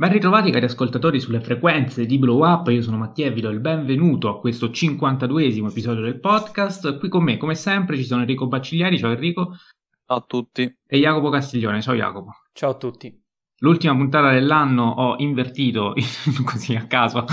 Ben 0.00 0.12
ritrovati 0.12 0.50
cari 0.50 0.64
ascoltatori 0.64 1.20
sulle 1.20 1.42
frequenze 1.42 2.06
di 2.06 2.18
Blow 2.18 2.42
Up, 2.42 2.68
io 2.68 2.80
sono 2.80 2.96
Mattia 2.96 3.26
e 3.26 3.32
vi 3.32 3.42
do 3.42 3.50
il 3.50 3.60
benvenuto 3.60 4.30
a 4.30 4.40
questo 4.40 4.68
52esimo 4.68 5.68
episodio 5.68 6.02
del 6.02 6.18
podcast. 6.18 6.98
Qui 6.98 7.10
con 7.10 7.22
me, 7.22 7.36
come 7.36 7.54
sempre, 7.54 7.98
ci 7.98 8.04
sono 8.04 8.22
Enrico 8.22 8.46
Baccigliari, 8.48 8.96
ciao 8.96 9.12
Enrico. 9.12 9.58
Ciao 10.06 10.16
a 10.16 10.24
tutti. 10.26 10.74
E 10.86 10.98
Jacopo 10.98 11.28
Castiglione, 11.28 11.82
ciao 11.82 11.94
Jacopo. 11.94 12.32
Ciao 12.54 12.70
a 12.70 12.76
tutti. 12.76 13.19
L'ultima 13.62 13.94
puntata 13.94 14.30
dell'anno 14.30 14.84
ho 14.84 15.16
invertito 15.18 15.92
così 16.44 16.74
a 16.76 16.86
caso 16.86 17.26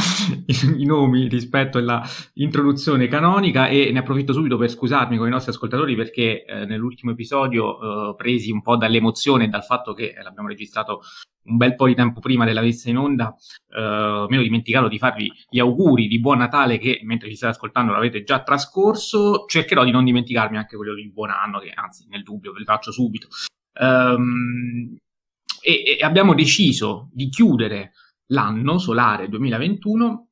i, 0.75 0.83
nomi 0.83 1.29
rispetto 1.29 1.77
alla 1.77 2.03
introduzione 2.33 3.07
canonica 3.07 3.67
e 3.67 3.91
ne 3.93 3.99
approfitto 3.99 4.33
subito 4.33 4.57
per 4.57 4.69
scusarmi 4.69 5.15
con 5.15 5.27
i 5.27 5.29
nostri 5.29 5.51
ascoltatori 5.51 5.95
perché 5.95 6.43
eh, 6.43 6.65
nell'ultimo 6.65 7.11
episodio 7.11 8.09
eh, 8.09 8.15
presi 8.15 8.51
un 8.51 8.61
po' 8.61 8.75
dall'emozione 8.75 9.45
e 9.45 9.47
dal 9.47 9.63
fatto 9.63 9.93
che 9.93 10.15
l'abbiamo 10.21 10.49
registrato 10.49 11.01
un 11.43 11.55
bel 11.55 11.75
po' 11.75 11.87
di 11.87 11.95
tempo 11.95 12.19
prima 12.19 12.43
della 12.43 12.59
messa 12.59 12.89
in 12.89 12.97
onda 12.97 13.33
eh, 13.69 14.25
mi 14.27 14.33
ero 14.35 14.43
dimenticato 14.43 14.89
di 14.89 14.97
farvi 14.97 15.31
gli 15.49 15.59
auguri 15.59 16.07
di 16.07 16.19
buon 16.19 16.39
Natale 16.39 16.77
che 16.77 16.99
mentre 17.03 17.29
ci 17.29 17.37
state 17.37 17.53
ascoltando 17.53 17.93
l'avete 17.93 18.23
già 18.23 18.43
trascorso. 18.43 19.45
Cercherò 19.47 19.85
di 19.85 19.91
non 19.91 20.03
dimenticarmi 20.03 20.57
anche 20.57 20.75
quello 20.75 20.93
di 20.93 21.09
buon 21.09 21.29
anno 21.29 21.59
che 21.59 21.71
anzi 21.73 22.05
nel 22.09 22.23
dubbio 22.23 22.51
ve 22.51 22.59
li 22.59 22.65
faccio 22.65 22.91
subito. 22.91 23.29
Um, 23.79 24.97
e, 25.67 25.97
e 25.99 26.03
abbiamo 26.05 26.33
deciso 26.33 27.09
di 27.11 27.27
chiudere 27.27 27.91
l'anno 28.27 28.77
solare 28.77 29.27
2021 29.27 30.29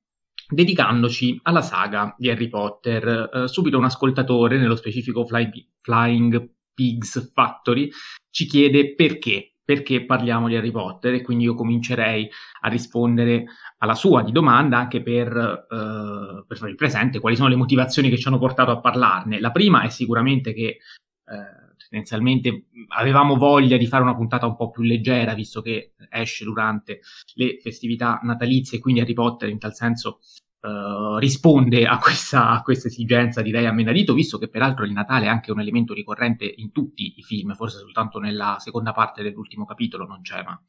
dedicandoci 0.47 1.37
alla 1.43 1.61
saga 1.61 2.15
di 2.17 2.29
Harry 2.29 2.47
Potter. 2.47 3.29
Uh, 3.33 3.45
subito 3.47 3.77
un 3.77 3.83
ascoltatore, 3.83 4.57
nello 4.57 4.77
specifico 4.77 5.25
Fly, 5.25 5.49
Flying 5.81 6.51
Pigs 6.73 7.33
Factory, 7.33 7.89
ci 8.29 8.45
chiede 8.45 8.95
perché, 8.95 9.55
perché 9.61 10.05
parliamo 10.05 10.47
di 10.47 10.55
Harry 10.55 10.71
Potter 10.71 11.15
e 11.15 11.21
quindi 11.21 11.43
io 11.43 11.53
comincerei 11.53 12.29
a 12.61 12.69
rispondere 12.69 13.43
alla 13.79 13.95
sua 13.95 14.23
di 14.23 14.31
domanda 14.31 14.77
anche 14.77 15.01
per, 15.01 15.35
uh, 15.35 16.45
per 16.47 16.57
farvi 16.57 16.75
presente 16.75 17.19
quali 17.19 17.35
sono 17.35 17.49
le 17.49 17.57
motivazioni 17.57 18.09
che 18.09 18.17
ci 18.17 18.27
hanno 18.29 18.39
portato 18.39 18.71
a 18.71 18.79
parlarne. 18.79 19.41
La 19.41 19.51
prima 19.51 19.81
è 19.81 19.89
sicuramente 19.89 20.53
che 20.53 20.77
uh, 21.25 21.64
tendenzialmente 21.95 22.65
avevamo 22.89 23.37
voglia 23.37 23.77
di 23.77 23.87
fare 23.87 24.03
una 24.03 24.15
puntata 24.15 24.45
un 24.45 24.57
po' 24.57 24.69
più 24.69 24.83
leggera, 24.83 25.33
visto 25.33 25.61
che 25.61 25.93
esce 26.09 26.43
durante 26.43 26.99
le 27.35 27.57
festività 27.61 28.19
natalizie, 28.23 28.79
quindi 28.79 28.99
Harry 28.99 29.13
Potter 29.13 29.47
in 29.47 29.59
tal 29.59 29.73
senso 29.73 30.19
uh, 30.61 31.15
risponde 31.17 31.85
a 31.85 31.97
questa, 31.97 32.49
a 32.49 32.61
questa, 32.61 32.89
esigenza, 32.89 33.41
direi 33.41 33.65
a 33.65 33.71
menadito, 33.71 34.13
visto 34.13 34.37
che 34.37 34.49
peraltro 34.49 34.83
il 34.83 34.91
Natale 34.91 35.25
è 35.25 35.29
anche 35.29 35.51
un 35.51 35.61
elemento 35.61 35.93
ricorrente 35.93 36.45
in 36.57 36.73
tutti 36.73 37.13
i 37.15 37.23
film, 37.23 37.53
forse 37.53 37.77
soltanto 37.77 38.19
nella 38.19 38.57
seconda 38.59 38.91
parte 38.91 39.23
dell'ultimo 39.23 39.63
capitolo 39.63 40.05
non 40.05 40.21
c'è, 40.21 40.43
ma 40.43 40.61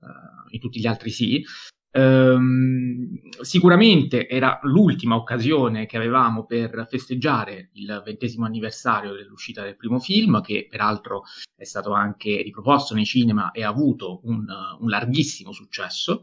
uh, 0.00 0.06
in 0.50 0.60
tutti 0.60 0.80
gli 0.80 0.86
altri 0.86 1.10
sì. 1.10 1.42
Ehm, 1.90 3.30
sicuramente 3.40 4.28
era 4.28 4.58
l'ultima 4.62 5.16
occasione 5.16 5.86
che 5.86 5.96
avevamo 5.96 6.44
per 6.44 6.86
festeggiare 6.88 7.70
il 7.74 8.02
ventesimo 8.04 8.44
anniversario 8.44 9.14
dell'uscita 9.14 9.62
del 9.62 9.76
primo 9.76 9.98
film, 9.98 10.40
che 10.42 10.66
peraltro 10.68 11.22
è 11.56 11.64
stato 11.64 11.92
anche 11.92 12.42
riproposto 12.42 12.94
nei 12.94 13.04
cinema 13.04 13.50
e 13.52 13.64
ha 13.64 13.68
avuto 13.68 14.20
un, 14.24 14.44
un 14.80 14.88
larghissimo 14.88 15.52
successo. 15.52 16.22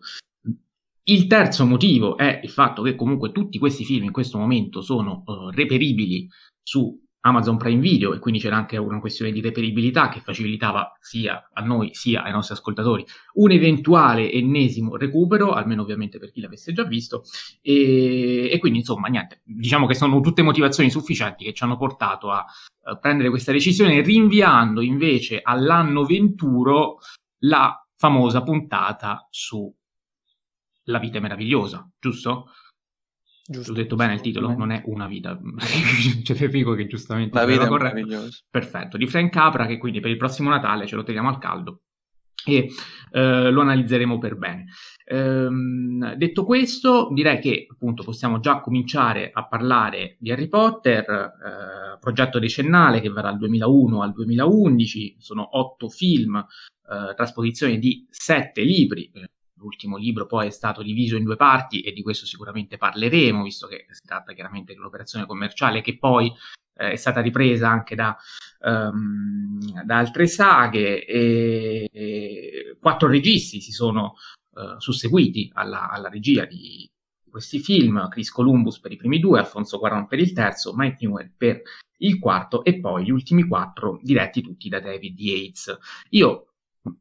Il 1.08 1.28
terzo 1.28 1.66
motivo 1.66 2.18
è 2.18 2.40
il 2.42 2.50
fatto 2.50 2.82
che 2.82 2.96
comunque 2.96 3.32
tutti 3.32 3.60
questi 3.60 3.86
film 3.86 4.06
in 4.06 4.12
questo 4.12 4.40
momento 4.40 4.82
sono 4.82 5.22
uh, 5.26 5.50
reperibili 5.50 6.28
su 6.64 7.05
Amazon 7.26 7.58
Prime 7.58 7.82
Video 7.82 8.14
e 8.14 8.20
quindi 8.20 8.40
c'era 8.40 8.56
anche 8.56 8.78
una 8.78 9.00
questione 9.00 9.32
di 9.32 9.42
reperibilità 9.42 10.10
che 10.10 10.20
facilitava 10.20 10.96
sia 11.00 11.50
a 11.52 11.62
noi 11.62 11.90
sia 11.94 12.24
ai 12.24 12.32
nostri 12.32 12.54
ascoltatori 12.54 13.06
un 13.34 13.52
eventuale 13.52 14.32
ennesimo 14.32 14.96
recupero, 14.96 15.54
almeno 15.54 15.82
ovviamente 15.82 16.20
per 16.20 16.32
chi 16.32 16.42
l'avesse 16.42 16.72
già 16.72 16.84
visto 16.84 17.24
e, 17.62 18.50
e 18.52 18.60
quindi 18.60 18.80
insomma 18.80 19.08
niente, 19.08 19.42
diciamo 19.44 19.88
che 19.88 19.96
sono 19.96 20.20
tutte 20.22 20.44
motivazioni 20.44 20.90
sufficienti 20.90 21.44
che 21.44 21.54
ci 21.54 21.64
hanno 21.64 21.78
portato 21.78 22.30
a, 22.30 22.46
a 22.84 22.98
prendere 22.98 23.30
questa 23.30 23.52
decisione 23.52 24.02
rinviando 24.02 24.82
invece 24.82 25.42
all'anno 25.42 26.06
venturo 26.06 27.00
la 27.40 27.84
famosa 27.96 28.44
puntata 28.44 29.28
su 29.32 29.74
La 30.84 31.00
vita 31.00 31.20
meravigliosa, 31.20 31.90
giusto? 32.00 32.50
Giusto. 33.48 33.72
Ho 33.72 33.76
detto 33.76 33.96
bene 33.96 34.16
il 34.16 34.22
titolo, 34.22 34.56
non 34.56 34.72
è 34.72 34.82
una 34.86 35.08
vita. 35.08 35.40
C'è 36.24 36.34
Federico 36.34 36.74
che 36.74 36.88
giustamente... 36.88 37.38
La 37.38 37.46
vita 37.46 37.68
è 37.68 37.70
meravigliosa. 37.70 38.40
Perfetto, 38.50 38.98
di 38.98 39.06
Frank 39.06 39.32
Capra 39.32 39.68
che 39.68 39.78
quindi 39.78 40.00
per 40.00 40.10
il 40.10 40.18
prossimo 40.18 40.50
Natale 40.50 40.88
ce 40.88 40.96
lo 40.96 41.04
teniamo 41.04 41.30
al 41.30 41.38
caldo 41.38 41.82
e 42.44 42.70
eh, 43.12 43.52
lo 43.52 43.62
analizzeremo 43.62 44.18
per 44.18 44.36
bene. 44.38 44.66
Ehm, 45.06 46.16
detto 46.16 46.44
questo, 46.44 47.10
direi 47.12 47.40
che 47.40 47.68
appunto 47.70 48.04
possiamo 48.04 48.40
già 48.40 48.62
cominciare 48.62 49.30
a 49.32 49.48
parlare 49.48 50.18
di 50.20 50.32
Harry 50.32 50.48
Potter, 50.48 51.04
eh, 51.10 51.98
progetto 52.00 52.40
decennale 52.40 53.02
che 53.02 53.10
verrà 53.10 53.30
dal 53.30 53.40
2001 53.40 54.02
al 54.02 54.12
2011, 54.12 55.18
sono 55.20 55.58
otto 55.58 55.90
film, 55.90 56.36
eh, 56.38 57.14
trasposizione 57.16 57.78
di 57.78 58.06
sette 58.10 58.64
libri, 58.64 59.12
eh, 59.14 59.30
L'ultimo 59.66 59.98
libro 59.98 60.28
poi 60.28 60.48
è 60.48 60.52
stato 60.52 60.84
diviso 60.84 61.16
in 61.16 61.24
due 61.24 61.36
parti 61.36 61.82
e 61.82 61.92
di 61.92 62.04
questo 62.04 62.28
sicuramente 62.28 62.78
parleremo, 62.78 63.42
visto 63.42 63.66
che 63.66 63.88
si 63.90 64.06
tratta 64.06 64.34
chiaramente 64.34 64.74
di 64.74 64.80
un'operazione 64.80 65.26
commerciale 65.26 65.82
che 65.82 65.98
poi 65.98 66.32
eh, 66.76 66.92
è 66.92 66.96
stata 66.96 67.20
ripresa 67.20 67.68
anche 67.68 67.96
da, 67.96 68.16
um, 68.62 69.84
da 69.84 69.98
altre 69.98 70.28
saghe 70.28 71.04
e, 71.04 71.90
e, 71.92 72.78
quattro 72.80 73.08
registi 73.08 73.60
si 73.60 73.72
sono 73.72 74.14
uh, 74.52 74.80
susseguiti 74.80 75.50
alla, 75.54 75.90
alla 75.90 76.10
regia 76.10 76.46
di, 76.46 76.88
questi 77.36 77.60
film, 77.60 78.08
Chris 78.08 78.32
Columbus 78.32 78.80
per 78.80 78.94
i 78.94 78.96
primi 78.96 79.20
due, 79.20 79.40
Alfonso 79.40 79.78
Cuarón 79.78 80.08
per 80.08 80.20
il 80.20 80.32
terzo, 80.32 80.72
Mike 80.74 81.00
Newell 81.02 81.34
per 81.36 81.62
il 81.98 82.18
quarto 82.18 82.64
e 82.64 82.80
poi 82.80 83.04
gli 83.04 83.12
ultimi 83.12 83.46
quattro 83.46 84.00
diretti 84.02 84.42
tutti 84.42 84.70
da 84.70 84.80
David 84.80 85.20
Yates. 85.20 85.78
Io 86.12 86.54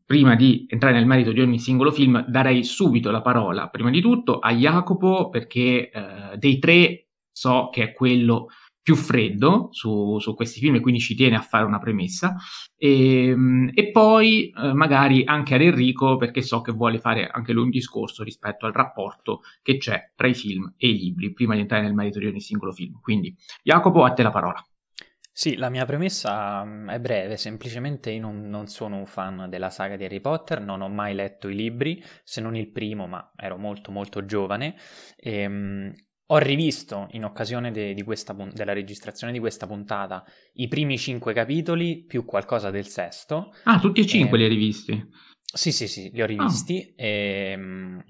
prima 0.05 0.35
di 0.35 0.67
entrare 0.69 0.95
nel 0.95 1.07
merito 1.07 1.33
di 1.33 1.41
ogni 1.41 1.59
singolo 1.59 1.91
film, 1.91 2.25
darei 2.27 2.65
subito 2.65 3.11
la 3.11 3.23
parola, 3.23 3.69
prima 3.69 3.91
di 3.91 4.01
tutto, 4.01 4.39
a 4.39 4.53
Jacopo, 4.53 5.29
perché 5.29 5.91
eh, 5.91 6.37
dei 6.37 6.59
tre 6.59 7.09
so 7.31 7.69
che 7.73 7.83
è 7.83 7.93
quello 7.93 8.49
più 8.85 8.97
freddo 8.97 9.69
su, 9.73 10.19
su, 10.19 10.35
questi 10.35 10.61
film 10.61 10.75
e 10.75 10.81
quindi 10.81 11.01
ci 11.01 11.15
tiene 11.15 11.37
a 11.37 11.41
fare 11.41 11.65
una 11.65 11.79
premessa. 11.79 12.37
E, 12.77 13.29
ehm, 13.29 13.71
e 13.73 13.91
poi 13.91 14.51
eh, 14.51 14.75
magari 14.75 15.25
anche 15.25 15.55
ad 15.55 15.63
Enrico 15.63 16.17
perché 16.17 16.43
so 16.43 16.61
che 16.61 16.71
vuole 16.71 16.99
fare 16.99 17.27
anche 17.27 17.55
lui 17.55 17.65
un 17.65 17.71
discorso 17.71 18.23
rispetto 18.23 18.67
al 18.67 18.73
rapporto 18.73 19.41
che 19.63 19.79
c'è 19.79 20.13
tra 20.15 20.29
i 20.29 20.35
film 20.35 20.75
e 20.77 20.89
i 20.89 20.99
libri 20.99 21.33
prima 21.33 21.55
di 21.55 21.61
entrare 21.61 21.83
nel 21.83 21.95
merito 21.95 22.19
di 22.19 22.27
ogni 22.27 22.41
singolo 22.43 22.73
film. 22.73 23.01
Quindi 23.01 23.35
Jacopo 23.63 24.05
a 24.05 24.13
te 24.13 24.23
la 24.23 24.31
parola 24.31 24.63
sì, 25.37 25.57
la 25.57 25.69
mia 25.69 25.85
premessa 25.85 26.65
mm, 26.65 26.91
è 26.91 27.01
breve, 27.01 27.37
semplicemente 27.37 28.13
io 28.13 28.21
non, 28.21 28.49
non, 28.49 28.69
sono 28.69 28.99
un 28.99 29.05
fan 29.05 29.49
della 29.51 29.69
saga 29.69 29.97
di 29.97 30.05
Harry 30.05 30.21
Potter, 30.21 30.61
non 30.61 30.81
ho 30.81 30.89
mai 30.89 31.13
letto 31.13 31.49
i 31.49 31.57
libri, 31.57 32.01
se 32.23 32.41
non 32.41 32.55
il 32.55 32.71
primo, 32.71 33.09
ma 33.09 33.33
ero 33.35 33.57
molto 33.59 33.91
molto 33.91 34.25
giovane. 34.25 34.77
E, 35.17 35.45
um, 35.45 35.93
ho 36.27 36.39
rivisto 36.39 37.09
in 37.11 37.25
occasione 37.25 37.73
de, 37.73 37.95
di 37.95 38.03
questa, 38.05 38.33
della 38.33 38.73
registrazione 38.73 39.33
di 39.33 39.41
questa 39.41 39.67
puntata 39.67 40.25
i 40.53 40.69
primi 40.69 40.97
cinque 40.97 41.35
capitoli 41.35 42.05
più 42.05 42.25
qualcosa 42.25 42.71
del 42.71 42.87
sesto. 42.87 43.53
Ah, 43.65 43.81
tutti 43.81 44.03
e 44.03 44.07
cinque 44.07 44.37
e, 44.37 44.39
li 44.39 44.45
hai 44.45 44.51
rivisti? 44.51 45.11
Sì, 45.53 45.73
sì, 45.73 45.89
sì, 45.89 46.13
li 46.13 46.23
ho 46.23 46.27
rivisti, 46.27 46.95
oh. 46.97 47.03
e, 47.03 47.55
um, 47.57 48.05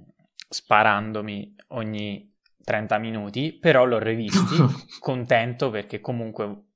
sparandomi 0.47 1.55
ogni 1.69 2.35
30 2.63 2.99
minuti, 2.99 3.57
però 3.59 3.87
l'ho 3.87 3.99
rivisti 3.99 4.57
contento 5.01 5.71
perché 5.71 6.01
comunque 6.01 6.74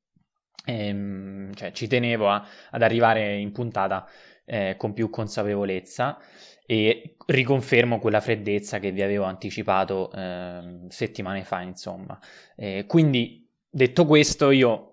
Ehm, 0.69 1.55
cioè, 1.55 1.73
ci 1.73 1.87
tenevo 1.87 2.29
a, 2.29 2.47
ad 2.71 2.83
arrivare 2.83 3.37
in 3.37 3.53
puntata 3.53 4.07
eh, 4.45 4.75
con 4.77 4.93
più 4.93 5.09
consapevolezza 5.09 6.19
e 6.67 7.17
riconfermo 7.27 7.99
quella 7.99 8.21
freddezza 8.21 8.79
che 8.79 8.93
vi 8.93 9.01
avevo 9.03 9.25
anticipato 9.25 10.13
eh, 10.13 10.81
settimane 10.89 11.45
fa, 11.45 11.63
insomma. 11.63 12.19
Eh, 12.55 12.85
quindi, 12.87 13.49
detto 13.69 14.05
questo, 14.05 14.51
io 14.51 14.85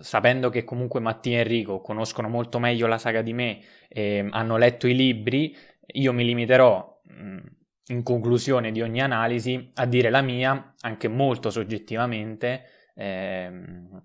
sapendo 0.00 0.50
che 0.50 0.64
comunque 0.64 1.00
Mattia 1.00 1.38
e 1.38 1.40
Enrico 1.40 1.80
conoscono 1.80 2.28
molto 2.28 2.58
meglio 2.58 2.86
la 2.86 2.98
saga 2.98 3.22
di 3.22 3.32
me, 3.32 3.60
eh, 3.88 4.26
hanno 4.30 4.56
letto 4.56 4.88
i 4.88 4.94
libri, 4.94 5.56
io 5.92 6.12
mi 6.12 6.24
limiterò 6.24 7.00
mh, 7.04 7.38
in 7.88 8.02
conclusione 8.02 8.72
di 8.72 8.82
ogni 8.82 9.00
analisi 9.00 9.70
a 9.74 9.86
dire 9.86 10.10
la 10.10 10.22
mia, 10.22 10.74
anche 10.80 11.08
molto 11.08 11.50
soggettivamente, 11.50 12.64
ehm, 12.94 14.02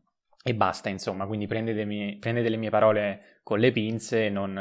e 0.48 0.54
basta, 0.54 0.90
insomma, 0.90 1.26
quindi 1.26 1.48
prendete, 1.48 1.88
prendete, 2.20 2.50
le 2.50 2.58
mie 2.58 2.70
parole 2.70 3.40
con 3.42 3.58
le 3.58 3.72
pinze, 3.72 4.30
non, 4.30 4.54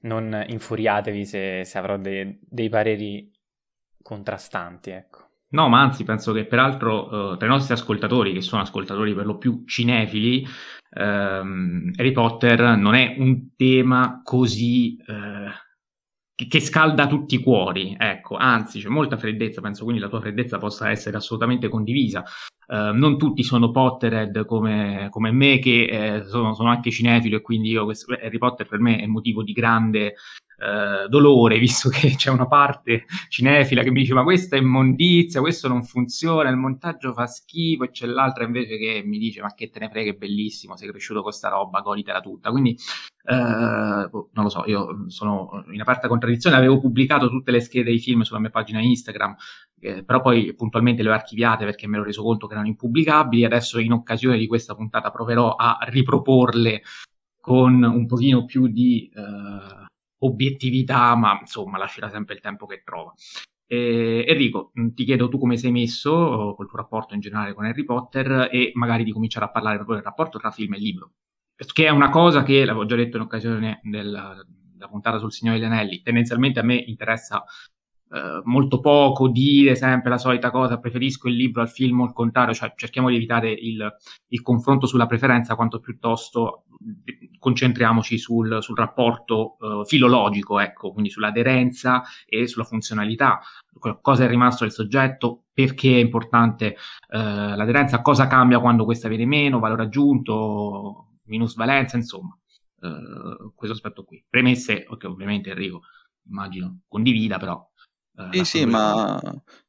non 0.00 0.44
infuriatevi 0.46 1.24
se, 1.24 1.64
se 1.64 1.78
avrò 1.78 1.96
dei, 1.96 2.38
dei, 2.38 2.68
pareri 2.68 3.32
contrastanti, 4.02 4.90
ecco. 4.90 5.28
No, 5.52 5.70
ma 5.70 5.80
anzi, 5.80 6.04
penso 6.04 6.34
che 6.34 6.44
peraltro 6.44 7.30
uh, 7.30 7.36
tra 7.38 7.46
i 7.46 7.50
nostri 7.50 7.72
ascoltatori, 7.72 8.34
che 8.34 8.42
sono 8.42 8.60
ascoltatori 8.60 9.14
per 9.14 9.24
lo 9.24 9.38
più 9.38 9.64
cinefili, 9.64 10.46
ehm, 10.98 11.92
Harry 11.96 12.12
Potter 12.12 12.76
non 12.76 12.94
è 12.94 13.14
un 13.16 13.54
tema 13.56 14.20
così... 14.22 15.02
Uh, 15.06 15.50
che 16.48 16.60
scalda 16.60 17.06
tutti 17.06 17.34
i 17.34 17.42
cuori, 17.42 17.96
ecco, 17.98 18.36
anzi 18.36 18.80
c'è 18.80 18.88
molta 18.88 19.16
freddezza, 19.16 19.60
penso 19.60 19.84
quindi 19.84 20.00
la 20.00 20.08
tua 20.08 20.20
freddezza 20.20 20.58
possa 20.58 20.90
essere 20.90 21.16
assolutamente 21.16 21.68
condivisa. 21.68 22.24
Uh, 22.66 22.92
non 22.94 23.18
tutti 23.18 23.42
sono 23.42 23.70
Potterhead 23.70 24.46
come, 24.46 25.08
come 25.10 25.30
me, 25.30 25.58
che 25.58 25.84
eh, 25.84 26.24
sono, 26.24 26.54
sono, 26.54 26.70
anche 26.70 26.90
cinefilo 26.90 27.36
e 27.36 27.40
quindi 27.42 27.68
io, 27.70 27.84
questo, 27.84 28.14
Harry 28.14 28.38
Potter 28.38 28.66
per 28.66 28.78
me 28.78 28.98
è 28.98 29.06
motivo 29.06 29.42
di 29.42 29.52
grande 29.52 30.14
uh, 30.62 31.08
dolore, 31.08 31.58
visto 31.58 31.88
che 31.88 32.14
c'è 32.16 32.30
una 32.30 32.46
parte 32.46 33.04
cinefila 33.28 33.82
che 33.82 33.90
mi 33.90 34.00
dice 34.00 34.14
ma 34.14 34.22
questa 34.22 34.56
è 34.56 34.60
immondizia, 34.60 35.40
questo 35.40 35.68
non 35.68 35.82
funziona, 35.82 36.48
il 36.48 36.56
montaggio 36.56 37.12
fa 37.12 37.26
schifo 37.26 37.84
e 37.84 37.90
c'è 37.90 38.06
l'altra 38.06 38.44
invece 38.44 38.78
che 38.78 39.02
mi 39.04 39.18
dice 39.18 39.42
ma 39.42 39.52
che 39.54 39.70
te 39.70 39.80
ne 39.80 39.88
frega, 39.88 40.10
è 40.10 40.14
bellissimo, 40.14 40.76
sei 40.76 40.88
cresciuto 40.88 41.22
con 41.22 41.32
sta 41.32 41.48
roba, 41.48 41.80
goditela 41.80 42.20
tutta. 42.20 42.50
Quindi 42.50 42.76
Uh, 43.24 44.10
non 44.32 44.42
lo 44.42 44.48
so, 44.48 44.64
io 44.66 45.04
sono 45.08 45.64
in 45.70 45.80
aperta 45.80 46.08
contraddizione, 46.08 46.56
avevo 46.56 46.80
pubblicato 46.80 47.28
tutte 47.28 47.52
le 47.52 47.60
schede 47.60 47.84
dei 47.84 48.00
film 48.00 48.22
sulla 48.22 48.40
mia 48.40 48.50
pagina 48.50 48.80
Instagram, 48.80 49.36
eh, 49.78 50.02
però 50.02 50.20
poi 50.20 50.52
puntualmente 50.54 51.04
le 51.04 51.10
ho 51.10 51.12
archiviate 51.12 51.64
perché 51.64 51.86
me 51.86 51.98
ero 51.98 52.04
reso 52.04 52.24
conto 52.24 52.48
che 52.48 52.54
erano 52.54 52.66
impubblicabili, 52.66 53.44
adesso 53.44 53.78
in 53.78 53.92
occasione 53.92 54.38
di 54.38 54.48
questa 54.48 54.74
puntata 54.74 55.12
proverò 55.12 55.54
a 55.54 55.78
riproporle 55.82 56.82
con 57.40 57.82
un 57.82 58.06
pochino 58.06 58.44
più 58.44 58.66
di 58.66 59.08
uh, 59.14 59.84
obiettività, 60.24 61.14
ma 61.16 61.38
insomma 61.40 61.78
lascerà 61.78 62.08
sempre 62.10 62.34
il 62.34 62.40
tempo 62.40 62.66
che 62.66 62.82
trova. 62.84 63.12
Eh, 63.66 64.24
Enrico, 64.28 64.72
ti 64.94 65.04
chiedo 65.04 65.28
tu 65.28 65.38
come 65.38 65.56
sei 65.56 65.70
messo 65.70 66.54
col 66.56 66.68
tuo 66.68 66.78
rapporto 66.78 67.14
in 67.14 67.20
generale 67.20 67.54
con 67.54 67.64
Harry 67.64 67.84
Potter 67.84 68.48
e 68.50 68.72
magari 68.74 69.04
di 69.04 69.12
cominciare 69.12 69.46
a 69.46 69.50
parlare 69.50 69.76
proprio 69.76 69.96
del 69.96 70.04
rapporto 70.04 70.38
tra 70.38 70.50
film 70.50 70.74
e 70.74 70.78
libro 70.78 71.12
che 71.72 71.86
è 71.86 71.90
una 71.90 72.10
cosa 72.10 72.42
che, 72.42 72.64
l'avevo 72.64 72.86
già 72.86 72.96
detto 72.96 73.16
in 73.16 73.22
occasione 73.22 73.80
della, 73.84 74.44
della 74.46 74.88
puntata 74.88 75.18
sul 75.18 75.32
Signore 75.32 75.58
degli 75.58 75.66
Anelli, 75.66 76.02
tendenzialmente 76.02 76.58
a 76.58 76.64
me 76.64 76.74
interessa 76.74 77.44
eh, 78.14 78.42
molto 78.44 78.80
poco 78.80 79.28
dire 79.28 79.74
sempre 79.74 80.10
la 80.10 80.18
solita 80.18 80.50
cosa, 80.50 80.78
preferisco 80.78 81.28
il 81.28 81.34
libro 81.34 81.62
al 81.62 81.70
film 81.70 82.00
o 82.00 82.04
il 82.04 82.12
contrario, 82.12 82.52
cioè 82.52 82.74
cerchiamo 82.76 83.08
di 83.08 83.16
evitare 83.16 83.50
il, 83.50 83.90
il 84.28 84.42
confronto 84.42 84.86
sulla 84.86 85.06
preferenza 85.06 85.54
quanto 85.54 85.80
piuttosto 85.80 86.64
concentriamoci 87.38 88.18
sul, 88.18 88.58
sul 88.60 88.76
rapporto 88.76 89.56
eh, 89.58 89.84
filologico, 89.86 90.60
ecco, 90.60 90.92
quindi 90.92 91.08
sull'aderenza 91.08 92.02
e 92.26 92.46
sulla 92.46 92.64
funzionalità, 92.64 93.40
cosa 94.02 94.24
è 94.24 94.28
rimasto 94.28 94.64
del 94.64 94.74
soggetto, 94.74 95.44
perché 95.50 95.94
è 95.94 95.98
importante 95.98 96.66
eh, 96.66 96.76
l'aderenza, 97.56 98.02
cosa 98.02 98.26
cambia 98.26 98.60
quando 98.60 98.84
questa 98.84 99.08
viene 99.08 99.24
meno, 99.24 99.58
valore 99.58 99.84
aggiunto, 99.84 101.12
minusvalenza, 101.24 101.96
insomma, 101.96 102.38
eh, 102.80 103.52
questo 103.54 103.74
aspetto 103.74 104.04
qui. 104.04 104.22
Premesse, 104.28 104.86
che 104.98 105.06
ovviamente 105.06 105.48
Enrico 105.48 105.80
immagino 106.28 106.80
condivida, 106.88 107.38
però... 107.38 107.70
Eh, 108.16 108.38
sì, 108.38 108.44
sì, 108.44 108.64
ma 108.66 109.20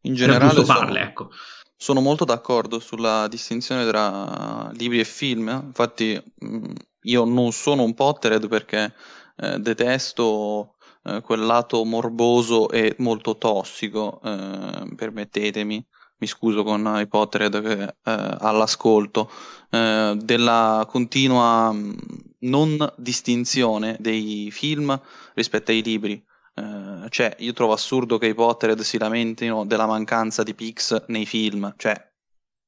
in 0.02 0.14
generale 0.16 0.64
farle, 0.66 1.00
sono, 1.00 1.10
ecco. 1.10 1.30
sono 1.78 2.02
molto 2.02 2.26
d'accordo 2.26 2.80
sulla 2.80 3.28
distinzione 3.28 3.88
tra 3.88 4.70
libri 4.74 5.00
e 5.00 5.06
film, 5.06 5.48
infatti 5.66 6.22
mh, 6.40 6.72
io 7.04 7.24
non 7.24 7.52
sono 7.52 7.84
un 7.84 7.94
Potterhead 7.94 8.48
perché 8.48 8.94
eh, 9.38 9.60
detesto 9.60 10.76
eh, 11.04 11.22
quel 11.22 11.42
lato 11.46 11.84
morboso 11.86 12.70
e 12.70 12.96
molto 13.00 13.38
tossico, 13.38 14.20
eh, 14.24 14.94
permettetemi, 14.96 15.86
mi 16.18 16.28
scuso 16.28 16.64
con 16.64 16.98
i 17.00 17.08
Potterhead 17.08 17.62
che 17.62 17.84
eh, 17.84 18.38
all'ascolto, 18.40 19.30
eh, 19.70 20.18
della 20.22 20.86
continua 20.88 21.72
mm, 21.72 21.94
non 22.40 22.94
distinzione 22.98 23.98
dei 24.00 24.50
film 24.52 25.00
rispetto 25.34 25.72
ai 25.72 25.82
libri. 25.82 26.24
Eh, 26.56 27.10
cioè, 27.10 27.36
io 27.40 27.54
trovo 27.54 27.74
assurdo 27.74 28.18
che 28.18 28.28
i 28.28 28.34
Potterhead 28.34 28.82
si 28.82 28.98
lamentino 28.98 29.66
della 29.66 29.86
mancanza 29.86 30.44
di 30.44 30.54
Pix 30.54 31.06
nei 31.08 31.26
film. 31.26 31.74
Cioè, 31.78 32.12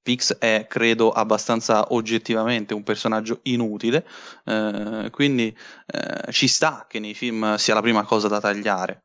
Pix 0.01 0.37
è, 0.37 0.67
credo, 0.69 1.11
abbastanza 1.11 1.93
oggettivamente 1.93 2.73
un 2.73 2.83
personaggio 2.83 3.39
inutile, 3.43 4.07
eh, 4.45 5.09
quindi 5.11 5.55
eh, 5.87 6.31
ci 6.31 6.47
sta 6.47 6.85
che 6.87 6.99
nei 6.99 7.15
film 7.15 7.55
sia 7.55 7.73
la 7.73 7.81
prima 7.81 8.03
cosa 8.03 8.27
da 8.27 8.39
tagliare. 8.39 9.01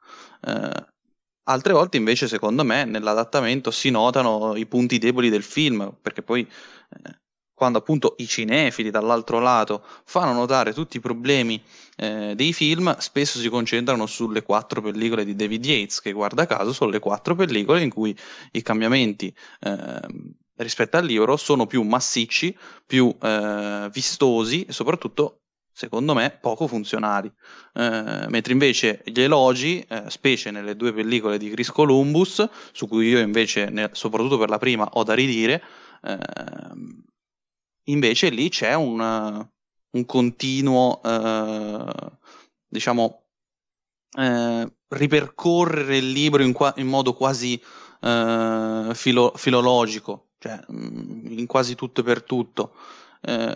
Altre 1.50 1.72
volte 1.72 1.96
invece, 1.96 2.28
secondo 2.28 2.64
me, 2.64 2.84
nell'adattamento 2.84 3.70
si 3.70 3.90
notano 3.90 4.54
i 4.54 4.66
punti 4.66 4.98
deboli 4.98 5.30
del 5.30 5.42
film, 5.42 5.96
perché 6.00 6.22
poi 6.22 6.42
eh, 6.42 7.18
quando 7.60 7.76
appunto 7.76 8.14
i 8.20 8.26
cinefili 8.26 8.88
dall'altro 8.88 9.38
lato 9.38 9.84
fanno 10.06 10.32
notare 10.32 10.72
tutti 10.72 10.96
i 10.96 11.00
problemi 11.00 11.62
eh, 11.96 12.32
dei 12.34 12.54
film, 12.54 12.96
spesso 12.96 13.38
si 13.38 13.50
concentrano 13.50 14.06
sulle 14.06 14.42
quattro 14.42 14.80
pellicole 14.80 15.26
di 15.26 15.36
David 15.36 15.66
Yates, 15.66 16.00
che 16.00 16.12
guarda 16.12 16.46
caso 16.46 16.72
sono 16.72 16.90
le 16.90 17.00
quattro 17.00 17.34
pellicole 17.34 17.82
in 17.82 17.90
cui 17.90 18.16
i 18.52 18.62
cambiamenti 18.62 19.30
eh, 19.60 20.00
rispetto 20.56 20.96
al 20.96 21.04
libro 21.04 21.36
sono 21.36 21.66
più 21.66 21.82
massicci, 21.82 22.56
più 22.86 23.14
eh, 23.20 23.90
vistosi 23.92 24.64
e 24.64 24.72
soprattutto 24.72 25.42
secondo 25.70 26.14
me, 26.14 26.30
poco 26.40 26.66
funzionali. 26.66 27.30
Eh, 27.74 28.24
mentre 28.28 28.54
invece 28.54 29.02
gli 29.04 29.20
elogi, 29.20 29.84
eh, 29.86 30.04
specie 30.08 30.50
nelle 30.50 30.76
due 30.76 30.94
pellicole 30.94 31.36
di 31.36 31.50
Chris 31.50 31.70
Columbus, 31.70 32.48
su 32.72 32.88
cui 32.88 33.08
io 33.08 33.18
invece, 33.18 33.68
ne, 33.68 33.90
soprattutto 33.92 34.38
per 34.38 34.48
la 34.48 34.58
prima, 34.58 34.88
ho 34.92 35.02
da 35.02 35.12
ridire, 35.12 35.62
eh, 36.02 36.18
invece 37.84 38.30
lì 38.30 38.48
c'è 38.48 38.74
un, 38.74 39.00
un 39.90 40.06
continuo, 40.06 41.00
eh, 41.02 42.12
diciamo, 42.68 43.22
eh, 44.18 44.72
ripercorrere 44.88 45.96
il 45.98 46.10
libro 46.10 46.42
in, 46.42 46.52
qua- 46.52 46.74
in 46.76 46.86
modo 46.88 47.14
quasi 47.14 47.60
eh, 48.00 48.90
filo- 48.94 49.32
filologico, 49.36 50.30
cioè 50.38 50.60
mm, 50.72 51.38
in 51.38 51.46
quasi 51.46 51.74
tutto 51.74 52.00
e 52.00 52.04
per 52.04 52.22
tutto. 52.22 52.74
Eh, 53.22 53.54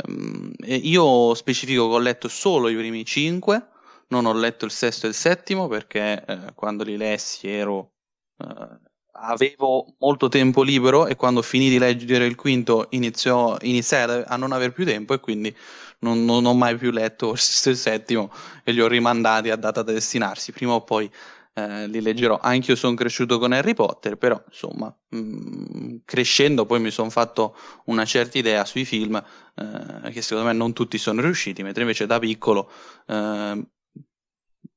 io 0.66 1.34
specifico 1.34 1.88
che 1.88 1.94
ho 1.94 1.98
letto 1.98 2.28
solo 2.28 2.68
i 2.68 2.76
primi 2.76 3.04
cinque, 3.04 3.68
non 4.08 4.26
ho 4.26 4.32
letto 4.34 4.64
il 4.64 4.70
sesto 4.70 5.06
e 5.06 5.08
il 5.10 5.14
settimo 5.14 5.68
perché 5.68 6.24
eh, 6.26 6.54
quando 6.54 6.84
li 6.84 6.96
lessi 6.96 7.48
ero, 7.48 7.92
eh, 8.38 8.78
avevo 9.16 9.94
molto 9.98 10.28
tempo 10.28 10.62
libero 10.62 11.06
e 11.06 11.16
quando 11.16 11.42
finì 11.42 11.68
di 11.68 11.78
leggere 11.78 12.26
il 12.26 12.34
quinto 12.34 12.86
iniziò, 12.90 13.56
iniziai 13.60 14.24
a 14.26 14.36
non 14.36 14.52
avere 14.52 14.72
più 14.72 14.84
tempo 14.84 15.14
e 15.14 15.20
quindi 15.20 15.54
non, 16.00 16.24
non 16.24 16.44
ho 16.44 16.54
mai 16.54 16.76
più 16.76 16.90
letto 16.90 17.32
il 17.32 17.38
settimo 17.38 18.32
e 18.62 18.72
li 18.72 18.80
ho 18.80 18.88
rimandati 18.88 19.50
a 19.50 19.56
data 19.56 19.82
da 19.82 19.92
destinarsi. 19.92 20.52
Prima 20.52 20.72
o 20.72 20.82
poi 20.82 21.10
eh, 21.54 21.86
li 21.86 22.00
leggerò. 22.00 22.38
Anche 22.40 22.72
io 22.72 22.76
sono 22.76 22.94
cresciuto 22.94 23.38
con 23.38 23.52
Harry 23.52 23.74
Potter, 23.74 24.16
però 24.16 24.42
insomma, 24.48 24.94
mh, 25.10 25.18
mm, 25.18 25.96
crescendo 26.04 26.66
poi 26.66 26.80
mi 26.80 26.90
sono 26.90 27.10
fatto 27.10 27.56
una 27.86 28.04
certa 28.04 28.38
idea 28.38 28.64
sui 28.64 28.84
film 28.84 29.22
eh, 29.54 30.10
che 30.10 30.20
secondo 30.22 30.48
me 30.48 30.54
non 30.54 30.72
tutti 30.72 30.98
sono 30.98 31.20
riusciti, 31.20 31.62
mentre 31.62 31.82
invece 31.82 32.06
da 32.06 32.18
piccolo 32.18 32.70
eh, 33.06 33.66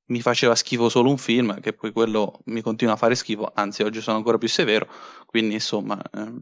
mi 0.07 0.21
faceva 0.21 0.55
schifo 0.55 0.89
solo 0.89 1.09
un 1.09 1.17
film, 1.17 1.59
che 1.59 1.73
poi 1.73 1.91
quello 1.91 2.39
mi 2.45 2.61
continua 2.61 2.93
a 2.93 2.97
fare 2.97 3.15
schifo, 3.15 3.51
anzi 3.53 3.83
oggi 3.83 4.01
sono 4.01 4.17
ancora 4.17 4.37
più 4.37 4.47
severo, 4.47 4.87
quindi 5.25 5.55
insomma... 5.55 6.01
Ehm, 6.13 6.39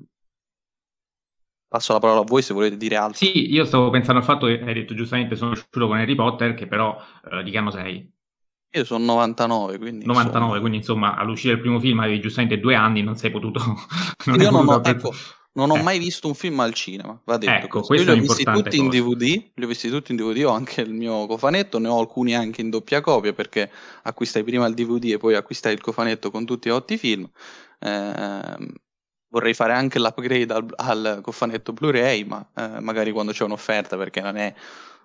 passo 1.67 1.91
la 1.93 1.99
parola 1.99 2.21
a 2.21 2.23
voi 2.23 2.41
se 2.41 2.53
volete 2.53 2.77
dire 2.77 2.95
altro. 2.95 3.17
Sì, 3.17 3.51
io 3.51 3.65
stavo 3.65 3.89
pensando 3.89 4.19
al 4.19 4.25
fatto 4.25 4.45
che 4.45 4.61
hai 4.61 4.73
detto 4.73 4.93
giustamente 4.93 5.35
sono 5.35 5.51
cresciuto 5.51 5.87
con 5.87 5.97
Harry 5.97 6.15
Potter, 6.15 6.53
che 6.53 6.67
però 6.67 6.97
eh, 7.31 7.43
di 7.43 7.51
che 7.51 7.57
anno 7.57 7.71
sei? 7.71 8.13
Io 8.75 8.83
sono 8.83 9.03
99, 9.05 9.77
quindi... 9.77 10.05
99, 10.05 10.35
insomma... 10.35 10.59
quindi 10.59 10.77
insomma 10.77 11.15
all'uscire 11.15 11.53
del 11.53 11.61
primo 11.61 11.79
film 11.79 11.99
avevi 11.99 12.19
giustamente 12.19 12.59
due 12.59 12.75
anni, 12.75 13.01
non 13.01 13.15
sei 13.15 13.31
potuto... 13.31 13.59
non 14.25 14.39
io 14.39 14.51
non 14.51 14.67
ho, 14.67 14.81
ecco, 14.83 15.13
non 15.55 15.71
ho 15.71 15.77
eh. 15.77 15.81
mai 15.81 15.99
visto 15.99 16.27
un 16.27 16.35
film 16.35 16.59
al 16.59 16.73
cinema, 16.73 17.19
va 17.23 17.37
detto. 17.37 17.65
Ecco, 17.65 17.81
questo 17.81 18.05
io 18.05 18.13
li 18.13 18.19
ho 18.19 18.21
visti 18.21 18.43
tutti 18.43 18.77
cosa. 18.77 18.77
in 18.77 18.89
DVD, 18.89 19.51
li 19.53 19.63
ho 19.63 19.67
visti 19.67 19.89
tutti 19.89 20.11
in 20.11 20.17
DVD, 20.17 20.45
ho 20.45 20.51
anche 20.51 20.81
il 20.81 20.93
mio 20.93 21.25
cofanetto, 21.27 21.79
ne 21.79 21.87
ho 21.87 21.97
alcuni 21.97 22.35
anche 22.35 22.61
in 22.61 22.69
doppia 22.69 23.01
copia 23.01 23.33
perché 23.33 23.71
acquistai 24.03 24.43
prima 24.43 24.65
il 24.65 24.73
DVD 24.73 25.13
e 25.13 25.17
poi 25.17 25.35
acquistai 25.35 25.73
il 25.73 25.81
cofanetto 25.81 26.29
con 26.29 26.45
tutti 26.45 26.67
e 26.67 26.71
otti 26.71 26.95
i 26.95 26.97
film. 26.97 27.29
Eh, 27.79 28.73
vorrei 29.29 29.53
fare 29.53 29.73
anche 29.73 29.97
l'upgrade 29.97 30.53
al, 30.53 30.73
al 30.75 31.19
cofanetto 31.21 31.71
Blu-ray, 31.71 32.25
ma 32.25 32.45
eh, 32.53 32.79
magari 32.81 33.11
quando 33.11 33.31
c'è 33.31 33.45
un'offerta 33.45 33.95
perché 33.95 34.19
non 34.19 34.35
è 34.35 34.53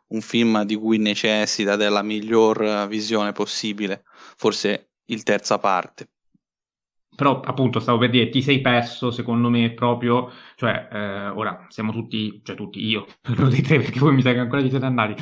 un 0.09 0.21
film 0.21 0.65
di 0.65 0.75
cui 0.75 0.99
necessita 0.99 1.77
della 1.77 2.03
miglior 2.03 2.89
visione 2.89 3.31
possibile, 3.31 4.03
forse 4.37 4.91
il 5.07 5.23
terza 5.23 5.59
parte. 5.59 6.09
Però 7.21 7.39
appunto 7.43 7.81
stavo 7.81 7.99
per 7.99 8.09
dire, 8.09 8.31
ti 8.31 8.41
sei 8.41 8.63
perso 8.63 9.11
secondo 9.11 9.51
me 9.51 9.73
proprio, 9.73 10.33
cioè 10.57 10.89
eh, 10.91 11.29
ora 11.29 11.67
siamo 11.69 11.93
tutti, 11.93 12.41
cioè 12.43 12.57
tutti 12.57 12.83
io, 12.83 13.05
lo 13.37 13.49
di 13.49 13.61
te 13.61 13.79
perché 13.79 13.99
voi 13.99 14.15
mi 14.15 14.23
sa 14.23 14.33
che 14.33 14.39
ancora 14.39 14.63
vi 14.63 14.71
siete 14.71 14.87
andati, 14.87 15.15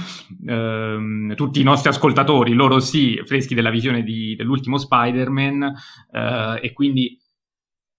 eh, 0.47 1.35
tutti 1.35 1.61
i 1.61 1.64
nostri 1.64 1.88
ascoltatori, 1.88 2.52
loro 2.52 2.78
sì, 2.78 3.21
freschi 3.25 3.57
della 3.57 3.71
visione 3.71 4.05
di, 4.05 4.37
dell'ultimo 4.37 4.78
Spider-Man 4.78 5.75
eh, 6.12 6.61
e 6.62 6.73
quindi 6.73 7.21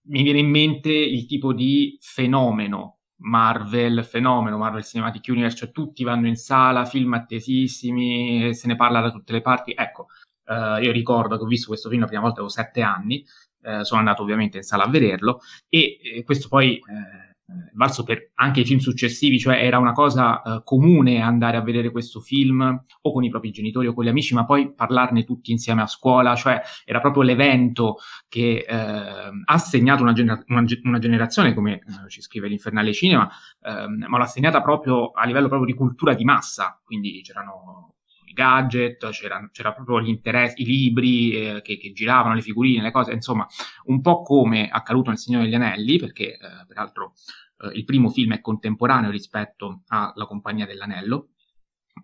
mi 0.04 0.22
viene 0.22 0.38
in 0.38 0.48
mente 0.48 0.90
il 0.90 1.26
tipo 1.26 1.52
di 1.52 1.98
fenomeno 2.00 3.00
Marvel, 3.18 4.02
fenomeno, 4.02 4.56
Marvel 4.56 4.82
Cinematic 4.82 5.26
Universe, 5.28 5.58
cioè 5.58 5.72
tutti 5.72 6.04
vanno 6.04 6.26
in 6.26 6.36
sala, 6.36 6.86
film 6.86 7.12
attesissimi, 7.12 8.54
se 8.54 8.66
ne 8.66 8.76
parla 8.76 9.02
da 9.02 9.10
tutte 9.10 9.34
le 9.34 9.42
parti. 9.42 9.74
Ecco, 9.76 10.06
Uh, 10.50 10.82
io 10.82 10.90
ricordo 10.90 11.36
che 11.36 11.44
ho 11.44 11.46
visto 11.46 11.68
questo 11.68 11.88
film 11.88 12.00
la 12.00 12.08
prima 12.08 12.22
volta, 12.22 12.40
avevo 12.40 12.52
sette 12.52 12.80
anni, 12.82 13.24
uh, 13.62 13.82
sono 13.82 14.00
andato 14.00 14.22
ovviamente 14.22 14.58
in 14.58 14.62
sala 14.62 14.84
a 14.84 14.88
vederlo 14.88 15.40
e, 15.68 15.98
e 16.02 16.24
questo 16.24 16.48
poi 16.48 16.76
eh, 16.76 17.30
eh, 17.50 17.70
valso 17.74 18.04
per 18.04 18.30
anche 18.34 18.60
i 18.60 18.64
film 18.64 18.78
successivi, 18.78 19.38
cioè 19.38 19.56
era 19.64 19.78
una 19.78 19.92
cosa 19.92 20.40
eh, 20.40 20.60
comune 20.62 21.20
andare 21.20 21.56
a 21.56 21.62
vedere 21.62 21.90
questo 21.90 22.20
film 22.20 22.80
o 23.02 23.12
con 23.12 23.24
i 23.24 23.28
propri 23.28 23.50
genitori 23.50 23.88
o 23.88 23.92
con 23.92 24.04
gli 24.04 24.08
amici, 24.08 24.34
ma 24.34 24.44
poi 24.44 24.72
parlarne 24.72 25.24
tutti 25.24 25.50
insieme 25.50 25.82
a 25.82 25.86
scuola, 25.86 26.36
cioè 26.36 26.60
era 26.84 27.00
proprio 27.00 27.22
l'evento 27.22 27.96
che 28.28 28.64
eh, 28.68 29.30
ha 29.44 29.58
segnato 29.58 30.02
una, 30.02 30.12
gener- 30.12 30.44
una, 30.48 30.64
una 30.84 30.98
generazione, 30.98 31.52
come 31.52 31.74
eh, 31.74 32.08
ci 32.08 32.20
scrive 32.20 32.46
l'Infernale 32.46 32.92
Cinema, 32.92 33.28
ehm, 33.62 34.04
ma 34.06 34.18
l'ha 34.18 34.26
segnata 34.26 34.62
proprio 34.62 35.10
a 35.10 35.26
livello 35.26 35.48
proprio 35.48 35.66
di 35.66 35.76
cultura 35.76 36.14
di 36.14 36.24
massa, 36.24 36.80
quindi 36.84 37.20
c'erano 37.22 37.94
i 38.30 38.32
gadget, 38.32 39.10
c'era, 39.10 39.72
proprio 39.72 39.98
l'interesse, 39.98 40.54
i 40.58 40.64
libri 40.64 41.32
eh, 41.32 41.60
che, 41.62 41.76
che, 41.78 41.92
giravano, 41.92 42.34
le 42.34 42.42
figurine, 42.42 42.82
le 42.82 42.92
cose, 42.92 43.12
insomma, 43.12 43.46
un 43.84 44.00
po' 44.00 44.22
come 44.22 44.68
accaduto 44.68 45.10
nel 45.10 45.18
Signore 45.18 45.44
degli 45.44 45.54
Anelli, 45.54 45.98
perché 45.98 46.34
eh, 46.34 46.38
peraltro 46.66 47.14
eh, 47.58 47.70
il 47.74 47.84
primo 47.84 48.08
film 48.08 48.34
è 48.34 48.40
contemporaneo 48.40 49.10
rispetto 49.10 49.82
alla 49.88 50.26
Compagnia 50.26 50.64
dell'Anello, 50.64 51.30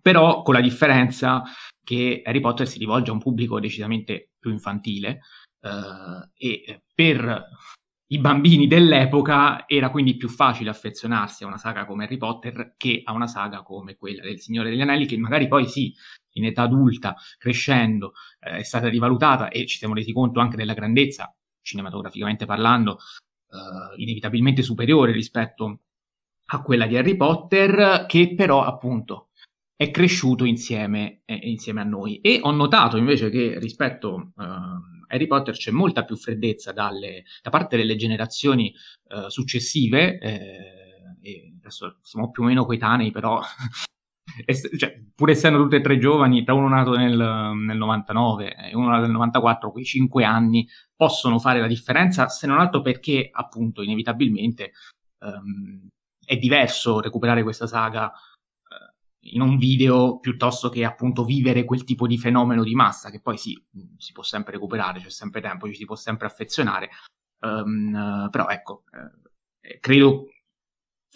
però 0.01 0.41
con 0.41 0.53
la 0.53 0.61
differenza 0.61 1.43
che 1.83 2.21
Harry 2.25 2.41
Potter 2.41 2.67
si 2.67 2.77
rivolge 2.77 3.09
a 3.09 3.13
un 3.13 3.19
pubblico 3.19 3.59
decisamente 3.61 4.31
più 4.37 4.51
infantile 4.51 5.21
eh, 5.61 6.29
e 6.35 6.83
per 6.93 7.47
i 8.09 8.19
bambini 8.19 8.67
dell'epoca 8.67 9.67
era 9.67 9.89
quindi 9.89 10.15
più 10.15 10.29
facile 10.29 10.69
affezionarsi 10.69 11.43
a 11.43 11.47
una 11.47 11.57
saga 11.57 11.85
come 11.85 12.05
Harry 12.05 12.17
Potter 12.17 12.75
che 12.77 13.01
a 13.03 13.11
una 13.11 13.27
saga 13.27 13.63
come 13.63 13.97
quella 13.97 14.21
del 14.21 14.39
Signore 14.39 14.69
degli 14.69 14.81
Anelli, 14.81 15.05
che 15.05 15.17
magari 15.17 15.47
poi 15.47 15.67
sì, 15.67 15.93
in 16.33 16.45
età 16.45 16.63
adulta, 16.63 17.15
crescendo, 17.37 18.13
eh, 18.39 18.59
è 18.59 18.63
stata 18.63 18.87
rivalutata 18.87 19.49
e 19.49 19.65
ci 19.65 19.77
siamo 19.77 19.93
resi 19.93 20.13
conto 20.13 20.39
anche 20.39 20.55
della 20.55 20.73
grandezza, 20.73 21.35
cinematograficamente 21.61 22.45
parlando, 22.45 22.97
eh, 23.49 24.01
inevitabilmente 24.01 24.61
superiore 24.61 25.11
rispetto 25.11 25.79
a 26.49 26.61
quella 26.61 26.85
di 26.85 26.95
Harry 26.95 27.17
Potter, 27.17 28.05
che 28.07 28.33
però 28.35 28.63
appunto 28.63 29.31
è 29.75 29.91
cresciuto 29.91 30.45
insieme, 30.45 31.23
eh, 31.25 31.35
insieme 31.43 31.81
a 31.81 31.83
noi. 31.83 32.21
E 32.21 32.39
ho 32.41 32.51
notato 32.51 32.95
invece 32.95 33.29
che 33.29 33.59
rispetto... 33.59 34.31
Eh, 34.39 34.95
Harry 35.07 35.27
Potter 35.27 35.55
c'è 35.55 35.71
molta 35.71 36.03
più 36.03 36.15
freddezza 36.15 36.71
dalle, 36.71 37.23
da 37.41 37.49
parte 37.49 37.77
delle 37.77 37.95
generazioni 37.95 38.73
uh, 39.09 39.29
successive, 39.29 40.19
eh, 40.19 41.55
adesso 41.59 41.97
siamo 42.01 42.31
più 42.31 42.43
o 42.43 42.45
meno 42.45 42.65
coetanei, 42.65 43.11
però 43.11 43.41
cioè, 44.77 45.01
pur 45.15 45.29
essendo 45.29 45.57
tutte 45.57 45.77
e 45.77 45.81
tre 45.81 45.97
giovani, 45.97 46.43
tra 46.43 46.53
uno 46.53 46.67
nato 46.67 46.95
nel, 46.95 47.15
nel 47.15 47.77
99 47.77 48.55
e 48.55 48.75
uno 48.75 48.89
nato 48.89 49.01
nel 49.01 49.11
94, 49.11 49.71
quei 49.71 49.85
cinque 49.85 50.23
anni 50.23 50.67
possono 50.95 51.39
fare 51.39 51.59
la 51.59 51.67
differenza, 51.67 52.27
se 52.27 52.47
non 52.47 52.59
altro 52.59 52.81
perché 52.81 53.29
appunto 53.31 53.81
inevitabilmente 53.81 54.71
um, 55.19 55.87
è 56.25 56.37
diverso 56.37 56.99
recuperare 56.99 57.43
questa 57.43 57.67
saga 57.67 58.11
in 59.31 59.41
un 59.41 59.57
video 59.57 60.19
piuttosto 60.19 60.69
che 60.69 60.83
appunto 60.85 61.23
vivere 61.23 61.63
quel 61.63 61.83
tipo 61.83 62.07
di 62.07 62.17
fenomeno 62.17 62.63
di 62.63 62.75
massa 62.75 63.09
che 63.09 63.19
poi 63.19 63.37
sì, 63.37 63.61
si 63.97 64.11
può 64.11 64.23
sempre 64.23 64.53
recuperare, 64.53 64.99
c'è 64.99 65.09
sempre 65.09 65.41
tempo, 65.41 65.67
ci 65.67 65.75
si 65.75 65.85
può 65.85 65.95
sempre 65.95 66.27
affezionare, 66.27 66.89
um, 67.41 68.27
però 68.31 68.47
ecco, 68.47 68.83
eh, 69.61 69.79
credo 69.79 70.27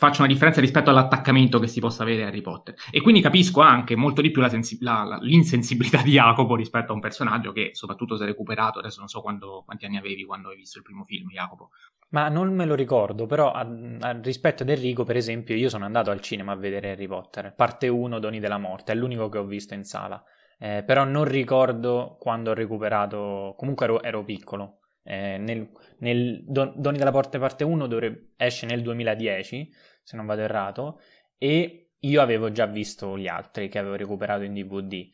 faccia 0.01 0.23
una 0.23 0.31
differenza 0.31 0.59
rispetto 0.59 0.89
all'attaccamento 0.89 1.59
che 1.59 1.67
si 1.67 1.79
possa 1.79 2.01
avere 2.01 2.23
a 2.23 2.27
Harry 2.29 2.41
Potter. 2.41 2.73
E 2.89 3.01
quindi 3.01 3.21
capisco 3.21 3.61
anche 3.61 3.95
molto 3.95 4.21
di 4.21 4.31
più 4.31 4.41
la 4.41 4.49
sensi- 4.49 4.79
la, 4.81 5.03
la, 5.03 5.19
l'insensibilità 5.21 6.01
di 6.01 6.13
Jacopo 6.13 6.55
rispetto 6.55 6.91
a 6.91 6.95
un 6.95 7.01
personaggio 7.01 7.51
che 7.51 7.69
soprattutto 7.73 8.17
si 8.17 8.23
è 8.23 8.25
recuperato, 8.25 8.79
adesso 8.79 8.97
non 8.97 9.09
so 9.09 9.21
quando, 9.21 9.61
quanti 9.63 9.85
anni 9.85 9.97
avevi 9.97 10.25
quando 10.25 10.49
hai 10.49 10.55
visto 10.55 10.79
il 10.79 10.83
primo 10.83 11.03
film, 11.03 11.27
Jacopo. 11.27 11.69
Ma 12.09 12.29
non 12.29 12.51
me 12.51 12.65
lo 12.65 12.73
ricordo, 12.73 13.27
però 13.27 13.51
a, 13.51 13.59
a, 13.99 14.19
rispetto 14.19 14.63
ad 14.63 14.69
Enrico, 14.69 15.03
per 15.03 15.17
esempio, 15.17 15.53
io 15.53 15.69
sono 15.69 15.85
andato 15.85 16.09
al 16.09 16.19
cinema 16.19 16.53
a 16.53 16.55
vedere 16.55 16.93
Harry 16.93 17.07
Potter, 17.07 17.53
parte 17.53 17.87
1, 17.87 18.17
Doni 18.17 18.39
della 18.39 18.57
Morte, 18.57 18.93
è 18.93 18.95
l'unico 18.95 19.29
che 19.29 19.37
ho 19.37 19.45
visto 19.45 19.75
in 19.75 19.83
sala. 19.83 20.19
Eh, 20.57 20.81
però 20.83 21.03
non 21.03 21.25
ricordo 21.25 22.17
quando 22.19 22.49
ho 22.49 22.53
recuperato, 22.55 23.53
comunque 23.55 23.85
ero, 23.85 24.01
ero 24.01 24.23
piccolo. 24.23 24.79
Eh, 25.03 25.37
nel, 25.37 25.69
nel 25.99 26.43
Don, 26.43 26.73
Doni 26.75 26.97
della 26.97 27.11
Morte 27.11 27.37
parte 27.37 27.63
1 27.63 27.87
dovrebbe, 27.87 28.33
esce 28.37 28.65
nel 28.65 28.81
2010, 28.81 29.71
se 30.11 30.17
non 30.17 30.25
vado 30.25 30.41
errato, 30.41 30.99
e 31.37 31.91
io 31.97 32.21
avevo 32.21 32.51
già 32.51 32.65
visto 32.65 33.17
gli 33.17 33.27
altri 33.27 33.69
che 33.69 33.79
avevo 33.79 33.95
recuperato 33.95 34.43
in 34.43 34.53
DVD 34.53 35.09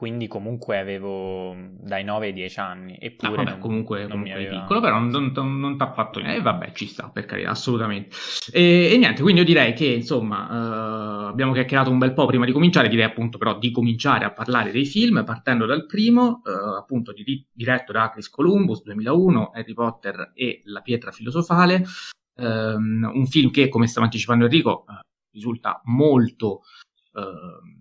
quindi 0.00 0.28
comunque 0.28 0.78
avevo 0.78 1.54
dai 1.78 2.04
9 2.04 2.28
ai 2.28 2.32
10 2.32 2.58
anni. 2.58 2.96
Eppure 2.98 3.30
no, 3.30 3.36
vabbè, 3.36 3.50
non, 3.50 3.58
comunque, 3.58 4.00
non 4.00 4.10
comunque 4.10 4.32
aveva... 4.32 4.60
piccolo, 4.60 4.80
però 4.80 4.98
non, 4.98 5.30
non, 5.34 5.60
non 5.60 5.76
ti 5.76 5.82
ha 5.82 5.92
fatto 5.92 6.20
niente. 6.20 6.36
E 6.36 6.40
eh, 6.40 6.42
vabbè, 6.42 6.72
ci 6.72 6.86
sta, 6.86 7.10
per 7.10 7.26
carità, 7.26 7.50
assolutamente. 7.50 8.16
E, 8.50 8.92
e, 8.92 8.96
niente, 8.96 9.20
quindi 9.20 9.40
io 9.42 9.46
direi 9.46 9.74
che, 9.74 9.84
insomma, 9.84 10.46
uh, 10.46 11.26
abbiamo 11.26 11.52
chiacchierato 11.52 11.90
un 11.90 11.98
bel 11.98 12.14
po' 12.14 12.24
prima 12.24 12.46
di 12.46 12.52
cominciare, 12.52 12.88
direi 12.88 13.04
appunto 13.04 13.36
però 13.36 13.58
di 13.58 13.70
cominciare 13.70 14.24
a 14.24 14.32
parlare 14.32 14.70
dei 14.70 14.86
film, 14.86 15.22
partendo 15.22 15.66
dal 15.66 15.84
primo, 15.84 16.40
uh, 16.44 16.78
appunto 16.78 17.12
di, 17.12 17.46
diretto 17.52 17.92
da 17.92 18.08
Chris 18.08 18.30
Columbus, 18.30 18.82
2001, 18.82 19.50
Harry 19.52 19.74
Potter 19.74 20.32
e 20.34 20.62
la 20.64 20.80
pietra 20.80 21.10
filosofale. 21.10 21.84
Um, 22.40 23.10
un 23.12 23.26
film 23.26 23.50
che, 23.50 23.68
come 23.68 23.86
stava 23.86 24.06
anticipando 24.06 24.44
Enrico, 24.44 24.84
uh, 24.86 24.92
risulta 25.30 25.80
molto... 25.84 26.62
Uh, 27.12 27.78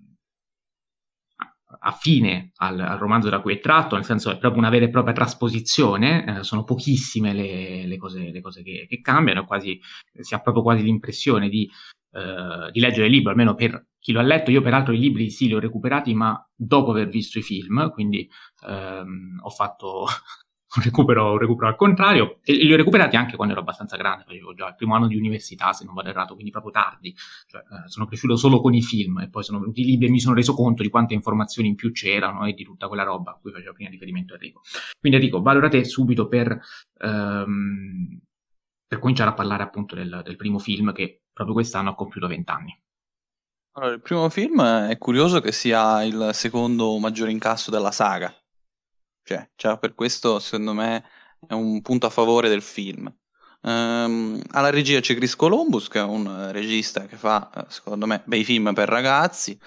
affine 1.82 2.52
al, 2.58 2.80
al, 2.80 2.98
romanzo 2.98 3.30
da 3.30 3.42
cui 3.42 3.54
è 3.54 3.60
tratto, 3.60 3.96
nel 3.96 4.04
senso 4.04 4.32
è 4.32 4.38
proprio 4.38 4.60
una 4.60 4.70
vera 4.70 4.86
e 4.86 4.90
propria 4.90 5.14
trasposizione, 5.14 6.40
eh, 6.40 6.44
sono 6.44 6.64
pochissime 6.64 7.34
le, 7.34 7.86
le 7.86 7.98
cose, 7.98 8.32
le 8.32 8.42
cose 8.42 8.64
che, 8.64 8.86
che, 8.90 9.02
cambiano, 9.02 9.46
quasi, 9.46 9.80
si 10.20 10.34
ha 10.34 10.40
proprio 10.40 10.64
quasi 10.64 10.84
l'impressione 10.84 11.48
di, 11.48 11.70
eh, 12.12 12.72
di, 12.72 12.80
leggere 12.80 13.06
il 13.06 13.12
libro, 13.12 13.30
almeno 13.30 13.56
per 13.56 13.88
chi 14.00 14.12
lo 14.12 14.20
ha 14.20 14.24
letto. 14.24 14.52
Io 14.52 14.62
peraltro 14.62 14.94
i 14.94 15.00
libri 15.00 15.30
sì 15.30 15.48
li 15.48 15.54
ho 15.54 15.60
recuperati, 15.60 16.14
ma 16.14 16.44
dopo 16.56 16.92
aver 16.92 17.08
visto 17.08 17.40
i 17.40 17.44
film, 17.44 17.90
quindi 17.92 18.28
ehm, 18.66 19.40
ho 19.42 19.50
fatto 19.50 20.06
un 20.76 20.84
recupero, 20.84 21.32
un 21.32 21.38
recupero 21.38 21.68
al 21.68 21.76
contrario, 21.76 22.40
e 22.44 22.54
li 22.54 22.72
ho 22.72 22.76
recuperati 22.76 23.16
anche 23.16 23.36
quando 23.36 23.54
ero 23.54 23.62
abbastanza 23.64 23.98
grande, 23.98 24.24
facevo 24.26 24.54
già 24.54 24.68
il 24.68 24.76
primo 24.76 24.96
anno 24.96 25.08
di 25.08 25.16
università, 25.16 25.74
se 25.74 25.86
non 25.86 25.94
vado 25.94 26.10
errato, 26.10 26.34
quindi 26.34 26.52
proprio 26.52 26.72
tardi, 26.72 27.16
cioè, 27.48 27.62
eh, 27.62 27.90
sono 27.90 28.06
cresciuto 28.06 28.36
solo 28.36 28.62
con 28.62 28.74
i 28.74 28.82
film 28.82 29.20
e 29.20 29.30
poi 29.30 29.44
sono 29.44 29.60
venuti 29.60 29.82
i 29.82 29.86
libri 29.86 30.08
e 30.08 30.10
mi 30.12 30.20
sono 30.20 30.36
reso 30.36 30.54
conto 30.54 30.84
di 30.84 30.90
quante 30.90 31.14
informazioni 31.14 31.70
in 31.70 31.76
più 31.76 31.92
c'erano 31.92 32.46
e 32.46 32.54
di 32.54 32.64
tutta 32.64 32.88
quella 32.88 33.04
roba 33.04 33.32
a 33.32 33.40
cui 33.42 33.52
faceva 33.52 33.74
prima 33.74 33.90
riferimento 33.90 34.34
Enrico. 34.34 34.62
Quindi 35.00 35.18
Enrico, 35.18 35.42
valora 35.42 35.70
te 35.70 35.84
subito 35.84 36.28
per, 36.28 36.60
ehm, 37.00 38.20
per 38.88 39.00
cominciare 39.00 39.32
a 39.32 39.34
parlare 39.34 39.64
appunto 39.64 39.96
del, 39.96 40.22
del 40.24 40.36
primo 40.36 40.60
film 40.60 40.92
che 40.94 41.24
proprio 41.34 41.56
quest'anno 41.56 41.90
ha 41.90 41.96
compiuto 41.96 42.28
20 42.28 42.52
anni. 42.52 42.80
Allora, 43.74 43.94
il 43.94 44.02
primo 44.02 44.30
film 44.30 44.62
è 44.62 44.98
curioso 44.98 45.40
che 45.40 45.52
sia 45.52 46.04
il 46.04 46.32
secondo 46.34 46.98
maggiore 46.98 47.32
incasso 47.32 47.72
della 47.72 47.92
saga, 47.92 48.34
cioè, 49.30 49.48
già 49.56 49.78
per 49.78 49.94
questo, 49.94 50.40
secondo 50.40 50.74
me, 50.74 51.04
è 51.48 51.54
un 51.54 51.82
punto 51.82 52.08
a 52.08 52.10
favore 52.10 52.50
del 52.50 52.64
film. 52.64 53.14
Um, 53.62 54.42
alla 54.52 54.72
regia 54.72 55.00
c'è 55.02 55.14
Chris 55.14 55.36
Columbus, 55.36 55.88
che 55.88 56.00
è 56.00 56.04
un 56.04 56.52
regista 56.52 57.06
che 57.06 57.16
fa, 57.16 57.52
eh, 57.56 57.66
secondo 57.68 58.08
me, 58.08 58.24
bei 58.26 58.44
film 58.44 58.74
per 58.74 58.90
ragazzi. 58.90 59.60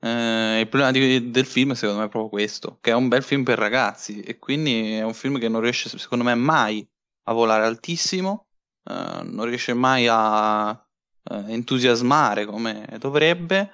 Uh, 0.00 0.58
il 0.58 0.68
problema 0.68 0.90
di, 0.90 1.30
del 1.30 1.46
film, 1.46 1.72
secondo 1.72 2.00
me, 2.00 2.06
è 2.06 2.10
proprio 2.10 2.28
questo: 2.28 2.76
che 2.82 2.90
è 2.90 2.94
un 2.94 3.08
bel 3.08 3.22
film 3.22 3.42
per 3.42 3.58
ragazzi, 3.58 4.20
e 4.20 4.38
quindi 4.38 4.92
è 4.92 5.02
un 5.02 5.14
film 5.14 5.38
che 5.38 5.48
non 5.48 5.62
riesce, 5.62 5.88
secondo 5.98 6.22
me, 6.22 6.34
mai 6.34 6.86
a 7.28 7.32
volare 7.32 7.64
altissimo, 7.64 8.48
uh, 8.84 9.22
non 9.22 9.46
riesce 9.46 9.72
mai 9.72 10.06
a 10.10 10.68
uh, 10.68 11.44
entusiasmare 11.48 12.44
come 12.44 12.86
dovrebbe. 12.98 13.70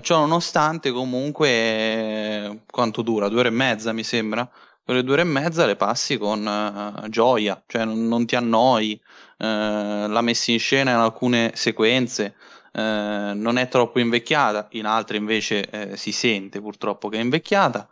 ciò 0.00 0.20
nonostante, 0.20 0.90
comunque, 0.90 2.64
quanto 2.70 3.02
dura? 3.02 3.28
Due 3.28 3.40
ore 3.40 3.48
e 3.48 3.52
mezza, 3.52 3.92
mi 3.92 4.04
sembra 4.04 4.50
quelle 4.90 5.04
due 5.04 5.12
ore 5.12 5.22
e 5.22 5.26
mezza 5.26 5.66
le 5.66 5.76
passi 5.76 6.18
con 6.18 6.44
uh, 6.44 7.08
gioia, 7.10 7.62
cioè 7.68 7.84
non, 7.84 8.08
non 8.08 8.26
ti 8.26 8.34
annoi, 8.34 9.00
uh, 9.38 9.44
la 9.44 10.20
messi 10.20 10.50
in 10.50 10.58
scena 10.58 10.90
in 10.90 10.96
alcune 10.96 11.52
sequenze 11.54 12.34
uh, 12.72 12.80
non 12.80 13.56
è 13.56 13.68
troppo 13.68 14.00
invecchiata, 14.00 14.66
in 14.72 14.86
altre 14.86 15.16
invece 15.16 15.96
si 15.96 16.10
sente 16.10 16.60
purtroppo 16.60 17.08
che 17.08 17.18
è 17.18 17.20
invecchiata, 17.20 17.88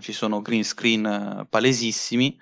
ci 0.00 0.12
sono 0.12 0.42
green 0.42 0.64
screen 0.64 1.46
palesissimi, 1.48 2.38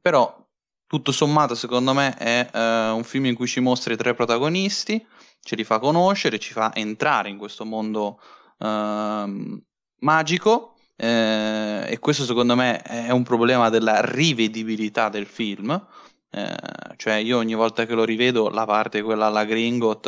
però 0.00 0.46
tutto 0.86 1.12
sommato 1.12 1.54
secondo 1.54 1.92
me 1.92 2.14
è 2.14 2.48
un 2.90 3.04
film 3.04 3.26
in 3.26 3.34
cui 3.34 3.48
ci 3.48 3.60
mostra 3.60 3.92
i 3.92 3.98
tre 3.98 4.14
protagonisti, 4.14 5.06
ce 5.42 5.56
li 5.56 5.64
fa 5.64 5.78
conoscere, 5.78 6.38
ci 6.38 6.54
fa 6.54 6.74
entrare 6.74 7.28
in 7.28 7.36
questo 7.36 7.66
mondo 7.66 8.18
ehm, 8.58 9.62
magico 9.98 10.75
eh, 10.96 11.84
e 11.88 11.98
questo 11.98 12.24
secondo 12.24 12.56
me 12.56 12.80
è 12.82 13.10
un 13.10 13.22
problema 13.22 13.68
della 13.68 14.00
rivedibilità 14.00 15.08
del 15.08 15.26
film. 15.26 15.86
Eh, 16.30 16.56
cioè, 16.96 17.14
io 17.14 17.38
ogni 17.38 17.54
volta 17.54 17.86
che 17.86 17.94
lo 17.94 18.04
rivedo, 18.04 18.48
la 18.48 18.64
parte 18.64 19.02
quella 19.02 19.26
alla 19.26 19.44
Gringot, 19.44 20.06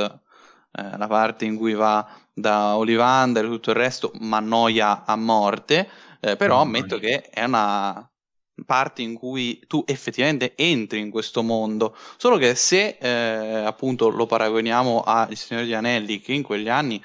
eh, 0.73 0.97
la 0.97 1.07
parte 1.07 1.45
in 1.45 1.57
cui 1.57 1.75
va 1.75 2.07
da 2.33 2.76
Olivander 2.76 3.45
e 3.45 3.49
tutto 3.49 3.71
il 3.71 3.76
resto, 3.76 4.12
mi 4.21 4.35
annoia 4.35 5.04
a 5.04 5.16
morte. 5.16 5.88
eh, 6.21 6.37
però 6.37 6.61
ammetto 6.61 6.99
che 6.99 7.23
è 7.23 7.45
una 7.45 8.11
parte 8.64 9.02
in 9.02 9.14
cui 9.14 9.61
tu 9.66 9.85
effettivamente 9.87 10.54
entri 10.57 11.00
in 11.00 11.11
questo 11.11 11.42
mondo, 11.42 11.97
solo 12.16 12.37
che 12.37 12.54
se 12.54 12.99
eh, 13.00 13.64
appunto 13.64 14.09
lo 14.09 14.26
paragoniamo 14.26 15.02
a 15.02 15.26
Il 15.30 15.37
Signore 15.37 15.64
degli 15.66 15.75
Anelli, 15.75 16.21
che 16.21 16.33
in 16.33 16.42
quegli 16.42 16.68
anni 16.68 17.02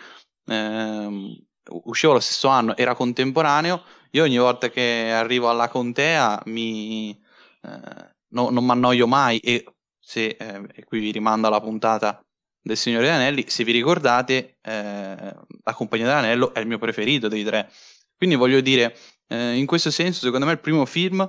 ehm, 0.47 1.42
usciva 1.69 2.13
lo 2.13 2.19
stesso 2.19 2.47
anno, 2.47 2.75
era 2.75 2.95
contemporaneo, 2.95 3.83
io 4.11 4.23
ogni 4.23 4.37
volta 4.37 4.69
che 4.69 5.11
arrivo 5.11 5.49
alla 5.49 5.69
contea 5.69 6.41
mi, 6.45 7.19
eh, 7.61 8.13
no, 8.29 8.49
non 8.49 8.63
mi 8.63 8.71
annoio 8.71 9.07
mai 9.07 9.39
e 9.39 9.65
se, 9.99 10.35
eh, 10.39 10.61
e 10.73 10.83
qui 10.83 10.99
vi 10.99 11.11
rimando 11.11 11.47
alla 11.47 11.61
puntata 11.61 12.23
del 12.61 12.77
Signore 12.77 13.05
degli 13.05 13.15
Anelli, 13.15 13.45
se 13.47 13.63
vi 13.63 13.71
ricordate, 13.71 14.57
eh, 14.61 15.35
La 15.63 15.73
Compagnia 15.73 16.05
dell'Anello 16.05 16.53
è 16.53 16.59
il 16.59 16.67
mio 16.67 16.77
preferito 16.77 17.27
dei 17.27 17.43
tre. 17.43 17.69
Quindi 18.15 18.35
voglio 18.35 18.61
dire, 18.61 18.95
eh, 19.27 19.55
in 19.55 19.65
questo 19.65 19.91
senso, 19.91 20.21
secondo 20.21 20.45
me 20.45 20.53
il 20.53 20.59
primo 20.59 20.85
film 20.85 21.21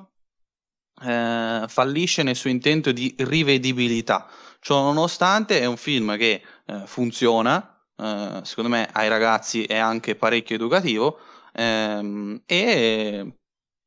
eh, 1.03 1.65
fallisce 1.67 2.23
nel 2.23 2.37
suo 2.37 2.51
intento 2.51 2.93
di 2.93 3.15
rivedibilità. 3.19 4.29
Ciò 4.61 4.81
nonostante 4.83 5.61
è 5.61 5.65
un 5.65 5.77
film 5.77 6.17
che 6.17 6.43
eh, 6.67 6.83
funziona, 6.87 7.74
eh, 7.97 8.41
secondo 8.43 8.71
me 8.71 8.89
ai 8.93 9.09
ragazzi 9.09 9.65
è 9.65 9.77
anche 9.77 10.17
parecchio 10.17 10.57
educativo 10.57 11.19
ehm, 11.53 12.43
e 12.47 13.39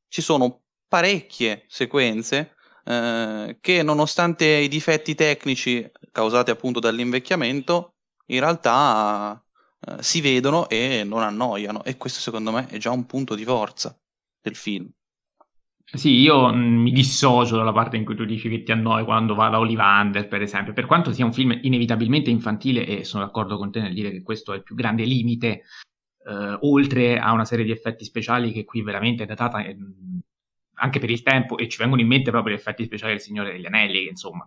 ci 0.07 0.21
sono 0.21 0.63
parecchie 0.87 1.65
sequenze 1.67 2.55
eh, 2.85 3.57
che 3.59 3.83
nonostante 3.83 4.45
i 4.45 4.67
difetti 4.69 5.13
tecnici 5.15 5.89
causati 6.11 6.51
appunto 6.51 6.79
dall'invecchiamento, 6.79 7.95
in 8.27 8.39
realtà 8.39 9.43
eh, 9.81 10.01
si 10.01 10.21
vedono 10.21 10.69
e 10.69 11.03
non 11.03 11.21
annoiano 11.21 11.83
e 11.83 11.97
questo 11.97 12.19
secondo 12.19 12.51
me 12.51 12.67
è 12.67 12.77
già 12.77 12.91
un 12.91 13.05
punto 13.05 13.35
di 13.35 13.43
forza 13.43 13.97
del 14.41 14.55
film. 14.55 14.89
Sì, 15.93 16.19
io 16.19 16.53
mm, 16.53 16.81
mi 16.81 16.91
dissocio 16.91 17.55
dalla 17.55 17.71
parte 17.71 17.95
in 17.95 18.03
cui 18.03 18.15
tu 18.15 18.25
dici 18.25 18.49
che 18.49 18.61
ti 18.63 18.71
annoi 18.73 19.05
quando 19.05 19.35
va 19.35 19.47
da 19.49 19.59
Olivander, 19.59 20.27
per 20.27 20.41
esempio, 20.41 20.73
per 20.73 20.85
quanto 20.85 21.13
sia 21.13 21.23
un 21.25 21.31
film 21.31 21.57
inevitabilmente 21.61 22.29
infantile 22.29 22.85
e 22.85 23.03
sono 23.05 23.23
d'accordo 23.23 23.57
con 23.57 23.71
te 23.71 23.79
nel 23.79 23.93
dire 23.93 24.11
che 24.11 24.21
questo 24.21 24.51
è 24.51 24.57
il 24.57 24.63
più 24.63 24.75
grande 24.75 25.05
limite, 25.05 25.63
eh, 26.25 26.57
oltre 26.61 27.17
a 27.19 27.31
una 27.31 27.45
serie 27.45 27.63
di 27.63 27.71
effetti 27.71 28.03
speciali 28.03 28.51
che 28.51 28.65
qui 28.65 28.81
veramente 28.81 29.23
è 29.23 29.25
datata 29.25 29.63
eh, 29.63 29.77
anche 30.79 30.99
per 30.99 31.09
il 31.09 31.23
tempo 31.23 31.57
e 31.57 31.69
ci 31.69 31.77
vengono 31.77 32.01
in 32.01 32.07
mente 32.07 32.31
proprio 32.31 32.53
gli 32.53 32.59
effetti 32.59 32.83
speciali 32.83 33.13
del 33.13 33.21
Signore 33.21 33.53
degli 33.53 33.65
Anelli, 33.65 34.03
che 34.03 34.09
insomma 34.09 34.43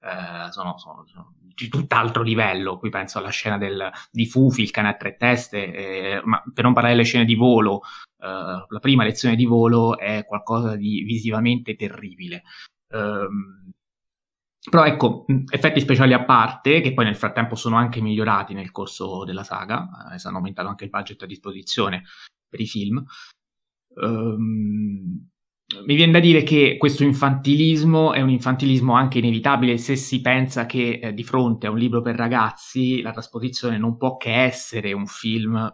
eh, 0.00 0.50
sono, 0.50 0.76
sono, 0.76 1.04
sono, 1.06 1.34
di 1.54 1.68
tutt'altro 1.68 2.22
livello. 2.22 2.78
Qui 2.78 2.90
penso 2.90 3.18
alla 3.18 3.30
scena 3.30 3.58
del, 3.58 3.90
di 4.10 4.26
Fufi, 4.26 4.62
il 4.62 4.72
cane 4.72 4.88
a 4.88 4.94
tre 4.94 5.16
teste, 5.16 5.72
eh, 5.72 6.20
ma 6.24 6.42
per 6.52 6.64
non 6.64 6.72
parlare 6.72 6.94
delle 6.96 7.06
scene 7.06 7.24
di 7.24 7.36
volo, 7.36 7.82
eh, 8.20 8.64
la 8.68 8.78
prima 8.80 9.04
lezione 9.04 9.36
di 9.36 9.44
volo 9.46 9.98
è 9.98 10.24
qualcosa 10.26 10.76
di 10.76 11.02
visivamente 11.02 11.74
terribile. 11.74 12.42
Um, 12.92 13.70
però 14.68 14.84
ecco, 14.84 15.24
effetti 15.50 15.80
speciali 15.80 16.12
a 16.12 16.24
parte, 16.24 16.80
che 16.80 16.92
poi 16.92 17.06
nel 17.06 17.16
frattempo 17.16 17.54
sono 17.54 17.76
anche 17.76 18.02
migliorati 18.02 18.52
nel 18.52 18.70
corso 18.70 19.24
della 19.24 19.42
saga, 19.42 19.88
eh, 20.12 20.20
hanno 20.22 20.36
aumentato 20.36 20.68
anche 20.68 20.84
il 20.84 20.90
budget 20.90 21.22
a 21.22 21.26
disposizione 21.26 22.02
per 22.48 22.60
i 22.60 22.66
film. 22.66 23.02
Um, 23.94 25.28
mi 25.86 25.94
viene 25.94 26.12
da 26.12 26.18
dire 26.18 26.42
che 26.42 26.76
questo 26.78 27.04
infantilismo 27.04 28.12
è 28.12 28.20
un 28.20 28.30
infantilismo 28.30 28.94
anche 28.94 29.18
inevitabile 29.18 29.78
se 29.78 29.94
si 29.94 30.20
pensa 30.20 30.66
che 30.66 30.98
eh, 31.00 31.14
di 31.14 31.22
fronte 31.22 31.68
a 31.68 31.70
un 31.70 31.78
libro 31.78 32.02
per 32.02 32.16
ragazzi 32.16 33.00
la 33.02 33.12
trasposizione 33.12 33.78
non 33.78 33.96
può 33.96 34.16
che 34.16 34.34
essere 34.34 34.92
un 34.92 35.06
film 35.06 35.72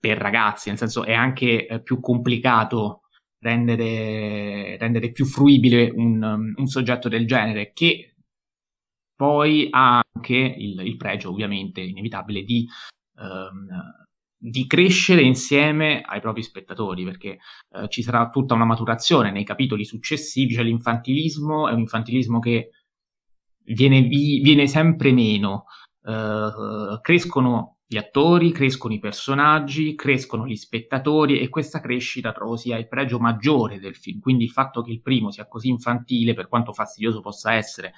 per 0.00 0.18
ragazzi, 0.18 0.68
nel 0.68 0.78
senso 0.78 1.04
è 1.04 1.12
anche 1.12 1.66
eh, 1.66 1.82
più 1.82 2.00
complicato 2.00 3.02
rendere, 3.38 4.76
rendere 4.78 5.12
più 5.12 5.24
fruibile 5.26 5.90
un, 5.94 6.22
um, 6.22 6.52
un, 6.56 6.66
soggetto 6.66 7.08
del 7.08 7.26
genere 7.26 7.72
che 7.72 8.14
poi 9.14 9.68
ha 9.70 10.00
anche 10.14 10.34
il, 10.34 10.80
il 10.80 10.96
pregio 10.96 11.30
ovviamente 11.30 11.80
inevitabile 11.82 12.42
di 12.42 12.66
um, 13.16 13.68
di 14.42 14.66
crescere 14.66 15.20
insieme 15.20 16.00
ai 16.00 16.20
propri 16.20 16.42
spettatori, 16.42 17.04
perché 17.04 17.38
eh, 17.74 17.88
ci 17.90 18.02
sarà 18.02 18.30
tutta 18.30 18.54
una 18.54 18.64
maturazione 18.64 19.30
nei 19.30 19.44
capitoli 19.44 19.84
successivi, 19.84 20.54
cioè 20.54 20.64
l'infantilismo 20.64 21.68
è 21.68 21.72
un 21.72 21.80
infantilismo 21.80 22.38
che 22.38 22.70
viene, 23.64 24.00
viene 24.00 24.66
sempre 24.66 25.12
meno, 25.12 25.66
eh, 26.04 26.98
crescono 27.02 27.79
gli 27.92 27.96
attori, 27.96 28.52
crescono 28.52 28.94
i 28.94 29.00
personaggi, 29.00 29.96
crescono 29.96 30.46
gli 30.46 30.54
spettatori 30.54 31.40
e 31.40 31.48
questa 31.48 31.80
crescita 31.80 32.30
trovo 32.30 32.54
sia 32.56 32.78
il 32.78 32.86
pregio 32.86 33.18
maggiore 33.18 33.80
del 33.80 33.96
film, 33.96 34.20
quindi 34.20 34.44
il 34.44 34.50
fatto 34.50 34.80
che 34.80 34.92
il 34.92 35.00
primo 35.00 35.32
sia 35.32 35.48
così 35.48 35.70
infantile, 35.70 36.32
per 36.32 36.46
quanto 36.46 36.72
fastidioso 36.72 37.20
possa 37.20 37.54
essere, 37.54 37.94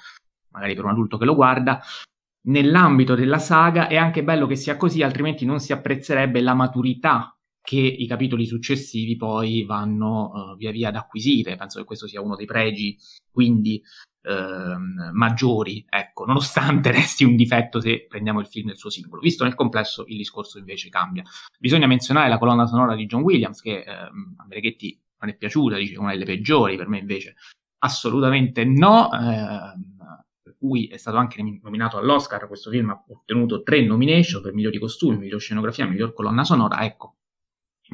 magari 0.52 0.74
per 0.74 0.85
un 0.85 0.92
adulto 0.92 1.18
che 1.18 1.26
lo 1.26 1.35
guarda, 1.35 1.78
nell'ambito 2.46 3.14
della 3.14 3.38
saga 3.38 3.87
è 3.87 3.96
anche 3.96 4.24
bello 4.24 4.46
che 4.46 4.57
sia 4.57 4.78
così, 4.78 5.02
altrimenti 5.02 5.44
non 5.44 5.61
si 5.61 5.74
apprezzerebbe 5.74 6.40
la 6.40 6.55
maturità 6.55 7.37
che 7.61 7.76
i 7.76 8.07
capitoli 8.07 8.46
successivi 8.46 9.16
poi 9.16 9.62
vanno 9.64 10.31
uh, 10.33 10.57
via 10.57 10.70
via 10.70 10.88
ad 10.88 10.96
acquisire. 10.96 11.57
Penso 11.57 11.81
che 11.81 11.85
questo 11.85 12.07
sia 12.07 12.22
uno 12.22 12.35
dei 12.35 12.46
pregi, 12.46 12.96
quindi 13.31 13.78
uh, 14.23 15.13
maggiori, 15.13 15.85
ecco, 15.89 16.25
nonostante 16.25 16.91
resti 16.93 17.25
un 17.25 17.37
difetto 17.37 17.81
se 17.81 18.07
prendiamo 18.09 18.41
il 18.41 18.47
film 18.47 18.69
nel 18.69 18.77
suo 18.77 18.91
singolo. 18.91 19.21
Visto 19.21 19.45
nel 19.45 19.55
complesso, 19.55 20.05
il 20.07 20.17
discorso 20.17 20.59
invece 20.59 20.89
cambia. 20.89 21.23
Bisogna 21.59 21.87
menzionare 21.87 22.29
la 22.29 22.39
colonna 22.39 22.67
sonora 22.67 22.95
di 22.95 23.07
John 23.07 23.23
Williams, 23.23 23.61
che 23.61 23.85
uh, 23.87 23.91
a 23.91 24.45
Bereghetti 24.47 25.01
non 25.21 25.31
è 25.31 25.37
piaciuta, 25.37 25.77
dice 25.77 25.99
una 25.99 26.13
delle 26.13 26.25
peggiori, 26.25 26.77
per 26.77 26.89
me 26.89 26.99
invece 26.99 27.37
assolutamente 27.79 28.65
no. 28.65 29.09
Uh, 29.13 29.91
per 30.43 30.57
cui 30.59 30.89
è 30.89 30.97
stato 30.97 31.17
anche 31.19 31.43
nominato 31.63 31.99
all'Oscar, 31.99 32.49
questo 32.49 32.71
film 32.71 32.91
ha 32.91 33.05
ottenuto 33.09 33.63
tre 33.63 33.85
nomination 33.85 34.43
per 34.43 34.53
migliori 34.53 34.79
costumi, 34.79 35.17
miglior 35.17 35.41
scenografia, 35.41 35.87
miglior 35.87 36.13
colonna 36.13 36.45
sonora, 36.45 36.85
ecco. 36.85 37.17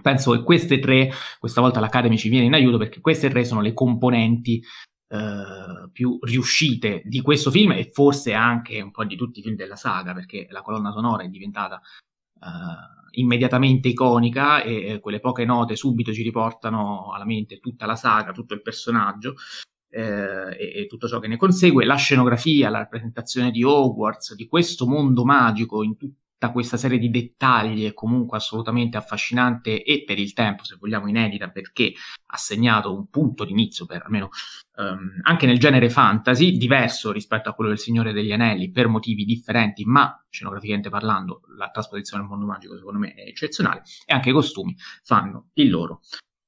Penso 0.00 0.32
che 0.32 0.42
queste 0.42 0.78
tre, 0.78 1.10
questa 1.38 1.60
volta 1.60 1.80
l'Academy 1.80 2.16
ci 2.16 2.28
viene 2.28 2.46
in 2.46 2.54
aiuto 2.54 2.78
perché 2.78 3.00
queste 3.00 3.28
tre 3.28 3.44
sono 3.44 3.60
le 3.60 3.72
componenti 3.74 4.62
eh, 5.08 5.88
più 5.92 6.18
riuscite 6.20 7.02
di 7.04 7.20
questo 7.22 7.50
film 7.50 7.72
e 7.72 7.90
forse 7.90 8.34
anche 8.34 8.80
un 8.80 8.90
po' 8.90 9.04
di 9.04 9.16
tutti 9.16 9.40
i 9.40 9.42
film 9.42 9.56
della 9.56 9.76
saga 9.76 10.12
perché 10.12 10.46
la 10.50 10.62
colonna 10.62 10.92
sonora 10.92 11.22
è 11.22 11.28
diventata 11.28 11.80
eh, 12.40 13.20
immediatamente 13.20 13.88
iconica 13.88 14.62
e 14.62 15.00
quelle 15.00 15.20
poche 15.20 15.44
note 15.44 15.76
subito 15.76 16.12
ci 16.12 16.22
riportano 16.22 17.12
alla 17.12 17.24
mente 17.24 17.58
tutta 17.58 17.86
la 17.86 17.96
saga, 17.96 18.32
tutto 18.32 18.54
il 18.54 18.62
personaggio 18.62 19.34
eh, 19.90 20.56
e, 20.58 20.72
e, 20.82 20.86
tutto 20.86 21.08
ciò 21.08 21.18
che 21.18 21.28
ne 21.28 21.36
consegue, 21.36 21.84
la 21.84 21.96
scenografia, 21.96 22.68
la 22.68 22.78
rappresentazione 22.78 23.50
di 23.50 23.64
Hogwarts, 23.64 24.34
di 24.34 24.46
questo 24.46 24.86
mondo 24.86 25.24
magico 25.24 25.82
in 25.82 25.96
tutta 26.38 26.52
questa 26.52 26.76
serie 26.76 26.98
di 26.98 27.10
dettagli 27.10 27.84
è 27.84 27.92
comunque 27.92 28.36
assolutamente 28.36 28.96
affascinante 28.96 29.82
e 29.82 30.04
per 30.06 30.20
il 30.20 30.32
tempo, 30.32 30.62
se 30.62 30.76
vogliamo, 30.78 31.08
inedita 31.08 31.50
perché 31.50 31.92
ha 32.26 32.36
segnato 32.36 32.94
un 32.94 33.08
punto 33.08 33.44
d'inizio 33.44 33.86
per 33.86 34.02
almeno 34.04 34.28
um, 34.76 35.18
anche 35.22 35.46
nel 35.46 35.58
genere 35.58 35.90
fantasy, 35.90 36.56
diverso 36.56 37.10
rispetto 37.10 37.48
a 37.48 37.54
quello 37.54 37.70
del 37.70 37.80
Signore 37.80 38.12
degli 38.12 38.30
Anelli 38.30 38.70
per 38.70 38.86
motivi 38.86 39.24
differenti, 39.24 39.84
ma 39.84 40.24
scenograficamente 40.30 40.90
parlando 40.90 41.40
la 41.56 41.70
trasposizione 41.70 42.22
del 42.22 42.30
mondo 42.30 42.46
magico 42.46 42.76
secondo 42.76 43.00
me 43.00 43.14
è 43.14 43.22
eccezionale 43.22 43.82
e 44.06 44.14
anche 44.14 44.30
i 44.30 44.32
costumi 44.32 44.76
fanno 45.02 45.48
il 45.54 45.68
loro 45.68 46.02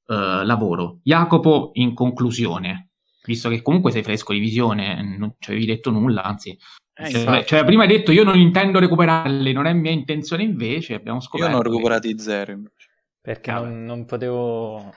uh, 0.07 0.45
lavoro. 0.45 1.01
Jacopo, 1.03 1.71
in 1.75 1.95
conclusione, 1.95 2.91
visto 3.25 3.49
che 3.49 3.61
comunque 3.61 3.91
sei 3.91 4.05
fresco 4.05 4.33
di 4.33 4.39
visione, 4.39 5.17
non 5.19 5.35
ci 5.41 5.51
avevi 5.51 5.67
detto 5.67 5.91
nulla, 5.91 6.23
anzi, 6.23 6.57
eh, 7.01 7.11
cioè, 7.11 7.45
cioè, 7.45 7.65
prima 7.65 7.83
hai 7.83 7.89
detto 7.89 8.13
io 8.13 8.25
non 8.25 8.39
intendo 8.39 8.79
recuperarli, 8.79 9.53
non 9.53 9.67
è 9.67 9.73
mia 9.73 9.91
intenzione 9.91 10.43
invece, 10.43 10.95
abbiamo 10.95 11.21
scoperto. 11.21 11.47
Io 11.47 11.57
non 11.57 11.61
ho 11.61 11.69
recuperati 11.71 12.19
zero 12.19 12.53
invece. 12.53 12.89
Perché 13.21 13.53
non, 13.53 13.85
non, 13.85 14.05
potevo 14.05 14.95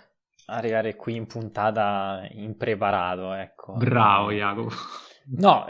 arrivare 0.47 0.95
qui 0.95 1.15
in 1.15 1.25
puntata 1.25 2.27
impreparato, 2.31 3.33
ecco. 3.33 3.73
Bravo 3.73 4.31
Jacopo. 4.31 4.71
No, 5.37 5.65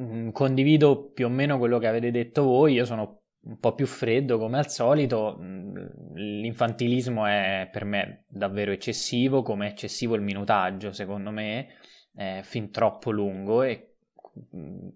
mm, 0.00 0.30
condivido 0.30 1.10
più 1.12 1.26
o 1.26 1.30
meno 1.30 1.58
quello 1.58 1.78
che 1.78 1.86
avete 1.86 2.10
detto 2.10 2.44
voi, 2.44 2.72
io 2.72 2.84
sono 2.84 3.22
un 3.40 3.58
po' 3.58 3.74
più 3.74 3.86
freddo 3.86 4.38
come 4.38 4.58
al 4.58 4.70
solito, 4.70 5.38
mm, 5.40 5.74
l'infantilismo 6.14 7.26
è 7.26 7.68
per 7.70 7.84
me 7.84 8.24
davvero 8.28 8.72
eccessivo, 8.72 9.42
come 9.42 9.66
è 9.66 9.70
eccessivo 9.70 10.14
il 10.14 10.22
minutaggio 10.22 10.92
secondo 10.92 11.30
me, 11.30 11.68
è 12.14 12.40
fin 12.42 12.70
troppo 12.70 13.10
lungo 13.10 13.62
e 13.62 13.95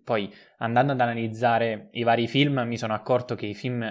poi 0.05 0.33
andando 0.59 0.93
ad 0.93 1.01
analizzare 1.01 1.89
i 1.93 2.03
vari 2.03 2.27
film 2.27 2.61
mi 2.67 2.77
sono 2.77 2.95
accorto 2.95 3.35
che 3.35 3.47
i 3.47 3.55
film, 3.55 3.89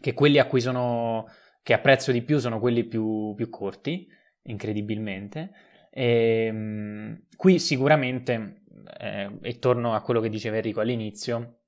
che 0.00 0.14
quelli 0.14 0.38
a 0.38 0.46
cui 0.46 0.60
sono, 0.60 1.26
che 1.62 1.72
apprezzo 1.72 2.12
di 2.12 2.22
più 2.22 2.38
sono 2.38 2.60
quelli 2.60 2.84
più, 2.84 3.34
più 3.34 3.48
corti, 3.48 4.06
incredibilmente. 4.42 5.52
E, 5.90 6.48
um, 6.50 7.26
qui 7.36 7.58
sicuramente, 7.58 8.62
eh, 8.98 9.38
e 9.40 9.58
torno 9.58 9.94
a 9.94 10.02
quello 10.02 10.20
che 10.20 10.28
diceva 10.28 10.56
Enrico 10.56 10.80
all'inizio, 10.80 11.60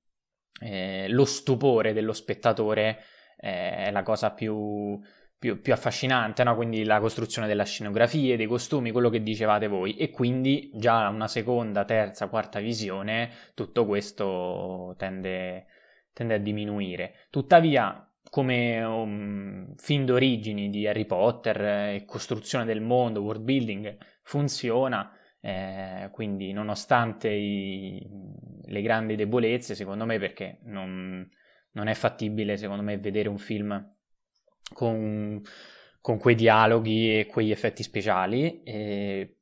eh, 0.61 1.07
lo 1.09 1.25
stupore 1.25 1.93
dello 1.93 2.13
spettatore 2.13 2.99
è 3.37 3.91
la 3.93 4.03
cosa 4.03 4.33
più, 4.33 4.99
più 5.47 5.61
più, 5.63 5.73
affascinante, 5.73 6.43
no? 6.43 6.57
quindi 6.57 6.85
la 6.85 6.99
costruzione 6.99 7.47
della 7.47 7.65
scenografia, 7.65 8.37
dei 8.37 8.47
costumi, 8.47 8.91
quello 8.91 9.11
che 9.11 9.23
dicevate 9.23 9.69
voi, 9.69 9.97
e 9.97 10.11
quindi 10.11 10.71
già 10.75 11.09
una 11.09 11.29
seconda, 11.29 11.85
terza, 11.85 12.29
quarta 12.29 12.59
visione, 12.59 13.31
tutto 13.55 13.87
questo 13.87 14.95
tende, 14.99 15.67
tende 16.13 16.35
a 16.35 16.39
diminuire. 16.39 17.27
Tuttavia, 17.31 18.11
come 18.29 18.83
um, 18.83 19.75
film 19.77 20.05
d'origini 20.05 20.69
di 20.69 20.87
Harry 20.87 21.05
Potter 21.05 21.61
e 21.95 22.05
costruzione 22.05 22.65
del 22.65 22.81
mondo, 22.81 23.23
world 23.23 23.43
building, 23.43 23.97
funziona. 24.23 25.13
Eh, 25.41 26.09
quindi, 26.11 26.53
nonostante 26.53 27.29
i, 27.29 28.05
le 28.65 28.83
grandi 28.83 29.15
debolezze, 29.15 29.77
secondo 29.77 30.05
me, 30.05 30.19
perché 30.19 30.59
non, 30.65 31.29
non 31.73 31.87
è 31.87 31.95
fattibile, 31.95 32.57
secondo 32.57 32.83
me, 32.83 32.99
vedere 32.99 33.29
un 33.29 33.39
film 33.39 33.95
con, 34.73 35.41
con 36.01 36.19
quei 36.19 36.35
dialoghi 36.35 37.21
e 37.21 37.27
quegli 37.27 37.51
effetti 37.51 37.83
speciali, 37.83 38.63
e, 38.63 39.37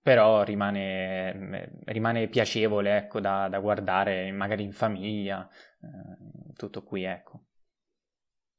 però 0.00 0.42
rimane, 0.42 1.80
rimane 1.86 2.28
piacevole 2.28 2.96
ecco, 2.96 3.20
da, 3.20 3.48
da, 3.48 3.58
guardare 3.60 4.30
magari 4.32 4.62
in 4.62 4.72
famiglia, 4.72 5.48
eh, 5.82 6.52
tutto 6.54 6.82
qui 6.82 7.04
ecco. 7.04 7.43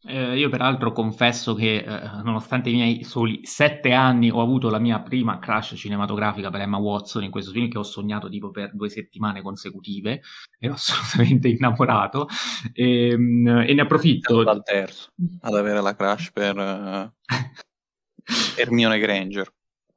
Eh, 0.08 0.38
io 0.38 0.50
peraltro 0.50 0.92
confesso 0.92 1.56
che 1.56 1.78
eh, 1.78 2.00
nonostante 2.24 2.70
i 2.70 2.74
miei 2.74 3.04
soli 3.04 3.40
sette 3.44 3.92
anni 3.92 4.30
ho 4.30 4.40
avuto 4.42 4.70
la 4.70 4.78
mia 4.78 5.00
prima 5.02 5.40
crush 5.40 5.74
cinematografica 5.76 6.52
per 6.52 6.62
Emma 6.62 6.78
Watson 6.78 7.24
in 7.24 7.32
questo 7.32 7.52
film 7.52 7.70
che 7.70 7.80
ho 7.80 7.84
sognato 7.84 8.30
tipo 8.30 8.52
per 8.52 8.76
due 8.76 8.90
settimane 8.90 9.42
consecutive. 9.42 10.22
Ero 10.60 10.74
assolutamente 10.78 11.48
innamorato. 11.48 12.28
E, 12.74 13.10
ehm, 13.10 13.64
e 13.68 13.74
ne 13.74 13.82
approfitto. 13.82 14.44
Dal 14.44 14.64
terzo 14.64 15.12
ad 15.42 15.56
avere 15.56 15.82
la 15.82 15.96
crush 15.96 16.32
per 16.32 16.56
uh, 16.56 17.12
Hermione 18.58 19.00
Granger 19.00 19.52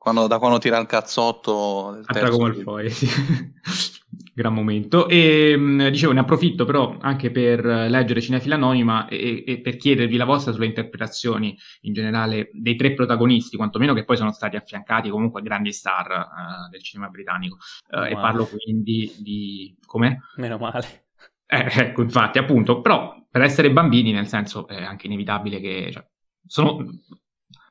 quando, 0.08 0.26
da 0.26 0.38
quando 0.38 0.58
tira 0.58 0.78
il 0.78 0.86
cazzotto 0.86 2.00
terzo 2.06 2.36
come 2.36 2.82
il 2.82 2.92
sì 2.92 3.08
gran 4.38 4.54
momento. 4.54 5.08
E 5.08 5.56
mh, 5.56 5.88
dicevo, 5.90 6.12
ne 6.12 6.20
approfitto 6.20 6.64
però 6.64 6.96
anche 7.00 7.30
per 7.30 7.64
leggere 7.64 8.20
Cinefila 8.20 8.54
Anonima 8.54 9.08
e, 9.08 9.42
e, 9.44 9.60
per 9.60 9.76
chiedervi 9.76 10.16
la 10.16 10.24
vostra 10.24 10.52
sulle 10.52 10.66
interpretazioni 10.66 11.56
in 11.82 11.92
generale 11.92 12.48
dei 12.52 12.76
tre 12.76 12.94
protagonisti, 12.94 13.56
quantomeno 13.56 13.94
che 13.94 14.04
poi 14.04 14.16
sono 14.16 14.32
stati 14.32 14.56
affiancati 14.56 15.10
comunque 15.10 15.40
a 15.40 15.42
grandi 15.42 15.72
star 15.72 16.10
uh, 16.10 16.70
del 16.70 16.82
cinema 16.82 17.08
britannico. 17.08 17.56
Uh, 17.90 18.04
e 18.04 18.14
parlo 18.14 18.46
quindi 18.46 19.12
di... 19.18 19.76
come? 19.84 20.20
Meno 20.36 20.56
male. 20.56 20.86
Eh, 21.50 21.66
ecco, 21.66 22.02
infatti, 22.02 22.36
appunto, 22.36 22.82
però 22.82 23.24
per 23.30 23.40
essere 23.40 23.72
bambini, 23.72 24.12
nel 24.12 24.26
senso, 24.26 24.68
è 24.68 24.82
anche 24.82 25.06
inevitabile 25.06 25.60
che... 25.60 25.88
Cioè, 25.90 26.06
sono 26.46 26.84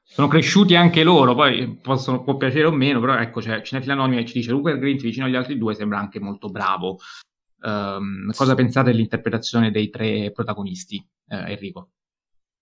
sono 0.09 0.27
cresciuti 0.27 0.75
anche 0.75 1.03
loro, 1.03 1.35
poi 1.35 1.77
possono, 1.81 2.23
può 2.23 2.37
piacere 2.37 2.65
o 2.65 2.71
meno, 2.71 2.99
però 2.99 3.17
ecco, 3.17 3.41
c'è 3.41 3.61
Cinefila 3.61 3.93
Anonima 3.93 4.21
che 4.21 4.27
ci 4.27 4.39
dice 4.39 4.51
Rupert 4.51 4.79
Grint 4.79 5.01
vicino 5.01 5.25
agli 5.25 5.35
altri 5.35 5.57
due 5.57 5.75
sembra 5.75 5.99
anche 5.99 6.19
molto 6.19 6.49
bravo. 6.49 6.97
Um, 7.59 8.31
cosa 8.33 8.55
pensate 8.55 8.91
dell'interpretazione 8.91 9.69
dei 9.71 9.89
tre 9.89 10.31
protagonisti, 10.31 11.05
eh, 11.27 11.51
Enrico? 11.51 11.89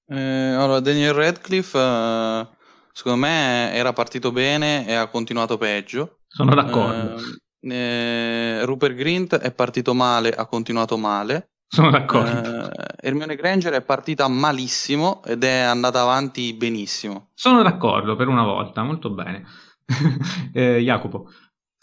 Eh, 0.08 0.18
allora, 0.18 0.80
Daniel 0.80 1.14
Radcliffe, 1.14 1.78
uh, 1.78 2.48
secondo 2.92 3.20
me, 3.20 3.72
era 3.74 3.94
partito 3.94 4.32
bene 4.32 4.88
e 4.88 4.94
ha 4.94 5.08
continuato 5.08 5.58
peggio. 5.58 6.20
Sono 6.28 6.54
d'accordo. 6.56 7.22
Eh, 7.62 8.66
Rupert 8.66 8.96
Grint 8.96 9.38
è 9.38 9.54
partito 9.54 9.94
male, 9.94 10.30
ha 10.30 10.46
continuato 10.46 10.98
male. 10.98 11.52
Sono 11.76 11.90
d'accordo. 11.90 12.70
Eh, 12.70 12.72
Hermione 13.02 13.36
Granger 13.36 13.74
è 13.74 13.82
partita 13.82 14.30
malissimo 14.30 15.22
ed 15.26 15.44
è 15.44 15.60
andata 15.60 16.00
avanti 16.00 16.54
benissimo. 16.54 17.32
Sono 17.34 17.64
d'accordo 17.64 18.16
per 18.16 18.30
una 18.30 18.44
volta, 18.44 18.82
molto 18.82 19.10
bene. 19.10 19.44
eh, 20.54 20.80
Jacopo. 20.80 21.30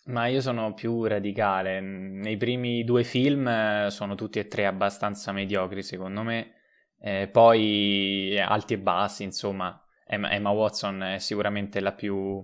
Ma 0.07 0.29
io 0.29 0.41
sono 0.41 0.73
più 0.73 1.05
radicale. 1.05 1.81
Nei 1.83 2.39
primi 2.39 2.85
due 2.85 3.05
film 3.05 3.47
eh, 3.47 3.89
sono 3.91 4.15
tutti 4.15 4.39
e 4.39 4.47
tre 4.47 4.65
abbastanza 4.65 5.31
mediocri, 5.31 5.83
secondo 5.83 6.23
me. 6.23 6.53
Eh, 6.99 7.29
poi 7.31 8.41
alti 8.41 8.73
e 8.73 8.79
bassi, 8.79 9.25
insomma. 9.25 9.79
Emma, 10.07 10.31
Emma 10.31 10.49
Watson 10.49 11.03
è 11.03 11.19
sicuramente 11.19 11.81
la 11.81 11.93
più, 11.93 12.43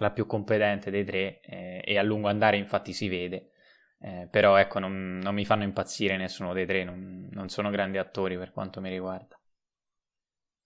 la 0.00 0.10
più 0.10 0.26
competente 0.26 0.90
dei 0.90 1.04
tre 1.04 1.40
eh, 1.40 1.82
e 1.84 1.98
a 1.98 2.02
lungo 2.02 2.26
andare 2.26 2.56
infatti 2.56 2.92
si 2.92 3.06
vede. 3.06 3.50
Eh, 4.04 4.28
però 4.30 4.56
ecco, 4.56 4.80
non, 4.80 5.18
non, 5.22 5.32
mi 5.32 5.46
fanno 5.46 5.62
impazzire 5.62 6.18
nessuno 6.18 6.52
dei 6.52 6.66
tre, 6.66 6.84
non, 6.84 7.26
non, 7.30 7.48
sono 7.48 7.70
grandi 7.70 7.96
attori 7.96 8.36
per 8.36 8.52
quanto 8.52 8.82
mi 8.82 8.90
riguarda. 8.90 9.34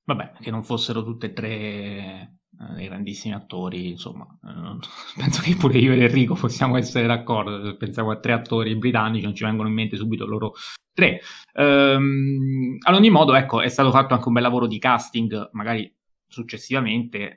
Vabbè, 0.07 0.33
che 0.41 0.51
non 0.51 0.65
fossero 0.65 1.05
tutte 1.05 1.27
e 1.27 1.33
tre 1.33 1.49
eh, 1.49 2.85
grandissimi 2.89 3.35
attori, 3.35 3.91
insomma, 3.91 4.27
eh, 4.43 4.79
penso 5.23 5.43
che 5.43 5.55
pure 5.55 5.79
io 5.79 5.93
ed 5.93 6.03
Enrico 6.03 6.35
possiamo 6.35 6.77
essere 6.79 7.07
d'accordo, 7.07 7.65
se 7.65 7.77
pensiamo 7.77 8.11
a 8.11 8.19
tre 8.19 8.33
attori 8.33 8.75
britannici 8.75 9.25
non 9.25 9.37
ci 9.37 9.45
vengono 9.45 9.69
in 9.69 9.75
mente 9.75 9.97
subito 9.97 10.27
loro 10.27 10.55
tre. 10.93 11.21
Ehm, 11.53 12.79
ad 12.81 12.95
ogni 12.97 13.11
modo, 13.11 13.37
ecco, 13.37 13.61
è 13.61 13.69
stato 13.69 13.93
fatto 13.93 14.15
anche 14.15 14.27
un 14.27 14.35
bel 14.35 14.43
lavoro 14.43 14.67
di 14.67 14.81
casting, 14.81 15.51
magari 15.53 15.95
successivamente, 16.27 17.19
eh, 17.19 17.37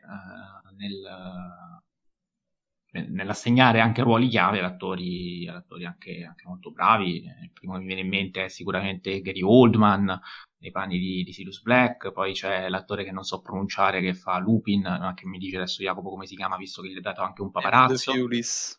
nel 0.77 1.80
nell'assegnare 2.91 3.79
anche 3.79 4.01
ruoli 4.01 4.27
chiave 4.27 4.59
ad 4.59 4.65
attori, 4.65 5.47
ad 5.47 5.55
attori 5.55 5.85
anche, 5.85 6.23
anche, 6.23 6.43
molto 6.45 6.71
bravi. 6.71 7.23
Il 7.41 7.51
primo 7.53 7.73
che 7.73 7.79
mi 7.79 7.85
viene 7.85 8.01
in 8.01 8.09
mente 8.09 8.45
è 8.45 8.47
sicuramente 8.49 9.21
Gary 9.21 9.41
Oldman, 9.41 10.19
nei 10.61 10.71
panni 10.71 10.99
di, 10.99 11.23
di 11.23 11.33
Sirius 11.33 11.61
Black, 11.61 12.11
poi 12.11 12.33
c'è 12.33 12.69
l'attore 12.69 13.03
che 13.03 13.11
non 13.11 13.23
so 13.23 13.41
pronunciare 13.41 13.99
che 13.99 14.13
fa 14.13 14.37
Lupin, 14.37 14.81
ma 14.81 15.13
che 15.15 15.25
mi 15.25 15.39
dice 15.39 15.57
adesso 15.57 15.81
Jacopo 15.81 16.09
come 16.09 16.27
si 16.27 16.35
chiama, 16.35 16.55
visto 16.55 16.83
che 16.83 16.89
gli 16.89 16.97
ha 16.97 17.01
dato 17.01 17.21
anche 17.21 17.41
un 17.41 17.49
paparazzo. 17.49 18.11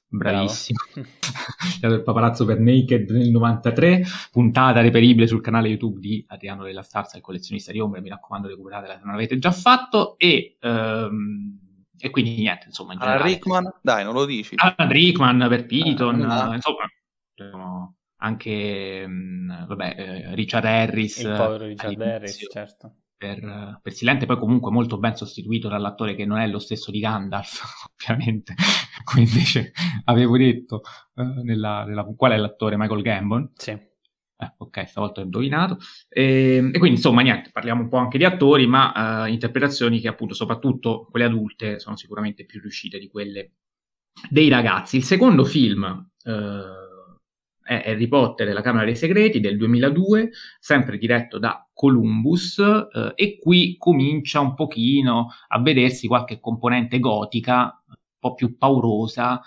Bravissimo. 0.07 0.79
gli 0.95 1.85
ha 1.85 1.89
dato 1.89 1.95
il 1.95 2.03
paparazzo 2.03 2.45
per 2.45 2.61
Naked 2.61 3.11
nel 3.11 3.31
93, 3.31 4.05
puntata 4.31 4.81
reperibile 4.81 5.27
sul 5.27 5.41
canale 5.41 5.69
YouTube 5.69 5.99
di 5.99 6.25
Adriano 6.29 6.63
della 6.63 6.83
Starza, 6.83 7.17
il 7.17 7.23
collezionista 7.23 7.73
di 7.73 7.81
ombre, 7.81 8.01
mi 8.01 8.11
raccomando 8.11 8.47
recuperatela 8.47 8.95
se 8.95 9.01
non 9.03 9.13
l'avete 9.13 9.39
già 9.39 9.53
fatto, 9.53 10.17
e... 10.19 10.57
Um, 10.61 11.62
e 12.05 12.11
quindi 12.11 12.35
niente, 12.35 12.67
insomma. 12.67 12.95
In 12.95 12.99
Alan 12.99 13.23
Rickman, 13.23 13.75
dai, 13.81 14.03
non 14.03 14.13
lo 14.13 14.25
dici. 14.25 14.57
Alan 14.57 14.91
Rickman 14.91 15.47
per 15.49 15.67
Piton, 15.67 16.21
ah, 16.23 16.53
insomma, 16.53 17.95
anche 18.17 19.07
mm, 19.07 19.67
vabbè, 19.69 19.95
eh, 19.97 20.35
Richard 20.35 20.65
Harris. 20.65 21.19
Il 21.19 21.35
povero 21.37 21.65
Richard 21.65 22.01
Harris, 22.01 22.45
certo. 22.51 22.97
Per, 23.17 23.79
per, 23.81 23.93
Silente, 23.93 24.27
poi 24.27 24.37
comunque 24.37 24.73
molto 24.73 24.99
ben 24.99 25.15
sostituito 25.15 25.69
dall'attore 25.69 26.17
che 26.17 26.25
non 26.25 26.39
è 26.39 26.49
lo 26.49 26.59
stesso 26.59 26.91
di 26.91 26.99
Gandalf, 26.99 27.63
ovviamente, 27.95 28.55
come 29.05 29.25
invece 29.25 29.71
avevo 30.07 30.37
detto, 30.37 30.81
eh, 31.15 31.23
nella, 31.23 31.85
nella, 31.85 32.03
qual 32.17 32.33
è 32.33 32.37
l'attore 32.37 32.77
Michael 32.77 33.03
Gambon? 33.03 33.53
Sì 33.55 33.91
eh, 34.43 34.55
ok, 34.57 34.89
stavolta 34.89 35.21
ho 35.21 35.25
indovinato. 35.25 35.79
E, 36.09 36.57
ehm, 36.57 36.71
e, 36.75 36.79
quindi, 36.79 36.97
insomma, 36.97 37.23
niente, 37.23 37.51
parliamo 37.53 37.83
un 37.83 37.89
po' 37.89 37.99
anche 37.99 38.19
di 38.19 38.25
attori, 38.25 38.67
ma 38.67 39.25
uh, 39.25 39.29
interpretazioni 39.29 40.01
che 40.01 40.09
appunto, 40.09 40.35
soprattutto 40.35 41.07
quelle 41.11 41.27
adulte, 41.27 41.79
sono 41.79 41.97
sicuramente 41.97 42.45
più 42.45 42.61
riuscite 42.61 42.99
di 42.99 43.09
quelle 43.09 43.53
dei 44.29 44.49
ragazzi. 44.49 44.97
Il 44.97 45.05
secondo 45.05 45.45
film 45.45 45.85
uh, 46.25 46.31
è 47.63 47.83
Harry 47.87 48.09
Potter 48.09 48.49
e 48.49 48.53
la 48.53 48.63
Camera 48.63 48.85
dei 48.85 48.97
Segreti 48.97 49.39
del 49.39 49.57
2002, 49.57 50.31
sempre 50.59 50.99
diretto 50.99 51.39
da 51.39 51.65
Columbus, 51.73 52.57
uh, 52.57 53.13
e 53.15 53.39
qui 53.39 53.77
comincia 53.79 54.41
un 54.41 54.55
pochino 54.55 55.29
a 55.49 55.61
vedersi 55.61 56.09
qualche 56.09 56.41
componente 56.41 56.99
gotica, 56.99 57.81
un 57.87 57.95
po' 58.19 58.35
più 58.35 58.57
paurosa, 58.57 59.41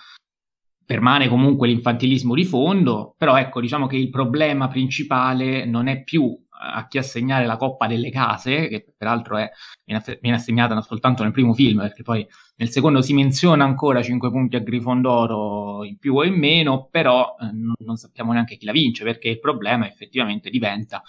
permane 0.85 1.27
comunque 1.27 1.67
l'infantilismo 1.67 2.35
di 2.35 2.45
fondo, 2.45 3.15
però 3.17 3.37
ecco, 3.37 3.59
diciamo 3.59 3.87
che 3.87 3.97
il 3.97 4.09
problema 4.09 4.67
principale 4.67 5.65
non 5.65 5.87
è 5.87 6.03
più 6.03 6.25
eh, 6.25 6.37
a 6.57 6.87
chi 6.87 6.97
assegnare 6.97 7.45
la 7.45 7.57
coppa 7.57 7.87
delle 7.87 8.11
case, 8.11 8.67
che 8.67 8.85
peraltro 8.95 9.37
è, 9.37 9.49
viene 9.83 10.37
assegnata 10.37 10.79
soltanto 10.81 11.23
nel 11.23 11.31
primo 11.31 11.53
film, 11.53 11.79
perché 11.79 12.03
poi 12.03 12.25
nel 12.57 12.69
secondo 12.69 13.01
si 13.01 13.13
menziona 13.13 13.63
ancora 13.63 14.01
5 14.01 14.29
punti 14.29 14.55
a 14.55 14.59
Grifondoro 14.59 15.83
in 15.83 15.97
più 15.97 16.15
o 16.15 16.23
in 16.23 16.35
meno, 16.35 16.87
però 16.89 17.35
eh, 17.39 17.49
non, 17.51 17.97
sappiamo 17.97 18.31
neanche 18.33 18.55
chi 18.55 18.65
la 18.65 18.71
vince, 18.71 19.03
perché 19.03 19.29
il 19.29 19.39
problema 19.39 19.87
effettivamente 19.87 20.49
diventa, 20.49 21.01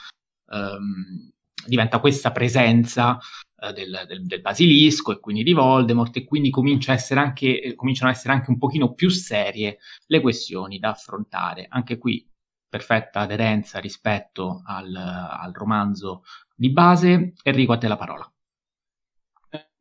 ehm, 0.51 1.31
diventa 1.67 1.99
questa 2.01 2.33
presenza 2.33 3.19
eh, 3.59 3.73
del, 3.73 4.05
del, 4.07 4.27
del, 4.27 4.41
basilisco 4.41 5.13
e 5.13 5.21
quindi 5.21 5.43
di 5.43 5.53
Voldemort 5.53 6.17
e 6.17 6.25
quindi 6.25 6.51
comincia 6.51 6.97
anche, 7.15 7.61
eh, 7.61 7.75
cominciano 7.75 8.11
a 8.11 8.13
essere 8.13 8.35
anche 8.35 8.51
un 8.51 8.59
pochino 8.59 8.93
più 8.93 9.09
serie 9.09 9.79
le 10.07 10.21
questioni 10.21 10.79
da 10.79 10.91
affrontare. 10.91 11.67
Anche 11.69 11.99
qui 11.99 12.29
perfetta 12.69 13.21
aderenza 13.21 13.79
rispetto 13.79 14.63
al, 14.67 14.95
al 14.95 15.53
romanzo 15.53 16.23
di 16.55 16.71
base. 16.71 17.33
Enrico, 17.43 17.73
a 17.73 17.79
te 17.79 17.89
la 17.89 17.97
parola. 17.97 18.31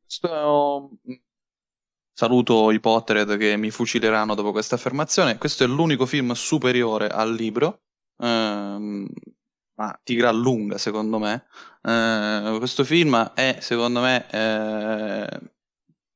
Questo... 0.05 0.91
Saluto 2.17 2.71
i 2.71 2.79
Pottered 2.79 3.35
che 3.35 3.57
mi 3.57 3.71
fucileranno 3.71 4.35
dopo 4.35 4.53
questa 4.53 4.75
affermazione. 4.75 5.38
Questo 5.38 5.65
è 5.65 5.67
l'unico 5.67 6.05
film 6.05 6.31
superiore 6.31 7.09
al 7.09 7.33
libro. 7.33 7.81
Ehm, 8.19 9.05
ma 9.75 9.97
ti 10.03 10.15
gran 10.15 10.39
lunga 10.39 10.77
secondo 10.77 11.19
me. 11.19 11.45
Eh, 11.81 12.55
questo 12.57 12.83
film 12.83 13.33
è 13.33 13.57
secondo 13.61 14.01
me 14.01 14.25
eh, 14.29 15.39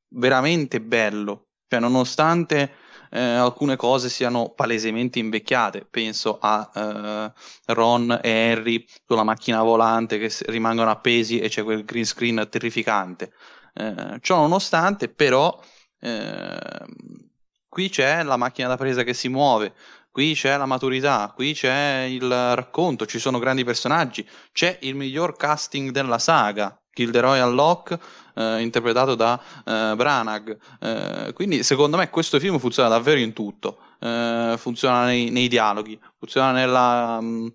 veramente 0.09 0.81
bello, 0.81 1.47
cioè 1.67 1.79
nonostante 1.79 2.71
eh, 3.11 3.19
alcune 3.19 3.75
cose 3.75 4.09
siano 4.09 4.49
palesemente 4.49 5.19
invecchiate, 5.19 5.85
penso 5.89 6.37
a 6.39 6.69
eh, 6.73 7.73
Ron 7.73 8.19
e 8.21 8.51
Harry 8.51 8.85
sulla 9.05 9.23
macchina 9.23 9.63
volante 9.63 10.17
che 10.19 10.31
rimangono 10.47 10.89
appesi 10.89 11.39
e 11.39 11.49
c'è 11.49 11.63
quel 11.63 11.85
green 11.85 12.05
screen 12.05 12.47
terrificante. 12.49 13.31
Eh, 13.73 14.17
ciò 14.21 14.37
nonostante 14.37 15.09
però 15.09 15.59
ehm, 15.99 17.29
qui 17.67 17.89
c'è 17.89 18.23
la 18.23 18.37
macchina 18.37 18.67
da 18.67 18.77
presa 18.77 19.03
che 19.03 19.13
si 19.13 19.29
muove, 19.29 19.73
qui 20.11 20.33
c'è 20.33 20.57
la 20.57 20.65
maturità, 20.65 21.31
qui 21.35 21.53
c'è 21.53 22.07
il 22.09 22.29
racconto, 22.55 23.05
ci 23.05 23.19
sono 23.19 23.39
grandi 23.39 23.63
personaggi, 23.63 24.27
c'è 24.51 24.79
il 24.81 24.95
miglior 24.95 25.35
casting 25.35 25.91
della 25.91 26.19
saga, 26.19 26.77
Gilderoy 26.91 27.39
Unlock, 27.39 27.97
eh, 28.35 28.61
interpretato 28.61 29.15
da 29.15 29.41
eh, 29.65 29.93
Branagh. 29.95 30.57
Eh, 30.79 31.33
quindi 31.33 31.63
secondo 31.63 31.97
me 31.97 32.09
questo 32.09 32.39
film 32.39 32.59
funziona 32.59 32.89
davvero 32.89 33.19
in 33.19 33.33
tutto, 33.33 33.79
eh, 33.99 34.55
funziona 34.57 35.05
nei, 35.05 35.29
nei, 35.29 35.47
dialoghi, 35.47 35.99
funziona 36.17 36.51
nella... 36.51 37.21
Mh, 37.21 37.25
mm, 37.25 37.47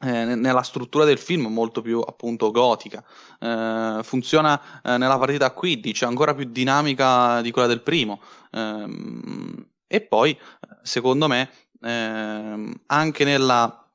eh, 0.00 0.36
nella 0.36 0.62
struttura 0.62 1.04
del 1.04 1.18
film 1.18 1.46
molto 1.46 1.82
più 1.82 1.98
appunto 1.98 2.52
gotica. 2.52 3.04
Eh, 3.40 4.00
funziona 4.04 4.80
eh, 4.80 4.96
nella 4.96 5.18
partita 5.18 5.46
a 5.46 5.50
Quidditch 5.50 6.04
ancora 6.04 6.34
più 6.36 6.44
dinamica 6.44 7.40
di 7.40 7.50
quella 7.50 7.66
del 7.66 7.82
primo. 7.82 8.20
Ehm, 8.52 9.68
e 9.88 10.00
poi 10.02 10.38
secondo 10.82 11.26
me 11.28 11.50
ehm, 11.80 12.82
anche 12.86 13.24
nella, 13.24 13.90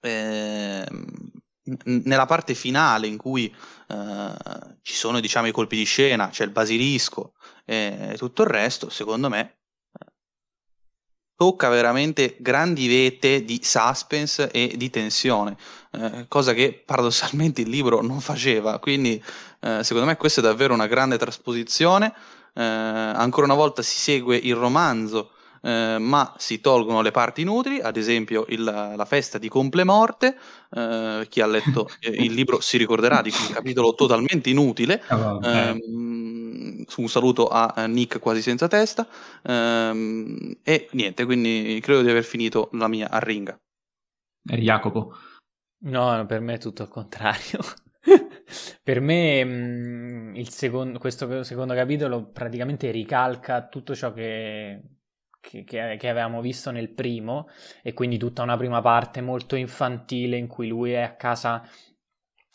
ehm, 0.00 1.06
nella 2.04 2.26
parte 2.26 2.54
finale 2.54 3.06
in 3.06 3.16
cui 3.16 3.54
eh, 3.88 4.34
ci 4.82 4.94
sono 4.94 5.20
diciamo 5.20 5.46
i 5.46 5.52
colpi 5.52 5.76
di 5.76 5.84
scena, 5.84 6.28
c'è 6.28 6.44
il 6.44 6.50
basilisco 6.50 7.34
e 7.64 8.14
tutto 8.16 8.42
il 8.42 8.48
resto, 8.48 8.88
secondo 8.90 9.28
me 9.28 9.56
tocca 11.36 11.68
veramente 11.68 12.36
grandi 12.40 12.88
vette 12.88 13.44
di 13.44 13.60
suspense 13.62 14.50
e 14.50 14.72
di 14.76 14.88
tensione, 14.88 15.56
eh, 15.92 16.24
cosa 16.28 16.54
che 16.54 16.82
paradossalmente 16.84 17.60
il 17.60 17.68
libro 17.68 18.00
non 18.00 18.20
faceva. 18.20 18.78
Quindi, 18.78 19.22
eh, 19.60 19.84
secondo 19.84 20.08
me, 20.08 20.16
questa 20.16 20.40
è 20.40 20.42
davvero 20.42 20.72
una 20.72 20.86
grande 20.86 21.18
trasposizione. 21.18 22.12
Eh, 22.54 22.62
ancora 22.62 23.44
una 23.44 23.54
volta 23.54 23.82
si 23.82 23.98
segue 23.98 24.36
il 24.36 24.54
romanzo 24.54 25.32
eh, 25.66 25.98
ma 25.98 26.32
si 26.36 26.60
tolgono 26.60 27.02
le 27.02 27.10
parti 27.10 27.40
inutili, 27.40 27.80
ad 27.80 27.96
esempio 27.96 28.44
il, 28.50 28.62
la 28.62 29.04
festa 29.04 29.36
di 29.36 29.48
Complemorte, 29.48 30.38
eh, 30.70 31.26
chi 31.28 31.40
ha 31.40 31.46
letto 31.46 31.88
eh, 31.98 32.10
il 32.10 32.32
libro 32.32 32.60
si 32.60 32.76
ricorderà 32.76 33.20
di 33.20 33.30
un 33.30 33.52
capitolo 33.52 33.94
totalmente 33.94 34.48
inutile, 34.48 35.02
oh, 35.10 35.40
un 35.40 37.08
saluto 37.08 37.48
a 37.48 37.84
Nick 37.86 38.20
quasi 38.20 38.42
senza 38.42 38.68
testa, 38.68 39.08
ehm, 39.42 40.58
e 40.62 40.88
niente, 40.92 41.24
quindi 41.24 41.80
credo 41.82 42.02
di 42.02 42.10
aver 42.10 42.24
finito 42.24 42.68
la 42.74 42.86
mia 42.86 43.10
arringa. 43.10 43.58
Jacopo? 44.42 45.14
No, 45.78 46.24
per 46.26 46.40
me 46.40 46.54
è 46.54 46.58
tutto 46.58 46.84
il 46.84 46.88
contrario. 46.88 47.58
per 48.84 49.00
me 49.00 49.44
mh, 49.44 50.38
mm, 50.38 50.42
secondo, 50.42 51.00
questo 51.00 51.42
secondo 51.42 51.74
capitolo 51.74 52.30
praticamente 52.30 52.92
ricalca 52.92 53.66
tutto 53.66 53.96
ciò 53.96 54.12
che 54.12 54.95
che, 55.64 55.96
che, 55.98 56.08
avevamo 56.08 56.40
visto 56.40 56.70
nel 56.70 56.88
primo 56.90 57.48
e 57.82 57.92
quindi 57.92 58.18
tutta 58.18 58.42
una 58.42 58.56
prima 58.56 58.80
parte 58.80 59.20
molto 59.20 59.56
infantile 59.56 60.36
in 60.36 60.46
cui 60.46 60.66
lui 60.68 60.92
è 60.92 61.00
a 61.00 61.14
casa 61.14 61.66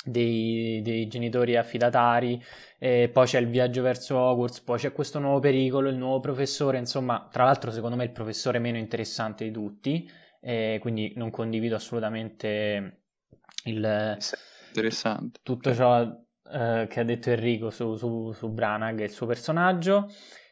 dei, 0.03 0.81
dei 0.81 1.07
genitori 1.07 1.55
affidatari, 1.55 2.41
e 2.79 3.09
poi 3.11 3.25
c'è 3.25 3.39
il 3.39 3.47
viaggio 3.47 3.81
verso 3.81 4.17
Hogwarts, 4.17 4.61
poi 4.61 4.77
c'è 4.79 4.91
questo 4.91 5.19
nuovo 5.19 5.39
pericolo, 5.39 5.89
il 5.89 5.97
nuovo 5.97 6.19
professore, 6.19 6.77
insomma, 6.77 7.27
tra 7.31 7.45
l'altro 7.45 7.71
secondo 7.71 7.95
me 7.95 8.03
è 8.03 8.07
il 8.07 8.13
professore 8.13 8.59
meno 8.59 8.77
interessante 8.77 9.45
di 9.45 9.51
tutti, 9.51 10.09
quindi 10.79 11.13
non 11.15 11.29
condivido 11.29 11.75
assolutamente 11.75 13.03
il, 13.65 14.17
interessante. 14.69 15.39
tutto 15.43 15.73
ciò 15.73 16.01
eh, 16.51 16.87
che 16.89 16.99
ha 16.99 17.03
detto 17.03 17.29
Enrico 17.29 17.69
su, 17.69 17.95
su, 17.95 18.31
su 18.33 18.49
Branagh 18.49 18.99
e 18.99 19.05
il 19.05 19.11
suo 19.11 19.25
personaggio. 19.25 20.09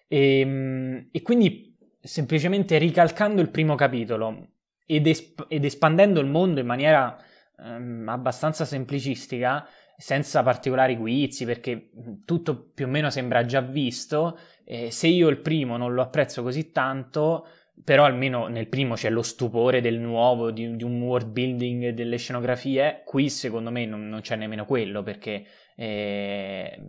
E, 0.08 0.40
ehm, 0.40 1.10
e 1.12 1.22
quindi 1.22 1.69
semplicemente 2.02 2.78
ricalcando 2.78 3.42
il 3.42 3.50
primo 3.50 3.76
capitolo 3.76 4.48
ed, 4.86 5.06
esp- 5.08 5.46
ed 5.48 5.66
espandendo 5.66 6.20
il 6.20 6.28
mondo 6.28 6.60
in 6.60 6.66
maniera 6.66 7.16
um, 7.58 8.08
abbastanza 8.08 8.66
semplicistica, 8.66 9.68
senza 9.98 10.42
particolari 10.44 10.96
guizzi, 10.96 11.46
perché 11.46 11.92
tutto 12.26 12.72
più 12.74 12.86
o 12.86 12.90
meno 12.90 13.10
sembra 13.10 13.46
già 13.46 13.62
visto. 13.62 14.40
Eh, 14.64 14.92
se 14.92 15.08
io 15.08 15.28
il 15.28 15.40
primo 15.40 15.78
non 15.78 15.94
lo 15.94 16.02
apprezzo 16.02 16.42
così 16.42 16.72
tanto, 16.72 17.46
però 17.84 18.06
almeno 18.06 18.48
nel 18.48 18.68
primo 18.68 18.96
c'è 18.96 19.10
lo 19.10 19.22
stupore 19.22 19.82
del 19.82 20.00
nuovo, 20.00 20.52
di, 20.52 20.76
di 20.76 20.84
un 20.84 21.02
world 21.02 21.30
building, 21.30 21.90
delle 21.90 22.18
scenografie, 22.18 23.04
qui 23.06 23.30
secondo 23.30 23.72
me 23.72 23.86
non, 23.86 24.08
non 24.08 24.22
c'è 24.22 24.36
nemmeno 24.36 24.66
quello, 24.66 25.04
perché 25.04 25.46
eh, 25.76 26.82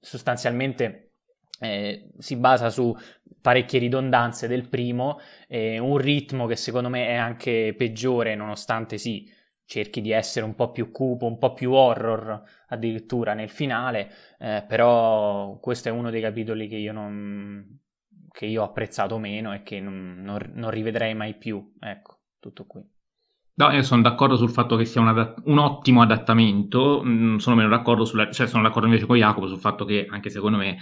sostanzialmente 0.00 1.05
eh, 1.60 2.10
si 2.18 2.36
basa 2.36 2.70
su 2.70 2.94
parecchie 3.40 3.78
ridondanze 3.78 4.48
del 4.48 4.68
primo, 4.68 5.18
eh, 5.48 5.78
un 5.78 5.98
ritmo 5.98 6.46
che 6.46 6.56
secondo 6.56 6.88
me 6.88 7.06
è 7.06 7.14
anche 7.14 7.74
peggiore, 7.76 8.34
nonostante 8.34 8.98
sì, 8.98 9.30
cerchi 9.64 10.00
di 10.00 10.12
essere 10.12 10.44
un 10.44 10.54
po' 10.54 10.70
più 10.70 10.90
cupo, 10.90 11.26
un 11.26 11.38
po' 11.38 11.52
più 11.52 11.72
horror 11.72 12.42
addirittura 12.68 13.34
nel 13.34 13.50
finale, 13.50 14.10
eh, 14.38 14.64
però 14.66 15.58
questo 15.60 15.88
è 15.88 15.92
uno 15.92 16.10
dei 16.10 16.20
capitoli 16.20 16.68
che 16.68 16.76
io, 16.76 16.92
non, 16.92 17.80
che 18.30 18.46
io 18.46 18.62
ho 18.62 18.64
apprezzato 18.64 19.18
meno 19.18 19.52
e 19.52 19.62
che 19.62 19.80
non, 19.80 20.22
non, 20.22 20.38
non 20.54 20.70
rivedrei 20.70 21.14
mai 21.14 21.36
più. 21.36 21.74
Ecco, 21.80 22.20
tutto 22.38 22.64
qui. 22.66 22.82
No, 23.58 23.70
io 23.70 23.82
sono 23.82 24.02
d'accordo 24.02 24.36
sul 24.36 24.50
fatto 24.50 24.76
che 24.76 24.84
sia 24.84 25.00
un, 25.00 25.08
adatt- 25.08 25.40
un 25.44 25.58
ottimo 25.58 26.02
adattamento, 26.02 27.02
mm, 27.02 27.36
sono 27.36 27.56
meno 27.56 27.68
d'accordo 27.68 28.04
sulla, 28.04 28.30
cioè 28.30 28.46
sono 28.46 28.62
d'accordo 28.62 28.86
invece 28.86 29.06
con 29.06 29.16
Jacopo 29.16 29.46
sul 29.46 29.58
fatto 29.58 29.84
che 29.86 30.06
anche 30.10 30.28
secondo 30.28 30.58
me 30.58 30.76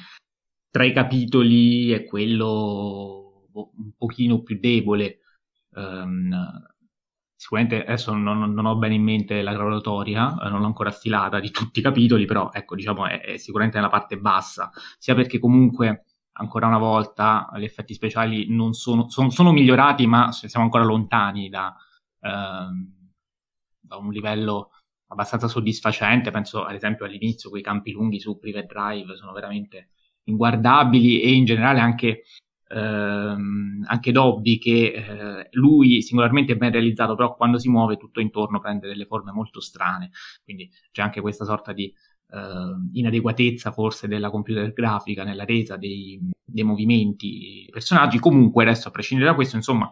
tra 0.75 0.83
i 0.83 0.93
capitoli 0.93 1.93
è 1.93 2.05
quello 2.05 3.47
un 3.53 3.93
pochino 3.97 4.43
più 4.43 4.59
debole. 4.59 5.21
Um, 5.71 6.35
sicuramente 7.37 7.85
adesso 7.85 8.13
non, 8.13 8.53
non, 8.53 8.67
ho 8.67 8.77
bene 8.77 8.95
in 8.95 9.05
mente 9.05 9.41
la 9.43 9.53
graduatoria, 9.53 10.37
eh, 10.43 10.49
non 10.49 10.59
l'ho 10.59 10.67
ancora 10.67 10.91
stilata 10.91 11.39
di 11.39 11.53
tutti 11.53 11.79
i 11.79 11.83
capitoli, 11.83 12.25
però 12.25 12.51
ecco, 12.53 12.75
diciamo, 12.75 13.07
è, 13.07 13.21
è, 13.21 13.37
sicuramente 13.37 13.77
nella 13.77 13.89
parte 13.89 14.19
bassa, 14.19 14.73
sia 14.99 15.15
perché 15.15 15.39
comunque 15.39 16.07
ancora 16.39 16.67
una 16.67 16.79
volta 16.79 17.49
gli 17.57 17.63
effetti 17.63 17.95
speciali 17.95 18.49
non 18.49 18.73
sono, 18.73 19.09
sono, 19.09 19.31
sono 19.31 19.53
migliorati, 19.53 20.09
ma 20.09 20.33
siamo 20.33 20.65
ancora 20.65 20.83
lontani 20.83 21.49
da, 21.49 21.73
ehm, 22.21 23.13
da 23.79 23.97
un 23.97 24.11
livello 24.11 24.71
abbastanza 25.07 25.47
soddisfacente. 25.47 26.33
Penso 26.33 26.65
ad 26.65 26.75
esempio 26.75 27.05
all'inizio 27.05 27.49
quei 27.49 27.63
campi 27.63 27.93
lunghi 27.93 28.19
su 28.19 28.41
Private 28.41 28.67
Drive 28.67 29.15
sono 29.15 29.31
veramente 29.31 29.91
inguardabili 30.25 31.21
e 31.21 31.33
in 31.33 31.45
generale 31.45 31.81
anche, 31.81 32.23
ehm, 32.69 33.85
anche 33.87 34.13
Dobby 34.13 34.59
che 34.59 34.93
eh, 34.93 35.49
lui 35.53 36.03
singolarmente 36.03 36.53
è 36.53 36.57
ben 36.57 36.73
realizzato, 36.73 37.15
però 37.15 37.35
quando 37.35 37.59
si 37.59 37.69
muove 37.69 37.97
tutto 37.97 38.21
intorno 38.21 38.61
prende 38.61 38.89
delle 38.89 39.07
forme 39.07 39.33
molto 39.33 39.61
strane, 39.61 40.11
quindi 40.43 40.71
c'è 40.91 41.03
anche 41.03 41.21
questa 41.21 41.45
sorta 41.45 41.73
di 41.73 41.93
eh, 42.31 42.75
inadeguatezza 42.93 43.73
forse 43.73 44.09
della 44.09 44.31
computer 44.31 44.73
grafica 44.73 45.25
nella 45.25 45.45
resa 45.45 45.77
dei, 45.77 46.19
dei 46.45 46.65
movimenti 46.65 47.69
personaggi. 47.71 48.19
Comunque 48.19 48.65
adesso 48.65 48.89
a 48.89 48.91
prescindere 48.91 49.31
da 49.31 49.37
questo, 49.37 49.57
insomma, 49.57 49.91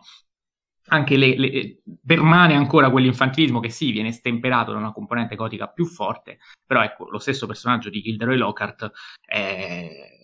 anche 0.88 1.16
le, 1.16 1.36
le, 1.36 1.82
permane 2.04 2.54
ancora 2.54 2.90
quell'infantilismo 2.90 3.60
che 3.60 3.70
sì, 3.70 3.92
viene 3.92 4.12
stemperato 4.12 4.72
da 4.72 4.78
una 4.78 4.92
componente 4.92 5.36
gotica 5.36 5.68
più 5.68 5.86
forte, 5.86 6.38
però 6.66 6.82
ecco, 6.82 7.08
lo 7.08 7.18
stesso 7.18 7.46
personaggio 7.46 7.88
di 7.88 8.02
Gilderoy 8.02 8.36
Lockhart 8.36 8.90
è, 9.24 10.21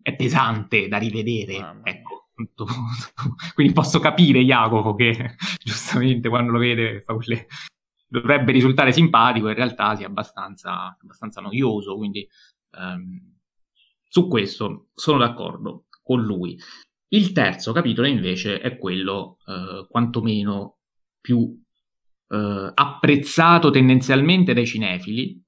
è 0.00 0.14
pesante 0.16 0.88
da 0.88 0.98
rivedere, 0.98 1.56
ah, 1.58 1.80
ecco. 1.82 2.30
Quindi 3.54 3.72
posso 3.72 3.98
capire 3.98 4.42
Jacopo 4.42 4.94
che 4.94 5.34
giustamente 5.62 6.28
quando 6.28 6.52
lo 6.52 6.58
vede 6.58 7.02
fa 7.02 7.14
quelle... 7.14 7.46
dovrebbe 8.06 8.52
risultare 8.52 8.92
simpatico, 8.92 9.48
in 9.48 9.54
realtà 9.54 9.96
sia 9.96 10.06
abbastanza, 10.06 10.96
abbastanza 11.00 11.40
noioso, 11.40 11.96
quindi 11.96 12.26
um, 12.78 13.36
su 14.08 14.28
questo 14.28 14.88
sono 14.94 15.18
d'accordo 15.18 15.86
con 16.02 16.22
lui. 16.22 16.58
Il 17.08 17.32
terzo 17.32 17.72
capitolo 17.72 18.06
invece 18.06 18.60
è 18.60 18.76
quello 18.76 19.38
eh, 19.46 19.86
quantomeno 19.88 20.76
più 21.20 21.58
eh, 22.28 22.72
apprezzato 22.74 23.70
tendenzialmente 23.70 24.52
dai 24.52 24.66
cinefili, 24.66 25.42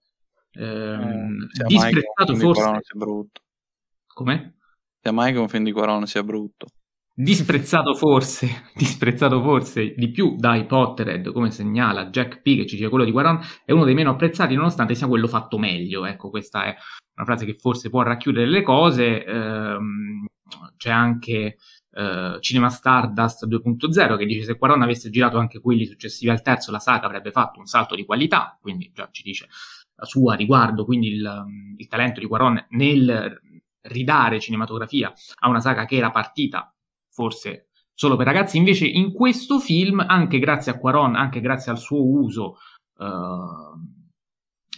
ehm, 0.53 1.49
eh, 1.61 1.65
disprezzato 1.67 2.35
forse... 2.37 2.81
Brutto. 2.95 3.43
Come? 4.13 4.57
Sia 5.01 5.13
mai 5.13 5.33
che 5.33 5.39
un 5.39 5.49
film 5.49 5.65
di 5.65 5.73
Quaron 5.73 6.07
sia 6.07 6.23
brutto. 6.23 6.67
disprezzato 7.15 7.95
forse, 7.95 8.65
disprezzato 8.75 9.43
forse 9.43 9.95
di 9.97 10.11
più 10.11 10.37
dai 10.37 10.67
Potterhead, 10.67 11.33
come 11.33 11.51
segnala 11.51 12.07
Jack 12.07 12.41
P, 12.43 12.57
che 12.57 12.67
ci 12.67 12.77
dice 12.77 12.89
quello 12.89 13.05
di 13.05 13.13
Quaron, 13.13 13.41
è 13.65 13.73
uno 13.73 13.85
dei 13.85 13.95
meno 13.95 14.11
apprezzati 14.11 14.55
nonostante 14.55 14.95
sia 14.95 15.07
quello 15.07 15.29
fatto 15.29 15.59
meglio. 15.59 16.05
Ecco, 16.05 16.31
questa 16.31 16.65
è 16.65 16.77
una 17.17 17.25
frase 17.25 17.45
che 17.45 17.57
forse 17.59 17.91
può 17.91 18.03
racchiudere 18.03 18.47
le 18.47 18.63
cose. 18.63 19.25
Ehm, 19.25 20.27
c'è 20.77 20.91
anche 20.91 21.57
eh, 21.93 22.37
Cinema 22.41 22.69
Stardust 22.69 23.47
2.0 23.47 24.17
che 24.17 24.27
dice 24.27 24.45
se 24.45 24.57
Quaron 24.57 24.83
avesse 24.83 25.11
girato 25.11 25.39
anche 25.39 25.61
quelli 25.61 25.87
successivi 25.87 26.31
al 26.31 26.43
terzo, 26.43 26.71
la 26.71 26.79
saga 26.79 27.07
avrebbe 27.07 27.31
fatto 27.31 27.59
un 27.59 27.67
salto 27.67 27.95
di 27.95 28.05
qualità, 28.05 28.59
quindi 28.61 28.91
già 28.95 29.09
ci 29.11 29.23
dice 29.23 29.49
la 29.97 30.05
sua 30.05 30.35
riguardo, 30.35 30.85
quindi 30.85 31.09
il, 31.09 31.45
il 31.77 31.87
talento 31.89 32.21
di 32.21 32.27
Quaron 32.27 32.67
nel 32.71 33.41
ridare 33.83 34.41
cinematografia 34.41 35.13
a 35.41 35.49
una 35.49 35.61
saga 35.61 35.85
che 35.85 35.97
era 35.97 36.11
partita 36.11 36.75
forse 37.11 37.69
solo 38.01 38.17
per 38.17 38.27
ragazzi. 38.27 38.57
Invece 38.57 38.87
in 38.87 39.13
questo 39.13 39.59
film, 39.59 40.03
anche 40.07 40.39
grazie 40.39 40.73
a 40.73 40.79
Quaron, 40.79 41.17
anche 41.17 41.41
grazie 41.41 41.71
al 41.71 41.79
suo 41.79 42.03
uso 42.03 42.57
uh, 42.97 43.79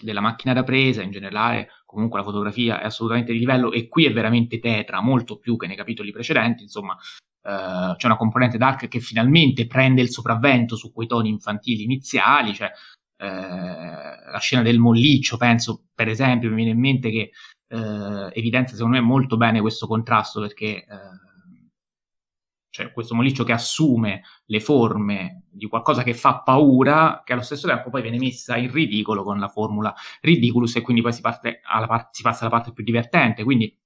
della 0.02 0.20
macchina 0.20 0.52
da 0.52 0.64
presa, 0.64 1.02
in 1.02 1.12
generale, 1.12 1.68
comunque 1.86 2.18
la 2.18 2.24
fotografia 2.24 2.80
è 2.80 2.86
assolutamente 2.86 3.32
di 3.32 3.38
livello 3.38 3.70
e 3.70 3.86
qui 3.86 4.06
è 4.06 4.12
veramente 4.12 4.58
tetra, 4.58 5.00
molto 5.00 5.38
più 5.38 5.56
che 5.56 5.68
nei 5.68 5.76
capitoli 5.76 6.10
precedenti, 6.10 6.64
insomma. 6.64 6.96
Uh, 7.44 7.96
c'è 7.96 8.06
una 8.06 8.16
componente 8.16 8.56
dark 8.56 8.86
che 8.86 9.00
finalmente 9.00 9.66
prende 9.66 10.00
il 10.00 10.10
sopravvento 10.10 10.76
su 10.76 10.92
quei 10.92 11.08
toni 11.08 11.28
infantili 11.28 11.82
iniziali, 11.82 12.54
cioè 12.54 12.70
uh, 13.18 14.30
la 14.30 14.38
scena 14.40 14.62
del 14.62 14.78
molliccio, 14.78 15.36
penso 15.36 15.86
per 15.94 16.08
esempio, 16.08 16.48
mi 16.50 16.56
viene 16.56 16.70
in 16.70 16.78
mente 16.78 17.10
che 17.10 17.30
uh, 17.72 18.30
evidenzia 18.32 18.76
secondo 18.76 18.98
me 18.98 19.02
molto 19.02 19.36
bene 19.36 19.60
questo 19.60 19.86
contrasto 19.86 20.40
perché 20.40 20.86
cioè 22.72 22.90
questo 22.90 23.14
molliccio 23.14 23.44
che 23.44 23.52
assume 23.52 24.22
le 24.46 24.60
forme 24.60 25.44
di 25.50 25.66
qualcosa 25.66 26.02
che 26.02 26.14
fa 26.14 26.40
paura, 26.40 27.22
che 27.22 27.34
allo 27.34 27.42
stesso 27.42 27.68
tempo 27.68 27.90
poi 27.90 28.00
viene 28.00 28.18
messa 28.18 28.56
in 28.56 28.72
ridicolo 28.72 29.22
con 29.22 29.38
la 29.38 29.48
formula 29.48 29.94
ridiculous 30.22 30.76
e 30.76 30.80
quindi 30.80 31.02
poi 31.02 31.12
si, 31.12 31.20
parte 31.20 31.60
part- 31.62 32.14
si 32.14 32.22
passa 32.22 32.40
alla 32.46 32.50
parte 32.50 32.72
più 32.72 32.82
divertente. 32.82 33.44
Quindi 33.44 33.78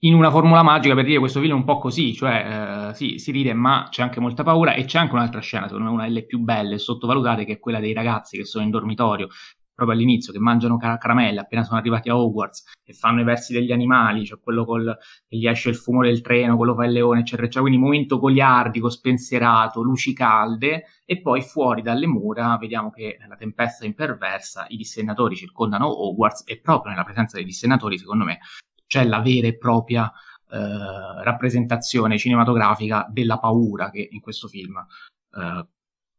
in 0.00 0.14
una 0.14 0.30
formula 0.30 0.62
magica 0.62 0.94
per 0.94 1.06
dire 1.06 1.18
questo 1.18 1.40
film 1.40 1.52
è 1.52 1.56
un 1.56 1.64
po' 1.64 1.78
così, 1.78 2.14
cioè 2.14 2.90
eh, 2.90 2.94
sì, 2.94 3.18
si 3.18 3.30
ride 3.30 3.54
ma 3.54 3.88
c'è 3.90 4.02
anche 4.02 4.20
molta 4.20 4.42
paura 4.42 4.74
e 4.74 4.84
c'è 4.84 4.98
anche 4.98 5.14
un'altra 5.14 5.40
scena, 5.40 5.66
secondo 5.66 5.88
me 5.88 5.94
una 5.94 6.04
delle 6.04 6.26
più 6.26 6.38
belle 6.40 6.76
sottovalutate, 6.78 7.46
che 7.46 7.54
è 7.54 7.58
quella 7.58 7.80
dei 7.80 7.94
ragazzi 7.94 8.36
che 8.36 8.44
sono 8.44 8.64
in 8.64 8.70
dormitorio 8.70 9.28
proprio 9.76 9.96
all'inizio, 9.96 10.32
che 10.32 10.38
mangiano 10.38 10.78
car- 10.78 10.98
caramelle 10.98 11.40
appena 11.40 11.62
sono 11.62 11.78
arrivati 11.78 12.08
a 12.08 12.16
Hogwarts 12.16 12.72
e 12.82 12.94
fanno 12.94 13.20
i 13.20 13.24
versi 13.24 13.52
degli 13.52 13.70
animali, 13.72 14.24
cioè 14.24 14.40
quello 14.40 14.64
col, 14.64 14.96
che 15.28 15.36
gli 15.36 15.46
esce 15.46 15.68
il 15.68 15.76
fumo 15.76 16.02
del 16.02 16.22
treno, 16.22 16.56
quello 16.56 16.74
fa 16.74 16.86
il 16.86 16.92
leone, 16.92 17.20
eccetera, 17.20 17.42
eccetera. 17.42 17.60
Quindi 17.68 17.78
momento 17.78 18.18
goliardico, 18.18 18.88
spensierato, 18.88 19.82
luci 19.82 20.14
calde, 20.14 20.86
e 21.04 21.20
poi 21.20 21.42
fuori 21.42 21.82
dalle 21.82 22.06
mura 22.06 22.56
vediamo 22.56 22.90
che 22.90 23.18
nella 23.20 23.36
tempesta 23.36 23.84
imperversa 23.84 24.64
i 24.68 24.76
dissennatori 24.76 25.36
circondano 25.36 25.86
Hogwarts 25.86 26.44
e 26.46 26.58
proprio 26.58 26.92
nella 26.92 27.04
presenza 27.04 27.36
dei 27.36 27.44
dissennatori, 27.44 27.98
secondo 27.98 28.24
me, 28.24 28.38
c'è 28.86 29.04
la 29.04 29.20
vera 29.20 29.46
e 29.46 29.58
propria 29.58 30.10
eh, 30.50 31.22
rappresentazione 31.22 32.16
cinematografica 32.16 33.06
della 33.10 33.38
paura 33.38 33.90
che 33.90 34.08
in 34.10 34.20
questo 34.20 34.48
film, 34.48 34.76
eh, 34.78 35.66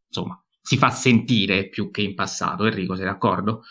insomma, 0.06 0.40
si 0.68 0.76
fa 0.76 0.90
sentire 0.90 1.70
più 1.70 1.90
che 1.90 2.02
in 2.02 2.14
passato. 2.14 2.66
Enrico, 2.66 2.94
sei 2.94 3.06
d'accordo? 3.06 3.62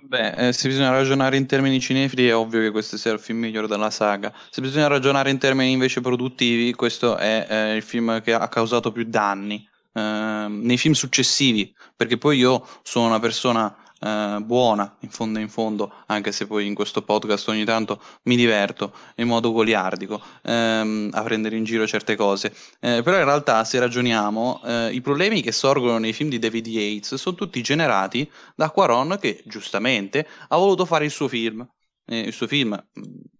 Vabbè, 0.00 0.34
eh, 0.36 0.52
se 0.52 0.68
bisogna 0.68 0.92
ragionare 0.92 1.36
in 1.36 1.46
termini 1.46 1.80
cinefili 1.80 2.28
è 2.28 2.36
ovvio 2.36 2.60
che 2.60 2.70
questo 2.70 2.96
sia 2.96 3.10
il 3.10 3.18
film 3.18 3.40
migliore 3.40 3.66
della 3.66 3.90
saga. 3.90 4.32
Se 4.50 4.60
bisogna 4.60 4.86
ragionare 4.86 5.30
in 5.30 5.38
termini 5.38 5.72
invece 5.72 6.00
produttivi, 6.00 6.74
questo 6.74 7.16
è 7.16 7.44
eh, 7.50 7.74
il 7.74 7.82
film 7.82 8.22
che 8.22 8.32
ha 8.32 8.46
causato 8.46 8.92
più 8.92 9.02
danni. 9.02 9.68
Eh, 9.92 10.46
nei 10.48 10.78
film 10.78 10.94
successivi, 10.94 11.74
perché 11.96 12.18
poi 12.18 12.38
io 12.38 12.64
sono 12.84 13.06
una 13.06 13.18
persona 13.18 13.76
eh, 14.00 14.38
buona 14.42 14.96
in 15.00 15.10
fondo 15.10 15.38
in 15.38 15.48
fondo, 15.48 15.92
anche 16.06 16.32
se 16.32 16.46
poi 16.46 16.66
in 16.66 16.74
questo 16.74 17.02
podcast 17.02 17.48
ogni 17.48 17.64
tanto 17.64 18.00
mi 18.24 18.36
diverto 18.36 18.92
in 19.16 19.28
modo 19.28 19.52
goliardico 19.52 20.20
ehm, 20.42 21.10
a 21.12 21.22
prendere 21.22 21.56
in 21.56 21.64
giro 21.64 21.86
certe 21.86 22.16
cose. 22.16 22.54
Eh, 22.80 23.02
però 23.02 23.18
in 23.18 23.24
realtà 23.24 23.62
se 23.64 23.78
ragioniamo, 23.78 24.62
eh, 24.64 24.90
i 24.92 25.00
problemi 25.00 25.42
che 25.42 25.52
sorgono 25.52 25.98
nei 25.98 26.12
film 26.12 26.30
di 26.30 26.38
David 26.38 26.66
Yates 26.66 27.14
sono 27.14 27.36
tutti 27.36 27.62
generati 27.62 28.30
da 28.54 28.70
Quaron 28.70 29.18
che 29.20 29.42
giustamente 29.46 30.26
ha 30.48 30.56
voluto 30.56 30.84
fare 30.84 31.04
il 31.04 31.10
suo 31.10 31.28
film 31.28 31.66
il 32.12 32.32
suo 32.32 32.46
film 32.46 32.76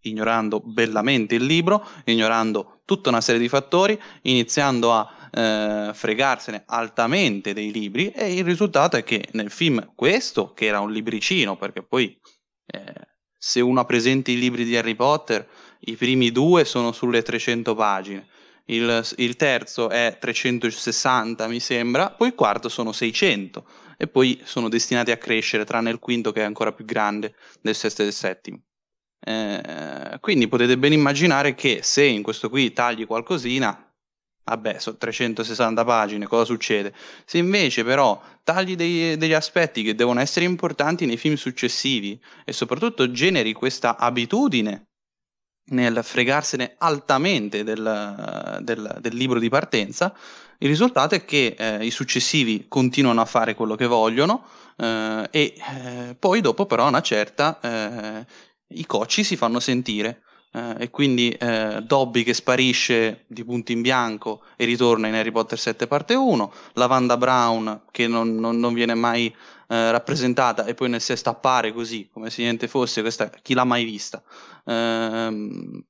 ignorando 0.03 0.61
bellamente 0.61 1.35
il 1.35 1.45
libro, 1.45 1.85
ignorando 2.05 2.83
tutta 2.85 3.09
una 3.09 3.21
serie 3.21 3.41
di 3.41 3.49
fattori, 3.49 4.01
iniziando 4.23 4.93
a 4.93 5.20
eh, 5.31 5.91
fregarsene 5.93 6.63
altamente 6.67 7.53
dei 7.53 7.71
libri 7.71 8.11
e 8.11 8.35
il 8.35 8.45
risultato 8.45 8.97
è 8.97 9.05
che 9.05 9.29
nel 9.33 9.51
film 9.51 9.93
questo, 9.95 10.53
che 10.53 10.67
era 10.67 10.81
un 10.81 10.93
libricino, 10.93 11.57
perché 11.57 11.83
poi 11.83 12.19
eh, 12.67 13.09
se 13.37 13.61
uno 13.61 13.81
ha 13.81 13.85
presente 13.85 14.31
i 14.31 14.39
libri 14.39 14.65
di 14.65 14.77
Harry 14.77 14.95
Potter, 14.95 15.49
i 15.81 15.97
primi 15.97 16.31
due 16.31 16.65
sono 16.65 16.93
sulle 16.93 17.23
300 17.23 17.75
pagine, 17.75 18.29
il, 18.67 19.05
il 19.17 19.37
terzo 19.37 19.89
è 19.89 20.17
360 20.21 21.49
mi 21.49 21.61
sembra, 21.61 22.11
poi 22.11 22.29
il 22.29 22.35
quarto 22.35 22.69
sono 22.69 22.93
600 22.93 23.67
e 23.97 24.07
poi 24.07 24.41
sono 24.45 24.69
destinati 24.69 25.11
a 25.11 25.17
crescere, 25.17 25.65
tranne 25.65 25.91
il 25.91 25.99
quinto 25.99 26.33
che 26.33 26.41
è 26.41 26.45
ancora 26.45 26.73
più 26.73 26.85
grande 26.85 27.35
del 27.61 27.75
sesto 27.75 28.03
e 28.03 28.05
del 28.05 28.15
settimo. 28.15 28.63
Eh, 29.23 30.19
quindi 30.21 30.49
potete 30.49 30.79
ben 30.79 30.93
immaginare 30.93 31.55
che 31.55 31.81
se 31.83 32.05
in 32.05 32.23
questo 32.23 32.49
qui 32.49 32.73
tagli 32.73 33.07
qualcosina, 33.07 33.90
vabbè, 34.51 34.79
sono 34.79 34.97
360 34.97 35.85
pagine, 35.85 36.27
cosa 36.27 36.45
succede? 36.45 36.93
Se 37.25 37.39
invece 37.39 37.85
però 37.85 38.21
tagli 38.43 38.77
dei, 38.77 39.17
degli 39.17 39.33
aspetti 39.33 39.83
che 39.83 39.95
devono 39.95 40.21
essere 40.21 40.45
importanti 40.45 41.07
nei 41.07 41.17
film 41.17 41.37
successivi 41.37 42.21
e 42.45 42.53
soprattutto 42.53 43.11
generi 43.11 43.53
questa 43.53 43.97
abitudine 43.97 44.87
nel 45.71 46.01
fregarsene 46.03 46.75
altamente 46.79 47.63
del, 47.63 48.59
del, 48.63 48.99
del 49.01 49.15
libro 49.15 49.39
di 49.39 49.49
partenza, 49.49 50.13
il 50.59 50.69
risultato 50.69 51.15
è 51.15 51.25
che 51.25 51.55
eh, 51.57 51.85
i 51.85 51.91
successivi 51.91 52.67
continuano 52.69 53.21
a 53.21 53.25
fare 53.25 53.55
quello 53.55 53.77
che 53.77 53.87
vogliono 53.87 54.45
eh, 54.77 55.29
e 55.31 55.55
eh, 55.57 56.17
poi 56.19 56.41
dopo 56.41 56.67
però 56.67 56.89
una 56.89 57.01
certa 57.01 57.61
eh, 57.61 58.27
i 58.75 58.85
cocci 58.85 59.23
si 59.23 59.37
fanno 59.37 59.61
sentire 59.61 60.23
eh, 60.53 60.75
e 60.79 60.91
quindi 60.91 61.31
eh, 61.31 61.81
Dobby 61.83 62.23
che 62.23 62.35
sparisce 62.35 63.25
di 63.27 63.45
punto 63.45 63.73
in 63.73 63.83
bianco 63.83 64.43
e 64.57 64.65
ritorna 64.65 65.07
in 65.07 65.15
Harry 65.15 65.31
Potter 65.31 65.59
7 65.59 65.87
parte 65.87 66.15
1, 66.15 66.53
la 66.75 66.87
Wanda 66.87 67.17
Brown 67.17 67.83
che 67.91 68.07
non, 68.07 68.35
non, 68.37 68.59
non 68.59 68.75
viene 68.75 68.95
mai 68.95 69.35
eh, 69.69 69.91
rappresentata 69.91 70.65
e 70.65 70.75
poi 70.75 70.89
nel 70.89 71.01
sesto 71.01 71.31
appare 71.31 71.73
così 71.73 72.09
come 72.13 72.31
se 72.31 72.43
niente 72.43 72.69
fosse, 72.69 73.01
questa 73.01 73.31
chi 73.31 73.55
l'ha 73.55 73.65
mai 73.65 73.85
vista? 73.85 74.23
Ehm, 74.65 75.85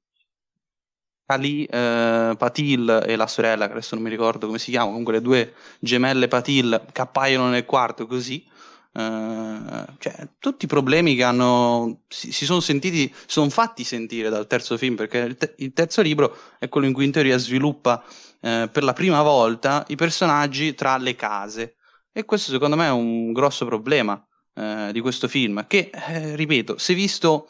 Ali 1.31 1.65
eh, 1.65 2.35
Patil 2.37 3.05
e 3.07 3.15
la 3.15 3.29
sorella, 3.29 3.67
che 3.67 3.73
adesso 3.73 3.95
non 3.95 4.03
mi 4.03 4.11
ricordo 4.11 4.47
come 4.47 4.59
si 4.59 4.71
chiama, 4.71 4.89
comunque 4.89 5.13
le 5.15 5.23
due 5.23 5.55
gemelle 5.79 6.27
Patil 6.27 6.87
che 6.91 7.01
appaiono 7.01 7.49
nel 7.49 7.65
quarto 7.65 8.07
così, 8.07 8.45
Uh, 8.93 9.85
cioè, 9.99 10.29
tutti 10.41 10.65
i 10.65 10.69
problemi 10.69 11.15
che 11.15 11.23
hanno 11.23 12.03
si, 12.09 12.33
si 12.33 12.45
sono 12.45 12.59
sentiti, 12.59 13.13
sono 13.27 13.49
fatti 13.49 13.85
sentire 13.85 14.31
dal 14.31 14.49
terzo 14.49 14.77
film, 14.77 14.97
perché 14.97 15.19
il, 15.19 15.37
te- 15.37 15.55
il, 15.59 15.73
terzo 15.73 16.03
libro 16.03 16.37
è 16.59 16.69
quello 16.69 16.89
in 16.89 16.93
cui 16.93 17.05
in 17.05 17.13
teoria 17.13 17.39
sviluppa 17.39 18.03
uh, 18.05 18.69
per 18.69 18.83
la 18.83 18.93
prima 18.93 19.23
volta 19.23 19.85
i 19.89 19.97
personaggi 19.97 20.75
tra 20.75 20.97
le 20.97 21.15
case. 21.15 21.77
E 22.13 22.25
questo 22.25 22.51
secondo 22.51 22.75
me 22.75 22.87
è 22.87 22.91
un 22.91 23.33
grosso 23.33 23.65
problema 23.65 24.21
uh, 24.55 24.91
di 24.91 25.01
questo 25.01 25.29
film, 25.29 25.67
che, 25.69 25.91
eh, 25.93 26.35
ripeto, 26.35 26.77
se 26.77 26.95
visto 26.95 27.49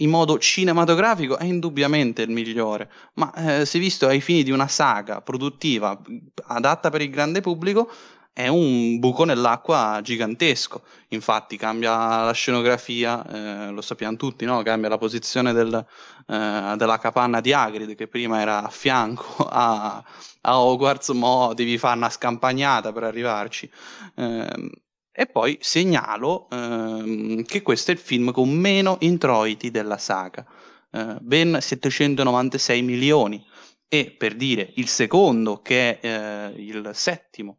in 0.00 0.10
modo 0.10 0.38
cinematografico 0.38 1.36
è 1.36 1.44
indubbiamente 1.44 2.22
il 2.22 2.30
migliore, 2.30 2.90
ma 3.14 3.32
eh, 3.34 3.66
se 3.66 3.78
visto 3.78 4.06
ai 4.06 4.20
fini 4.20 4.42
di 4.42 4.50
una 4.50 4.68
saga 4.68 5.20
produttiva 5.20 6.00
adatta 6.46 6.90
per 6.90 7.02
il 7.02 7.10
grande 7.10 7.40
pubblico, 7.40 7.90
è 8.32 8.48
un 8.48 8.98
buco 8.98 9.24
nell'acqua 9.24 10.00
gigantesco. 10.02 10.82
Infatti 11.08 11.56
cambia 11.56 12.24
la 12.24 12.32
scenografia, 12.32 13.26
eh, 13.26 13.70
lo 13.70 13.80
sappiamo 13.80 14.16
tutti, 14.16 14.44
no? 14.44 14.62
cambia 14.62 14.88
la 14.88 14.98
posizione 14.98 15.52
del, 15.52 15.74
eh, 15.74 16.74
della 16.76 16.98
capanna 16.98 17.40
di 17.40 17.52
Hagrid 17.52 17.94
che 17.94 18.08
prima 18.08 18.40
era 18.40 18.62
a 18.62 18.68
fianco 18.68 19.46
a, 19.48 20.02
a 20.42 20.60
Hogwarts, 20.60 21.10
mo 21.10 21.52
devi 21.54 21.76
fare 21.78 21.96
una 21.96 22.10
scampagnata 22.10 22.92
per 22.92 23.04
arrivarci. 23.04 23.70
Eh, 24.16 24.70
e 25.12 25.26
poi 25.26 25.58
segnalo 25.60 26.48
ehm, 26.50 27.42
che 27.44 27.62
questo 27.62 27.90
è 27.90 27.94
il 27.94 28.00
film 28.00 28.30
con 28.30 28.48
meno 28.48 28.96
introiti 29.00 29.70
della 29.70 29.98
saga, 29.98 30.46
eh, 30.92 31.16
ben 31.20 31.58
796 31.60 32.82
milioni. 32.82 33.44
E 33.92 34.14
per 34.16 34.36
dire 34.36 34.70
il 34.76 34.86
secondo, 34.86 35.60
che 35.62 35.98
è 35.98 36.52
eh, 36.54 36.62
il 36.62 36.90
settimo 36.94 37.58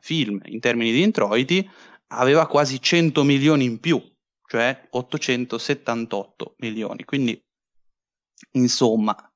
film 0.00 0.40
in 0.44 0.60
termini 0.60 0.92
di 0.92 1.02
introiti 1.02 1.68
aveva 2.08 2.46
quasi 2.46 2.80
100 2.80 3.22
milioni 3.24 3.64
in 3.64 3.80
più, 3.80 4.02
cioè 4.46 4.88
878 4.90 6.54
milioni. 6.58 7.04
Quindi, 7.04 7.40
insomma, 8.52 9.29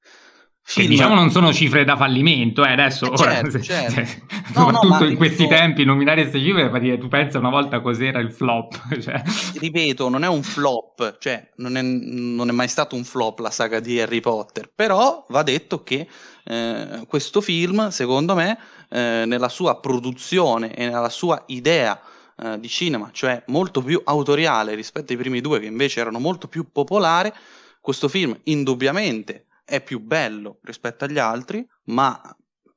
Film... 0.66 0.86
Che 0.86 0.94
diciamo 0.94 1.14
non 1.14 1.30
sono 1.30 1.52
cifre 1.52 1.84
da 1.84 1.94
fallimento, 1.94 2.64
eh, 2.64 2.72
adesso 2.72 3.12
eh, 3.12 3.16
certo, 3.18 3.48
ora, 3.48 3.62
certo. 3.62 3.92
Cioè, 3.92 4.18
no, 4.54 4.64
soprattutto 4.64 5.04
no, 5.04 5.10
in 5.10 5.16
questi 5.16 5.42
dico... 5.42 5.54
tempi 5.54 5.84
nominare 5.84 6.22
queste 6.22 6.40
cifre 6.40 6.98
tu 6.98 7.06
pensa 7.08 7.38
una 7.38 7.50
volta 7.50 7.80
cos'era 7.80 8.18
il 8.18 8.32
flop. 8.32 8.80
Cioè. 8.98 9.22
Ripeto, 9.58 10.08
non 10.08 10.24
è 10.24 10.26
un 10.26 10.42
flop, 10.42 11.18
cioè 11.18 11.50
non 11.56 11.76
è, 11.76 11.82
non 11.82 12.48
è, 12.48 12.52
mai 12.52 12.68
stato 12.68 12.96
un 12.96 13.04
flop 13.04 13.40
la 13.40 13.50
saga 13.50 13.78
di 13.78 14.00
Harry 14.00 14.20
Potter, 14.20 14.70
però 14.74 15.26
va 15.28 15.42
detto 15.42 15.82
che 15.82 16.08
eh, 16.44 17.04
questo 17.06 17.42
film, 17.42 17.88
secondo 17.90 18.34
me, 18.34 18.58
eh, 18.88 19.24
nella 19.26 19.50
sua 19.50 19.78
produzione 19.80 20.74
e 20.74 20.88
nella 20.88 21.10
sua 21.10 21.42
idea 21.48 22.00
eh, 22.42 22.58
di 22.58 22.68
cinema, 22.68 23.10
cioè 23.12 23.42
molto 23.48 23.82
più 23.82 24.00
autoriale 24.02 24.74
rispetto 24.74 25.12
ai 25.12 25.18
primi 25.18 25.42
due 25.42 25.60
che 25.60 25.66
invece 25.66 26.00
erano 26.00 26.18
molto 26.20 26.48
più 26.48 26.72
popolari, 26.72 27.30
questo 27.82 28.08
film 28.08 28.34
indubbiamente 28.44 29.44
è 29.64 29.82
più 29.82 30.00
bello 30.00 30.58
rispetto 30.62 31.04
agli 31.04 31.18
altri, 31.18 31.66
ma 31.84 32.20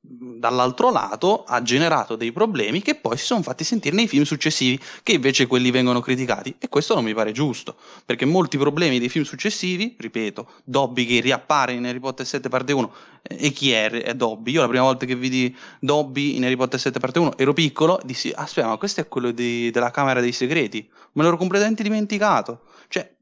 dall'altro 0.00 0.90
lato 0.90 1.44
ha 1.44 1.60
generato 1.60 2.16
dei 2.16 2.32
problemi 2.32 2.80
che 2.80 2.94
poi 2.94 3.18
si 3.18 3.26
sono 3.26 3.42
fatti 3.42 3.62
sentire 3.62 3.94
nei 3.94 4.08
film 4.08 4.24
successivi, 4.24 4.80
che 5.02 5.12
invece 5.12 5.46
quelli 5.46 5.70
vengono 5.70 6.00
criticati. 6.00 6.56
E 6.58 6.68
questo 6.68 6.94
non 6.94 7.04
mi 7.04 7.12
pare 7.12 7.32
giusto, 7.32 7.76
perché 8.06 8.24
molti 8.24 8.56
problemi 8.56 8.98
dei 8.98 9.08
film 9.08 9.24
successivi, 9.24 9.96
ripeto, 9.98 10.50
Dobby 10.64 11.04
che 11.04 11.20
riappare 11.20 11.72
in 11.72 11.84
Harry 11.84 11.98
Potter 11.98 12.26
7 12.26 12.48
parte 12.48 12.72
1, 12.72 12.92
e 13.22 13.50
chi 13.50 13.72
è, 13.72 13.90
è 13.90 14.14
Dobby? 14.14 14.52
Io 14.52 14.62
la 14.62 14.68
prima 14.68 14.84
volta 14.84 15.04
che 15.04 15.14
vidi 15.14 15.54
Dobby 15.80 16.36
in 16.36 16.44
Harry 16.44 16.56
Potter 16.56 16.80
7 16.80 16.98
parte 16.98 17.18
1 17.18 17.36
ero 17.36 17.52
piccolo, 17.52 18.00
dissi, 18.02 18.32
aspetta, 18.34 18.68
ma 18.68 18.76
questo 18.78 19.02
è 19.02 19.08
quello 19.08 19.30
di, 19.30 19.70
della 19.70 19.90
Camera 19.90 20.20
dei 20.20 20.32
Segreti, 20.32 20.88
me 21.12 21.22
l'ero 21.22 21.36
completamente 21.36 21.82
dimenticato. 21.82 22.62
Cioè, 22.88 23.14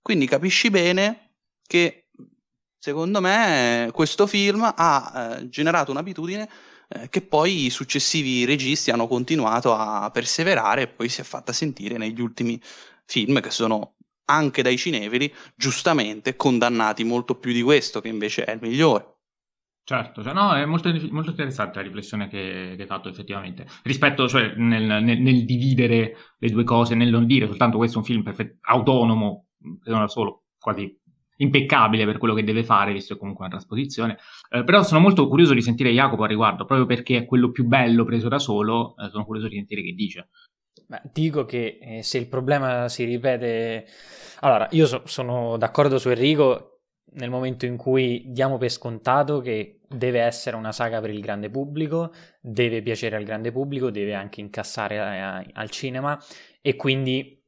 quindi 0.00 0.26
capisci 0.26 0.70
bene 0.70 1.32
che 1.66 1.99
Secondo 2.82 3.20
me 3.20 3.90
questo 3.92 4.26
film 4.26 4.62
ha 4.74 5.36
eh, 5.38 5.48
generato 5.50 5.90
un'abitudine 5.90 6.48
eh, 6.88 7.10
che 7.10 7.20
poi 7.20 7.66
i 7.66 7.70
successivi 7.70 8.46
registi 8.46 8.90
hanno 8.90 9.06
continuato 9.06 9.74
a 9.74 10.10
perseverare 10.10 10.82
e 10.82 10.88
poi 10.88 11.10
si 11.10 11.20
è 11.20 11.24
fatta 11.24 11.52
sentire 11.52 11.98
negli 11.98 12.22
ultimi 12.22 12.58
film 13.04 13.40
che 13.42 13.50
sono 13.50 13.96
anche 14.30 14.62
dai 14.62 14.78
cineveri 14.78 15.30
giustamente 15.54 16.36
condannati 16.36 17.04
molto 17.04 17.34
più 17.34 17.52
di 17.52 17.60
questo 17.60 18.00
che 18.00 18.08
invece 18.08 18.44
è 18.44 18.52
il 18.52 18.60
migliore. 18.62 19.16
Certo, 19.84 20.22
cioè, 20.22 20.32
no, 20.32 20.54
è 20.54 20.64
molto, 20.64 20.90
molto, 21.10 21.30
interessante 21.30 21.80
la 21.80 21.84
riflessione 21.84 22.28
che, 22.28 22.72
che, 22.76 22.82
hai 22.82 22.88
fatto 22.88 23.10
effettivamente, 23.10 23.66
rispetto, 23.82 24.26
cioè, 24.26 24.54
nel, 24.56 25.02
nel, 25.02 25.20
nel, 25.20 25.44
dividere 25.44 26.16
le 26.38 26.48
due 26.48 26.64
cose, 26.64 26.94
nel 26.94 27.10
non 27.10 27.26
dire 27.26 27.46
soltanto 27.46 27.76
questo 27.76 27.96
è 27.96 28.00
un 28.00 28.06
film 28.06 28.22
perfetto, 28.22 28.56
autonomo, 28.62 29.48
se 29.82 29.90
non 29.90 30.00
da 30.00 30.08
solo, 30.08 30.44
quasi 30.60 30.99
impeccabile 31.40 32.04
per 32.04 32.18
quello 32.18 32.34
che 32.34 32.44
deve 32.44 32.64
fare, 32.64 32.92
visto 32.92 33.14
che 33.14 33.20
comunque 33.20 33.44
è 33.44 33.48
una 33.48 33.56
trasposizione. 33.56 34.18
Eh, 34.50 34.64
però 34.64 34.82
sono 34.82 35.00
molto 35.00 35.28
curioso 35.28 35.54
di 35.54 35.62
sentire 35.62 35.90
Jacopo 35.90 36.24
a 36.24 36.26
riguardo, 36.26 36.64
proprio 36.64 36.86
perché 36.86 37.18
è 37.18 37.24
quello 37.26 37.50
più 37.50 37.64
bello 37.66 38.04
preso 38.04 38.28
da 38.28 38.38
solo, 38.38 38.94
eh, 38.96 39.08
sono 39.10 39.24
curioso 39.24 39.48
di 39.48 39.56
sentire 39.56 39.82
che 39.82 39.92
dice. 39.92 40.28
Beh, 40.86 41.02
dico 41.12 41.44
che 41.44 41.78
eh, 41.80 42.02
se 42.02 42.18
il 42.18 42.28
problema 42.28 42.88
si 42.88 43.04
ripete... 43.04 43.86
Allora, 44.40 44.68
io 44.72 44.86
so, 44.86 45.02
sono 45.04 45.56
d'accordo 45.56 45.98
su 45.98 46.08
Enrico 46.08 46.80
nel 47.12 47.30
momento 47.30 47.66
in 47.66 47.76
cui 47.76 48.24
diamo 48.28 48.56
per 48.56 48.70
scontato 48.70 49.40
che 49.40 49.80
deve 49.88 50.20
essere 50.20 50.56
una 50.56 50.72
saga 50.72 51.00
per 51.00 51.10
il 51.10 51.20
grande 51.20 51.50
pubblico, 51.50 52.12
deve 52.40 52.82
piacere 52.82 53.16
al 53.16 53.24
grande 53.24 53.50
pubblico, 53.50 53.90
deve 53.90 54.14
anche 54.14 54.40
incassare 54.40 54.98
a, 54.98 55.36
a, 55.36 55.44
al 55.52 55.70
cinema 55.70 56.18
e 56.60 56.76
quindi 56.76 57.42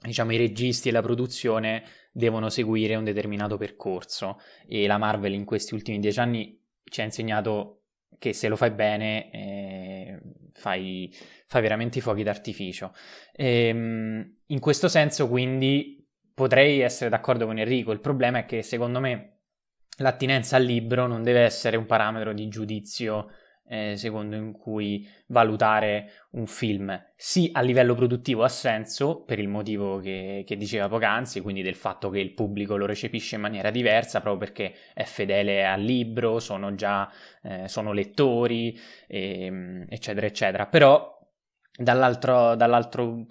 diciamo 0.00 0.32
i 0.32 0.36
registi 0.36 0.88
e 0.88 0.92
la 0.92 1.02
produzione 1.02 1.82
devono 2.18 2.48
seguire 2.48 2.96
un 2.96 3.04
determinato 3.04 3.56
percorso 3.56 4.40
e 4.66 4.88
la 4.88 4.98
Marvel 4.98 5.34
in 5.34 5.44
questi 5.44 5.74
ultimi 5.74 6.00
dieci 6.00 6.18
anni 6.18 6.60
ci 6.82 7.00
ha 7.00 7.04
insegnato 7.04 7.82
che 8.18 8.32
se 8.32 8.48
lo 8.48 8.56
fai 8.56 8.72
bene 8.72 9.30
eh, 9.30 10.20
fai, 10.52 11.14
fai, 11.46 11.62
veramente 11.62 11.98
i 11.98 12.00
fuochi 12.00 12.24
d'artificio. 12.24 12.92
E, 13.32 13.68
ehm, 13.68 14.36
in 14.46 14.58
questo 14.58 14.88
senso 14.88 15.28
quindi 15.28 16.04
potrei 16.34 16.80
essere 16.80 17.08
d'accordo 17.08 17.46
con 17.46 17.58
Enrico, 17.58 17.92
il 17.92 18.00
problema 18.00 18.38
è 18.38 18.44
che 18.46 18.62
secondo 18.62 18.98
me 18.98 19.38
l'attinenza 19.98 20.56
al 20.56 20.64
libro 20.64 21.06
non 21.06 21.22
deve 21.22 21.42
essere 21.42 21.76
un 21.76 21.86
parametro 21.86 22.32
di 22.32 22.48
giudizio 22.48 23.28
eh, 23.68 23.96
secondo 23.96 24.34
in 24.36 24.52
cui 24.52 25.06
valutare 25.26 26.26
un 26.30 26.46
film. 26.46 26.98
Sì, 27.14 27.50
a 27.52 27.60
livello 27.60 27.94
produttivo 27.94 28.42
ha 28.42 28.48
senso 28.48 29.22
per 29.22 29.38
il 29.38 29.48
motivo 29.48 29.98
che, 29.98 30.42
che, 30.46 30.56
diceva 30.56 30.88
poc'anzi, 30.88 31.40
quindi 31.40 31.62
del 31.62 31.74
fatto 31.74 32.10
che 32.10 32.18
il 32.18 32.32
pubblico 32.32 32.76
lo 32.76 32.86
recepisce 32.86 33.36
in 33.36 33.42
maniera 33.42 33.70
diversa 33.70 34.20
proprio 34.20 34.48
perché 34.48 34.74
è 34.94 35.04
fedele 35.04 35.66
al 35.66 35.82
libro, 35.82 36.38
sono 36.38 36.74
già 36.74 37.10
eh, 37.42 37.68
sono 37.68 37.92
lettori, 37.92 38.78
e, 39.06 39.44
ehm, 39.44 39.84
eccetera, 39.88 40.26
eccetera. 40.26 40.66
Però 40.66 41.16
dall'altro, 41.76 42.54
dall'altro 42.54 43.26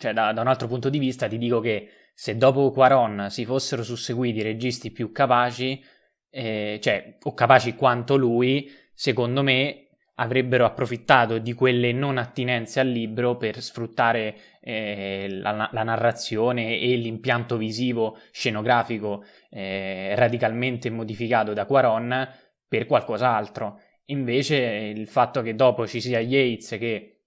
cioè 0.00 0.12
da, 0.12 0.32
da 0.32 0.40
un 0.40 0.46
altro 0.46 0.66
punto 0.66 0.88
di 0.88 0.98
vista 0.98 1.28
ti 1.28 1.36
dico 1.36 1.60
che 1.60 1.88
se 2.14 2.36
dopo 2.36 2.70
Quaron 2.70 3.26
si 3.30 3.44
fossero 3.44 3.82
susseguiti 3.82 4.42
registi 4.42 4.90
più 4.90 5.12
capaci, 5.12 5.82
eh, 6.30 6.78
cioè 6.80 7.16
o 7.22 7.34
capaci 7.34 7.74
quanto 7.74 8.16
lui, 8.16 8.70
secondo 9.00 9.42
me 9.42 9.86
avrebbero 10.16 10.66
approfittato 10.66 11.38
di 11.38 11.54
quelle 11.54 11.90
non 11.90 12.18
attinenze 12.18 12.80
al 12.80 12.88
libro 12.88 13.38
per 13.38 13.62
sfruttare 13.62 14.36
eh, 14.60 15.26
la, 15.40 15.70
la, 15.72 15.82
narrazione 15.82 16.78
e 16.78 16.96
l'impianto 16.96 17.56
visivo 17.56 18.18
scenografico 18.30 19.24
eh, 19.48 20.14
radicalmente 20.16 20.90
modificato 20.90 21.54
da 21.54 21.64
Quaron 21.64 22.28
per 22.68 22.84
qualcos'altro. 22.84 23.80
Invece 24.10 24.56
il 24.94 25.08
fatto 25.08 25.40
che 25.40 25.54
dopo 25.54 25.86
ci 25.86 26.02
sia 26.02 26.20
Yates 26.20 26.76
che 26.78 27.22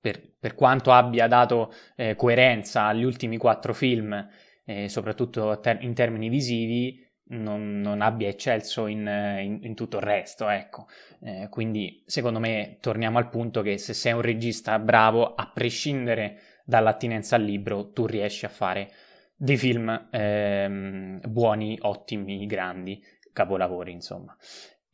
per, 0.00 0.34
per 0.36 0.56
quanto 0.56 0.90
abbia 0.90 1.28
dato 1.28 1.72
eh, 1.94 2.16
coerenza 2.16 2.86
agli 2.86 3.04
ultimi 3.04 3.36
quattro 3.36 3.72
film, 3.72 4.28
eh, 4.64 4.88
soprattutto 4.88 5.60
ter- 5.60 5.80
in 5.84 5.94
termini 5.94 6.28
visivi, 6.28 7.08
non, 7.32 7.80
non 7.80 8.00
abbia 8.00 8.28
eccelso 8.28 8.86
in, 8.86 9.00
in, 9.00 9.58
in, 9.62 9.74
tutto 9.74 9.98
il 9.98 10.02
resto, 10.02 10.48
ecco. 10.48 10.86
Eh, 11.20 11.48
quindi 11.50 12.02
secondo 12.06 12.38
me 12.38 12.78
torniamo 12.80 13.18
al 13.18 13.28
punto 13.28 13.62
che 13.62 13.78
se 13.78 13.94
sei 13.94 14.12
un 14.12 14.20
regista 14.20 14.78
bravo, 14.78 15.34
a 15.34 15.50
prescindere 15.52 16.40
dall'attinenza 16.64 17.36
al 17.36 17.42
libro, 17.42 17.90
tu 17.92 18.06
riesci 18.06 18.44
a 18.44 18.48
fare 18.48 18.90
dei 19.36 19.56
film 19.56 20.08
ehm, 20.10 21.20
buoni, 21.28 21.78
ottimi, 21.82 22.46
grandi, 22.46 23.02
capolavori, 23.32 23.92
insomma. 23.92 24.36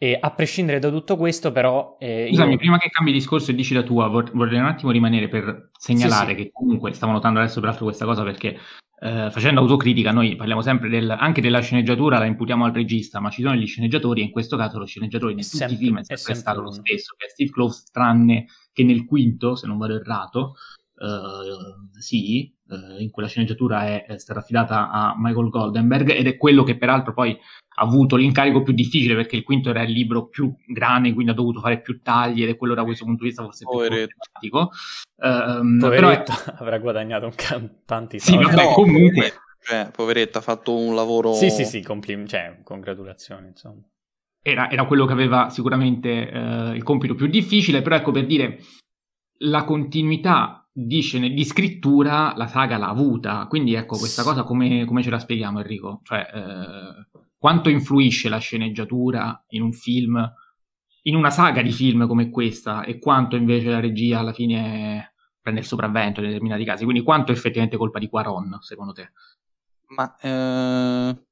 E 0.01 0.17
a 0.21 0.31
prescindere 0.31 0.79
da 0.79 0.91
tutto 0.91 1.17
questo, 1.17 1.51
però. 1.51 1.97
Eh, 1.99 2.27
Scusami, 2.29 2.53
io... 2.53 2.59
prima 2.59 2.79
che 2.79 2.89
cambi 2.89 3.11
discorso 3.11 3.51
e 3.51 3.55
dici 3.55 3.75
la 3.75 3.83
tua, 3.83 4.07
vorrei 4.07 4.61
un 4.61 4.67
attimo 4.67 4.93
rimanere 4.93 5.29
per 5.29 5.71
segnalare 5.77 6.31
sì, 6.31 6.37
sì. 6.37 6.43
che 6.45 6.51
comunque 6.53 6.93
stavo 6.93 7.13
notando 7.13 7.41
adesso 7.41 7.59
peraltro 7.59 7.85
questa 7.85 8.05
cosa 8.05 8.23
perché 8.23 8.57
eh, 9.01 9.31
facendo 9.31 9.61
autocritica, 9.61 10.11
noi 10.11 10.37
parliamo 10.37 10.61
sempre 10.61 10.89
del, 10.89 11.11
anche 11.11 11.41
della 11.41 11.61
sceneggiatura, 11.61 12.19
la 12.19 12.25
imputiamo 12.25 12.65
al 12.65 12.73
regista, 12.73 13.21
ma 13.21 13.31
ci 13.31 13.43
sono 13.43 13.55
gli 13.55 13.67
sceneggiatori 13.67 14.21
e 14.21 14.25
in 14.25 14.31
questo 14.31 14.57
caso 14.57 14.79
lo 14.79 14.87
sceneggiatore 14.87 15.35
di 15.35 15.43
tutti 15.43 15.57
sempre, 15.57 15.77
i 15.77 15.79
film 15.79 15.99
è 15.99 16.05
sempre, 16.05 16.33
è 16.33 16.37
stato 16.37 16.61
lo 16.61 16.71
stesso, 16.73 17.15
che 17.17 17.27
è 17.27 17.29
Steve 17.29 17.51
Close, 17.51 17.85
tranne 17.93 18.47
che 18.73 18.85
nel 18.85 19.05
quinto, 19.05 19.55
se 19.55 19.67
non 19.67 19.79
vado 19.79 19.95
errato, 19.95 20.55
Uh, 21.01 21.97
sì, 21.97 22.53
uh, 22.69 23.01
in 23.01 23.11
quella 23.11 23.29
sceneggiatura 23.29 23.87
è, 23.87 24.05
è, 24.07 24.19
stata 24.19 24.41
affidata 24.41 24.91
a 24.91 25.15
Michael 25.17 25.49
Goldenberg 25.49 26.11
ed 26.11 26.27
è 26.27 26.37
quello 26.37 26.63
che 26.63 26.77
peraltro 26.77 27.13
poi 27.13 27.33
ha 27.33 27.83
avuto 27.83 28.17
l'incarico 28.17 28.63
più 28.63 28.73
difficile 28.73 29.15
perché 29.15 29.37
il 29.37 29.45
quinto 29.45 29.71
era 29.71 29.83
il 29.83 29.93
libro 29.93 30.27
più 30.27 30.53
grande, 30.67 31.13
quindi 31.13 31.33
ha 31.33 31.35
dovuto 31.35 31.61
fare 31.61 31.81
più 31.81 32.01
tagli 32.03 32.43
ed 32.43 32.49
è 32.49 32.57
quello 32.57 32.75
da 32.75 32.85
questo 32.85 33.05
punto 33.05 33.23
di 33.23 33.29
vista 33.29 33.45
forse 33.45 33.65
più 33.65 33.79
problematico. 33.79 34.71
Poveretto, 35.17 36.33
però... 36.45 36.57
avrà 36.59 36.79
guadagnato 36.79 37.27
un 37.27 37.35
can- 37.35 37.85
tanti 37.85 38.19
soldi. 38.19 38.45
Sì, 38.45 38.51
vabbè, 38.51 38.65
no, 38.65 38.73
comunque... 38.73 39.33
Cioè, 39.61 39.91
poveretta, 39.93 40.39
ha 40.39 40.43
fatto 40.43 40.75
un 40.75 40.95
lavoro... 40.95 41.35
Sì, 41.35 41.51
sì, 41.51 41.65
sì, 41.65 41.83
complim- 41.83 42.27
cioè, 42.27 42.61
congratulazioni, 42.63 43.49
insomma. 43.49 43.83
Era, 44.41 44.71
era, 44.71 44.87
quello 44.87 45.05
che 45.05 45.13
aveva 45.13 45.51
sicuramente 45.51 46.31
eh, 46.31 46.71
il 46.75 46.83
compito 46.83 47.15
più 47.15 47.27
difficile, 47.27 47.83
però 47.83 47.97
ecco 47.97 48.13
per 48.13 48.25
dire 48.25 48.61
la 49.41 49.65
continuità 49.65 50.58
di, 50.81 51.01
scene, 51.01 51.31
di 51.31 51.45
scrittura 51.45 52.35
la 52.37 52.47
saga 52.47 52.79
l'ha 52.79 52.89
avuta, 52.89 53.47
quindi 53.49 53.75
ecco 53.75 53.99
questa 53.99 54.23
cosa 54.23 54.45
come, 54.45 54.85
come 54.85 55.03
ce 55.03 55.11
la 55.11 55.19
spieghiamo 55.19 55.59
Enrico? 55.59 56.01
Cioè, 56.05 56.31
eh, 56.33 57.21
quanto 57.37 57.69
influisce 57.69 58.29
la 58.29 58.39
sceneggiatura 58.39 59.45
in 59.49 59.63
un 59.63 59.73
film, 59.73 60.33
in 61.03 61.17
una 61.17 61.31
saga 61.31 61.63
di 61.63 61.73
film 61.73 62.07
come 62.07 62.31
questa, 62.31 62.85
e 62.85 63.01
quanto 63.01 63.35
invece 63.35 63.71
la 63.71 63.81
regia 63.81 64.21
alla 64.21 64.33
fine 64.33 65.15
prende 65.41 65.61
il 65.61 65.67
sopravvento 65.67 66.21
in 66.21 66.27
determinati 66.27 66.65
casi. 66.65 66.85
Quindi 66.85 67.03
quanto 67.03 67.33
è 67.33 67.35
effettivamente 67.35 67.77
colpa 67.77 67.99
di 67.99 68.09
Quaron, 68.09 68.59
secondo 68.61 68.93
te? 68.93 69.11
Ma, 69.89 70.17
eh, 70.21 71.25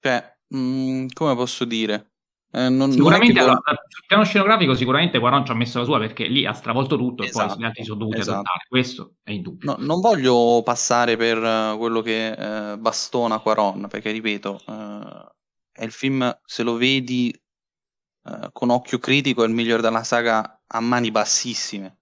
cioè, 0.00 0.36
mh, 0.48 0.58
mm, 0.58 1.06
come 1.12 1.34
posso 1.34 1.66
dire? 1.66 2.13
Eh, 2.54 2.68
non, 2.68 2.92
sicuramente 2.92 3.40
non 3.40 3.48
allora, 3.48 3.82
sul 3.88 4.04
piano 4.06 4.22
scenografico 4.22 4.74
sicuramente 4.74 5.18
Quaron 5.18 5.44
ci 5.44 5.50
ha 5.50 5.54
messo 5.54 5.80
la 5.80 5.84
sua 5.84 5.98
perché 5.98 6.28
lì 6.28 6.46
ha 6.46 6.52
stravolto 6.52 6.96
tutto 6.96 7.24
esatto, 7.24 7.26
e 7.26 7.32
poi 7.32 7.46
esatto, 7.46 7.60
gli 7.60 7.64
altri 7.64 7.84
sono 7.84 7.98
dovuti 7.98 8.18
esatto. 8.18 8.38
adattare 8.38 8.64
questo 8.68 9.14
è 9.24 9.32
indubbio 9.32 9.72
no, 9.72 9.84
non 9.84 10.00
voglio 10.00 10.62
passare 10.62 11.16
per 11.16 11.36
uh, 11.36 11.76
quello 11.76 12.00
che 12.00 12.32
uh, 12.38 12.78
bastona 12.78 13.40
Quaron 13.40 13.88
perché 13.88 14.12
ripeto 14.12 14.60
uh, 14.66 15.34
è 15.74 15.82
il 15.82 15.90
film, 15.90 16.38
se 16.44 16.62
lo 16.62 16.76
vedi 16.76 17.36
uh, 18.22 18.52
con 18.52 18.70
occhio 18.70 18.98
critico, 18.98 19.42
è 19.42 19.46
il 19.48 19.52
migliore 19.52 19.82
della 19.82 20.04
saga 20.04 20.62
a 20.64 20.80
mani 20.80 21.10
bassissime. 21.10 21.98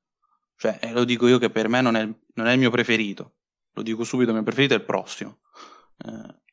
Cioè, 0.56 0.78
eh, 0.82 0.92
lo 0.92 1.04
dico 1.04 1.26
io 1.26 1.38
che 1.38 1.48
per 1.48 1.68
me 1.68 1.80
non 1.80 1.96
è, 1.96 2.04
non 2.34 2.46
è 2.46 2.52
il 2.52 2.58
mio 2.58 2.70
preferito. 2.70 3.36
Lo 3.72 3.82
dico 3.82 4.04
subito, 4.04 4.28
il 4.28 4.36
mio 4.36 4.44
preferito 4.44 4.74
è 4.74 4.76
il 4.76 4.84
prossimo. 4.84 5.38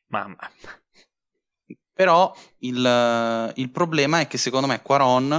Mamma. 0.06 0.38
Però 2.00 2.34
il, 2.60 3.52
il, 3.56 3.70
problema 3.70 4.20
è 4.20 4.26
che 4.26 4.38
secondo 4.38 4.66
me 4.66 4.80
Quaron 4.80 5.32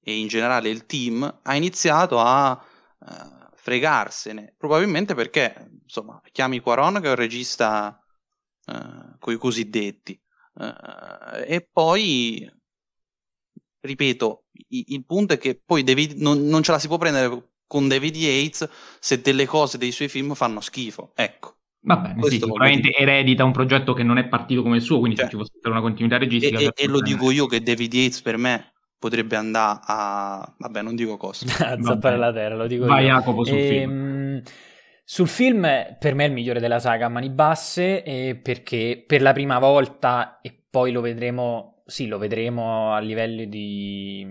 e 0.00 0.16
in 0.16 0.28
generale 0.28 0.68
il 0.68 0.86
team 0.86 1.40
ha 1.42 1.56
iniziato 1.56 2.20
a 2.20 2.52
uh, 2.52 3.48
fregarsene, 3.56 4.54
probabilmente 4.56 5.16
perché, 5.16 5.80
insomma, 5.82 6.22
chiami 6.30 6.60
Quaron 6.60 7.00
che 7.00 7.08
è 7.08 7.10
un 7.10 7.16
regista 7.16 8.00
uh, 8.66 9.18
coi 9.18 9.38
cosiddetti, 9.38 10.22
uh, 10.54 11.42
e 11.44 11.68
poi, 11.68 12.48
ripeto, 13.80 14.44
il, 14.68 14.84
il 14.86 15.04
punto 15.04 15.34
è 15.34 15.38
che 15.38 15.60
poi 15.60 15.82
David, 15.82 16.12
non, 16.20 16.44
non 16.44 16.62
ce 16.62 16.70
la 16.70 16.78
si 16.78 16.86
può 16.86 16.98
prendere 16.98 17.54
con 17.66 17.88
David 17.88 18.14
Yates 18.14 18.68
se 19.00 19.20
delle 19.20 19.46
cose 19.46 19.78
dei 19.78 19.90
suoi 19.90 20.08
film 20.08 20.34
fanno 20.34 20.60
schifo, 20.60 21.10
ecco. 21.16 21.57
Va 21.80 21.96
bene, 21.96 22.22
sì, 22.24 22.38
sicuramente 22.38 22.92
eredita 22.92 23.44
un 23.44 23.52
progetto 23.52 23.92
che 23.92 24.02
non 24.02 24.18
è 24.18 24.26
partito 24.26 24.62
come 24.62 24.76
il 24.76 24.82
suo, 24.82 24.98
quindi 24.98 25.16
cioè, 25.16 25.26
se 25.26 25.30
ci 25.30 25.36
fosse 25.36 25.52
stata 25.58 25.70
una 25.70 25.80
continuità 25.80 26.18
registica... 26.18 26.58
E, 26.58 26.72
e 26.74 26.86
lo 26.86 27.00
dico 27.00 27.30
io 27.30 27.46
che 27.46 27.62
David 27.62 27.94
Yates 27.94 28.20
per 28.20 28.36
me 28.36 28.72
potrebbe 28.98 29.36
andare 29.36 29.80
a... 29.84 30.54
vabbè, 30.58 30.82
non 30.82 30.96
dico 30.96 31.16
cosa. 31.16 31.46
a 31.64 31.80
zappare 31.80 32.16
la 32.16 32.32
terra, 32.32 32.56
lo 32.56 32.66
dico 32.66 32.86
Vai 32.86 33.04
io. 33.04 33.14
Jacopo 33.14 33.44
sul 33.44 33.56
e, 33.56 33.68
film. 33.68 33.90
Ehm, 33.90 34.42
sul 35.04 35.28
film, 35.28 35.66
per 35.98 36.14
me 36.14 36.24
è 36.24 36.26
il 36.26 36.34
migliore 36.34 36.60
della 36.60 36.80
saga 36.80 37.06
a 37.06 37.08
mani 37.08 37.30
basse, 37.30 38.38
perché 38.42 39.02
per 39.06 39.22
la 39.22 39.32
prima 39.32 39.58
volta, 39.58 40.38
e 40.42 40.64
poi 40.68 40.92
lo 40.92 41.00
vedremo, 41.00 41.82
sì, 41.86 42.08
lo 42.08 42.18
vedremo 42.18 42.92
a 42.92 42.98
livello 42.98 43.46
di, 43.46 44.26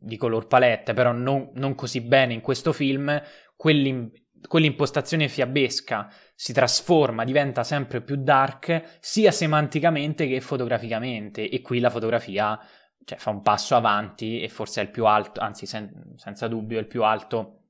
di 0.00 0.16
color 0.16 0.46
palette, 0.46 0.94
però 0.94 1.12
non, 1.12 1.50
non 1.56 1.74
così 1.74 2.00
bene 2.00 2.32
in 2.32 2.40
questo 2.40 2.72
film, 2.72 3.20
quell'impostazione 3.54 5.28
fiabesca 5.28 6.08
si 6.34 6.52
trasforma, 6.52 7.24
diventa 7.24 7.62
sempre 7.62 8.00
più 8.02 8.16
dark, 8.16 8.98
sia 9.00 9.30
semanticamente 9.30 10.26
che 10.26 10.40
fotograficamente. 10.40 11.48
E 11.48 11.60
qui 11.60 11.80
la 11.80 11.90
fotografia 11.90 12.58
cioè, 13.04 13.18
fa 13.18 13.30
un 13.30 13.42
passo 13.42 13.76
avanti 13.76 14.40
e 14.40 14.48
forse 14.48 14.80
è 14.80 14.84
il 14.84 14.90
più 14.90 15.06
alto, 15.06 15.40
anzi 15.40 15.66
sen- 15.66 16.14
senza 16.16 16.48
dubbio 16.48 16.78
è 16.78 16.80
il 16.80 16.86
più 16.86 17.04
alto 17.04 17.60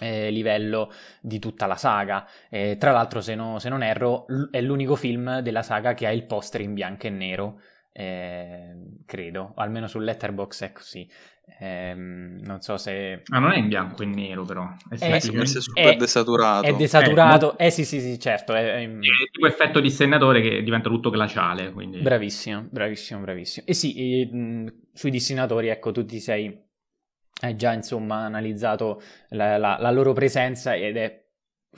eh, 0.00 0.30
livello 0.30 0.90
di 1.20 1.38
tutta 1.38 1.66
la 1.66 1.76
saga. 1.76 2.26
Eh, 2.48 2.76
tra 2.78 2.92
l'altro, 2.92 3.20
se, 3.20 3.34
no, 3.34 3.58
se 3.58 3.68
non 3.68 3.82
erro, 3.82 4.24
l- 4.28 4.50
è 4.50 4.60
l'unico 4.60 4.94
film 4.94 5.40
della 5.40 5.62
saga 5.62 5.94
che 5.94 6.06
ha 6.06 6.12
il 6.12 6.24
poster 6.24 6.60
in 6.60 6.74
bianco 6.74 7.06
e 7.06 7.10
nero. 7.10 7.60
Eh, 7.90 9.00
credo, 9.06 9.54
almeno 9.56 9.88
su 9.88 9.98
Letterbox 9.98 10.62
è 10.64 10.72
così. 10.72 11.08
Eh, 11.58 11.94
non 11.94 12.60
so 12.60 12.76
se. 12.76 13.22
Ah, 13.28 13.38
non 13.38 13.52
è 13.52 13.58
in 13.58 13.68
bianco 13.68 14.02
e 14.02 14.06
nero, 14.06 14.44
però. 14.44 14.68
È, 14.88 14.96
è, 14.96 15.12
è 15.14 15.20
super 15.20 15.46
è, 15.74 15.96
desaturato. 15.96 16.66
È 16.66 16.74
desaturato, 16.74 17.58
eh, 17.58 17.66
eh 17.66 17.70
sì, 17.70 17.84
sì, 17.84 18.00
sì, 18.00 18.18
certo. 18.20 18.54
È, 18.54 18.74
è, 18.74 18.82
è 18.84 19.30
tipo 19.32 19.46
effetto 19.46 19.80
dissennatore 19.80 20.40
che 20.42 20.62
diventa 20.62 20.88
tutto 20.88 21.10
glaciale. 21.10 21.72
Quindi... 21.72 21.98
Bravissimo, 22.00 22.68
bravissimo, 22.70 23.20
bravissimo. 23.20 23.66
E 23.66 23.74
sì, 23.74 24.20
e, 24.20 24.26
mh, 24.26 24.72
sui 24.92 25.10
dissinatori, 25.10 25.68
ecco, 25.68 25.90
tu 25.90 26.04
ti 26.04 26.20
sei. 26.20 26.66
Hai 27.40 27.56
già 27.56 27.72
insomma 27.72 28.24
analizzato 28.24 29.00
la, 29.30 29.56
la, 29.56 29.76
la 29.78 29.90
loro 29.90 30.12
presenza 30.12 30.74
ed 30.74 30.96
è 30.96 31.27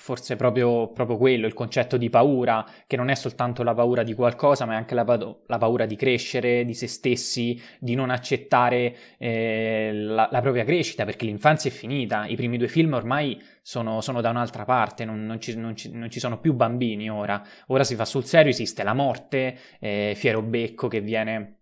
forse 0.01 0.35
proprio, 0.35 0.89
proprio, 0.89 1.19
quello, 1.19 1.47
il 1.47 1.53
concetto 1.53 1.99
di 1.99 2.09
paura, 2.09 2.67
che 2.87 2.97
non 2.97 3.11
è 3.11 3.15
soltanto 3.15 3.63
la 3.63 3.75
paura 3.75 4.03
di 4.03 4.15
qualcosa, 4.15 4.65
ma 4.65 4.73
è 4.73 4.77
anche 4.77 4.95
la, 4.95 5.05
la 5.05 5.59
paura 5.59 5.85
di 5.85 5.95
crescere, 5.95 6.65
di 6.65 6.73
se 6.73 6.87
stessi, 6.87 7.61
di 7.79 7.95
non 7.95 8.09
accettare 8.09 8.97
eh, 9.19 9.91
la, 9.93 10.27
la, 10.33 10.41
propria 10.41 10.65
crescita, 10.65 11.05
perché 11.05 11.27
l'infanzia 11.27 11.71
è 11.71 11.73
finita, 11.73 12.25
i 12.27 12.35
primi 12.35 12.57
due 12.57 12.69
film 12.69 12.95
ormai 12.95 13.41
sono, 13.61 14.01
sono 14.01 14.23
da 14.23 14.31
un'altra 14.31 14.65
parte, 14.65 15.05
non, 15.05 15.27
non, 15.27 15.39
ci, 15.39 15.55
non, 15.55 15.77
ci, 15.77 15.91
non, 15.93 16.11
ci, 16.11 16.19
sono 16.19 16.41
più 16.41 16.55
bambini 16.55 17.11
ora, 17.11 17.43
ora 17.67 17.85
si 17.85 17.95
fa 17.95 18.07
sul 18.07 18.25
serio, 18.25 18.51
esiste 18.51 18.83
la 18.83 18.95
morte, 18.95 19.59
eh, 19.81 20.15
Fiero 20.17 20.41
Becco 20.41 20.89
che 20.89 21.03
viene 21.03 21.60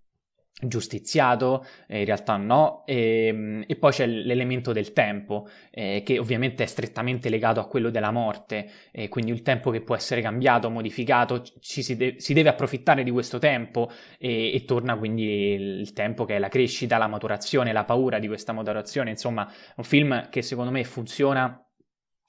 giustiziato, 0.61 1.65
eh, 1.87 2.01
in 2.01 2.05
realtà 2.05 2.37
no, 2.37 2.83
e, 2.85 3.27
ehm, 3.27 3.65
e, 3.67 3.77
poi 3.77 3.93
c'è 3.93 4.07
l'elemento 4.07 4.73
del 4.73 4.93
tempo, 4.93 5.49
eh, 5.71 6.03
che 6.05 6.19
ovviamente 6.19 6.65
è 6.65 6.67
strettamente 6.67 7.29
legato 7.29 7.61
a 7.61 7.67
quello 7.67 7.91
della 7.91 8.11
morte, 8.11 8.69
eh, 8.91 9.09
quindi 9.09 9.31
il 9.31 9.43
tempo 9.43 9.71
che 9.71 9.83
può 9.83 9.95
essere 9.95 10.21
cambiato, 10.21 10.69
modificato, 10.71 11.43
si, 11.61 11.97
de- 11.97 12.17
si 12.19 12.35
deve 12.35 12.49
approfittare 12.49 13.05
di 13.05 13.11
questo 13.11 13.39
tempo 13.39 13.91
e, 14.19 14.53
e, 14.53 14.65
torna 14.65 14.97
quindi 14.97 15.53
il 15.53 15.93
tempo 15.93 16.25
che 16.25 16.37
è 16.37 16.39
la 16.39 16.49
crescita, 16.49 16.99
la 16.99 17.07
maturazione, 17.07 17.73
la 17.73 17.85
paura 17.85 18.19
di 18.19 18.27
questa 18.27 18.53
maturazione, 18.53 19.11
insomma 19.11 19.51
un 19.77 19.85
film 19.85 20.29
che 20.29 20.43
secondo 20.43 20.71
me 20.71 20.83
funziona 20.85 21.63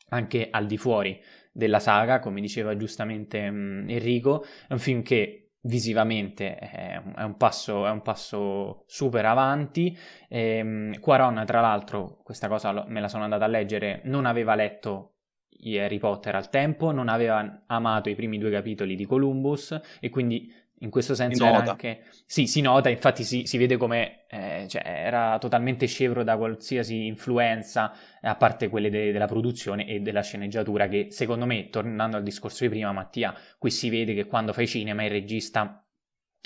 anche 0.09 0.47
al 0.51 0.65
di 0.65 0.77
fuori 0.77 1.19
della 1.51 1.79
saga, 1.79 2.19
come 2.19 2.41
diceva 2.41 2.75
giustamente 2.77 3.49
mh, 3.49 3.55
mm, 3.55 3.89
Enrico, 3.89 4.43
è 4.67 4.73
un 4.73 4.79
film 4.79 5.01
che 5.01 5.48
visivamente 5.61 6.55
è 6.55 7.01
un, 7.03 7.13
è 7.15 7.23
un, 7.23 7.35
passo, 7.37 7.85
è 7.85 7.89
un 7.89 8.01
passo 8.01 8.83
super 8.87 9.25
avanti. 9.25 9.97
Ehm, 10.27 10.99
Quaron, 10.99 11.43
tra 11.45 11.61
l'altro, 11.61 12.19
questa 12.23 12.47
cosa 12.47 12.85
me 12.87 12.99
la 12.99 13.07
sono 13.07 13.23
andata 13.23 13.45
a 13.45 13.49
leggere, 13.49 14.01
non 14.05 14.25
aveva 14.25 14.55
letto 14.55 15.15
Harry 15.61 15.97
Potter 15.97 16.35
al 16.35 16.49
tempo, 16.49 16.91
non 16.91 17.09
aveva 17.09 17.63
amato 17.67 18.09
i 18.09 18.15
primi 18.15 18.37
due 18.37 18.51
capitoli 18.51 18.95
di 18.95 19.05
Columbus 19.05 19.79
e 19.99 20.09
quindi 20.09 20.51
in 20.79 20.89
questo 20.89 21.15
senso 21.15 21.45
era 21.45 21.63
anche... 21.63 22.03
Sì, 22.25 22.47
si 22.47 22.61
nota, 22.61 22.89
infatti 22.89 23.23
si, 23.23 23.45
si 23.45 23.57
vede 23.57 23.77
come 23.77 24.25
eh, 24.29 24.65
cioè, 24.67 24.83
era 24.85 25.37
totalmente 25.39 25.87
scevro 25.87 26.23
da 26.23 26.37
qualsiasi 26.37 27.05
influenza, 27.05 27.93
a 28.21 28.35
parte 28.35 28.69
quelle 28.69 28.89
de- 28.89 29.11
della 29.11 29.27
produzione 29.27 29.87
e 29.87 29.99
della 29.99 30.21
sceneggiatura, 30.21 30.87
che 30.87 31.07
secondo 31.11 31.45
me, 31.45 31.69
tornando 31.69 32.17
al 32.17 32.23
discorso 32.23 32.63
di 32.63 32.69
prima, 32.69 32.91
Mattia, 32.91 33.35
qui 33.57 33.71
si 33.71 33.89
vede 33.89 34.13
che 34.13 34.25
quando 34.25 34.53
fai 34.53 34.67
cinema 34.67 35.03
il 35.03 35.11
regista 35.11 35.83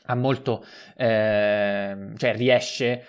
ha 0.05 0.15
molto... 0.15 0.65
Eh, 0.97 2.13
cioè 2.17 2.35
riesce 2.35 3.05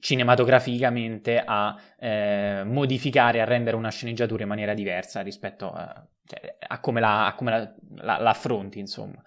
cinematograficamente 0.00 1.42
a 1.44 1.78
eh, 1.98 2.62
modificare, 2.64 3.40
a 3.40 3.44
rendere 3.44 3.76
una 3.76 3.90
sceneggiatura 3.90 4.42
in 4.42 4.48
maniera 4.48 4.74
diversa 4.74 5.20
rispetto 5.20 5.70
a, 5.70 6.06
cioè, 6.24 6.56
a 6.58 6.80
come, 6.80 7.00
la, 7.00 7.26
a 7.26 7.34
come 7.34 7.50
la, 7.50 7.74
la, 7.96 8.18
la 8.18 8.30
affronti, 8.30 8.78
insomma. 8.78 9.22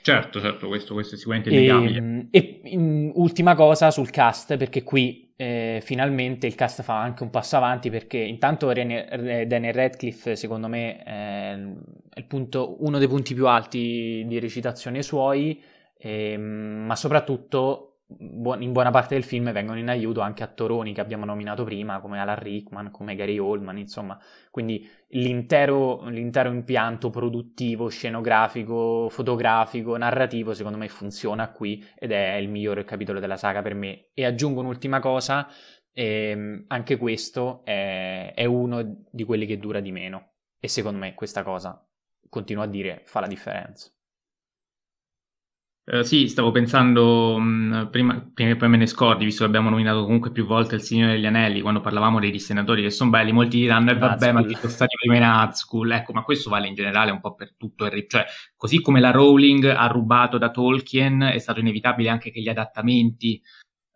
Certo, 0.00 0.40
certo, 0.40 0.68
questo, 0.68 0.94
questo 0.94 1.14
è 1.14 1.18
sicuramente 1.18 1.50
innegabile. 1.50 2.28
E, 2.30 2.60
e 2.62 2.68
in, 2.70 3.10
ultima 3.14 3.54
cosa 3.54 3.90
sul 3.90 4.10
cast, 4.10 4.56
perché 4.56 4.82
qui 4.82 5.32
eh, 5.36 5.80
finalmente 5.82 6.46
il 6.46 6.54
cast 6.54 6.82
fa 6.82 7.00
anche 7.00 7.22
un 7.22 7.30
passo 7.30 7.56
avanti, 7.56 7.90
perché 7.90 8.18
intanto 8.18 8.70
Rene, 8.70 9.46
Daniel 9.46 9.74
Radcliffe, 9.74 10.36
secondo 10.36 10.68
me, 10.68 11.02
è, 11.02 12.22
punto, 12.26 12.76
uno 12.80 12.98
dei 12.98 13.08
punti 13.08 13.34
più 13.34 13.46
alti 13.46 14.24
di 14.26 14.38
recitazione 14.38 15.02
suoi, 15.02 15.60
eh, 15.96 16.36
ma 16.36 16.96
soprattutto 16.96 17.87
in 18.10 18.72
buona 18.72 18.90
parte 18.90 19.14
del 19.14 19.22
film 19.22 19.52
vengono 19.52 19.78
in 19.78 19.88
aiuto 19.88 20.20
anche 20.20 20.42
attoroni 20.42 20.94
che 20.94 21.00
abbiamo 21.02 21.26
nominato 21.26 21.64
prima, 21.64 22.00
come 22.00 22.18
Alan 22.18 22.38
Rickman, 22.38 22.90
come 22.90 23.14
Gary 23.14 23.38
Oldman, 23.38 23.76
insomma. 23.76 24.18
Quindi 24.50 24.88
l'intero, 25.08 26.06
l'intero 26.08 26.50
impianto 26.50 27.10
produttivo, 27.10 27.88
scenografico, 27.88 29.08
fotografico, 29.10 29.96
narrativo, 29.96 30.54
secondo 30.54 30.78
me 30.78 30.88
funziona 30.88 31.50
qui 31.52 31.84
ed 31.94 32.12
è 32.12 32.34
il 32.36 32.48
migliore 32.48 32.84
capitolo 32.84 33.20
della 33.20 33.36
saga 33.36 33.60
per 33.60 33.74
me. 33.74 34.08
E 34.14 34.24
aggiungo 34.24 34.60
un'ultima 34.60 35.00
cosa, 35.00 35.46
ehm, 35.92 36.64
anche 36.68 36.96
questo 36.96 37.62
è, 37.64 38.32
è 38.34 38.44
uno 38.46 39.04
di 39.10 39.24
quelli 39.24 39.44
che 39.44 39.58
dura 39.58 39.80
di 39.80 39.92
meno. 39.92 40.32
E 40.58 40.68
secondo 40.68 40.98
me 40.98 41.14
questa 41.14 41.42
cosa, 41.42 41.86
continuo 42.28 42.62
a 42.62 42.66
dire, 42.66 43.02
fa 43.04 43.20
la 43.20 43.26
differenza. 43.26 43.92
Uh, 45.90 46.02
sì, 46.02 46.28
stavo 46.28 46.50
pensando 46.50 47.38
mh, 47.38 47.88
prima, 47.90 48.20
prima, 48.34 48.50
che 48.50 48.56
poi 48.56 48.68
me 48.68 48.76
ne 48.76 48.86
scordi, 48.86 49.24
visto 49.24 49.40
che 49.40 49.48
abbiamo 49.48 49.70
nominato 49.70 50.04
comunque 50.04 50.30
più 50.30 50.44
volte 50.44 50.74
il 50.74 50.82
Signore 50.82 51.12
degli 51.12 51.24
Anelli, 51.24 51.62
quando 51.62 51.80
parlavamo 51.80 52.20
dei 52.20 52.30
dissenatori 52.30 52.82
che 52.82 52.90
sono 52.90 53.08
belli, 53.08 53.32
molti 53.32 53.58
diranno, 53.58 53.92
eh 53.92 53.96
vabbè, 53.96 54.32
ma 54.32 54.46
ci 54.46 54.54
sono 54.54 54.70
stati 54.70 54.96
prima 55.00 55.14
in 55.14 55.22
Nazgul, 55.22 55.90
ecco, 55.92 56.12
ma 56.12 56.24
questo 56.24 56.50
vale 56.50 56.66
in 56.66 56.74
generale 56.74 57.10
un 57.10 57.20
po' 57.20 57.34
per 57.34 57.54
tutto 57.56 57.86
il 57.86 58.04
cioè, 58.06 58.26
così 58.54 58.82
come 58.82 59.00
la 59.00 59.12
Rowling 59.12 59.64
ha 59.64 59.86
rubato 59.86 60.36
da 60.36 60.50
Tolkien, 60.50 61.22
è 61.22 61.38
stato 61.38 61.60
inevitabile 61.60 62.10
anche 62.10 62.30
che 62.30 62.42
gli 62.42 62.50
adattamenti 62.50 63.40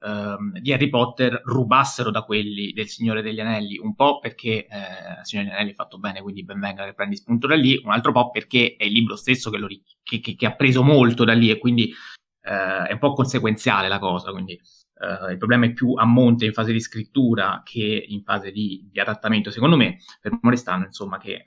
ehm, 0.05 0.59
di 0.59 0.73
Harry 0.73 0.89
Potter 0.89 1.41
rubassero 1.45 2.11
da 2.11 2.23
quelli 2.23 2.73
del 2.73 2.89
Signore 2.89 3.23
degli 3.23 3.41
Anelli, 3.41 3.79
un 3.79 3.95
po' 3.95 4.19
perché 4.19 4.67
eh, 4.67 5.19
il 5.21 5.25
Signore 5.25 5.49
degli 5.49 5.57
Anelli 5.57 5.73
è 5.73 5.75
fatto 5.75 5.99
bene, 5.99 6.23
quindi 6.23 6.45
ben 6.45 6.61
venga 6.61 6.85
che 6.85 6.95
prendi 6.95 7.17
spunto 7.17 7.47
da 7.47 7.55
lì, 7.55 7.81
un 7.85 7.91
altro 7.91 8.13
po' 8.13 8.31
perché 8.31 8.77
è 8.77 8.85
il 8.85 8.93
libro 8.93 9.17
stesso 9.17 9.51
che, 9.51 9.59
lo, 9.59 9.69
che, 10.03 10.21
che, 10.21 10.35
che 10.35 10.47
ha 10.47 10.55
preso 10.55 10.83
molto 10.83 11.25
da 11.25 11.33
lì 11.33 11.51
e 11.51 11.59
quindi 11.59 11.93
eh, 12.43 12.87
è 12.87 12.93
un 12.93 12.99
po' 12.99 13.13
conseguenziale 13.13 13.89
la 13.89 13.99
cosa, 13.99 14.33
quindi 14.33 14.53
eh, 14.53 15.33
il 15.33 15.39
problema 15.39 15.67
è 15.67 15.73
più 15.73 15.95
a 15.95 16.05
monte 16.05 16.47
in 16.47 16.53
fase 16.53 16.73
di 16.73 16.81
scrittura 16.81 17.63
che 17.65 18.05
in 18.09 18.23
fase 18.23 18.51
di, 18.51 18.89
di 18.91 19.01
adattamento, 19.01 19.51
secondo 19.51 19.77
me, 19.77 19.99
fermo 20.21 20.51
restando 20.51 20.87
insomma 20.87 21.19
che 21.19 21.33
eh, 21.33 21.45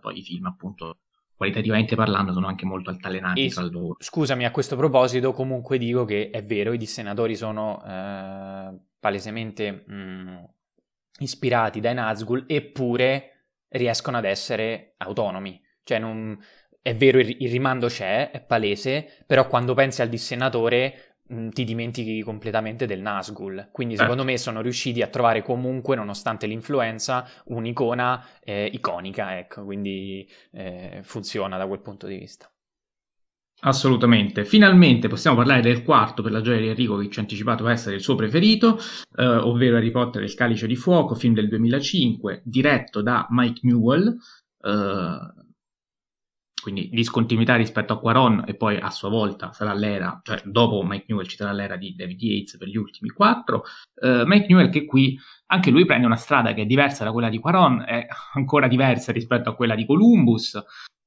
poi 0.00 0.18
i 0.18 0.22
film 0.22 0.46
appunto 0.46 0.98
qualitativamente 1.36 1.96
parlando 1.96 2.32
sono 2.32 2.46
anche 2.46 2.64
molto 2.64 2.90
altalenanti 2.90 3.46
e, 3.46 3.50
tra 3.50 3.62
loro. 3.62 3.96
Scusami, 3.98 4.44
a 4.44 4.50
questo 4.50 4.76
proposito 4.76 5.32
comunque 5.32 5.78
dico 5.78 6.04
che 6.04 6.30
è 6.30 6.44
vero, 6.44 6.72
i 6.72 6.78
dissenatori 6.78 7.36
sono 7.36 7.82
eh, 7.84 8.78
palesemente 8.98 9.84
mh, 9.86 9.94
mm, 9.94 10.36
ispirati 11.18 11.80
dai 11.80 11.94
Nazgul, 11.94 12.44
eppure 12.46 13.30
riescono 13.68 14.16
ad 14.16 14.24
essere 14.24 14.94
autonomi. 14.98 15.60
Cioè, 15.82 15.98
non, 15.98 16.38
è 16.80 16.94
vero, 16.94 17.18
il, 17.18 17.36
il 17.40 17.50
rimando 17.50 17.88
c'è, 17.88 18.30
è 18.30 18.40
palese, 18.40 19.24
però 19.26 19.46
quando 19.46 19.74
pensi 19.74 20.02
al 20.02 20.08
dissennatore 20.08 21.13
Mm, 21.32 21.48
ti 21.48 21.64
dimentichi 21.64 22.22
completamente 22.22 22.84
del 22.86 23.00
Nazgul. 23.00 23.70
Quindi, 23.72 23.96
secondo 23.96 24.22
eh. 24.22 24.26
me, 24.26 24.38
sono 24.38 24.60
riusciti 24.60 25.00
a 25.00 25.06
trovare 25.06 25.42
comunque, 25.42 25.96
nonostante 25.96 26.46
l'influenza, 26.46 27.26
un'icona 27.44 28.22
eh, 28.42 28.68
iconica. 28.72 29.38
Ecco, 29.38 29.64
quindi 29.64 30.28
eh, 30.52 31.00
funziona 31.02 31.56
da 31.56 31.66
quel 31.66 31.80
punto 31.80 32.06
di 32.06 32.18
vista. 32.18 32.48
Assolutamente. 33.66 34.44
Finalmente 34.44 35.08
possiamo 35.08 35.36
parlare 35.36 35.62
del 35.62 35.82
quarto 35.82 36.22
per 36.22 36.32
la 36.32 36.42
gioia 36.42 36.60
di 36.60 36.68
Enrico 36.68 36.98
che 36.98 37.08
ci 37.08 37.18
ha 37.18 37.22
anticipato 37.22 37.66
essere 37.68 37.96
il 37.96 38.02
suo 38.02 38.14
preferito, 38.14 38.78
eh, 39.16 39.24
ovvero 39.24 39.78
Harry 39.78 39.90
Potter 39.90 40.20
e 40.20 40.26
il 40.26 40.34
Calice 40.34 40.66
di 40.66 40.76
Fuoco, 40.76 41.14
film 41.14 41.32
del 41.32 41.48
2005, 41.48 42.42
diretto 42.44 43.00
da 43.00 43.26
Mike 43.30 43.60
Newell, 43.62 44.18
eh, 44.60 45.43
quindi 46.64 46.88
discontinuità 46.88 47.56
rispetto 47.56 47.92
a 47.92 47.98
Quaron 47.98 48.44
e 48.46 48.54
poi 48.54 48.78
a 48.78 48.88
sua 48.88 49.10
volta 49.10 49.52
sarà 49.52 49.74
l'era, 49.74 50.18
cioè 50.24 50.40
dopo 50.46 50.82
Mike 50.82 51.04
Newell 51.08 51.26
ci 51.26 51.36
sarà 51.36 51.52
l'era 51.52 51.76
di 51.76 51.94
David 51.94 52.22
Yates 52.22 52.56
per 52.56 52.68
gli 52.68 52.78
ultimi 52.78 53.10
quattro. 53.10 53.64
Uh, 53.96 54.22
Mike 54.24 54.46
Newell 54.48 54.70
che 54.70 54.86
qui 54.86 55.18
anche 55.48 55.70
lui 55.70 55.84
prende 55.84 56.06
una 56.06 56.16
strada 56.16 56.54
che 56.54 56.62
è 56.62 56.64
diversa 56.64 57.04
da 57.04 57.12
quella 57.12 57.28
di 57.28 57.38
Quaron, 57.38 57.84
è 57.86 58.06
ancora 58.32 58.66
diversa 58.66 59.12
rispetto 59.12 59.50
a 59.50 59.54
quella 59.54 59.74
di 59.74 59.84
Columbus. 59.84 60.54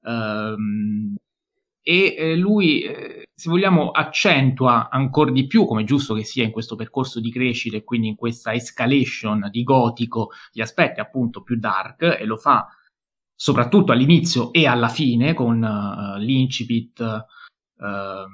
Uh, 0.01 1.15
e 1.81 2.15
eh, 2.15 2.35
lui, 2.35 2.81
eh, 2.81 3.29
se 3.33 3.49
vogliamo, 3.49 3.89
accentua 3.89 4.89
ancora 4.91 5.31
di 5.31 5.47
più, 5.47 5.65
come 5.65 5.81
è 5.81 5.85
giusto 5.85 6.13
che 6.13 6.23
sia 6.23 6.43
in 6.43 6.51
questo 6.51 6.75
percorso 6.75 7.19
di 7.19 7.31
crescita 7.31 7.77
e 7.77 7.83
quindi 7.83 8.09
in 8.09 8.15
questa 8.15 8.53
escalation 8.53 9.47
di 9.49 9.63
gotico, 9.63 10.29
gli 10.51 10.61
aspetti 10.61 10.99
appunto 10.99 11.41
più 11.41 11.57
dark 11.57 12.03
e 12.19 12.25
lo 12.25 12.37
fa 12.37 12.67
soprattutto 13.39 13.91
all'inizio 13.91 14.51
e 14.51 14.65
alla 14.65 14.89
fine, 14.89 15.35
con 15.35 15.61
uh, 15.61 16.17
l'incipit 16.17 16.99
uh, 16.99 18.25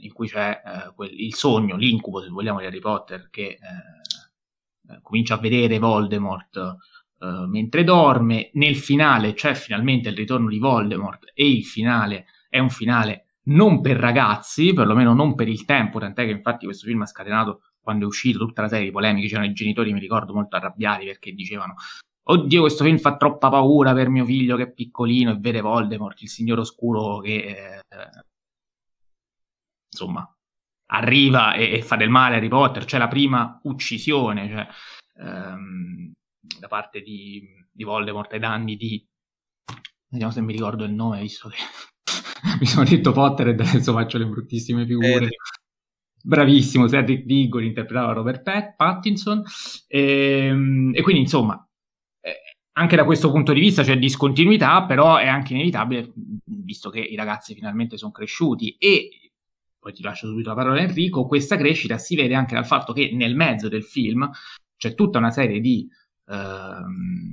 in 0.00 0.12
cui 0.12 0.28
c'è 0.28 0.62
uh, 0.64 0.94
quel, 0.94 1.20
il 1.20 1.34
sogno, 1.34 1.76
l'incubo, 1.76 2.22
se 2.22 2.28
vogliamo, 2.28 2.60
di 2.60 2.66
Harry 2.66 2.78
Potter, 2.78 3.28
che 3.28 3.58
eh, 4.88 5.00
comincia 5.02 5.34
a 5.34 5.38
vedere 5.38 5.78
Voldemort 5.78 6.76
mentre 7.48 7.82
dorme. 7.82 8.50
Nel 8.52 8.76
finale 8.76 9.34
c'è 9.34 9.54
finalmente 9.54 10.08
il 10.08 10.14
ritorno 10.14 10.48
di 10.48 10.60
Voldemort 10.60 11.32
e 11.34 11.50
il 11.50 11.64
finale 11.64 12.26
è 12.48 12.60
un 12.60 12.70
finale 12.70 13.24
non 13.48 13.80
per 13.80 13.96
ragazzi, 13.96 14.72
perlomeno 14.72 15.14
non 15.14 15.34
per 15.34 15.48
il 15.48 15.64
tempo, 15.64 15.98
tant'è 15.98 16.24
che 16.24 16.30
infatti 16.30 16.64
questo 16.64 16.86
film 16.86 17.02
ha 17.02 17.06
scatenato 17.06 17.62
quando 17.80 18.04
è 18.04 18.06
uscito 18.06 18.38
tutta 18.38 18.62
la 18.62 18.68
serie 18.68 18.84
di 18.84 18.92
polemiche, 18.92 19.26
c'erano 19.26 19.48
i 19.48 19.52
genitori, 19.52 19.92
mi 19.92 19.98
ricordo, 19.98 20.32
molto 20.32 20.54
arrabbiati 20.54 21.06
perché 21.06 21.32
dicevano 21.32 21.74
oddio 22.30 22.60
questo 22.60 22.84
film 22.84 22.98
fa 22.98 23.16
troppa 23.16 23.48
paura 23.48 23.94
per 23.94 24.08
mio 24.08 24.24
figlio 24.24 24.56
che 24.56 24.64
è 24.64 24.72
piccolino 24.72 25.32
e 25.32 25.38
vede 25.38 25.60
Voldemort, 25.60 26.20
il 26.22 26.28
signore 26.28 26.60
oscuro 26.60 27.20
che 27.20 27.34
eh, 27.34 27.84
insomma 29.90 30.30
arriva 30.90 31.54
e, 31.54 31.72
e, 31.72 31.82
fa 31.82 31.96
del 31.96 32.10
male 32.10 32.34
a 32.34 32.38
Harry 32.38 32.48
Potter, 32.48 32.84
c'è 32.84 32.98
la 32.98 33.08
prima 33.08 33.58
uccisione 33.64 34.48
cioè, 34.48 34.66
ehm, 35.24 36.12
da 36.58 36.68
parte 36.68 37.00
di, 37.00 37.42
di, 37.70 37.84
Voldemort 37.84 38.32
ai 38.32 38.38
danni 38.38 38.76
di 38.76 39.06
vediamo 40.08 40.32
se 40.32 40.40
mi 40.40 40.52
ricordo 40.52 40.84
il 40.84 40.92
nome 40.92 41.20
visto 41.20 41.48
che 41.48 41.56
mi 42.60 42.66
sono 42.66 42.84
detto 42.84 43.12
Potter 43.12 43.48
e 43.48 43.50
adesso 43.52 43.92
faccio 43.92 44.18
le 44.18 44.26
bruttissime 44.26 44.86
figure 44.86 45.26
eh. 45.26 45.36
bravissimo 46.22 46.88
Cedric 46.88 47.24
Diggory 47.24 47.66
interpretava 47.66 48.12
Robert 48.12 48.42
Pat- 48.42 48.76
Pattinson 48.76 49.42
e, 49.86 50.46
ehm, 50.46 50.92
e 50.94 51.02
quindi 51.02 51.22
insomma 51.22 51.62
anche 52.78 52.94
da 52.94 53.04
questo 53.04 53.30
punto 53.32 53.52
di 53.52 53.60
vista 53.60 53.82
c'è 53.82 53.98
discontinuità, 53.98 54.84
però 54.84 55.16
è 55.16 55.26
anche 55.26 55.52
inevitabile, 55.52 56.12
visto 56.44 56.90
che 56.90 57.00
i 57.00 57.16
ragazzi 57.16 57.52
finalmente 57.52 57.96
sono 57.96 58.12
cresciuti 58.12 58.76
e 58.78 59.32
poi 59.80 59.92
ti 59.92 60.02
lascio 60.02 60.28
subito 60.28 60.50
la 60.50 60.54
parola 60.54 60.80
a 60.80 60.84
Enrico, 60.84 61.26
questa 61.26 61.56
crescita 61.56 61.98
si 61.98 62.14
vede 62.14 62.34
anche 62.34 62.54
dal 62.54 62.66
fatto 62.66 62.92
che 62.92 63.10
nel 63.12 63.34
mezzo 63.34 63.68
del 63.68 63.82
film 63.82 64.30
c'è 64.76 64.94
tutta 64.94 65.18
una 65.18 65.30
serie 65.30 65.60
di, 65.60 65.88
ehm, 66.26 67.32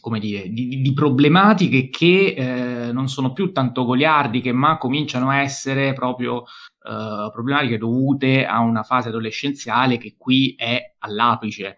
come 0.00 0.20
dire, 0.20 0.48
di, 0.48 0.80
di 0.80 0.92
problematiche 0.94 1.90
che 1.90 2.34
eh, 2.36 2.92
non 2.92 3.08
sono 3.08 3.32
più 3.32 3.52
tanto 3.52 3.84
goliardiche, 3.84 4.52
ma 4.52 4.78
cominciano 4.78 5.28
a 5.28 5.40
essere 5.40 5.92
proprio 5.92 6.44
eh, 6.44 7.28
problematiche 7.30 7.76
dovute 7.76 8.46
a 8.46 8.60
una 8.60 8.82
fase 8.84 9.08
adolescenziale 9.08 9.98
che 9.98 10.14
qui 10.16 10.54
è 10.56 10.94
all'apice. 10.98 11.76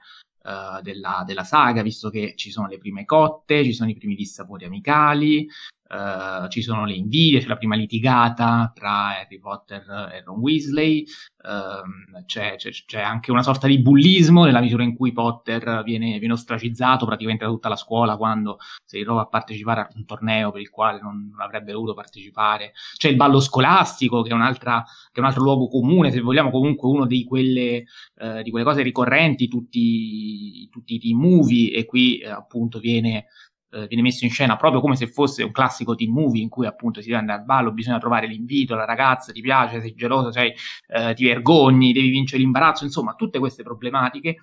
Uh, 0.49 0.81
della, 0.81 1.25
della, 1.27 1.45
saga, 1.45 1.83
visto 1.83 2.09
che 2.09 2.33
ci 2.35 2.51
sono 2.51 2.69
le 2.69 2.79
prime 2.79 3.05
cotte, 3.05 3.63
ci 3.65 3.75
sono 3.75 3.91
i 3.91 3.95
primi 3.95 4.15
dissapori 4.15 4.65
amicali, 4.65 5.47
Uh, 5.89 6.49
ci 6.49 6.61
sono 6.61 6.85
le 6.85 6.93
invidie, 6.93 7.41
c'è 7.41 7.47
la 7.47 7.57
prima 7.57 7.75
litigata 7.75 8.71
tra 8.75 9.19
Harry 9.19 9.39
Potter 9.39 10.11
e 10.13 10.23
Ron 10.23 10.39
Weasley, 10.39 11.07
uh, 11.45 12.25
c'è, 12.27 12.57
c'è, 12.57 12.71
c'è, 12.71 13.01
anche 13.01 13.31
una 13.31 13.43
sorta 13.43 13.67
di 13.67 13.81
bullismo 13.81 14.45
nella 14.45 14.61
misura 14.61 14.83
in 14.83 14.95
cui 14.95 15.13
Potter 15.13 15.83
viene, 15.85 16.19
viene, 16.19 16.35
ostracizzato 16.35 17.07
praticamente 17.07 17.47
da 17.47 17.51
tutta 17.51 17.71
la 17.71 17.77
scuola 17.77 18.19
quando 18.19 18.59
si 18.85 18.99
ritrova 18.99 19.23
a 19.23 19.27
partecipare 19.29 19.81
a 19.81 19.89
un 19.95 20.05
torneo 20.05 20.51
per 20.51 20.61
il 20.61 20.69
quale 20.69 21.01
non, 21.01 21.31
non 21.31 21.41
avrebbe 21.41 21.73
dovuto 21.73 21.95
partecipare. 21.95 22.73
C'è 22.95 23.09
il 23.09 23.17
ballo 23.17 23.41
scolastico 23.41 24.21
che 24.21 24.29
è, 24.29 24.33
che 24.33 24.37
è, 24.37 25.21
un 25.21 25.25
altro 25.25 25.43
luogo 25.43 25.69
comune, 25.69 26.11
se 26.11 26.21
vogliamo 26.21 26.51
comunque 26.51 26.87
uno 26.87 27.07
di 27.07 27.25
quelle, 27.25 27.85
uh, 28.17 28.43
di 28.43 28.51
quelle 28.51 28.67
cose 28.67 28.83
ricorrenti, 28.83 29.49
tutti, 29.49 30.69
tutti 30.69 31.01
i 31.01 31.15
movie 31.15 31.73
e 31.73 31.87
qui 31.87 32.19
eh, 32.19 32.29
appunto 32.29 32.79
viene 32.79 33.27
eh, 33.71 33.87
viene 33.87 34.03
messo 34.03 34.25
in 34.25 34.31
scena 34.31 34.57
proprio 34.57 34.81
come 34.81 34.97
se 34.97 35.07
fosse 35.07 35.43
un 35.43 35.53
classico 35.53 35.95
team 35.95 36.13
movie 36.13 36.43
in 36.43 36.49
cui 36.49 36.67
appunto 36.67 37.01
si 37.01 37.13
andare 37.13 37.41
al 37.41 37.45
ballo, 37.45 37.73
bisogna 37.73 37.99
trovare 37.99 38.27
l'invito, 38.27 38.75
la 38.75 38.85
ragazza 38.85 39.33
ti 39.33 39.41
piace, 39.41 39.81
sei 39.81 39.95
geloso, 39.95 40.31
sei, 40.33 40.53
eh, 40.89 41.15
ti 41.15 41.25
vergogni, 41.25 41.93
devi 41.93 42.11
vincere 42.11 42.43
l'imbarazzo, 42.43 42.85
insomma 42.85 43.15
tutte 43.15 43.39
queste 43.39 43.63
problematiche 43.63 44.37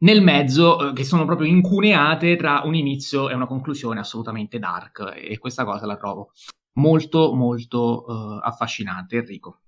nel 0.00 0.22
mezzo 0.22 0.90
eh, 0.90 0.92
che 0.92 1.04
sono 1.04 1.24
proprio 1.24 1.48
incuneate 1.48 2.36
tra 2.36 2.62
un 2.64 2.74
inizio 2.74 3.28
e 3.28 3.34
una 3.34 3.46
conclusione 3.46 4.00
assolutamente 4.00 4.58
dark 4.58 5.12
e 5.16 5.38
questa 5.38 5.64
cosa 5.64 5.86
la 5.86 5.96
trovo 5.96 6.32
molto 6.78 7.34
molto 7.34 8.04
uh, 8.06 8.38
affascinante 8.42 9.16
Enrico. 9.16 9.60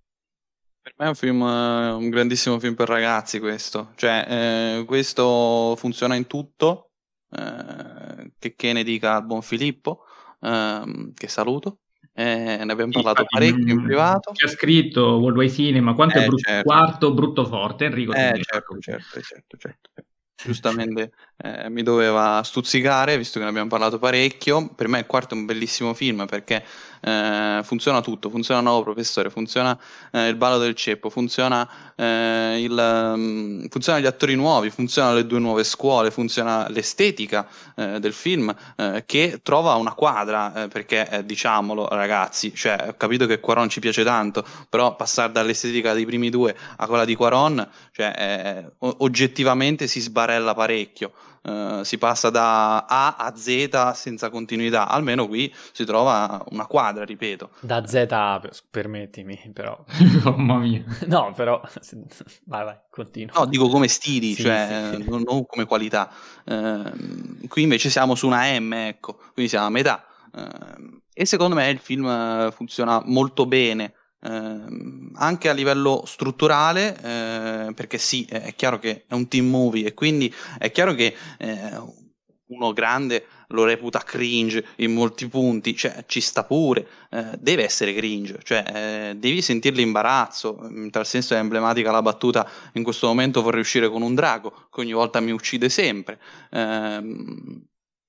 Per 0.81 0.95
me 0.97 1.05
è 1.05 1.09
un 1.09 1.15
film, 1.15 1.41
un 1.43 2.09
grandissimo 2.09 2.59
film 2.59 2.75
per 2.75 2.89
ragazzi 2.89 3.39
questo, 3.39 3.93
cioè 3.95 4.27
eh, 4.29 4.85
questo 4.85 5.77
funziona 5.77 6.17
in 6.17 6.27
tutto, 6.27 6.92
eh, 7.37 8.33
che, 8.39 8.55
che 8.55 8.73
ne 8.73 8.83
dica 8.83 9.17
al 9.17 9.25
buon 9.25 9.43
Filippo, 9.43 10.05
ehm, 10.41 11.13
che 11.15 11.29
saluto. 11.29 11.79
Eh, 12.15 12.63
ne 12.63 12.73
abbiamo 12.73 12.93
parlato 12.93 13.23
Infatti, 13.23 13.53
parecchio 13.53 13.75
in 13.75 13.83
privato. 13.83 14.33
Ci 14.35 14.45
ha 14.45 14.49
scritto 14.49 15.19
Worldwide 15.19 15.53
Cinema, 15.53 15.95
quanto 15.95 16.19
eh, 16.19 16.23
è 16.23 16.27
brutto, 16.27 16.43
certo. 16.43 16.69
quarto 16.69 17.15
brutto 17.15 17.45
forte, 17.47 17.85
Enrico. 17.87 18.13
Eh, 18.13 18.39
certo, 18.43 18.79
certo, 18.79 19.21
certo, 19.23 19.57
certo 19.57 19.91
giustamente 20.45 21.13
eh, 21.37 21.69
mi 21.69 21.83
doveva 21.83 22.41
stuzzicare, 22.45 23.17
visto 23.17 23.39
che 23.39 23.45
ne 23.45 23.51
abbiamo 23.51 23.69
parlato 23.69 23.99
parecchio. 23.99 24.69
Per 24.75 24.89
me 24.89 25.01
il 25.01 25.07
quarto 25.07 25.35
è 25.35 25.39
un 25.39 25.45
bellissimo 25.45 25.93
film 25.95 26.27
perché 26.27 26.65
eh, 27.01 27.61
funziona 27.65 28.01
tutto, 28.01 28.31
funziona 28.31 28.61
il 28.61 28.67
nuovo 28.67 28.85
professore, 28.85 29.29
funziona 29.29 29.77
eh, 30.13 30.29
il 30.29 30.37
ballo 30.37 30.59
del 30.59 30.75
ceppo, 30.75 31.11
funziona, 31.11 31.69
eh, 31.97 32.63
il, 32.63 32.71
um, 32.71 33.69
funziona 33.69 33.99
gli 33.99 34.07
attori 34.07 34.37
nuovi, 34.37 34.71
funzionano 34.71 35.17
le 35.17 35.27
due 35.27 35.41
nuove 35.41 35.65
scuole, 35.65 36.13
funziona 36.13 36.69
l'estetica 36.69 37.49
eh, 37.75 37.99
del 37.99 38.13
film 38.13 38.55
eh, 38.77 39.03
che 39.05 39.41
trova 39.43 39.75
una 39.75 39.95
quadra, 39.95 40.69
perché 40.71 41.23
diciamolo 41.25 41.89
ragazzi, 41.89 42.55
cioè, 42.55 42.87
ho 42.89 42.95
capito 42.97 43.27
che 43.27 43.41
Quaron 43.41 43.69
ci 43.69 43.81
piace 43.81 44.05
tanto, 44.05 44.45
però 44.69 44.95
passare 44.95 45.33
dall'estetica 45.33 45.93
dei 45.93 46.07
primi 46.07 46.31
due 46.31 46.55
a 46.77 46.87
quella 46.87 47.05
di 47.05 47.17
Quaron, 47.17 47.69
cioè, 47.91 48.65
oggettivamente 48.79 49.87
si 49.89 50.01
sbarella 50.01 50.55
parecchio. 50.55 51.13
Uh, 51.43 51.83
si 51.83 51.99
passa 51.99 52.31
da 52.31 52.85
A 52.87 53.17
a 53.17 53.35
Z 53.35 53.93
senza 53.95 54.31
continuità, 54.31 54.89
almeno 54.89 55.27
qui 55.27 55.53
si 55.73 55.85
trova 55.85 56.45
una 56.51 56.67
quadra, 56.67 57.05
ripeto. 57.05 57.51
Da 57.61 57.85
Z 57.85 58.07
a, 58.11 58.41
permettimi, 58.71 59.51
però. 59.53 59.85
Mamma 60.25 60.59
mia. 60.59 60.85
No, 61.07 61.33
però, 61.35 61.61
vai, 62.45 62.65
vai, 62.65 62.77
continua. 62.91 63.41
No, 63.41 63.47
dico 63.47 63.69
come 63.69 63.89
stili, 63.89 64.35
sì, 64.35 64.43
cioè, 64.43 64.91
sì. 64.95 65.09
Non, 65.09 65.23
non, 65.27 65.45
come 65.47 65.65
qualità. 65.65 66.11
Uh, 66.45 67.47
qui 67.49 67.63
invece 67.63 67.91
siamo 67.91 68.15
su 68.15 68.27
una 68.27 68.59
M, 68.59 68.73
ecco, 68.73 69.19
quindi 69.33 69.49
siamo 69.51 69.67
a 69.67 69.71
metà. 69.71 70.05
Uh, 70.33 71.01
e 71.13 71.27
secondo 71.27 71.57
me 71.57 71.69
il 71.69 71.79
film 71.79 72.51
funziona 72.53 73.03
molto 73.05 73.47
bene 73.47 73.85
eh, 73.85 73.93
anche 74.25 75.49
a 75.49 75.53
livello 75.53 76.05
strutturale, 76.07 76.97
eh, 76.97 77.73
perché 77.75 77.99
sì, 77.99 78.25
è 78.25 78.55
chiaro 78.55 78.79
che 78.79 79.05
è 79.07 79.15
un 79.15 79.27
team 79.29 79.49
movie 79.49 79.87
e 79.87 79.95
quindi 79.95 80.33
è 80.59 80.71
chiaro 80.71 80.95
che 80.95 81.15
eh, 81.39 82.01
uno 82.47 82.73
grande 82.73 83.27
lo 83.49 83.65
reputa 83.65 84.01
cringe 84.01 84.65
in 84.77 84.93
molti 84.93 85.29
punti, 85.29 85.75
cioè 85.77 86.05
ci 86.07 86.21
sta 86.21 86.45
pure, 86.45 86.87
eh, 87.11 87.37
deve 87.39 87.65
essere 87.65 87.95
cringe, 87.95 88.39
cioè 88.43 89.11
eh, 89.11 89.15
devi 89.17 89.43
sentir 89.43 89.75
l'imbarazzo, 89.75 90.59
in 90.71 90.91
tal 90.91 91.07
senso 91.07 91.35
è 91.35 91.39
emblematica 91.39 91.91
la 91.91 92.03
battuta 92.03 92.49
in 92.75 92.83
questo 92.83 93.07
momento 93.09 93.43
vorrei 93.43 93.61
uscire 93.61 93.89
con 93.89 94.03
un 94.03 94.15
drago, 94.15 94.69
che 94.73 94.81
ogni 94.81 94.93
volta 94.93 95.21
mi 95.21 95.33
uccide 95.33 95.69
sempre. 95.69 96.21
Eh, 96.51 97.61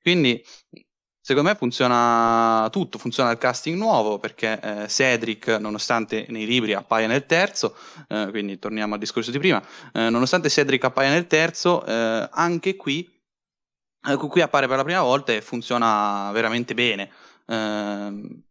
quindi 0.02 0.44
secondo 1.24 1.50
me 1.50 1.56
funziona 1.56 2.68
tutto, 2.70 2.98
funziona 2.98 3.32
il 3.32 3.38
casting 3.38 3.78
nuovo 3.78 4.20
perché 4.20 4.60
eh, 4.60 4.88
Cedric, 4.90 5.48
nonostante 5.48 6.26
nei 6.28 6.46
libri 6.46 6.74
appaia 6.74 7.08
nel 7.08 7.26
terzo, 7.26 7.76
eh, 8.10 8.28
quindi 8.30 8.60
torniamo 8.60 8.96
al 8.96 9.00
discorso 9.00 9.32
di 9.32 9.40
prima, 9.40 9.64
eh, 9.94 10.10
nonostante 10.10 10.50
Cedric 10.50 10.84
appaia 10.84 11.10
nel 11.10 11.28
terzo, 11.28 11.86
eh, 11.86 12.30
anche 12.30 12.76
qui 12.76 13.10
Ecco, 14.06 14.28
qui 14.28 14.42
appare 14.42 14.68
per 14.68 14.76
la 14.76 14.84
prima 14.84 15.02
volta 15.02 15.32
e 15.32 15.42
funziona 15.42 16.30
veramente 16.34 16.74
bene. 16.74 17.10
Eh, 17.46 18.44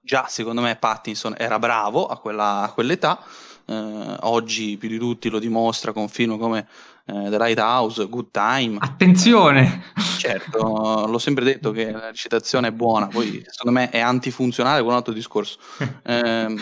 già 0.00 0.26
secondo 0.28 0.60
me 0.60 0.76
Pattinson 0.76 1.34
era 1.36 1.58
bravo 1.58 2.06
a, 2.06 2.20
quella, 2.20 2.62
a 2.62 2.72
quell'età, 2.72 3.20
eh, 3.66 4.16
oggi 4.20 4.76
più 4.76 4.88
di 4.88 4.98
tutti 4.98 5.28
lo 5.28 5.40
dimostra 5.40 5.92
con 5.92 6.08
film 6.08 6.38
come 6.38 6.60
eh, 6.60 6.66
The 7.10 7.38
Lighthouse, 7.38 8.06
Good 8.08 8.30
Time. 8.30 8.78
Attenzione! 8.80 9.82
certo, 10.18 11.06
l'ho 11.06 11.18
sempre 11.18 11.44
detto 11.44 11.70
che 11.70 11.90
la 11.90 12.08
recitazione 12.08 12.68
è 12.68 12.72
buona, 12.72 13.06
poi 13.06 13.42
secondo 13.48 13.78
me 13.78 13.90
è 13.90 14.00
antifunzionale 14.00 14.80
con 14.80 14.90
un 14.90 14.96
altro 14.96 15.12
discorso. 15.12 15.58
Ehm, 16.04 16.56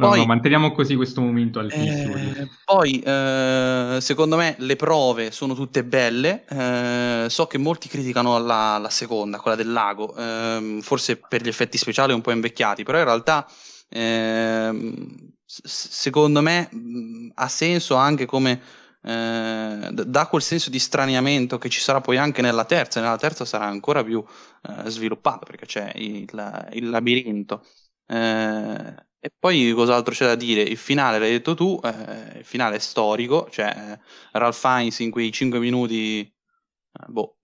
poi, 0.00 0.10
no, 0.10 0.16
no, 0.16 0.26
manteniamo 0.26 0.72
così 0.72 0.96
questo 0.96 1.20
momento 1.20 1.58
altissimo. 1.58 2.14
Eh, 2.16 2.48
poi, 2.64 3.00
eh, 3.00 3.98
secondo 4.00 4.36
me, 4.36 4.54
le 4.58 4.76
prove 4.76 5.30
sono 5.30 5.52
tutte 5.52 5.84
belle. 5.84 6.44
Eh, 6.48 7.26
so 7.28 7.46
che 7.46 7.58
molti 7.58 7.88
criticano 7.88 8.38
la, 8.38 8.78
la 8.78 8.88
seconda, 8.88 9.38
quella 9.38 9.58
del 9.58 9.70
lago, 9.70 10.16
ehm, 10.16 10.80
forse 10.80 11.16
per 11.16 11.42
gli 11.42 11.48
effetti 11.48 11.76
speciali 11.76 12.14
un 12.14 12.22
po' 12.22 12.30
invecchiati, 12.30 12.82
però 12.82 12.96
in 12.96 13.04
realtà, 13.04 13.46
ehm, 13.90 15.32
secondo 15.44 16.40
me, 16.40 16.68
mh, 16.72 17.32
ha 17.34 17.48
senso 17.48 17.94
anche 17.96 18.24
come 18.24 18.60
eh, 19.02 19.90
dà 19.92 20.26
quel 20.26 20.42
senso 20.42 20.70
di 20.70 20.78
straniamento 20.78 21.58
che 21.58 21.68
ci 21.68 21.80
sarà 21.80 22.00
poi 22.00 22.16
anche 22.16 22.42
nella 22.42 22.64
terza, 22.64 22.98
e 22.98 23.02
nella 23.02 23.16
terza 23.16 23.44
sarà 23.44 23.66
ancora 23.66 24.04
più 24.04 24.24
eh, 24.68 24.90
sviluppato 24.90 25.44
perché 25.46 25.66
c'è 25.66 25.92
il, 25.96 26.68
il 26.72 26.90
labirinto. 26.90 27.64
Eh, 28.06 28.94
e 29.22 29.30
poi 29.38 29.72
cos'altro 29.72 30.14
c'è 30.14 30.26
da 30.26 30.34
dire? 30.34 30.62
Il 30.62 30.78
finale 30.78 31.18
l'hai 31.18 31.30
detto 31.32 31.54
tu, 31.54 31.78
eh, 31.84 32.38
il 32.38 32.44
finale 32.44 32.76
è 32.76 32.78
storico, 32.78 33.48
cioè 33.50 33.98
Ralph 34.32 34.56
Fiennes 34.56 34.98
in 35.00 35.10
quei 35.10 35.30
5 35.30 35.58
minuti 35.58 36.20
eh, 36.22 37.06
boh, 37.06 37.38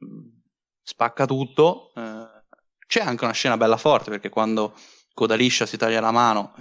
spacca 0.82 1.26
tutto. 1.26 1.92
Eh, 1.94 2.28
c'è 2.86 3.00
anche 3.00 3.24
una 3.24 3.32
scena 3.32 3.56
bella 3.56 3.76
forte 3.76 4.10
perché 4.10 4.28
quando 4.28 4.74
Codaliscia 5.12 5.66
si 5.66 5.76
taglia 5.76 6.00
la 6.00 6.12
mano, 6.12 6.54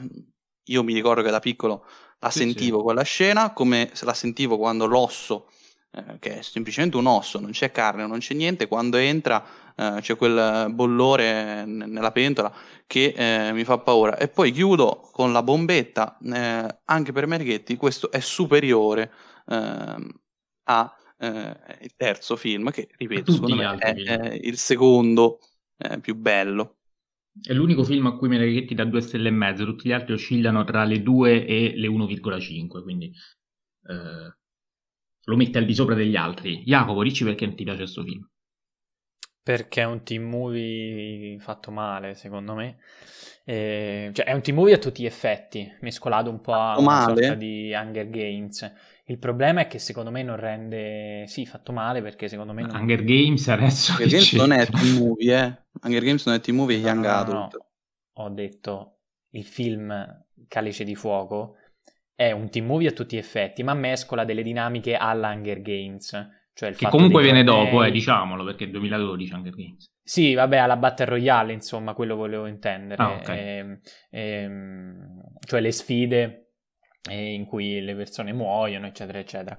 io 0.66 0.84
mi 0.84 0.94
ricordo 0.94 1.22
che 1.22 1.32
da 1.32 1.40
piccolo 1.40 1.86
la 2.20 2.30
sì, 2.30 2.40
sentivo 2.40 2.78
sì. 2.78 2.84
quella 2.84 3.04
scena, 3.04 3.54
come 3.54 3.90
se 3.94 4.06
la 4.06 4.14
sentivo 4.14 4.58
quando 4.58 4.86
l'osso, 4.86 5.48
eh, 5.92 6.18
che 6.20 6.40
è 6.40 6.42
semplicemente 6.42 6.98
un 6.98 7.06
osso, 7.06 7.40
non 7.40 7.52
c'è 7.52 7.72
carne, 7.72 8.06
non 8.08 8.20
c'è 8.20 8.34
niente, 8.34 8.68
quando 8.68 8.98
entra 8.98 9.46
eh, 9.76 9.98
c'è 10.02 10.16
quel 10.16 10.72
bollore 10.74 11.66
n- 11.66 11.86
nella 11.88 12.12
pentola 12.12 12.54
che 12.88 13.14
eh, 13.16 13.52
mi 13.54 13.64
fa 13.64 13.78
paura. 13.78 14.18
E 14.18 14.28
poi 14.28 14.52
chiudo 14.52 15.10
con 15.12 15.32
la 15.32 15.44
bombetta, 15.44 16.18
eh, 16.24 16.80
anche 16.86 17.12
per 17.12 17.28
Merghetti 17.28 17.76
questo 17.76 18.12
è 18.12 18.20
superiore 18.20 19.12
ehm, 19.48 20.10
a 20.64 20.96
eh, 21.18 21.58
il 21.82 21.94
terzo 21.96 22.36
film, 22.36 22.72
che 22.72 22.88
ripeto, 22.98 23.32
secondo 23.32 23.56
me 23.56 23.78
è, 23.78 23.94
è, 23.94 24.40
il 24.42 24.58
secondo 24.58 25.40
eh, 25.78 26.00
più 26.00 26.16
bello. 26.16 26.78
È 27.42 27.54
l'unico 27.54 27.84
film 27.84 28.06
a 28.08 28.16
cui 28.16 28.30
Meneghetti 28.30 28.76
dà 28.76 28.86
due 28.86 29.02
stelle 29.02 29.28
e 29.28 29.32
mezzo, 29.32 29.66
tutti 29.66 29.88
gli 29.88 29.92
altri 29.92 30.14
oscillano 30.14 30.64
tra 30.64 30.84
le 30.86 31.02
2 31.02 31.46
e 31.46 31.74
le 31.76 31.88
1,5, 31.88 32.82
quindi 32.82 33.12
eh, 33.88 34.36
lo 35.24 35.36
mette 35.36 35.58
al 35.58 35.66
di 35.66 35.74
sopra 35.76 35.96
degli 35.96 36.16
altri. 36.16 36.64
Jacopo, 36.64 37.04
dici 37.04 37.24
perché 37.24 37.46
non 37.46 37.56
ti 37.56 37.64
piace 37.64 37.80
questo 37.80 38.04
film? 38.04 38.28
Perché 39.46 39.82
è 39.82 39.86
un 39.86 40.02
team 40.02 40.24
movie 40.24 41.38
fatto 41.38 41.70
male, 41.70 42.16
secondo 42.16 42.56
me. 42.56 42.78
E, 43.44 44.10
cioè, 44.12 44.26
è 44.26 44.34
un 44.34 44.42
team 44.42 44.58
movie 44.58 44.74
a 44.74 44.80
tutti 44.80 45.04
gli 45.04 45.06
effetti, 45.06 45.72
mescolato 45.82 46.32
un 46.32 46.42
po' 46.42 46.54
a 46.54 46.80
una 46.80 46.88
male. 46.88 47.22
sorta 47.22 47.36
di 47.36 47.72
Hunger 47.72 48.10
Games. 48.10 48.74
Il 49.06 49.20
problema 49.20 49.62
è 49.62 49.68
che 49.68 49.78
secondo 49.78 50.10
me 50.10 50.24
non 50.24 50.38
rende... 50.38 51.26
Sì, 51.28 51.46
fatto 51.46 51.72
male 51.72 52.02
perché 52.02 52.28
secondo 52.28 52.54
me... 52.54 52.64
Non... 52.64 52.76
Hunger 52.76 53.04
Games 53.04 53.48
adesso... 53.48 53.92
Hunger 53.92 54.08
Games 54.08 54.34
non 54.34 54.52
è 54.52 54.66
team 54.66 54.98
movie, 54.98 55.38
eh. 55.40 55.58
Hunger 55.84 56.04
Games 56.04 56.26
non 56.26 56.36
è 56.36 56.40
team 56.40 56.56
movie, 56.58 56.78
è 56.78 56.80
no, 56.80 56.88
Young 56.88 57.06
no, 57.06 57.12
Adult. 57.12 57.54
No. 57.54 57.66
Ho 58.14 58.30
detto, 58.30 58.98
il 59.34 59.46
film 59.46 60.26
Calice 60.48 60.84
di 60.84 60.96
Fuoco 60.96 61.58
è 62.16 62.32
un 62.32 62.50
team 62.50 62.66
movie 62.66 62.88
a 62.88 62.94
tutti 62.94 63.16
gli 63.16 63.20
effetti, 63.20 63.62
ma 63.62 63.76
mescola 63.76 64.26
delle 64.26 64.42
dinamiche 64.42 64.96
alla 64.96 65.32
Hunger 65.32 65.62
Games 65.62 66.30
cioè 66.56 66.74
che 66.74 66.88
comunque 66.88 67.22
viene 67.22 67.44
dopo, 67.44 67.84
eh, 67.84 67.92
diciamolo, 67.92 68.46
perché 68.46 68.64
è 68.64 68.70
2012 68.70 69.34
Hunger 69.34 69.54
Games. 69.54 69.92
Sì, 70.02 70.34
vabbè, 70.34 70.56
alla 70.56 70.78
Battle 70.78 71.06
Royale, 71.06 71.52
insomma, 71.52 71.94
quello 71.94 72.16
volevo 72.16 72.46
intendere. 72.46 73.04
Ah, 73.04 73.12
okay. 73.12 73.38
e, 73.38 73.58
ehm, 73.58 73.80
e, 74.10 74.22
ehm, 74.22 75.22
cioè 75.46 75.60
le 75.60 75.72
sfide 75.74 76.52
eh, 77.10 77.34
in 77.34 77.44
cui 77.44 77.82
le 77.82 77.94
persone 77.94 78.32
muoiono, 78.32 78.88
eccetera, 78.88 79.20
eccetera. 79.20 79.58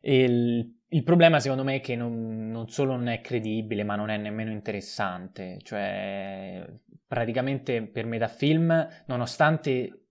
Il, 0.00 0.80
il, 0.88 1.02
problema, 1.02 1.40
secondo 1.40 1.62
me, 1.62 1.74
è 1.76 1.80
che 1.82 1.94
non, 1.94 2.48
non, 2.48 2.70
solo 2.70 2.96
non 2.96 3.08
è 3.08 3.20
credibile, 3.20 3.84
ma 3.84 3.94
non 3.94 4.08
è 4.08 4.16
nemmeno 4.16 4.50
interessante. 4.50 5.58
Cioè, 5.62 6.64
praticamente 7.06 7.82
per 7.82 8.06
metafilm, 8.06 8.88
nonostante 9.08 10.06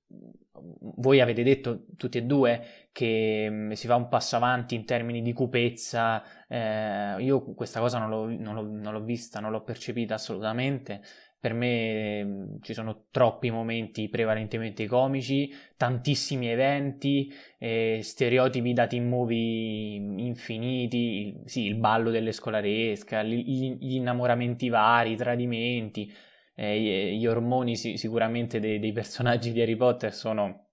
voi 0.98 1.20
avete 1.20 1.44
detto 1.44 1.86
tutti 1.98 2.20
e 2.20 2.24
due 2.24 2.88
che 2.92 3.48
mm, 3.50 3.72
si 3.72 3.88
fa 3.88 3.96
un 3.96 4.08
passo 4.08 4.36
avanti 4.36 4.76
in 4.76 4.86
termini 4.86 5.22
di 5.22 5.34
cupezza, 5.34 6.24
eh, 6.48 7.16
io 7.20 7.44
questa 7.54 7.80
cosa 7.80 7.98
non 7.98 8.10
l'ho, 8.10 8.28
non, 8.28 8.54
l'ho, 8.54 8.62
non 8.62 8.94
l'ho, 8.94 9.04
vista, 9.04 9.40
non 9.40 9.52
l'ho 9.52 9.64
percepita 9.64 10.14
assolutamente. 10.16 11.02
Per 11.40 11.54
me 11.54 12.24
mm, 12.24 12.56
ci 12.62 12.74
sono 12.74 13.06
troppi 13.12 13.50
momenti 13.50 14.08
prevalentemente 14.10 14.86
comici, 14.88 15.52
tantissimi 15.76 16.48
eventi, 16.48 17.34
eh, 17.58 18.00
stereotipi 18.02 18.74
da 18.74 18.88
team 18.88 19.08
movie 19.08 19.96
infiniti, 19.96 21.42
sì, 21.46 21.66
il 21.66 21.76
ballo 21.76 22.12
delle 22.12 22.32
scolaresca, 22.32 23.24
gli, 23.24 23.76
gli 23.80 23.96
innamoramenti 23.96 24.70
vari, 24.70 25.14
i 25.14 25.16
tradimenti 25.16 26.14
eh, 26.56 27.16
gli 27.16 27.26
ormoni 27.26 27.76
sì, 27.76 27.98
sicuramente 27.98 28.60
dei, 28.60 28.80
dei, 28.80 28.92
personaggi 28.92 29.52
di 29.52 29.62
Harry 29.62 29.76
Potter 29.76 30.14
sono, 30.14 30.68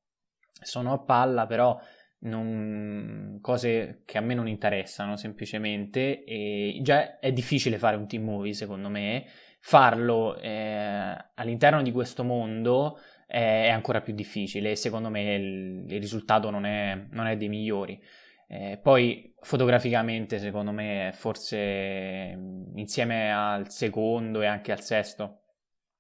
sono 0.61 0.93
a 0.93 0.99
palla, 0.99 1.47
però 1.47 1.79
non, 2.21 3.39
cose 3.41 4.03
che 4.05 4.19
a 4.19 4.21
me 4.21 4.35
non 4.35 4.49
interessano 4.49 5.17
semplicemente. 5.17 6.25
E 6.25 6.79
già 6.83 7.19
è 7.19 7.33
difficile 7.33 7.79
fare 7.79 7.97
un 7.97 8.07
team 8.07 8.25
movie 8.25 8.53
secondo 8.53 8.89
me. 8.89 9.25
Farlo 9.63 10.39
eh, 10.39 11.17
all'interno 11.35 11.83
di 11.83 11.93
questo 11.93 12.25
mondo 12.25 12.99
è, 13.27 13.65
è, 13.67 13.69
ancora 13.71 14.01
più 14.01 14.15
difficile. 14.15 14.73
E 14.73 14.77
secondo 14.77 15.09
me 15.09 15.35
il, 15.35 15.85
il 15.89 16.01
risultato 16.01 16.51
non 16.51 16.67
è, 16.67 17.07
non 17.11 17.27
è, 17.27 17.37
dei 17.37 17.49
migliori. 17.49 18.01
Eh, 18.49 18.79
poi 18.83 19.33
fotograficamente 19.41 20.39
secondo 20.39 20.73
me 20.73 21.13
forse 21.15 22.37
insieme 22.75 23.33
al 23.33 23.71
secondo 23.71 24.43
e 24.43 24.47
anche 24.47 24.73
al 24.73 24.81
sesto 24.83 25.41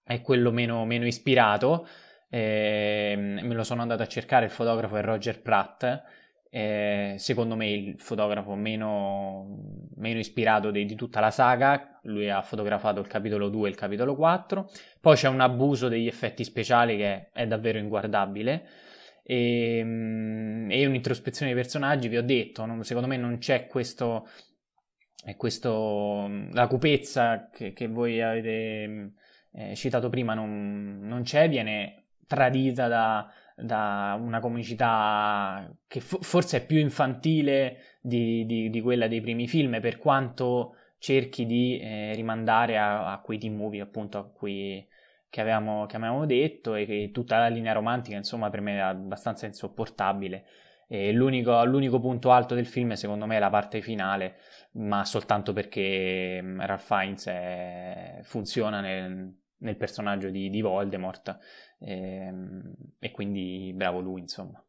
è 0.02 0.20
quello 0.20 0.50
meno, 0.50 0.84
meno 0.84 1.06
ispirato. 1.06 1.86
Eh, 2.28 3.14
me 3.16 3.54
lo 3.54 3.64
sono 3.64 3.82
andato 3.82 4.02
a 4.02 4.06
cercare, 4.06 4.44
il 4.44 4.50
fotografo 4.50 4.96
è 4.96 5.02
Roger 5.02 5.42
Pratt, 5.42 6.02
eh, 6.52 7.14
secondo 7.16 7.54
me 7.54 7.70
il 7.70 8.00
fotografo 8.00 8.54
meno, 8.56 9.88
meno 9.96 10.18
ispirato 10.18 10.72
di, 10.72 10.84
di, 10.84 10.96
tutta 10.96 11.20
la 11.20 11.30
saga, 11.30 12.00
lui 12.04 12.28
ha 12.28 12.42
fotografato 12.42 13.00
il 13.00 13.06
capitolo 13.06 13.48
2 13.48 13.68
e 13.68 13.70
il 13.70 13.76
capitolo 13.76 14.16
4, 14.16 14.68
poi 15.00 15.14
c'è 15.14 15.28
un 15.28 15.40
abuso 15.40 15.88
degli 15.88 16.08
effetti 16.08 16.42
speciali 16.42 16.96
che 16.96 17.30
è 17.32 17.46
davvero 17.46 17.78
inguardabile. 17.78 18.66
E, 19.22 19.78
e 19.78 20.86
un'introspezione 20.86 21.52
dei 21.52 21.60
personaggi, 21.60 22.08
vi 22.08 22.16
ho 22.16 22.22
detto, 22.22 22.66
non, 22.66 22.82
secondo 22.82 23.06
me 23.06 23.16
non 23.16 23.38
c'è 23.38 23.66
questo, 23.66 24.26
questo 25.36 26.28
la 26.52 26.66
cupezza 26.66 27.48
che, 27.52 27.72
che 27.72 27.86
voi 27.86 28.20
avete 28.20 29.12
eh, 29.52 29.74
citato 29.74 30.08
prima 30.08 30.34
non, 30.34 31.00
non, 31.02 31.22
c'è, 31.22 31.48
viene 31.48 32.04
tradita 32.26 32.86
da, 32.88 33.30
da 33.56 34.16
una 34.20 34.40
comicità 34.40 35.68
che 35.86 36.00
fo- 36.00 36.20
forse 36.20 36.58
è 36.58 36.66
più 36.66 36.78
infantile 36.78 37.98
di, 38.00 38.46
di, 38.46 38.70
di, 38.70 38.80
quella 38.80 39.08
dei 39.08 39.20
primi 39.20 39.48
film, 39.48 39.80
per 39.80 39.98
quanto 39.98 40.76
cerchi 40.98 41.46
di 41.46 41.78
eh, 41.78 42.12
rimandare 42.14 42.78
a, 42.78 43.12
a, 43.12 43.20
quei 43.20 43.38
team 43.38 43.54
movie 43.56 43.80
appunto 43.80 44.18
a 44.18 44.24
cui 44.24 44.86
che 45.28 45.40
avevamo, 45.40 45.86
che 45.86 45.96
avevamo 45.96 46.26
detto 46.26 46.74
e 46.74 46.86
che 46.86 47.10
tutta 47.12 47.38
la 47.38 47.48
linea 47.48 47.72
romantica 47.72 48.16
insomma 48.16 48.50
per 48.50 48.60
me 48.60 48.76
è 48.76 48.80
abbastanza 48.80 49.46
insopportabile. 49.46 50.44
L'unico, 50.92 51.64
l'unico 51.66 52.00
punto 52.00 52.32
alto 52.32 52.56
del 52.56 52.66
film, 52.66 52.94
secondo 52.94 53.24
me, 53.24 53.36
è 53.36 53.38
la 53.38 53.48
parte 53.48 53.80
finale, 53.80 54.38
ma 54.72 55.04
soltanto 55.04 55.52
perché 55.52 56.40
mm, 56.42 56.60
Ralph 56.62 56.82
Fiennes 56.82 57.26
è, 57.26 58.18
funziona 58.22 58.80
nel, 58.80 59.39
nel, 59.60 59.76
personaggio 59.76 60.28
di, 60.30 60.50
di 60.50 60.60
Voldemort 60.60 61.38
e, 61.78 61.92
ehm, 61.92 62.74
e, 62.98 63.10
quindi 63.10 63.72
bravo 63.74 64.00
lui, 64.00 64.20
insomma. 64.20 64.62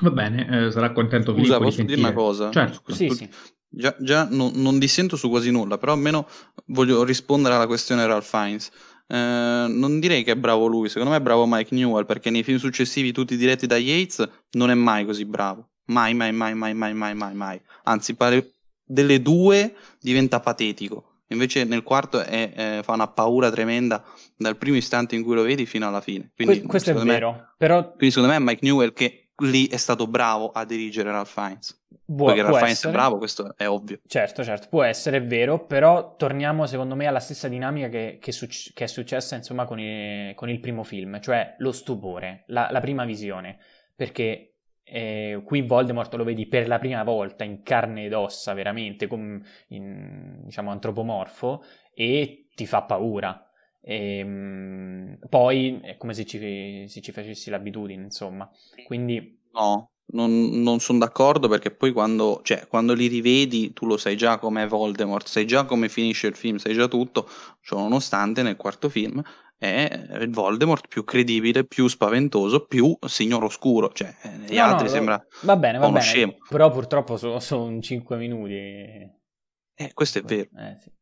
Va 0.00 0.10
bene, 0.10 0.66
eh, 0.66 0.70
sarà 0.70 0.92
contento 0.92 1.32
Scusa, 1.32 1.58
Filippo 1.58 1.64
posso 1.64 1.82
dire 1.82 2.00
una 2.00 2.12
cosa? 2.12 2.50
Certo, 2.50 2.92
sì, 2.92 3.08
sì. 3.10 3.28
Già, 3.68 3.94
già 3.98 4.28
non, 4.30 4.52
non, 4.54 4.78
dissento 4.78 5.16
su 5.16 5.28
quasi 5.28 5.50
nulla, 5.50 5.78
però 5.78 5.92
almeno 5.92 6.28
voglio 6.66 7.02
rispondere 7.04 7.54
alla 7.54 7.66
questione 7.66 8.06
Ralph 8.06 8.24
Fiennes. 8.24 8.70
Eh, 9.06 9.66
non 9.68 9.98
direi 10.00 10.22
che 10.22 10.32
è 10.32 10.36
bravo 10.36 10.66
lui, 10.66 10.88
secondo 10.88 11.10
me 11.10 11.16
è 11.16 11.20
bravo 11.20 11.44
Mike 11.46 11.74
Newell, 11.74 12.06
perché 12.06 12.30
nei 12.30 12.42
film 12.42 12.58
successivi, 12.58 13.12
tutti 13.12 13.36
diretti 13.36 13.66
da 13.66 13.76
Yates, 13.76 14.28
non 14.52 14.70
è 14.70 14.74
mai 14.74 15.04
così 15.04 15.24
bravo. 15.24 15.70
Mai, 15.86 16.14
mai, 16.14 16.32
mai, 16.32 16.54
mai, 16.54 16.74
mai, 16.74 16.94
mai, 16.94 17.14
mai, 17.14 17.34
mai. 17.34 17.60
Anzi, 17.84 18.14
pare 18.14 18.52
delle 18.84 19.20
due 19.20 19.74
diventa 20.00 20.40
patetico. 20.40 21.13
Invece 21.34 21.64
nel 21.64 21.82
quarto 21.82 22.20
è, 22.20 22.52
è, 22.52 22.80
fa 22.82 22.92
una 22.92 23.08
paura 23.08 23.50
tremenda 23.50 24.02
dal 24.36 24.56
primo 24.56 24.76
istante 24.76 25.14
in 25.14 25.22
cui 25.22 25.34
lo 25.34 25.42
vedi 25.42 25.66
fino 25.66 25.86
alla 25.86 26.00
fine. 26.00 26.32
Quindi, 26.34 26.60
que- 26.60 26.68
questo 26.68 26.90
è 26.90 26.94
vero, 26.94 27.32
me, 27.32 27.54
però... 27.58 27.82
Quindi 27.88 28.10
secondo 28.10 28.28
me 28.30 28.36
è 28.36 28.40
Mike 28.40 28.60
Newell 28.62 28.92
che 28.92 29.32
lì 29.38 29.66
è 29.66 29.76
stato 29.76 30.06
bravo 30.06 30.50
a 30.50 30.64
dirigere 30.64 31.10
Ralph 31.10 31.28
Fiennes. 31.28 31.82
Bu- 32.06 32.26
Perché 32.26 32.42
Ralph 32.42 32.56
Fiennes 32.58 32.86
è 32.86 32.90
bravo, 32.90 33.18
questo 33.18 33.54
è 33.56 33.68
ovvio. 33.68 34.00
Certo, 34.06 34.44
certo, 34.44 34.68
può 34.68 34.82
essere 34.82 35.20
vero, 35.20 35.64
però 35.64 36.16
torniamo 36.16 36.66
secondo 36.66 36.94
me 36.94 37.06
alla 37.06 37.20
stessa 37.20 37.48
dinamica 37.48 37.88
che, 37.88 38.18
che, 38.20 38.32
suc- 38.32 38.72
che 38.72 38.84
è 38.84 38.86
successa 38.86 39.34
insomma 39.34 39.64
con, 39.64 39.80
i- 39.80 40.32
con, 40.34 40.48
il 40.48 40.60
primo 40.60 40.84
film, 40.84 41.20
cioè 41.20 41.54
lo 41.58 41.72
stupore, 41.72 42.44
la, 42.48 42.68
la 42.70 42.80
prima 42.80 43.04
visione, 43.04 43.58
perché 43.96 44.53
eh, 44.84 45.42
qui 45.44 45.62
Voldemort 45.62 46.14
lo 46.14 46.24
vedi 46.24 46.46
per 46.46 46.68
la 46.68 46.78
prima 46.78 47.02
volta 47.02 47.42
in 47.44 47.62
carne 47.62 48.04
ed 48.04 48.12
ossa, 48.12 48.52
veramente, 48.52 49.06
com- 49.06 49.42
in, 49.68 50.40
diciamo 50.44 50.70
antropomorfo, 50.70 51.64
e 51.94 52.46
ti 52.54 52.66
fa 52.66 52.82
paura. 52.82 53.48
E, 53.80 54.18
ehm, 54.18 55.18
poi 55.28 55.80
è 55.82 55.96
come 55.96 56.14
se 56.14 56.24
ci, 56.24 56.86
se 56.86 57.00
ci 57.00 57.12
facessi 57.12 57.50
l'abitudine, 57.50 58.02
insomma. 58.02 58.48
Quindi... 58.86 59.40
No, 59.52 59.90
non, 60.06 60.62
non 60.62 60.80
sono 60.80 60.98
d'accordo 60.98 61.48
perché 61.48 61.70
poi 61.70 61.92
quando, 61.92 62.40
cioè, 62.42 62.66
quando, 62.66 62.92
li 62.92 63.06
rivedi 63.06 63.72
tu 63.72 63.86
lo 63.86 63.96
sai 63.96 64.16
già 64.16 64.38
com'è 64.38 64.66
Voldemort, 64.66 65.26
sai 65.26 65.46
già 65.46 65.64
come 65.64 65.88
finisce 65.88 66.26
il 66.26 66.36
film, 66.36 66.56
sai 66.56 66.74
già 66.74 66.88
tutto, 66.88 67.28
cioè, 67.62 67.80
nonostante 67.80 68.42
nel 68.42 68.56
quarto 68.56 68.88
film 68.88 69.22
è 69.56 70.16
il 70.20 70.30
Voldemort 70.30 70.88
più 70.88 71.04
credibile, 71.04 71.64
più 71.64 71.86
spaventoso, 71.86 72.66
più 72.66 72.96
signor 73.06 73.44
oscuro, 73.44 73.92
cioè 73.92 74.14
negli 74.38 74.56
no, 74.56 74.64
altri 74.64 74.86
no, 74.86 74.92
sembra 74.92 75.26
va 75.42 75.56
bene, 75.56 75.78
va 75.78 75.86
uno 75.86 75.94
bene, 75.94 76.04
scemo. 76.04 76.36
Però 76.48 76.70
purtroppo 76.70 77.16
sono, 77.16 77.38
sono 77.40 77.80
5 77.80 78.16
minuti. 78.16 78.54
Eh, 78.54 79.92
questo 79.92 80.18
è 80.18 80.22
vero. 80.22 80.48
Eh, 80.56 80.76
sì. 80.80 80.92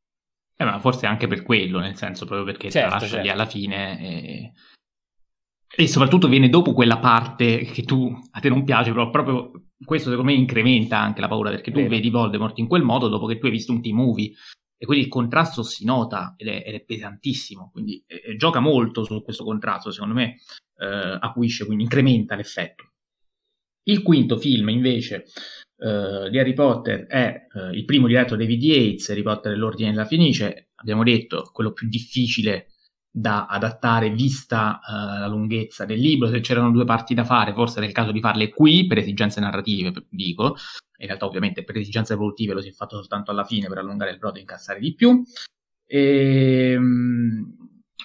eh, 0.57 0.64
ma 0.64 0.78
forse 0.80 1.07
anche 1.07 1.26
per 1.26 1.42
quello, 1.42 1.80
nel 1.80 1.96
senso 1.96 2.24
proprio 2.24 2.46
perché 2.46 2.70
certo, 2.70 2.78
te 2.78 2.84
la 2.84 3.00
lascia 3.00 3.07
certo. 3.09 3.24
lì 3.24 3.30
alla 3.30 3.46
fine 3.46 4.00
e 4.00 4.53
e 5.74 5.88
soprattutto 5.88 6.28
viene 6.28 6.50
dopo 6.50 6.74
quella 6.74 6.98
parte 6.98 7.61
che 7.61 7.82
tu 7.84 8.14
a 8.32 8.40
te 8.40 8.48
non 8.50 8.64
piace, 8.64 8.92
però 8.92 9.09
proprio 9.09 9.50
questo 9.84 10.11
secondo 10.11 10.30
me 10.30 10.36
incrementa 10.36 10.98
anche 10.98 11.20
la 11.20 11.28
paura 11.28 11.50
perché 11.50 11.70
tu 11.70 11.78
Vero. 11.78 11.88
vedi 11.88 12.11
Voldemort 12.11 12.59
in 12.59 12.68
quel 12.68 12.82
modo 12.82 13.09
dopo 13.09 13.26
che 13.26 13.38
tu 13.38 13.46
hai 13.46 13.53
visto 13.53 13.72
un 13.72 13.80
T-movie 13.80 14.32
e 14.83 14.85
quindi 14.85 15.05
il 15.05 15.11
contrasto 15.12 15.62
si 15.62 15.85
nota 15.85 16.35
ed 16.37 16.49
è, 16.49 16.64
ed 16.66 16.74
è 16.74 16.80
pesantissimo, 16.80 17.70
quindi 17.70 18.03
eh, 18.05 18.35
gioca 18.35 18.59
molto 18.59 19.05
su 19.05 19.22
questo 19.22 19.45
contrasto, 19.45 19.93
secondo 19.93 20.14
me 20.14 20.41
eh, 20.78 21.18
acuisce, 21.20 21.64
quindi 21.66 21.85
incrementa 21.85 22.35
l'effetto. 22.35 22.91
Il 23.85 24.03
quinto 24.03 24.37
film 24.37 24.70
invece 24.70 25.26
eh, 25.76 26.28
di 26.28 26.37
Harry 26.37 26.53
Potter 26.53 27.07
è 27.07 27.47
eh, 27.55 27.70
il 27.76 27.85
primo 27.85 28.09
diretto 28.09 28.35
da 28.35 28.43
David 28.43 28.61
Yates, 28.61 29.09
Harry 29.11 29.22
Potter 29.22 29.53
e 29.53 29.55
l'Ordine 29.55 29.93
della 29.93 30.05
Fenice, 30.05 30.70
abbiamo 30.74 31.05
detto 31.05 31.49
quello 31.53 31.70
più 31.70 31.89
difficile 31.89 32.66
da 33.09 33.47
adattare 33.47 34.11
vista 34.11 34.80
uh, 34.83 35.20
la 35.20 35.26
lunghezza 35.28 35.85
del 35.85 36.01
libro, 36.01 36.28
se 36.28 36.41
c'erano 36.41 36.70
due 36.72 36.87
parti 36.87 37.12
da 37.12 37.24
fare, 37.24 37.53
forse 37.53 37.76
era 37.76 37.87
il 37.87 37.93
caso 37.93 38.11
di 38.11 38.20
farle 38.20 38.49
qui 38.49 38.87
per 38.87 38.99
esigenze 38.99 39.39
narrative, 39.39 40.07
dico, 40.09 40.57
in 41.03 41.09
realtà 41.09 41.26
ovviamente 41.26 41.64
per 41.64 41.76
esigenze 41.76 42.14
evolutive 42.14 42.55
lo 42.55 42.61
si 42.61 42.68
è 42.68 42.72
fatto 42.72 42.96
soltanto 42.96 43.30
alla 43.30 43.44
fine 43.44 43.68
per 43.68 43.78
allungare 43.78 44.12
il 44.12 44.18
brodo 44.18 44.38
e 44.38 44.40
incassare 44.40 44.80
di 44.80 44.94
più. 44.94 45.22
E, 45.86 46.72
ehm, 46.72 47.57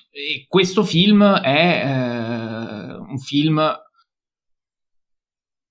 e 0.10 0.46
questo 0.48 0.84
film 0.84 1.24
è 1.24 1.84
eh, 1.86 2.94
un 2.96 3.20
film, 3.20 3.62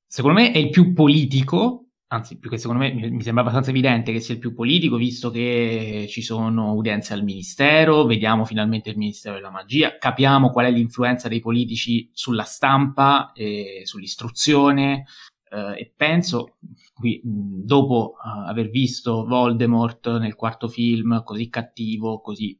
secondo 0.06 0.40
me 0.40 0.52
è 0.52 0.58
il 0.58 0.70
più 0.70 0.92
politico 0.92 1.86
anzi 2.08 2.38
più 2.38 2.48
che 2.48 2.58
secondo 2.58 2.82
me 2.82 2.92
mi, 2.92 3.22
sembra 3.22 3.42
abbastanza 3.42 3.70
evidente 3.70 4.12
che 4.12 4.20
sia 4.20 4.34
il 4.34 4.40
più 4.40 4.54
politico, 4.54 4.96
visto 4.96 5.30
che 5.30 6.06
ci 6.08 6.22
sono 6.22 6.74
udienze 6.74 7.12
al 7.14 7.24
Ministero, 7.24 8.04
vediamo 8.04 8.44
finalmente 8.44 8.90
il 8.90 8.96
Ministero 8.96 9.34
della 9.34 9.50
Magia, 9.50 9.98
capiamo 9.98 10.50
qual 10.50 10.66
è 10.66 10.70
l'influenza 10.70 11.28
dei 11.28 11.40
politici 11.40 12.08
sulla 12.12 12.44
stampa 12.44 13.32
e 13.34 13.82
sull'istruzione 13.84 15.06
eh, 15.50 15.80
e 15.80 15.92
penso, 15.96 16.58
qui, 16.96 17.20
dopo 17.22 18.14
uh, 18.14 18.48
aver 18.48 18.70
visto 18.70 19.26
Voldemort 19.26 20.18
nel 20.18 20.34
quarto 20.34 20.66
film, 20.68 21.22
così 21.22 21.48
cattivo, 21.48 22.20
così 22.20 22.58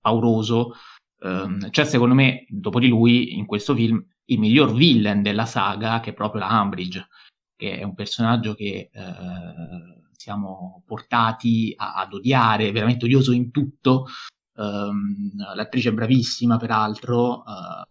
pauroso, 0.00 0.72
ehm, 1.20 1.70
c'è 1.70 1.84
secondo 1.84 2.14
me, 2.14 2.46
dopo 2.48 2.80
di 2.80 2.88
lui, 2.88 3.36
in 3.36 3.46
questo 3.46 3.74
film, 3.74 4.04
il 4.26 4.38
miglior 4.38 4.74
villain 4.74 5.22
della 5.22 5.46
saga, 5.46 6.00
che 6.00 6.10
è 6.10 6.14
proprio 6.14 6.40
la 6.40 6.60
Umbridge 6.60 7.06
che 7.58 7.78
è 7.78 7.82
un 7.82 7.94
personaggio 7.94 8.54
che 8.54 8.88
eh, 8.92 10.02
siamo 10.12 10.84
portati 10.86 11.74
a, 11.76 11.94
ad 11.94 12.12
odiare, 12.12 12.70
veramente 12.70 13.06
odioso 13.06 13.32
in 13.32 13.50
tutto. 13.50 14.06
Um, 14.54 15.32
l'attrice 15.54 15.88
è 15.88 15.92
bravissima, 15.92 16.56
peraltro, 16.56 17.42
uh, 17.44 17.82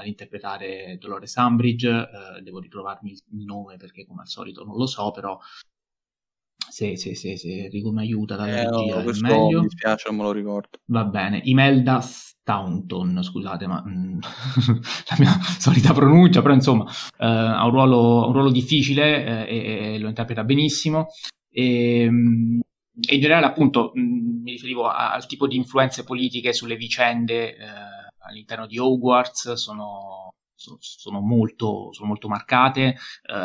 ad 0.00 0.06
interpretare 0.06 0.96
Dolores 0.98 1.34
Umbridge. 1.36 1.88
Uh, 1.88 2.42
devo 2.42 2.58
ritrovarmi 2.58 3.10
il 3.10 3.44
nome 3.44 3.76
perché, 3.76 4.06
come 4.06 4.22
al 4.22 4.28
solito, 4.28 4.64
non 4.64 4.76
lo 4.76 4.86
so, 4.86 5.10
però 5.10 5.38
se, 6.70 6.96
se, 6.96 7.16
se, 7.16 7.36
se 7.36 7.64
Enrico 7.64 7.90
mi 7.90 8.00
aiuta 8.00 8.36
dalla 8.36 8.58
eh, 8.58 8.64
regia 8.64 9.02
no, 9.02 9.10
è 9.10 9.20
meglio. 9.20 9.62
Mi 9.62 9.68
spiace, 9.68 10.08
non 10.08 10.18
me 10.18 10.22
lo 10.22 10.32
ricordo. 10.32 10.78
Va 10.86 11.04
bene. 11.04 11.40
Imelda 11.44 12.00
Staunton, 12.00 13.22
scusate, 13.22 13.66
ma 13.66 13.82
mm, 13.86 14.18
la 15.10 15.16
mia 15.18 15.32
solita 15.58 15.92
pronuncia, 15.92 16.42
però 16.42 16.54
insomma 16.54 16.84
eh, 17.18 17.26
ha 17.26 17.64
un 17.64 17.70
ruolo, 17.70 18.26
un 18.26 18.32
ruolo 18.32 18.50
difficile 18.50 19.46
eh, 19.46 19.56
e, 19.56 19.94
e, 19.94 19.98
lo 19.98 20.08
interpreta 20.08 20.44
benissimo. 20.44 21.08
E, 21.50 22.08
mm, 22.08 22.60
e 23.08 23.14
in 23.14 23.20
generale, 23.20 23.46
appunto, 23.46 23.90
mh, 23.94 24.00
mm, 24.00 24.42
mi 24.42 24.50
riferivo 24.52 24.86
a, 24.88 25.12
al 25.12 25.26
tipo 25.26 25.48
di 25.48 25.56
influenze 25.56 26.04
politiche 26.04 26.52
sulle 26.52 26.76
vicende 26.76 27.56
eh, 27.56 27.99
all'interno 28.20 28.66
di 28.66 28.78
Hogwarts, 28.78 29.52
sono 29.54 30.30
sono 30.78 31.20
molto, 31.20 31.92
sono 31.92 32.08
molto 32.08 32.28
marcate, 32.28 32.88
eh, 32.88 32.96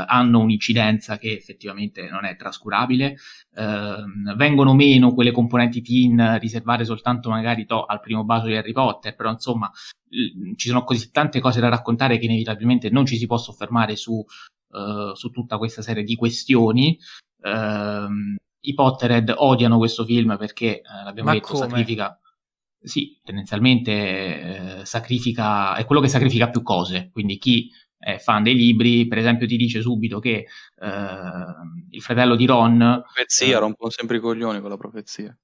hanno 0.07 0.39
un'incidenza 0.39 1.17
che 1.17 1.32
effettivamente 1.32 2.09
non 2.09 2.26
è 2.26 2.36
trascurabile, 2.36 3.15
eh, 3.53 4.03
vengono 4.36 4.73
meno 4.73 5.13
quelle 5.13 5.32
componenti 5.32 5.82
teen 5.82 6.38
riservate 6.39 6.84
soltanto 6.84 7.30
magari 7.30 7.65
to, 7.65 7.86
al 7.86 8.01
primo 8.01 8.26
bacio 8.26 8.47
di 8.47 8.55
Harry 8.55 8.73
Potter, 8.73 9.15
però 9.15 9.32
insomma 9.32 9.71
ci 10.55 10.67
sono 10.67 10.84
così 10.84 11.11
tante 11.11 11.39
cose 11.39 11.59
da 11.59 11.69
raccontare 11.69 12.17
che 12.17 12.26
inevitabilmente 12.26 12.89
non 12.89 13.05
ci 13.05 13.17
si 13.17 13.26
può 13.26 13.38
soffermare 13.38 13.95
su, 13.95 14.23
eh, 14.73 15.11
su 15.13 15.30
tutta 15.30 15.57
questa 15.57 15.82
serie 15.82 16.03
di 16.03 16.15
questioni. 16.15 16.97
Ehm, 17.41 18.36
I 18.61 18.73
Potterhead 18.73 19.34
odiano 19.38 19.78
questo 19.78 20.05
film 20.05 20.38
perché, 20.38 20.82
eh, 20.82 21.03
l'abbiamo 21.03 21.30
Ma 21.30 21.36
detto, 21.36 21.53
come? 21.53 21.67
sacrifica 21.67 22.19
sì, 22.86 23.19
tendenzialmente 23.23 23.91
eh, 23.91 24.86
sacrifica, 24.86 25.75
è 25.75 25.86
quello 25.86 26.01
che 26.01 26.07
sacrifica 26.07 26.49
più 26.49 26.61
cose, 26.61 27.09
quindi 27.11 27.38
chi 27.38 27.69
è 27.97 28.17
fan 28.19 28.43
dei 28.43 28.55
libri, 28.55 29.07
per 29.07 29.17
esempio, 29.17 29.47
ti 29.47 29.57
dice 29.57 29.81
subito 29.81 30.19
che 30.19 30.45
eh, 30.79 31.53
il 31.89 32.01
fratello 32.01 32.36
di 32.36 32.45
Ron... 32.45 33.01
Profezia, 33.03 33.55
eh, 33.55 33.59
rompono 33.59 33.89
sempre 33.89 34.17
i 34.17 34.19
coglioni 34.19 34.59
con 34.61 34.69
la 34.69 34.77
profezia. 34.77 35.36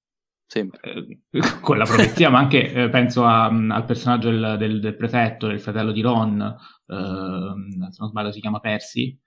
Sempre. 0.45 1.19
Eh, 1.31 1.39
con 1.61 1.77
la 1.77 1.85
profezia, 1.85 2.29
ma 2.29 2.37
anche 2.37 2.71
eh, 2.71 2.89
penso 2.89 3.25
a, 3.25 3.45
al 3.45 3.85
personaggio 3.85 4.29
del, 4.29 4.57
del, 4.59 4.79
del, 4.79 4.95
prefetto, 4.95 5.47
del 5.47 5.59
fratello 5.59 5.91
di 5.91 6.01
Ron, 6.01 6.39
eh, 6.41 7.89
se 7.89 7.97
non 7.97 8.09
sbaglio 8.09 8.31
si 8.31 8.41
chiama 8.41 8.59
Percy, 8.59 9.17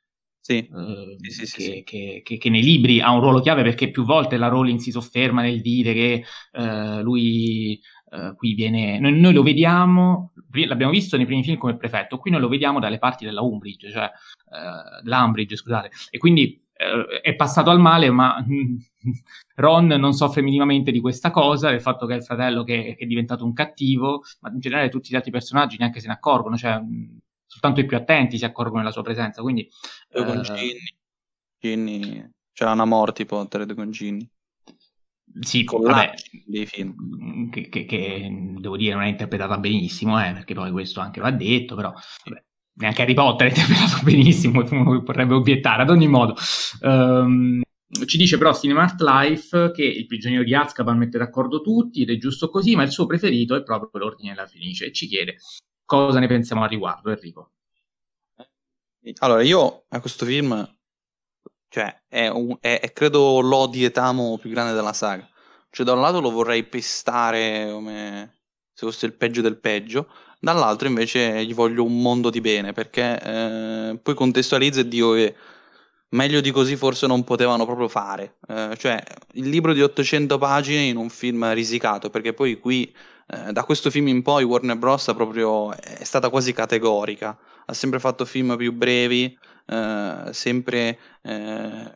sì. 0.47 0.69
Uh, 0.71 1.17
sì, 1.27 1.47
sì, 1.47 1.57
che, 1.57 1.83
che, 1.85 2.21
che, 2.23 2.37
che, 2.37 2.51
nei 2.51 2.63
libri 2.63 3.01
ha 3.01 3.11
un 3.13 3.21
ruolo 3.21 3.41
chiave 3.41 3.63
perché 3.63 3.91
più 3.91 4.05
volte 4.05 4.37
la 4.37 4.49
Rowling 4.49 4.79
si 4.79 4.91
sofferma 4.91 5.41
nel 5.41 5.63
dire 5.63 5.95
che 5.95 6.25
uh, 6.53 7.01
lui 7.01 7.81
uh, 8.15 8.35
qui 8.37 8.55
viene. 8.55 8.99
Noi, 8.99 9.19
noi, 9.19 9.33
lo 9.33 9.43
vediamo, 9.43 10.33
l'abbiamo 10.51 10.93
visto 10.93 11.17
nei 11.17 11.27
primi 11.27 11.43
film 11.43 11.59
come 11.59 11.77
prefetto, 11.77 12.19
qui 12.19 12.31
noi 12.31 12.41
lo 12.41 12.49
vediamo 12.49 12.81
dalle 12.81 12.99
parti 12.99 13.25
della 13.25 13.43
Umbridge, 13.43 13.91
cioè 13.91 14.11
l'Umbridge, 15.03 15.57
scusate, 15.57 15.91
e 16.11 16.19
quindi 16.19 16.65
è 16.77 17.35
passato 17.37 17.71
al 17.71 17.81
male, 17.81 18.11
ma 18.11 18.45
Ron 19.57 19.87
non 19.87 20.13
soffre 20.13 20.43
minimamente 20.43 20.91
di 20.91 21.01
questa 21.01 21.31
cosa, 21.31 21.71
del 21.71 21.81
fatto 21.81 22.07
che 22.07 22.15
è 22.15 22.17
il 22.17 22.25
fratello 22.25 22.65
che, 22.65 22.95
che, 22.97 23.05
è 23.05 23.07
diventato 23.07 23.45
un 23.45 23.53
cattivo, 23.53 24.23
ma 24.41 24.51
in 24.51 24.59
generale 24.59 24.89
tutti 24.89 25.11
gli 25.11 25.17
altri 25.17 25.31
personaggi 25.31 25.77
neanche 25.79 26.01
se 26.01 26.09
ne 26.09 26.15
accorgono, 26.15 26.57
cioè 26.57 26.81
soltanto 27.47 27.81
i 27.81 27.87
più 27.87 27.97
attenti 27.97 28.39
si 28.39 28.45
accorgono 28.45 28.81
della 28.81 28.93
sua 28.93 29.03
presenza. 29.03 29.41
Quindi, 29.41 29.69
eh, 30.11 30.25
con 30.25 30.43
Ginny, 30.43 30.79
Ginny 31.59 32.31
c'era 32.53 32.73
una 32.73 32.85
morte 32.85 33.25
Potter 33.25 33.73
con 33.75 33.91
Ginny. 33.91 34.29
Sì, 35.41 35.65
con 35.65 35.81
vabbè, 35.81 36.15
dei 36.47 36.67
film. 36.67 36.95
Mm, 36.99 37.51
che, 37.51 37.69
che, 37.69 37.85
che, 37.85 38.55
devo 38.59 38.77
dire 38.77 38.95
non 38.95 39.03
è 39.03 39.09
interpretata 39.09 39.59
benissimo, 39.59 40.23
eh, 40.25 40.33
perché 40.33 40.55
poi 40.55 40.71
questo 40.71 41.01
anche 41.01 41.21
va 41.21 41.31
detto, 41.31 41.75
però 41.75 41.93
vabbè, 42.25 42.45
neanche 42.75 43.03
Harry 43.03 43.15
Potter 43.15 43.47
è 43.47 43.51
interpretato 43.55 44.05
benissimo, 44.05 44.65
uno 44.71 45.03
potrebbe 45.03 45.35
obiettare. 45.35 45.83
Ad 45.83 45.91
ogni 45.91 46.09
modo, 46.09 46.35
um, 46.83 47.63
ci 48.07 48.17
dice 48.17 48.39
però 48.39 48.55
Cinemart 48.55 49.01
Life 49.01 49.73
che 49.73 49.85
il 49.85 50.07
prigioniero 50.07 50.45
di 50.45 50.55
Azkaban 50.55 50.99
mette 50.99 51.19
d'accordo 51.19 51.61
tutti 51.61 52.03
ed 52.03 52.11
è 52.11 52.17
giusto 52.17 52.49
così, 52.49 52.77
ma 52.77 52.83
il 52.83 52.91
suo 52.91 53.07
preferito 53.07 53.55
è 53.57 53.63
proprio 53.63 53.91
l'Ordine 54.01 54.35
della 54.35 54.47
Fenice 54.47 54.87
e 54.87 54.93
ci 54.93 55.07
chiede 55.07 55.37
cosa 55.85 56.19
ne 56.19 56.27
pensiamo 56.27 56.63
al 56.63 56.69
riguardo, 56.69 57.11
Enrico. 57.11 57.53
Allora, 59.19 59.43
io 59.43 59.85
a 59.89 60.01
questo 60.01 60.25
film, 60.25 60.77
cioè, 61.75 62.03
è, 62.09 62.29
un, 62.29 62.57
è, 62.61 62.79
è 62.81 62.93
credo 62.93 63.41
l'odi 63.41 63.83
etamo 63.83 64.39
più 64.39 64.49
grande 64.51 64.75
della 64.75 64.93
saga. 64.93 65.29
Cioè, 65.71 65.85
da 65.85 65.95
un 65.95 66.03
lato 66.03 66.21
lo 66.21 66.31
vorrei 66.31 66.63
pestare 66.63 67.69
come 67.73 68.33
se 68.73 68.87
fosse 68.87 69.07
il 69.07 69.15
peggio 69.15 69.41
del 69.41 69.57
peggio, 69.57 70.07
dall'altro 70.39 70.87
invece 70.87 71.45
gli 71.45 71.53
voglio 71.53 71.83
un 71.83 72.01
mondo 72.01 72.31
di 72.31 72.41
bene, 72.41 72.73
perché 72.73 73.21
eh, 73.21 73.99
poi 74.01 74.15
contestualizza 74.15 74.83
e 74.83 74.89
dico 74.89 75.15
che 75.15 75.35
meglio 76.11 76.41
di 76.41 76.53
così 76.53 76.77
forse 76.77 77.09
non 77.09 77.25
potevano 77.25 77.65
proprio 77.65 77.89
fare. 77.89 78.37
Eh, 78.47 78.77
cioè, 78.79 79.03
il 79.33 79.49
libro 79.49 79.73
di 79.73 79.83
800 79.83 80.39
pagine 80.39 80.83
in 80.83 80.97
un 80.97 81.09
film 81.09 81.53
risicato, 81.55 82.09
perché 82.09 82.35
poi 82.35 82.61
qui, 82.61 82.95
eh, 83.27 83.51
da 83.53 83.65
questo 83.65 83.91
film 83.91 84.07
in 84.07 84.23
poi, 84.23 84.45
Warner 84.45 84.77
Bros. 84.77 85.13
Proprio, 85.17 85.73
è 85.73 86.05
stata 86.05 86.29
quasi 86.29 86.53
categorica. 86.53 87.37
Ha 87.67 87.73
sempre 87.73 87.99
fatto 87.99 88.25
film 88.25 88.57
più 88.57 88.73
brevi, 88.73 89.37
eh, 89.67 90.29
sempre 90.33 90.99
eh, 91.23 91.93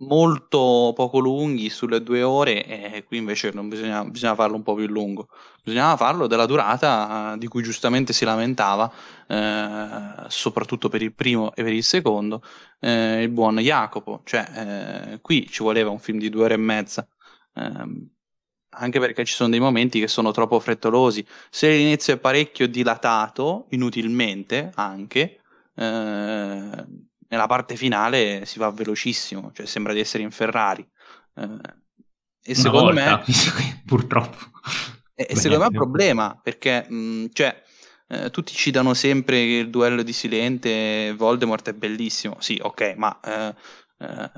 molto 0.00 0.92
poco 0.94 1.18
lunghi 1.18 1.68
sulle 1.68 2.02
due 2.02 2.22
ore 2.22 2.64
e 2.64 3.04
qui 3.04 3.18
invece 3.18 3.50
non 3.52 3.68
bisogna, 3.68 4.04
bisogna 4.04 4.34
farlo 4.34 4.56
un 4.56 4.62
po' 4.62 4.74
più 4.74 4.86
lungo. 4.86 5.28
Bisognava 5.62 5.96
farlo 5.96 6.26
della 6.26 6.46
durata 6.46 7.36
di 7.36 7.46
cui 7.48 7.62
giustamente 7.62 8.12
si 8.12 8.24
lamentava 8.24 8.90
eh, 9.26 10.24
soprattutto 10.28 10.88
per 10.88 11.02
il 11.02 11.12
primo 11.14 11.54
e 11.54 11.62
per 11.62 11.72
il 11.72 11.84
secondo 11.84 12.42
eh, 12.80 13.22
il 13.22 13.28
buon 13.30 13.56
Jacopo. 13.58 14.22
Cioè 14.24 15.12
eh, 15.14 15.20
qui 15.20 15.46
ci 15.48 15.62
voleva 15.62 15.90
un 15.90 15.98
film 15.98 16.18
di 16.18 16.30
due 16.30 16.44
ore 16.44 16.54
e 16.54 16.56
mezza 16.58 17.06
ehm, 17.54 18.08
anche 18.72 19.00
perché 19.00 19.24
ci 19.24 19.34
sono 19.34 19.50
dei 19.50 19.60
momenti 19.60 20.00
che 20.00 20.08
sono 20.08 20.30
troppo 20.30 20.60
frettolosi. 20.60 21.26
Se 21.50 21.68
l'inizio 21.68 22.14
è 22.14 22.18
parecchio 22.18 22.68
dilatato 22.68 23.66
inutilmente 23.70 24.70
anche 24.74 25.39
eh, 25.74 26.86
nella 27.28 27.46
parte 27.46 27.76
finale 27.76 28.44
si 28.44 28.58
va 28.58 28.70
velocissimo, 28.70 29.52
cioè 29.52 29.66
sembra 29.66 29.92
di 29.92 30.00
essere 30.00 30.22
in 30.22 30.30
Ferrari. 30.30 30.86
Eh, 31.34 31.58
e 32.42 32.54
secondo 32.54 32.92
volta, 32.92 33.22
me 33.26 33.82
purtroppo. 33.86 34.38
E, 35.14 35.26
e 35.30 35.36
secondo 35.36 35.58
me 35.58 35.64
è 35.64 35.68
un 35.68 35.74
problema 35.74 36.40
perché 36.42 36.86
mh, 36.88 37.26
cioè, 37.32 37.62
eh, 38.08 38.30
tutti 38.30 38.52
ci 38.52 38.70
danno 38.70 38.94
sempre 38.94 39.40
il 39.42 39.70
duello 39.70 40.02
di 40.02 40.12
Silente, 40.12 41.14
Voldemort 41.16 41.68
è 41.68 41.74
bellissimo. 41.74 42.36
Sì, 42.40 42.58
ok, 42.60 42.94
ma 42.96 43.20
eh, 43.20 43.54
eh 43.98 44.30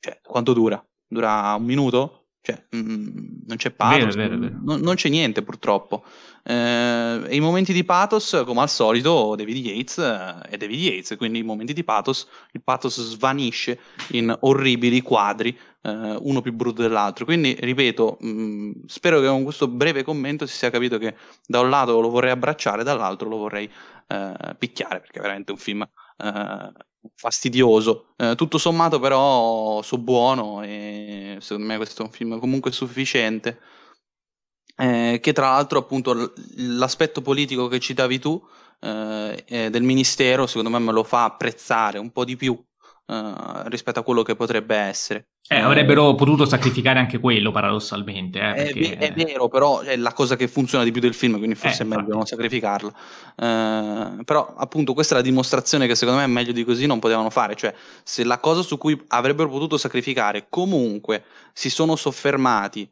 cioè, 0.00 0.20
quanto 0.22 0.52
dura? 0.52 0.82
Dura 1.06 1.54
un 1.54 1.64
minuto? 1.64 2.28
Cioè, 2.40 2.64
mh, 2.70 3.44
non 3.46 3.56
c'è 3.56 3.70
pathos, 3.70 4.14
vero, 4.14 4.36
vero, 4.36 4.40
vero. 4.40 4.60
Non, 4.62 4.80
non, 4.80 4.94
c'è 4.94 5.08
niente 5.08 5.42
purtroppo. 5.42 6.04
Eh, 6.42 7.26
I 7.30 7.40
momenti 7.40 7.72
di 7.72 7.84
pathos, 7.84 8.42
come 8.46 8.60
al 8.60 8.70
solito, 8.70 9.34
David 9.36 9.56
Yates 9.56 9.98
eh, 9.98 10.40
è 10.50 10.56
David 10.56 10.80
Yates, 10.80 11.16
quindi 11.16 11.40
i 11.40 11.42
momenti 11.42 11.72
di 11.72 11.84
pathos, 11.84 12.26
il 12.52 12.62
pathos 12.62 13.00
svanisce 13.00 13.78
in 14.12 14.34
orribili 14.40 15.02
quadri, 15.02 15.56
eh, 15.82 16.16
uno 16.20 16.40
più 16.40 16.52
brutto 16.52 16.82
dell'altro. 16.82 17.24
Quindi, 17.24 17.56
ripeto, 17.58 18.18
mh, 18.20 18.70
spero 18.86 19.20
che 19.20 19.26
con 19.26 19.42
questo 19.44 19.68
breve 19.68 20.02
commento 20.02 20.46
si 20.46 20.54
sia 20.56 20.70
capito 20.70 20.98
che 20.98 21.14
da 21.46 21.60
un 21.60 21.70
lato 21.70 22.00
lo 22.00 22.08
vorrei 22.08 22.30
abbracciare, 22.30 22.82
dall'altro 22.82 23.28
lo 23.28 23.36
vorrei 23.36 23.70
eh, 24.08 24.56
picchiare, 24.58 25.00
perché 25.00 25.18
è 25.18 25.22
veramente 25.22 25.52
un 25.52 25.58
film 25.58 25.82
eh, 25.82 26.72
fastidioso. 27.14 28.14
Eh, 28.16 28.34
tutto 28.36 28.58
sommato, 28.58 28.98
però, 29.00 29.82
so 29.82 29.98
buono 29.98 30.62
e 30.62 31.36
secondo 31.40 31.68
me 31.68 31.76
questo 31.76 32.02
è 32.02 32.04
un 32.06 32.10
film 32.12 32.38
comunque 32.38 32.72
sufficiente 32.72 33.60
eh, 34.78 35.18
che 35.20 35.32
tra 35.32 35.50
l'altro 35.50 35.80
appunto 35.80 36.32
l'aspetto 36.56 37.20
politico 37.20 37.66
che 37.66 37.80
citavi 37.80 38.18
tu 38.20 38.40
eh, 38.80 39.44
eh, 39.46 39.70
del 39.70 39.82
ministero 39.82 40.46
secondo 40.46 40.70
me 40.70 40.78
me 40.78 40.92
lo 40.92 41.02
fa 41.02 41.24
apprezzare 41.24 41.98
un 41.98 42.12
po' 42.12 42.24
di 42.24 42.36
più 42.36 42.56
eh, 43.06 43.32
rispetto 43.64 43.98
a 43.98 44.02
quello 44.04 44.22
che 44.22 44.36
potrebbe 44.36 44.76
essere. 44.76 45.30
Eh, 45.50 45.58
avrebbero 45.58 46.14
potuto 46.14 46.44
sacrificare 46.44 46.98
anche 46.98 47.18
quello 47.18 47.50
paradossalmente. 47.50 48.38
Eh, 48.38 48.52
perché... 48.52 48.98
è, 48.98 49.12
è, 49.12 49.12
vero, 49.14 49.48
però 49.48 49.80
è 49.80 49.96
la 49.96 50.12
cosa 50.12 50.36
che 50.36 50.46
funziona 50.46 50.84
di 50.84 50.92
più 50.92 51.00
del 51.00 51.14
film, 51.14 51.38
quindi 51.38 51.56
forse 51.56 51.82
è 51.82 51.86
meglio 51.86 52.14
non 52.14 52.26
sacrificarlo. 52.26 52.92
però 53.34 54.54
appunto 54.56 54.92
questa 54.92 55.14
è 55.14 55.16
la 55.16 55.24
dimostrazione 55.24 55.86
che 55.86 55.96
secondo 55.96 56.20
me 56.20 56.26
meglio 56.26 56.52
di 56.52 56.64
così 56.64 56.86
non 56.86 57.00
potevano 57.00 57.30
fare, 57.30 57.56
cioè 57.56 57.74
se 58.04 58.22
la 58.24 58.38
cosa 58.38 58.62
su 58.62 58.76
cui 58.76 59.02
avrebbero 59.08 59.48
potuto 59.48 59.76
sacrificare 59.78 60.46
comunque 60.48 61.24
si 61.52 61.70
sono 61.70 61.96
soffermati 61.96 62.88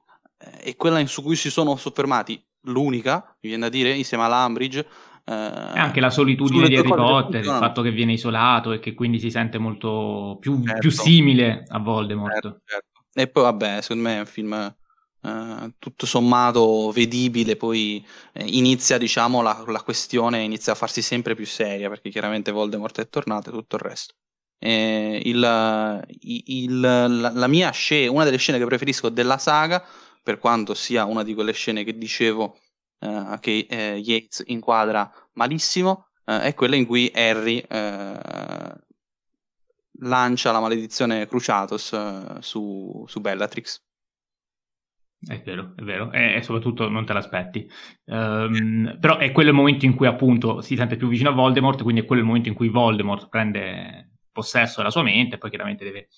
e 0.61 0.77
quella 0.77 1.05
su 1.07 1.23
cui 1.23 1.37
si 1.37 1.51
sono 1.51 1.77
soffermati, 1.77 2.43
l'unica, 2.63 3.37
mi 3.41 3.49
viene 3.49 3.65
da 3.65 3.69
dire, 3.69 3.93
insieme 3.93 4.25
all'Ambridge. 4.25 4.87
Eh, 5.25 5.33
anche 5.33 6.01
la 6.01 6.11
solitudine 6.11 6.69
di 6.69 6.77
Harry 6.77 6.89
Potter, 6.89 7.41
il 7.41 7.47
fatto 7.47 7.83
che 7.83 7.91
viene 7.91 8.13
isolato 8.13 8.73
e 8.73 8.79
che 8.79 8.95
quindi 8.95 9.19
si 9.19 9.31
sente 9.31 9.59
molto 9.59 10.37
più, 10.41 10.63
certo. 10.63 10.81
più 10.81 10.91
simile 10.91 11.65
a 11.69 11.79
Voldemort. 11.79 12.33
Certo, 12.33 12.61
certo. 12.65 13.05
E 13.13 13.29
poi 13.29 13.43
vabbè, 13.45 13.81
secondo 13.81 14.03
me 14.03 14.17
è 14.17 14.21
un 14.21 14.27
film 14.27 14.75
eh, 15.23 15.75
tutto 15.79 16.07
sommato 16.07 16.93
vedibile, 16.93 17.57
poi 17.57 18.05
eh, 18.33 18.45
inizia 18.45 18.99
diciamo 18.99 19.43
la, 19.43 19.65
la, 19.67 19.83
questione 19.83 20.43
inizia 20.43 20.73
a 20.73 20.77
farsi 20.77 21.03
sempre 21.03 21.35
più 21.35 21.47
seria 21.47 21.89
perché 21.89 22.11
chiaramente 22.11 22.53
Voldemort 22.53 23.01
è 23.01 23.09
tornato 23.09 23.49
e 23.51 23.53
tutto 23.53 23.77
il 23.77 23.83
resto. 23.83 24.15
Il, 24.59 26.05
il, 26.21 26.81
la, 26.81 27.07
la, 27.09 27.47
mia 27.47 27.71
scena, 27.71 28.11
una 28.11 28.25
delle 28.25 28.39
scene 28.39 28.59
che 28.59 28.65
preferisco 28.65 29.11
della 29.11 29.39
saga 29.39 29.85
per 30.27 30.39
quanto 30.39 30.75
sia 30.75 31.05
una 31.05 31.23
di 31.23 31.35
quelle 31.35 31.53
scene 31.53 31.85
che 31.85 31.97
dicevo 31.97 32.59
eh, 32.99 33.37
che 33.39 33.65
eh, 33.71 33.95
Yates 33.95 34.43
inquadra 34.47 35.09
malissimo, 35.35 36.09
eh, 36.25 36.41
è 36.41 36.55
quella 36.55 36.75
in 36.75 36.85
cui 36.85 37.09
Harry 37.15 37.59
eh, 37.59 38.75
lancia 40.01 40.51
la 40.51 40.59
maledizione 40.59 41.29
Cruciatus 41.29 41.93
eh, 41.93 42.39
su, 42.41 43.05
su 43.07 43.21
Bellatrix. 43.21 43.85
È 45.25 45.41
vero, 45.45 45.75
è 45.77 45.83
vero, 45.83 46.11
e, 46.11 46.41
soprattutto 46.43 46.89
non 46.89 47.07
te 47.07 47.13
l'aspetti. 47.13 47.71
Um, 48.07 48.99
però 48.99 49.19
è 49.19 49.31
quello 49.31 49.51
il 49.51 49.57
momento 49.57 49.85
in 49.85 49.95
cui 49.95 50.09
appunto 50.09 50.61
si 50.61 50.75
sente 50.75 50.97
più 50.97 51.07
vicino 51.07 51.31
a 51.31 51.35
Voldemort, 51.35 51.85
quindi 51.85 52.01
è 52.01 52.05
quello 52.05 52.23
il 52.23 52.27
momento 52.27 52.49
in 52.49 52.57
cui 52.57 52.69
Voldemort 52.69 53.29
prende 53.29 54.11
possesso 54.33 54.79
della 54.79 54.91
sua 54.91 55.03
mente 55.03 55.39
poi 55.39 55.49
chiaramente 55.49 55.83
deve 55.83 56.09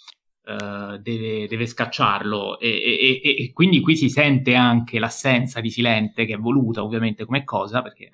eh, 0.49 0.99
deve, 1.01 1.46
deve, 1.46 1.66
scacciarlo. 1.66 2.59
E, 2.59 2.68
e, 2.68 3.20
e, 3.22 3.44
e, 3.44 3.53
quindi 3.53 3.80
qui 3.80 3.96
si 3.96 4.09
sente 4.09 4.55
anche 4.55 4.99
l'assenza 4.99 5.61
di 5.61 5.70
Silente 5.70 6.24
che 6.24 6.34
è 6.34 6.38
voluta 6.38 6.82
ovviamente 6.82 7.26
come 7.26 7.44
cosa 7.44 7.82
perché 7.82 8.11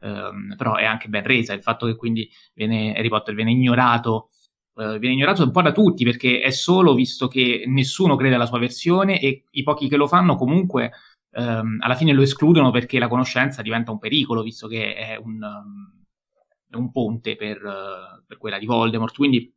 um, 0.00 0.54
però 0.56 0.74
è 0.76 0.84
anche 0.84 1.08
ben 1.08 1.22
resa. 1.22 1.54
Il 1.54 1.62
fatto 1.62 1.86
che 1.86 1.96
quindi 1.96 2.28
viene, 2.54 2.94
Harry 2.94 3.08
Potter 3.08 3.34
viene 3.34 3.52
ignorato 3.52 4.28
uh, 4.74 4.98
viene 4.98 5.14
ignorato 5.14 5.42
un 5.42 5.50
po' 5.52 5.62
da 5.62 5.72
tutti 5.72 6.04
perché 6.04 6.40
è 6.40 6.50
solo 6.50 6.94
visto 6.94 7.28
che 7.28 7.64
nessuno 7.66 8.16
crede 8.16 8.34
alla 8.34 8.46
sua 8.46 8.58
versione 8.58 9.18
e 9.18 9.44
i 9.50 9.62
pochi 9.62 9.88
che 9.88 9.96
lo 9.96 10.06
fanno 10.06 10.36
comunque 10.36 10.92
um, 11.36 11.78
alla 11.80 11.94
fine 11.94 12.12
lo 12.12 12.22
escludono 12.22 12.70
perché 12.70 12.98
la 12.98 13.08
conoscenza 13.08 13.62
diventa 13.62 13.90
un 13.90 13.98
pericolo 13.98 14.42
visto 14.42 14.68
che 14.68 14.94
è 14.94 15.16
un, 15.16 15.40
um, 15.42 16.78
un 16.78 16.90
ponte 16.92 17.36
per, 17.36 17.62
uh, 17.64 18.22
per 18.26 18.36
quella 18.38 18.58
di 18.58 18.66
Voldemort. 18.66 19.14
Quindi 19.14 19.50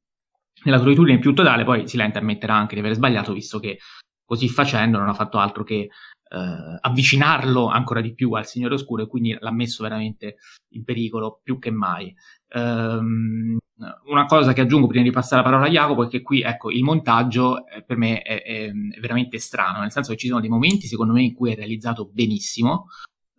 nella 0.63 0.79
solitudine 0.79 1.19
più 1.19 1.33
totale, 1.33 1.63
poi 1.63 1.87
Silente 1.87 2.19
ammetterà 2.19 2.55
anche 2.55 2.75
di 2.75 2.81
aver 2.81 2.93
sbagliato, 2.93 3.33
visto 3.33 3.59
che 3.59 3.79
così 4.25 4.47
facendo 4.49 4.97
non 4.97 5.09
ha 5.09 5.13
fatto 5.13 5.37
altro 5.37 5.63
che 5.63 5.89
eh, 6.33 6.77
avvicinarlo 6.81 7.67
ancora 7.67 8.01
di 8.01 8.13
più 8.13 8.31
al 8.33 8.47
Signore 8.47 8.73
Oscuro 8.73 9.03
e 9.03 9.07
quindi 9.07 9.37
l'ha 9.39 9.51
messo 9.51 9.83
veramente 9.83 10.37
in 10.73 10.83
pericolo 10.83 11.39
più 11.43 11.59
che 11.59 11.71
mai. 11.71 12.13
Um, 12.55 13.57
una 14.05 14.25
cosa 14.25 14.53
che 14.53 14.61
aggiungo 14.61 14.87
prima 14.87 15.03
di 15.03 15.11
passare 15.11 15.41
la 15.41 15.49
parola 15.49 15.67
a 15.67 15.71
Jacopo 15.71 16.05
è 16.05 16.07
che 16.07 16.21
qui, 16.21 16.41
ecco, 16.41 16.71
il 16.71 16.83
montaggio 16.83 17.67
eh, 17.67 17.83
per 17.83 17.97
me 17.97 18.21
è, 18.21 18.41
è, 18.41 18.71
veramente 18.99 19.39
strano, 19.39 19.79
nel 19.79 19.91
senso 19.91 20.11
che 20.11 20.17
ci 20.17 20.27
sono 20.27 20.39
dei 20.39 20.49
momenti, 20.49 20.87
secondo 20.87 21.13
me, 21.13 21.21
in 21.21 21.33
cui 21.33 21.51
è 21.51 21.55
realizzato 21.55 22.09
benissimo. 22.11 22.87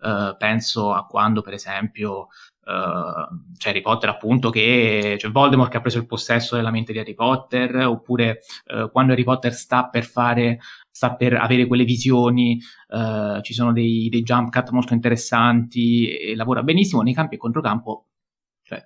Uh, 0.05 0.37
penso 0.37 0.93
a 0.93 1.07
quando, 1.07 1.41
per 1.41 1.55
esempio, 1.55 2.29
Uh, 2.67 3.53
c'è 3.59 3.69
Harry 3.69 3.83
Potter 3.83 4.09
appunto 4.09 4.49
che 4.49 5.17
c'è 5.19 5.31
Voldemort 5.31 5.71
che 5.71 5.77
ha 5.77 5.83
preso 5.83 5.99
il 5.99 6.07
possesso 6.07 6.57
della 6.57 6.71
mente 6.71 6.95
di 6.95 6.99
Harry 6.99 7.13
Potter 7.13 7.77
oppure 7.87 8.39
uh, 8.73 8.91
quando 8.91 9.13
Harry 9.13 9.23
Potter 9.23 9.53
sta 9.53 9.91
per 9.91 10.07
fare 10.07 10.61
sta 10.91 11.15
per 11.15 11.35
avere 11.35 11.67
quelle 11.67 11.85
visioni 11.85 12.59
ci 13.43 13.53
sono 13.53 13.71
dei, 13.71 14.09
dei, 14.09 14.23
jump 14.23 14.51
cut 14.51 14.71
molto 14.71 14.95
interessanti 14.95 16.09
e 16.09 16.35
lavora 16.35 16.63
benissimo 16.63 17.03
nei 17.03 17.13
campi 17.13 17.35
e 17.35 17.39
controcampo 17.39 18.07
cioè 18.63 18.83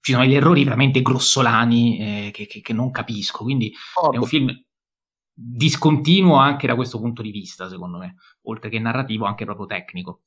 ci 0.00 0.12
sono 0.12 0.24
degli 0.24 0.36
errori 0.36 0.64
veramente 0.64 1.02
grossolani 1.02 1.98
eh, 1.98 2.30
che, 2.32 2.46
che, 2.46 2.60
che, 2.60 2.72
non 2.72 2.90
capisco, 2.90 3.42
quindi 3.42 3.72
oh, 4.00 4.12
è 4.12 4.16
un 4.16 4.26
film 4.26 4.48
discontinuo 5.40 6.34
anche 6.36 6.66
da 6.66 6.74
questo 6.74 6.98
punto 6.98 7.22
di 7.22 7.30
vista, 7.30 7.68
secondo 7.68 7.98
me, 7.98 8.16
oltre 8.42 8.70
che 8.70 8.78
narrativo, 8.78 9.24
anche 9.24 9.44
proprio 9.44 9.66
tecnico. 9.66 10.22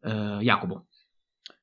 Uh, 0.00 0.38
Jacopo. 0.40 0.86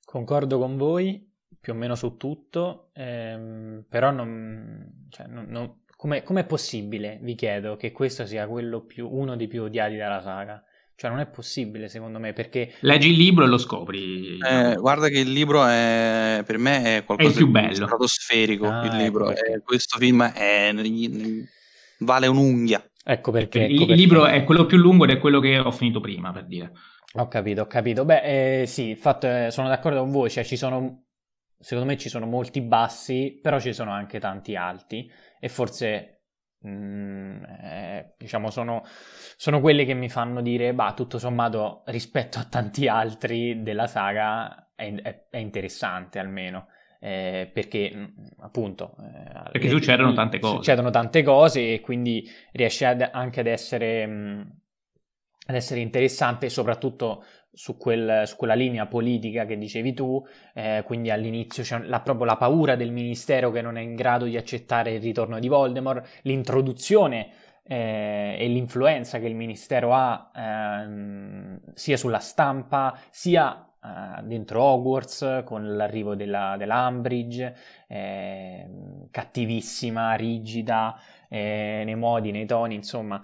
Concordo 0.03 0.59
con 0.59 0.77
voi 0.77 1.33
più 1.65 1.73
o 1.73 1.75
meno 1.75 1.95
su 1.95 2.15
tutto, 2.15 2.91
ehm, 2.93 3.85
però 3.89 4.11
non, 4.11 5.07
cioè, 5.09 5.25
non, 5.25 5.47
non 5.49 5.81
com'è, 5.97 6.21
com'è, 6.21 6.45
possibile, 6.45 7.17
vi 7.23 7.33
chiedo, 7.33 7.75
che 7.75 7.91
questo 7.91 8.27
sia 8.27 8.47
più, 8.85 9.09
uno 9.09 9.35
dei 9.35 9.47
più 9.47 9.63
odiati 9.63 9.95
della 9.95 10.21
saga? 10.21 10.63
Cioè, 10.95 11.09
non 11.09 11.19
è 11.19 11.25
possibile, 11.25 11.89
secondo 11.89 12.19
me, 12.19 12.33
perché... 12.33 12.75
Leggi 12.81 13.09
il 13.09 13.17
libro 13.17 13.45
e 13.45 13.47
lo 13.47 13.57
scopri. 13.57 14.37
Eh, 14.37 14.75
guarda 14.75 15.09
che 15.09 15.19
il 15.19 15.31
libro 15.31 15.65
è, 15.65 16.43
per 16.45 16.59
me 16.59 16.97
è 16.97 17.03
qualcosa 17.03 17.29
è 17.29 17.31
il 17.31 17.37
più 17.37 17.47
bello. 17.49 17.67
di 17.69 17.75
stratosferico, 17.75 18.67
ah, 18.67 18.85
il 18.85 18.95
libro. 18.97 19.31
Ecco 19.31 19.63
questo 19.63 19.97
film 19.97 20.23
è, 20.23 20.71
vale 21.99 22.27
un'unghia. 22.27 22.87
Ecco 23.03 23.31
perché. 23.31 23.63
Ecco 23.63 23.71
il, 23.71 23.77
perché. 23.79 23.95
libro 23.95 24.25
è 24.27 24.43
quello 24.43 24.65
più 24.67 24.77
lungo 24.77 25.03
ed 25.03 25.09
è 25.09 25.17
quello 25.17 25.39
che 25.39 25.57
ho 25.57 25.71
finito 25.71 25.99
prima, 25.99 26.31
per 26.31 26.45
dire. 26.45 26.71
Ho 27.17 27.27
capito, 27.27 27.61
ho 27.61 27.67
capito. 27.67 28.05
Beh, 28.05 28.61
eh, 28.61 28.65
sì, 28.65 28.95
fatto, 28.95 29.27
eh, 29.27 29.51
sono 29.51 29.67
d'accordo 29.67 29.99
con 29.99 30.11
voi, 30.11 30.29
cioè 30.29 30.43
ci 30.43 30.57
sono... 30.57 31.03
Secondo 31.57 31.89
me 31.89 31.97
ci 31.97 32.09
sono 32.09 32.25
molti 32.25 32.61
bassi, 32.61 33.39
però 33.41 33.59
ci 33.59 33.73
sono 33.73 33.91
anche 33.91 34.19
tanti 34.19 34.55
alti. 34.55 35.09
E 35.39 35.49
forse 35.49 36.15
Mm, 36.67 37.43
eh, 37.43 38.15
diciamo 38.17 38.49
sono, 38.49 38.83
sono 39.37 39.61
quelle 39.61 39.85
che 39.85 39.93
mi 39.93 40.09
fanno 40.09 40.41
dire 40.41 40.73
bah 40.73 40.93
tutto 40.93 41.19
sommato 41.19 41.83
rispetto 41.85 42.39
a 42.39 42.45
tanti 42.45 42.87
altri 42.87 43.61
della 43.61 43.85
saga 43.85 44.71
è, 44.73 44.91
è, 44.95 45.27
è 45.29 45.37
interessante 45.37 46.17
almeno. 46.17 46.67
Eh, 46.99 47.51
perché 47.53 47.91
mm, 47.93 48.05
appunto 48.39 48.95
eh, 48.99 49.51
perché 49.51 49.69
succedono 49.69 50.13
tante 50.13 50.39
cose. 50.39 50.55
succedono 50.55 50.89
tante 50.89 51.21
cose 51.21 51.73
e 51.73 51.81
quindi 51.81 52.27
riesce 52.53 52.85
ad, 52.85 53.07
anche 53.11 53.41
ad 53.41 53.47
essere, 53.47 54.07
mh, 54.07 54.11
mm, 54.11 54.41
ad 55.45 55.55
essere 55.55 55.79
interessante 55.79 56.49
soprattutto 56.49 57.23
su, 57.51 57.77
quel, 57.77 58.23
su, 58.25 58.35
quella 58.35 58.53
linea 58.53 58.85
politica 58.85 59.45
che 59.45 59.57
dicevi 59.57 59.93
tu, 59.93 60.23
eh, 60.53 60.83
quindi 60.85 61.09
all'inizio 61.09 61.63
c'è 61.63 61.79
la, 61.79 62.01
proprio 62.01 62.25
la 62.25 62.35
paura 62.35 62.75
del 62.75 62.91
ministero 62.91 63.51
che 63.51 63.61
non 63.61 63.77
è 63.77 63.81
in 63.81 63.95
grado 63.95 64.25
di 64.25 64.37
accettare 64.37 64.95
il 64.95 65.01
ritorno 65.01 65.39
di 65.39 65.47
Voldemort, 65.47 66.19
l'introduzione 66.23 67.29
eh, 67.63 68.35
e 68.37 68.47
l'influenza 68.47 69.19
che 69.19 69.27
il 69.27 69.35
ministero 69.35 69.93
ha 69.93 70.31
eh, 70.35 71.59
sia 71.73 71.97
sulla 71.97 72.19
stampa 72.19 72.99
sia 73.09 73.65
eh, 73.85 74.21
dentro 74.23 74.61
Hogwarts 74.61 75.43
con 75.45 75.75
l'arrivo 75.75 76.15
della, 76.15 76.55
della 76.57 76.87
Umbridge, 76.87 77.55
ehm, 77.87 79.07
cattivissima, 79.11 80.13
rigida 80.15 80.99
eh, 81.29 81.83
nei 81.85 81.95
modi, 81.95 82.31
nei 82.31 82.45
toni, 82.45 82.75
insomma. 82.75 83.21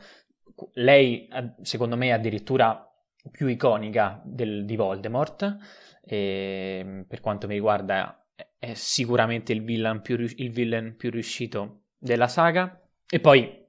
Lei, 0.74 1.28
secondo 1.62 1.98
me, 1.98 2.12
addirittura 2.12 2.86
più 3.30 3.48
iconica 3.48 4.22
del, 4.24 4.66
di 4.66 4.76
Voldemort. 4.76 5.58
E, 6.04 7.06
per 7.08 7.20
quanto 7.20 7.48
mi 7.48 7.54
riguarda, 7.54 8.26
è 8.58 8.74
sicuramente 8.74 9.54
il 9.54 9.64
villain, 9.64 10.02
più, 10.02 10.16
il 10.18 10.52
villain 10.52 10.96
più 10.96 11.12
riuscito 11.12 11.84
della 11.98 12.28
saga. 12.28 12.80
E 13.10 13.20
poi 13.20 13.68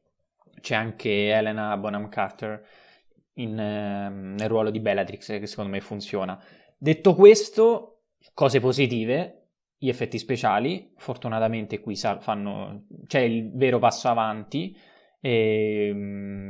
c'è 0.61 0.75
anche 0.75 1.31
Elena 1.31 1.77
Bonham 1.77 2.09
Carter 2.09 2.65
in, 3.35 3.59
eh, 3.59 4.09
nel 4.09 4.49
ruolo 4.49 4.71
di 4.71 4.81
Bellatrix, 4.81 5.39
che 5.39 5.47
secondo 5.47 5.71
me 5.71 5.81
funziona. 5.81 6.43
Detto 6.77 7.15
questo, 7.15 8.03
cose 8.35 8.61
positive. 8.61 9.39
Gli 9.83 9.89
effetti 9.89 10.17
speciali, 10.17 10.93
fortunatamente 10.97 11.81
qui 11.81 11.97
fanno, 11.97 12.87
c'è 13.07 13.19
il 13.19 13.51
vero 13.53 13.81
passo 13.81 14.07
avanti 14.07 14.79
eh, 15.25 15.93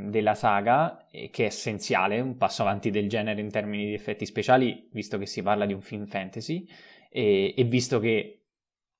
della 0.09 0.33
saga, 0.33 1.05
che 1.09 1.43
è 1.43 1.45
essenziale, 1.45 2.19
un 2.19 2.37
passo 2.37 2.63
avanti 2.63 2.89
del 2.89 3.07
genere 3.07 3.39
in 3.39 3.51
termini 3.51 3.85
di 3.85 3.93
effetti 3.93 4.25
speciali, 4.25 4.89
visto 4.91 5.19
che 5.19 5.27
si 5.27 5.43
parla 5.43 5.67
di 5.67 5.73
un 5.73 5.81
film 5.81 6.07
fantasy, 6.07 6.67
e, 7.09 7.53
e 7.55 7.63
visto 7.65 7.99
che 7.99 8.39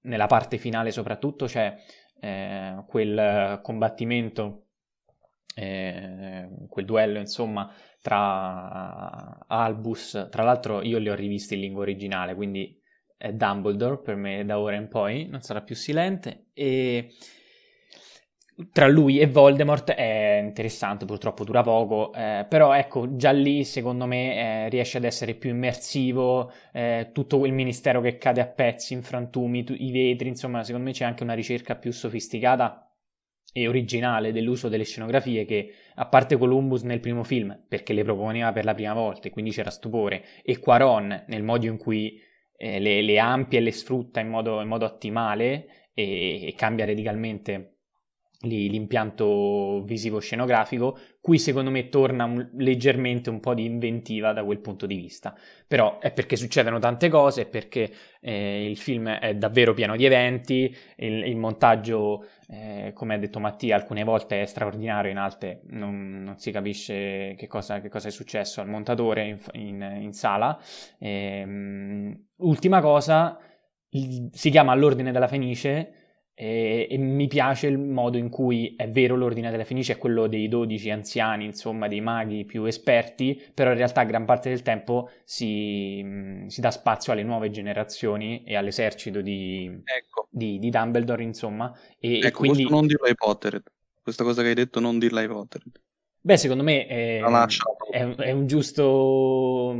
nella 0.01 0.27
parte 0.27 0.57
finale 0.57 0.91
soprattutto 0.91 1.45
c'è 1.45 1.75
eh, 2.21 2.83
quel 2.85 3.59
combattimento, 3.63 4.67
eh, 5.55 6.49
quel 6.69 6.85
duello 6.85 7.19
insomma 7.19 7.71
tra 8.01 9.45
Albus, 9.47 10.27
tra 10.29 10.43
l'altro 10.43 10.83
io 10.83 10.99
li 10.99 11.09
ho 11.09 11.15
rivisti 11.15 11.55
in 11.55 11.61
lingua 11.61 11.81
originale, 11.81 12.35
quindi 12.35 12.79
è 13.17 13.31
Dumbledore 13.31 14.01
per 14.01 14.15
me 14.15 14.45
da 14.45 14.59
ora 14.59 14.75
in 14.75 14.87
poi, 14.87 15.25
non 15.25 15.41
sarà 15.41 15.61
più 15.61 15.73
silente, 15.73 16.47
e 16.53 17.13
tra 18.71 18.87
lui 18.87 19.19
e 19.19 19.27
Voldemort 19.27 19.91
è 19.91 20.39
interessante, 20.43 21.05
purtroppo 21.05 21.43
dura 21.43 21.63
poco, 21.63 22.13
eh, 22.13 22.45
però 22.47 22.73
ecco, 22.73 23.15
già 23.15 23.31
lì 23.31 23.63
secondo 23.63 24.05
me 24.05 24.65
eh, 24.65 24.69
riesce 24.69 24.97
ad 24.97 25.03
essere 25.03 25.33
più 25.33 25.49
immersivo, 25.49 26.51
eh, 26.71 27.09
tutto 27.13 27.39
quel 27.39 27.51
ministero 27.51 28.01
che 28.01 28.17
cade 28.17 28.41
a 28.41 28.47
pezzi, 28.47 28.93
in 28.93 29.01
frantumi, 29.01 29.63
tu- 29.63 29.75
i 29.77 29.91
vetri, 29.91 30.27
insomma, 30.27 30.63
secondo 30.63 30.87
me 30.87 30.93
c'è 30.93 31.05
anche 31.05 31.23
una 31.23 31.33
ricerca 31.33 31.75
più 31.75 31.91
sofisticata 31.91 32.91
e 33.51 33.67
originale 33.67 34.31
dell'uso 34.31 34.69
delle 34.69 34.83
scenografie 34.83 35.45
che, 35.45 35.73
a 35.95 36.05
parte 36.05 36.37
Columbus 36.37 36.83
nel 36.83 36.99
primo 36.99 37.23
film, 37.23 37.65
perché 37.67 37.93
le 37.93 38.03
proponeva 38.03 38.51
per 38.51 38.65
la 38.65 38.73
prima 38.73 38.93
volta 38.93 39.27
e 39.27 39.31
quindi 39.31 39.51
c'era 39.51 39.71
stupore, 39.71 40.23
e 40.43 40.59
Quaron 40.59 41.25
nel 41.27 41.43
modo 41.43 41.65
in 41.65 41.77
cui 41.77 42.19
eh, 42.55 42.79
le, 42.79 43.01
le, 43.01 43.17
ampia 43.17 43.59
e 43.59 43.61
le 43.61 43.71
sfrutta 43.71 44.19
in 44.19 44.29
modo, 44.29 44.61
in 44.61 44.67
modo 44.67 44.85
ottimale 44.85 45.89
e, 45.93 46.47
e 46.47 46.53
cambia 46.55 46.85
radicalmente 46.85 47.72
l'impianto 48.43 49.81
visivo-scenografico, 49.83 50.97
qui 51.21 51.39
secondo 51.39 51.69
me 51.69 51.87
torna 51.89 52.25
un, 52.25 52.49
leggermente 52.57 53.29
un 53.29 53.39
po' 53.39 53.53
di 53.53 53.65
inventiva 53.65 54.33
da 54.33 54.43
quel 54.43 54.59
punto 54.59 54.85
di 54.85 54.95
vista, 54.95 55.33
però 55.67 55.99
è 55.99 56.11
perché 56.11 56.35
succedono 56.35 56.79
tante 56.79 57.09
cose, 57.09 57.43
è 57.43 57.45
perché 57.47 57.89
eh, 58.19 58.69
il 58.69 58.77
film 58.77 59.09
è 59.09 59.33
davvero 59.35 59.73
pieno 59.73 59.95
di 59.95 60.05
eventi, 60.05 60.75
il, 60.97 61.25
il 61.25 61.37
montaggio, 61.37 62.25
eh, 62.49 62.91
come 62.93 63.15
ha 63.15 63.17
detto 63.17 63.39
Mattia, 63.39 63.75
alcune 63.75 64.03
volte 64.03 64.41
è 64.41 64.45
straordinario, 64.45 65.11
in 65.11 65.17
altre 65.17 65.61
non, 65.67 66.23
non 66.23 66.37
si 66.37 66.51
capisce 66.51 67.35
che 67.37 67.47
cosa, 67.47 67.79
che 67.79 67.89
cosa, 67.89 68.09
è 68.09 68.11
successo 68.11 68.59
al 68.59 68.67
montatore 68.67 69.25
in, 69.25 69.39
in, 69.53 69.97
in 70.01 70.11
sala. 70.11 70.59
Ehm, 70.99 72.25
ultima 72.37 72.81
cosa, 72.81 73.39
il, 73.91 74.29
si 74.33 74.49
chiama 74.49 74.73
All'ordine 74.73 75.11
della 75.11 75.27
Fenice, 75.27 76.02
e, 76.35 76.87
e, 76.89 76.97
mi 76.97 77.27
piace 77.27 77.67
il 77.67 77.77
modo 77.77 78.17
in 78.17 78.29
cui 78.29 78.73
è 78.75 78.89
vero 78.89 79.15
l'ordine 79.15 79.51
della 79.51 79.65
Fenice 79.65 79.93
è 79.93 79.97
quello 79.97 80.27
dei 80.27 80.47
12 80.47 80.89
anziani, 80.89 81.45
insomma, 81.45 81.87
dei 81.87 82.01
maghi 82.01 82.43
più 82.43 82.65
esperti, 82.65 83.39
però 83.53 83.69
in 83.71 83.77
realtà 83.77 84.03
gran 84.03 84.25
parte 84.25 84.49
del 84.49 84.63
tempo 84.63 85.11
si, 85.23 86.45
si 86.47 86.61
dà 86.61 86.71
spazio 86.71 87.13
alle 87.13 87.23
nuove 87.23 87.51
generazioni 87.51 88.43
e 88.43 88.55
all'esercito 88.55 89.21
di, 89.21 89.65
ecco. 89.83 90.27
di, 90.29 90.57
di 90.57 90.69
Dumbledore, 90.69 91.23
insomma. 91.23 91.71
E, 91.99 92.17
ecco, 92.17 92.27
e 92.27 92.31
quindi... 92.31 92.67
non 92.67 92.87
dirlo 92.87 93.05
ai 93.05 93.15
Potter, 93.15 93.61
questa 94.01 94.23
cosa 94.23 94.41
che 94.41 94.49
hai 94.49 94.55
detto 94.55 94.79
non 94.79 94.97
dirla 94.97 95.19
ai 95.19 95.27
Potter. 95.27 95.61
Beh, 96.19 96.37
secondo 96.37 96.63
me 96.63 96.87
è, 96.87 97.21
è, 97.91 98.15
è 98.15 98.31
un 98.31 98.47
giusto 98.47 99.75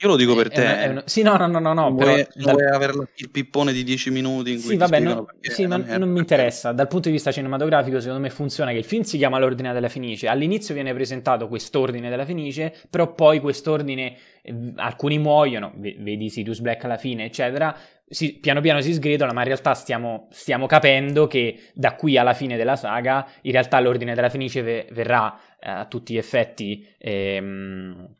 io 0.00 0.08
lo 0.08 0.14
dico 0.14 0.36
per 0.36 0.46
è 0.46 0.54
te. 0.54 0.62
Una, 0.62 0.90
una... 0.90 1.02
Sì, 1.06 1.22
no, 1.22 1.36
no, 1.36 1.48
no, 1.48 1.58
no. 1.58 1.72
no 1.72 1.90
vuoi, 1.90 2.24
però, 2.32 2.52
vuoi 2.52 2.64
avere 2.70 2.92
il 3.16 3.30
pippone 3.30 3.72
di 3.72 3.82
10 3.82 4.10
minuti 4.12 4.52
in 4.52 4.60
cui 4.60 4.70
sì, 4.70 4.76
vabbè, 4.76 5.00
no, 5.00 5.26
sì, 5.40 5.66
ma 5.66 5.76
non 5.76 6.08
mi 6.08 6.20
interessa. 6.20 6.70
Dal 6.70 6.86
punto 6.86 7.08
di 7.08 7.14
vista 7.14 7.32
cinematografico, 7.32 7.98
secondo 7.98 8.22
me 8.22 8.30
funziona 8.30 8.70
che 8.70 8.78
il 8.78 8.84
film 8.84 9.02
si 9.02 9.16
chiama 9.16 9.40
L'Ordine 9.40 9.72
della 9.72 9.88
Fenice. 9.88 10.28
All'inizio 10.28 10.72
viene 10.72 10.94
presentato 10.94 11.48
quest'ordine 11.48 12.08
della 12.08 12.24
Fenice, 12.24 12.72
però 12.88 13.12
poi 13.12 13.40
quest'ordine, 13.40 14.16
eh, 14.42 14.72
alcuni 14.76 15.18
muoiono, 15.18 15.72
vedi 15.76 16.30
Sirius 16.30 16.60
Black 16.60 16.84
alla 16.84 16.96
fine, 16.96 17.24
eccetera. 17.24 17.76
Si, 18.06 18.38
piano 18.38 18.60
piano 18.60 18.80
si 18.80 18.92
sgredola, 18.92 19.32
ma 19.32 19.40
in 19.40 19.46
realtà 19.48 19.74
stiamo, 19.74 20.28
stiamo, 20.30 20.66
capendo 20.66 21.26
che 21.26 21.58
da 21.74 21.96
qui 21.96 22.16
alla 22.16 22.34
fine 22.34 22.56
della 22.56 22.76
saga, 22.76 23.28
in 23.42 23.50
realtà 23.50 23.80
l'Ordine 23.80 24.14
della 24.14 24.30
Fenice 24.30 24.62
ve, 24.62 24.86
verrà 24.92 25.36
eh, 25.58 25.68
a 25.68 25.86
tutti 25.86 26.14
gli 26.14 26.18
effetti 26.18 26.86
ehm, 26.98 28.14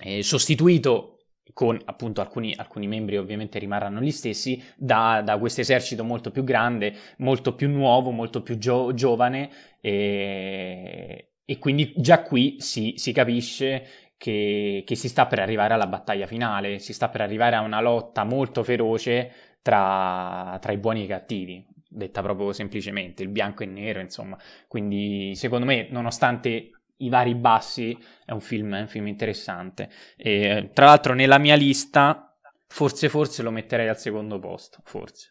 eh, 0.00 0.22
sostituito 0.22 1.17
con 1.52 1.80
appunto 1.84 2.20
alcuni, 2.20 2.54
alcuni, 2.56 2.86
membri 2.86 3.16
ovviamente 3.16 3.58
rimarranno 3.58 4.00
gli 4.00 4.10
stessi, 4.10 4.62
da, 4.76 5.22
da 5.24 5.38
questo 5.38 5.60
esercito 5.60 6.04
molto 6.04 6.30
più 6.30 6.44
grande, 6.44 6.94
molto 7.18 7.54
più 7.54 7.68
nuovo, 7.68 8.10
molto 8.10 8.42
più 8.42 8.58
gio- 8.58 8.92
giovane 8.94 9.50
e, 9.80 11.32
e, 11.44 11.58
quindi 11.58 11.92
già 11.96 12.22
qui 12.22 12.56
si, 12.58 12.94
si 12.96 13.12
capisce 13.12 13.86
che, 14.16 14.82
che, 14.86 14.94
si 14.94 15.08
sta 15.08 15.26
per 15.26 15.38
arrivare 15.38 15.74
alla 15.74 15.86
battaglia 15.86 16.26
finale, 16.26 16.78
si 16.78 16.92
sta 16.92 17.08
per 17.08 17.20
arrivare 17.20 17.56
a 17.56 17.60
una 17.60 17.80
lotta 17.80 18.24
molto 18.24 18.62
feroce 18.62 19.30
tra, 19.62 20.58
tra 20.60 20.72
i 20.72 20.78
buoni 20.78 21.00
e 21.00 21.04
i 21.04 21.08
cattivi, 21.08 21.66
detta 21.88 22.22
proprio 22.22 22.52
semplicemente, 22.52 23.22
il 23.22 23.28
bianco 23.28 23.62
e 23.62 23.66
il 23.66 23.72
nero, 23.72 24.00
insomma. 24.00 24.36
Quindi 24.66 25.34
secondo 25.34 25.66
me, 25.66 25.88
nonostante 25.90 26.70
i 26.98 27.08
vari 27.08 27.34
bassi, 27.34 27.96
è 28.24 28.32
un 28.32 28.40
film, 28.40 28.74
è 28.74 28.80
un 28.80 28.88
film 28.88 29.06
interessante. 29.06 29.90
E, 30.16 30.70
tra 30.72 30.86
l'altro 30.86 31.14
nella 31.14 31.38
mia 31.38 31.54
lista, 31.54 32.36
forse 32.66 33.08
forse 33.08 33.42
lo 33.42 33.50
metterei 33.50 33.88
al 33.88 33.98
secondo 33.98 34.38
posto, 34.38 34.78
forse. 34.84 35.30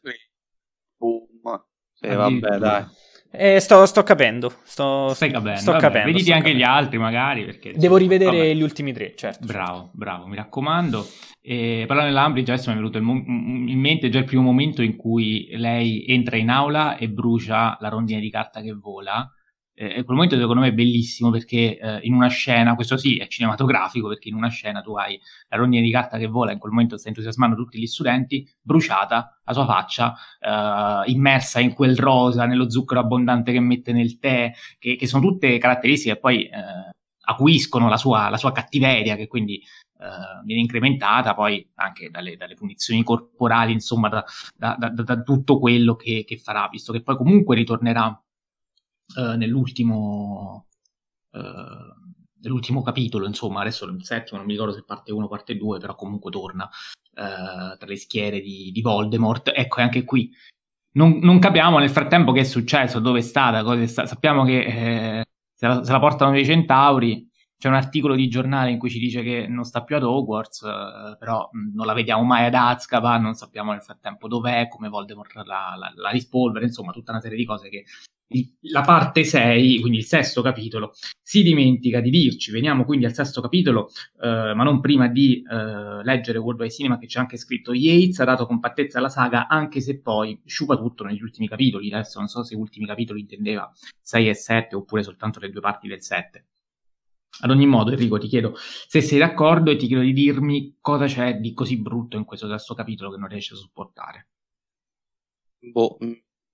Ma... 1.44 1.64
Eh, 2.00 2.16
vabbè, 2.16 2.58
dai. 2.58 2.86
Eh, 3.30 3.60
sto, 3.60 3.86
sto, 3.86 4.04
capendo. 4.04 4.52
Sto, 4.64 5.14
Stai 5.14 5.32
capendo. 5.32 5.60
Sto 5.60 5.72
vabbè, 5.72 5.84
capendo 5.84 6.08
vediti 6.08 6.26
sto 6.26 6.34
anche 6.34 6.52
capendo. 6.52 6.66
gli 6.66 6.70
altri, 6.70 6.98
magari. 6.98 7.46
Perché, 7.46 7.74
Devo 7.74 7.98
rivedere 7.98 8.38
vabbè. 8.38 8.54
gli 8.54 8.62
ultimi 8.62 8.94
tre, 8.94 9.14
certo. 9.16 9.46
Bravo, 9.46 9.92
bravo, 9.94 10.28
mi 10.28 10.36
raccomando. 10.36 11.06
E 11.42 11.84
parlando 11.88 12.12
dell'Ambridge, 12.12 12.52
adesso 12.52 12.70
mi 12.70 12.76
è 12.76 12.80
venuto 12.80 12.98
il 12.98 13.04
mo- 13.04 13.24
in 13.24 13.80
mente 13.80 14.10
già 14.10 14.20
il 14.20 14.26
primo 14.26 14.44
momento 14.44 14.82
in 14.82 14.96
cui 14.96 15.50
lei 15.52 16.06
entra 16.08 16.38
in 16.38 16.50
aula 16.50 16.98
e 16.98 17.10
brucia 17.10 17.78
la 17.80 17.90
rondine 17.90 18.20
di 18.20 18.30
carta 18.30 18.62
che 18.62 18.74
vola. 18.74 19.30
Eh, 19.80 20.04
quel 20.04 20.16
momento 20.16 20.36
secondo 20.36 20.62
me 20.62 20.70
è 20.70 20.74
bellissimo 20.74 21.30
perché 21.30 21.78
eh, 21.78 22.00
in 22.02 22.16
una 22.16 22.30
scena, 22.30 22.74
questo 22.74 22.98
sì 22.98 23.18
è 23.18 23.28
cinematografico 23.28 24.08
perché 24.08 24.28
in 24.28 24.34
una 24.34 24.48
scena 24.48 24.82
tu 24.82 24.96
hai 24.96 25.20
la 25.50 25.58
rondine 25.58 25.84
di 25.84 25.92
carta 25.92 26.18
che 26.18 26.26
vola, 26.26 26.52
in 26.52 26.58
quel 26.58 26.72
momento 26.72 26.98
sta 26.98 27.10
entusiasmando 27.10 27.56
tutti 27.56 27.78
gli 27.78 27.86
studenti, 27.86 28.50
bruciata, 28.60 29.40
la 29.44 29.54
sua 29.54 29.66
faccia 29.68 30.16
eh, 30.40 31.12
immersa 31.12 31.60
in 31.60 31.76
quel 31.76 31.96
rosa, 31.96 32.48
nello 32.48 32.72
zucchero 32.72 33.02
abbondante 33.02 33.52
che 33.52 33.60
mette 33.60 33.94
nel 33.94 34.18
tè, 34.18 34.52
che, 34.80 34.96
che 34.96 35.06
sono 35.06 35.22
tutte 35.22 35.60
caratteristiche 35.60 36.16
che 36.16 36.20
poi 36.20 36.46
eh, 36.46 36.52
acuiscono 37.26 37.88
la 37.88 37.98
sua, 37.98 38.30
la 38.30 38.38
sua 38.38 38.52
cattiveria, 38.52 39.16
che 39.16 39.28
quindi 39.28 39.62
Uh, 40.00 40.46
viene 40.46 40.62
incrementata 40.62 41.34
poi 41.34 41.72
anche 41.74 42.12
dalle, 42.12 42.38
dalle 42.38 42.54
punizioni 42.54 43.02
corporali, 43.02 43.74
insomma, 43.74 44.10
da, 44.10 44.24
da, 44.56 44.78
da, 44.78 44.90
da 44.92 45.22
tutto 45.24 45.58
quello 45.58 45.96
che, 45.96 46.24
che, 46.24 46.38
farà, 46.38 46.68
visto 46.72 46.94
che 46.94 47.02
poi 47.02 47.18
comunque 47.18 47.56
ritornerà 47.56 48.16
uh, 49.16 49.36
nell'ultimo, 49.36 50.68
uh, 51.32 51.40
nell'ultimo 52.42 52.82
capitolo, 52.82 53.26
insomma, 53.26 53.62
adesso 53.62 53.86
il 53.86 54.04
settimo, 54.04 54.38
non 54.38 54.46
mi 54.46 54.54
ricordo 54.54 54.74
se 54.74 54.84
parte 54.84 55.12
1 55.12 55.26
o 55.26 55.28
parte 55.30 55.56
2, 55.56 55.80
però 55.80 55.96
comunque 55.96 56.32
torna 56.32 56.70
tra 57.18 57.78
le 57.80 57.98
schiere 57.98 58.42
di, 58.42 58.70
di 58.72 58.82
Voldemort. 58.82 59.52
Ecco, 59.52 59.80
e 59.80 59.82
anche 59.82 60.04
qui 60.04 60.32
non, 60.98 61.20
non, 61.20 61.40
capiamo 61.40 61.80
nel 61.80 61.90
frattempo 61.90 62.32
che 62.32 62.42
è 62.42 62.44
successo, 62.44 63.00
dove 63.00 63.20
è 63.20 63.24
stata, 63.24 63.64
cosa 63.64 63.82
è 63.82 63.88
stata. 63.88 64.08
sappiamo 64.08 64.44
che 64.44 64.60
eh, 64.60 65.26
se, 65.54 65.68
la, 65.68 65.84
se 65.84 65.92
la 65.92 66.00
portano 66.00 66.32
dei 66.32 66.46
centauri 66.46 67.27
c'è 67.58 67.68
un 67.68 67.74
articolo 67.74 68.16
di 68.16 68.28
giornale 68.28 68.72
in 68.72 68.78
cui 68.78 68.90
ci 68.90 69.00
dice 69.00 69.24
che 69.24 69.48
non 69.48 69.64
sta 69.64 69.84
più 69.84 69.96
ad 69.96 70.04
Hogwarts, 70.04 70.62
eh, 70.64 71.18
però 71.18 71.50
mh, 71.52 71.74
non 71.74 71.86
la 71.86 71.94
vediamo 71.94 72.24
mai 72.24 72.46
ad 72.46 72.54
Azkaban, 72.54 73.22
non 73.22 73.34
sappiamo 73.34 73.72
nel 73.72 73.82
frattempo 73.82 74.28
dov'è, 74.28 74.68
come 74.68 74.90
Voldemort 74.90 75.34
la, 75.36 75.44
la, 75.44 75.92
la 75.96 76.10
rispolvere, 76.10 76.66
insomma 76.66 76.92
tutta 76.92 77.12
una 77.12 77.22
serie 77.22 77.38
di 77.38 77.46
cose 77.46 77.70
che 77.70 77.86
la 78.72 78.82
parte 78.82 79.24
6, 79.24 79.80
quindi 79.80 80.00
il 80.00 80.06
sesto 80.06 80.42
capitolo, 80.42 80.92
si 81.22 81.44
dimentica 81.44 82.02
di 82.02 82.10
dirci. 82.10 82.52
Veniamo 82.52 82.84
quindi 82.84 83.06
al 83.06 83.14
sesto 83.14 83.42
capitolo, 83.42 83.90
eh, 84.22 84.54
ma 84.54 84.64
non 84.64 84.82
prima 84.82 85.08
di 85.08 85.42
eh, 85.42 86.04
leggere 86.04 86.38
World 86.38 86.60
Wide 86.60 86.74
Cinema 86.74 86.98
che 86.98 87.08
c'è 87.08 87.20
anche 87.20 87.38
scritto 87.38 87.74
Yates 87.74 88.20
ha 88.20 88.26
dato 88.26 88.46
compattezza 88.46 89.00
alla 89.00 89.10
saga 89.10 89.48
anche 89.48 89.80
se 89.82 90.00
poi 90.02 90.40
sciupa 90.46 90.76
tutto 90.76 91.04
negli 91.06 91.22
ultimi 91.22 91.48
capitoli, 91.48 91.92
adesso 91.92 92.20
non 92.20 92.28
so 92.28 92.44
se 92.44 92.56
ultimi 92.56 92.86
capitoli 92.86 93.22
intendeva 93.22 93.72
6 94.02 94.30
e 94.30 94.34
7 94.34 94.76
oppure 94.76 95.04
soltanto 95.04 95.40
le 95.40 95.50
due 95.50 95.62
parti 95.62 95.88
del 95.88 96.02
7. 96.02 96.46
Ad 97.42 97.52
ogni 97.52 97.68
modo, 97.68 97.92
Enrico, 97.92 98.18
ti 98.18 98.28
chiedo 98.28 98.56
se 98.56 99.02
sei 99.02 99.20
d'accordo 99.20 99.72
e 99.72 99.76
ti 99.76 99.88
chiedo 99.88 100.02
di 100.02 100.14
dirmi 100.14 100.78
cosa 100.82 101.06
c'è 101.06 101.36
di 101.36 101.54
così 101.54 101.78
brutto 101.78 102.18
in 102.18 102.26
questo 102.26 102.48
sesto 102.50 102.74
capitolo 102.74 103.12
che 103.12 103.18
non 103.18 103.28
riesci 103.28 103.54
a 103.54 103.58
sopportare. 103.58 104.28
Boh, 105.60 105.98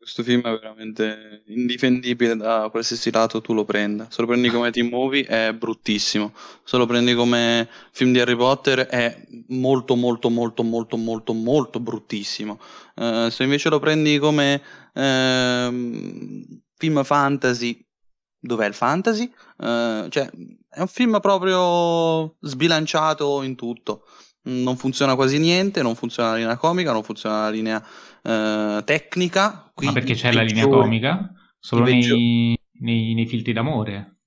questo 0.03 0.23
film 0.23 0.41
è 0.41 0.60
veramente 0.60 1.43
indifendibile 1.47 2.35
da 2.35 2.68
qualsiasi 2.69 3.10
lato 3.10 3.39
tu 3.39 3.53
lo 3.53 3.64
prenda. 3.64 4.07
Se 4.10 4.19
lo 4.19 4.27
prendi 4.27 4.49
come 4.49 4.69
team 4.69 4.89
movie 4.89 5.23
è 5.23 5.53
bruttissimo. 5.53 6.34
Se 6.65 6.76
lo 6.76 6.85
prendi 6.85 7.14
come 7.14 7.69
film 7.91 8.11
di 8.11 8.19
Harry 8.19 8.35
Potter 8.35 8.80
è 8.80 9.26
molto, 9.47 9.95
molto, 9.95 10.30
molto, 10.30 10.64
molto, 10.64 10.97
molto, 10.97 11.34
molto 11.34 11.80
bruttissimo. 11.80 12.60
Uh, 12.95 13.30
se 13.30 13.43
invece 13.43 13.69
lo 13.69 13.80
prendi 13.80 14.18
come 14.18 14.61
uh, 14.93 16.61
film 16.76 17.03
fantasy, 17.05 17.85
dov'è 18.44 18.68
il 18.68 18.74
fantasy? 18.74 19.32
Uh, 19.57 20.07
cioè, 20.10 20.30
è 20.70 20.80
un 20.80 20.88
film 20.88 21.20
proprio 21.20 22.36
sbilanciato 22.41 23.41
in 23.41 23.56
tutto. 23.56 24.03
Non 24.44 24.76
funziona 24.76 25.15
quasi 25.15 25.40
niente, 25.40 25.82
non 25.82 25.95
funziona 25.95 26.32
la 26.32 26.38
linea 26.38 26.57
comica, 26.57 26.91
non 26.91 27.03
funziona 27.03 27.44
la 27.44 27.49
linea 27.49 27.78
uh, 27.78 28.84
tecnica. 28.84 29.72
Qui 29.74 29.86
Ma 29.86 29.94
perché 29.94 30.15
c'è 30.15 30.34
la 30.34 30.41
linea 30.41 30.68
comica? 30.68 31.32
Solo 31.60 31.86
nei, 31.86 32.60
nei, 32.80 33.14
nei, 33.14 33.26
filtri 33.26 33.53
d'amore? 33.53 34.18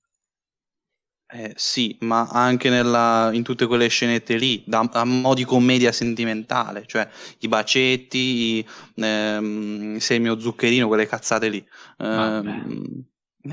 Eh, 1.29 1.53
sì, 1.55 1.95
ma 1.99 2.27
anche 2.31 2.69
nella, 2.69 3.29
in 3.33 3.43
tutte 3.43 3.67
quelle 3.67 3.89
scenette 3.89 4.37
lì, 4.37 4.63
da, 4.65 4.89
a 4.91 5.03
mo' 5.03 5.35
di 5.35 5.43
commedia 5.43 5.91
sentimentale, 5.91 6.85
cioè 6.87 7.07
i 7.39 7.47
bacetti, 7.47 8.17
i, 8.17 8.65
ehm, 8.95 9.97
sei 9.97 10.17
il 10.17 10.23
mio 10.23 10.39
zuccherino, 10.39 10.87
quelle 10.87 11.05
cazzate 11.05 11.49
lì. 11.49 11.63
Eh, 11.97 12.41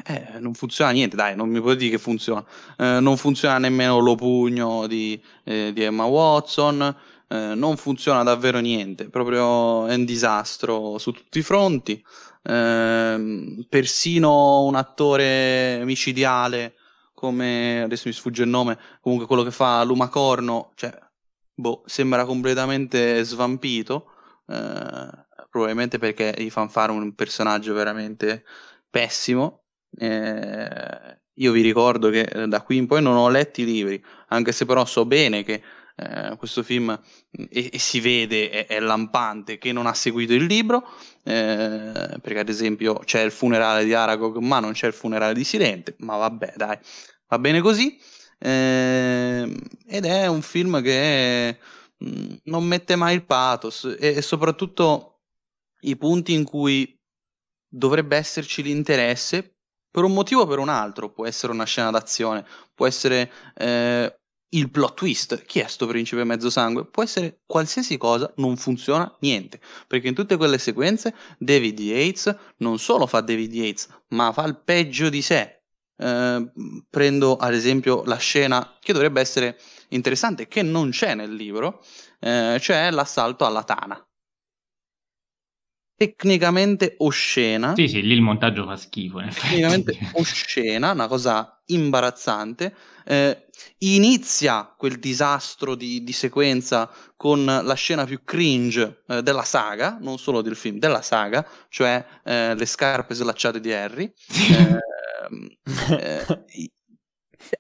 eh, 0.04 0.38
non 0.38 0.54
funziona 0.54 0.90
niente, 0.90 1.16
dai, 1.16 1.36
non 1.36 1.48
mi 1.48 1.60
puoi 1.60 1.76
dire 1.76 1.92
che 1.92 1.98
funziona. 1.98 2.44
Eh, 2.76 3.00
non 3.00 3.16
funziona 3.16 3.58
nemmeno 3.58 3.98
lo 3.98 4.14
pugno 4.14 4.86
di, 4.86 5.20
eh, 5.44 5.72
di 5.72 5.82
Emma 5.82 6.04
Watson, 6.04 6.96
eh, 7.28 7.54
non 7.54 7.76
funziona 7.76 8.22
davvero 8.22 8.58
niente, 8.58 9.08
proprio 9.08 9.86
è 9.86 9.94
un 9.94 10.04
disastro 10.04 10.98
su 10.98 11.12
tutti 11.12 11.38
i 11.38 11.42
fronti. 11.42 12.02
Ehm, 12.42 13.66
persino 13.68 14.62
un 14.64 14.74
attore 14.74 15.82
micidiale 15.84 16.74
come 17.14 17.82
adesso 17.82 18.08
mi 18.08 18.12
sfugge 18.14 18.42
il 18.42 18.48
nome, 18.50 18.78
comunque 19.00 19.26
quello 19.26 19.42
che 19.42 19.50
fa 19.50 19.82
Lumacorno, 19.84 20.72
cioè, 20.74 20.96
boh, 21.54 21.82
sembra 21.86 22.24
completamente 22.24 23.22
svampito. 23.24 24.10
Eh, 24.46 25.22
probabilmente 25.50 25.98
perché 25.98 26.34
gli 26.36 26.50
fanno 26.50 26.68
fare 26.68 26.92
un 26.92 27.14
personaggio 27.14 27.72
veramente 27.74 28.44
pessimo 28.90 29.63
eh, 29.98 31.18
io 31.34 31.52
vi 31.52 31.62
ricordo 31.62 32.10
che 32.10 32.20
eh, 32.20 32.46
da 32.46 32.62
qui 32.62 32.76
in 32.76 32.86
poi 32.86 33.02
non 33.02 33.16
ho 33.16 33.28
letto 33.28 33.60
i 33.60 33.64
libri, 33.64 34.02
anche 34.28 34.52
se 34.52 34.66
però 34.66 34.84
so 34.84 35.04
bene 35.04 35.42
che 35.42 35.62
eh, 35.96 36.34
questo 36.36 36.62
film 36.62 36.98
e, 37.30 37.70
e 37.72 37.78
si 37.78 38.00
vede 38.00 38.50
è, 38.50 38.66
è, 38.66 38.80
lampante 38.80 39.58
che 39.58 39.72
non 39.72 39.86
ha 39.86 39.94
seguito 39.94 40.32
il 40.32 40.44
libro, 40.44 40.88
eh, 41.22 42.18
perché 42.20 42.38
ad 42.38 42.48
esempio 42.48 42.94
c'è 43.04 43.22
il 43.22 43.30
funerale 43.30 43.84
di 43.84 43.94
Aragog, 43.94 44.38
ma 44.38 44.60
non 44.60 44.72
c'è 44.72 44.86
il 44.86 44.92
funerale 44.92 45.34
di 45.34 45.44
Silente, 45.44 45.94
ma 45.98 46.16
vabbè, 46.16 46.54
dai, 46.56 46.78
va 47.28 47.38
bene 47.38 47.60
così. 47.60 47.98
Eh, 48.38 49.56
ed 49.86 50.04
è 50.04 50.26
un 50.26 50.42
film 50.42 50.82
che 50.82 51.58
mh, 51.96 52.08
mm, 52.08 52.34
non 52.44 52.64
mette 52.64 52.96
mai 52.96 53.14
il 53.14 53.24
pathos 53.24 53.96
e, 53.98 54.16
e 54.16 54.22
soprattutto 54.22 55.20
i 55.80 55.96
punti 55.96 56.32
in 56.32 56.44
cui 56.44 56.98
dovrebbe 57.68 58.16
esserci 58.16 58.62
l'interesse 58.62 59.53
per 59.94 60.02
un 60.02 60.12
motivo 60.12 60.40
o 60.40 60.46
per 60.48 60.58
un 60.58 60.68
altro, 60.68 61.08
può 61.08 61.24
essere 61.24 61.52
una 61.52 61.62
scena 61.62 61.92
d'azione, 61.92 62.44
può 62.74 62.84
essere 62.84 63.30
eh, 63.54 64.18
il 64.48 64.68
plot 64.68 64.94
twist, 64.94 65.44
chi 65.44 65.60
è 65.60 65.68
sto 65.68 65.86
principe 65.86 66.24
mezzo 66.24 66.50
sangue, 66.50 66.84
può 66.84 67.04
essere 67.04 67.42
qualsiasi 67.46 67.96
cosa, 67.96 68.32
non 68.38 68.56
funziona 68.56 69.08
niente, 69.20 69.60
perché 69.86 70.08
in 70.08 70.14
tutte 70.14 70.36
quelle 70.36 70.58
sequenze 70.58 71.14
David 71.38 71.78
Yates 71.78 72.36
non 72.56 72.80
solo 72.80 73.06
fa 73.06 73.20
David 73.20 73.54
Yates, 73.54 73.86
ma 74.08 74.32
fa 74.32 74.42
il 74.46 74.56
peggio 74.56 75.08
di 75.08 75.22
sé. 75.22 75.62
Eh, 75.96 76.52
prendo 76.90 77.36
ad 77.36 77.54
esempio 77.54 78.02
la 78.04 78.16
scena 78.16 78.76
che 78.80 78.92
dovrebbe 78.92 79.20
essere 79.20 79.56
interessante, 79.90 80.48
che 80.48 80.62
non 80.62 80.90
c'è 80.90 81.14
nel 81.14 81.32
libro, 81.32 81.84
eh, 82.18 82.58
cioè 82.60 82.90
l'assalto 82.90 83.46
alla 83.46 83.62
Tana 83.62 84.04
tecnicamente 85.96 86.94
oscena. 86.98 87.74
Sì, 87.76 87.88
sì, 87.88 88.02
lì 88.02 88.14
il 88.14 88.20
montaggio 88.20 88.64
fa 88.64 88.76
schifo. 88.76 89.20
tecnicamente 89.20 89.96
oscena, 90.14 90.90
una 90.90 91.06
cosa 91.06 91.62
imbarazzante. 91.66 92.74
Eh, 93.06 93.46
inizia 93.78 94.64
quel 94.76 94.98
disastro 94.98 95.74
di, 95.74 96.02
di, 96.02 96.12
sequenza 96.12 96.90
con 97.16 97.44
la 97.44 97.74
scena 97.74 98.04
più 98.04 98.22
cringe 98.24 99.02
eh, 99.08 99.22
della 99.22 99.44
saga, 99.44 99.98
non 100.00 100.18
solo 100.18 100.40
del 100.42 100.56
film, 100.56 100.78
della 100.78 101.02
saga, 101.02 101.46
cioè 101.68 102.04
eh, 102.24 102.54
le 102.54 102.66
scarpe 102.66 103.14
slacciate 103.14 103.60
di 103.60 103.72
Harry. 103.72 104.12
Ehm, 105.26 105.48
eh, 105.98 106.42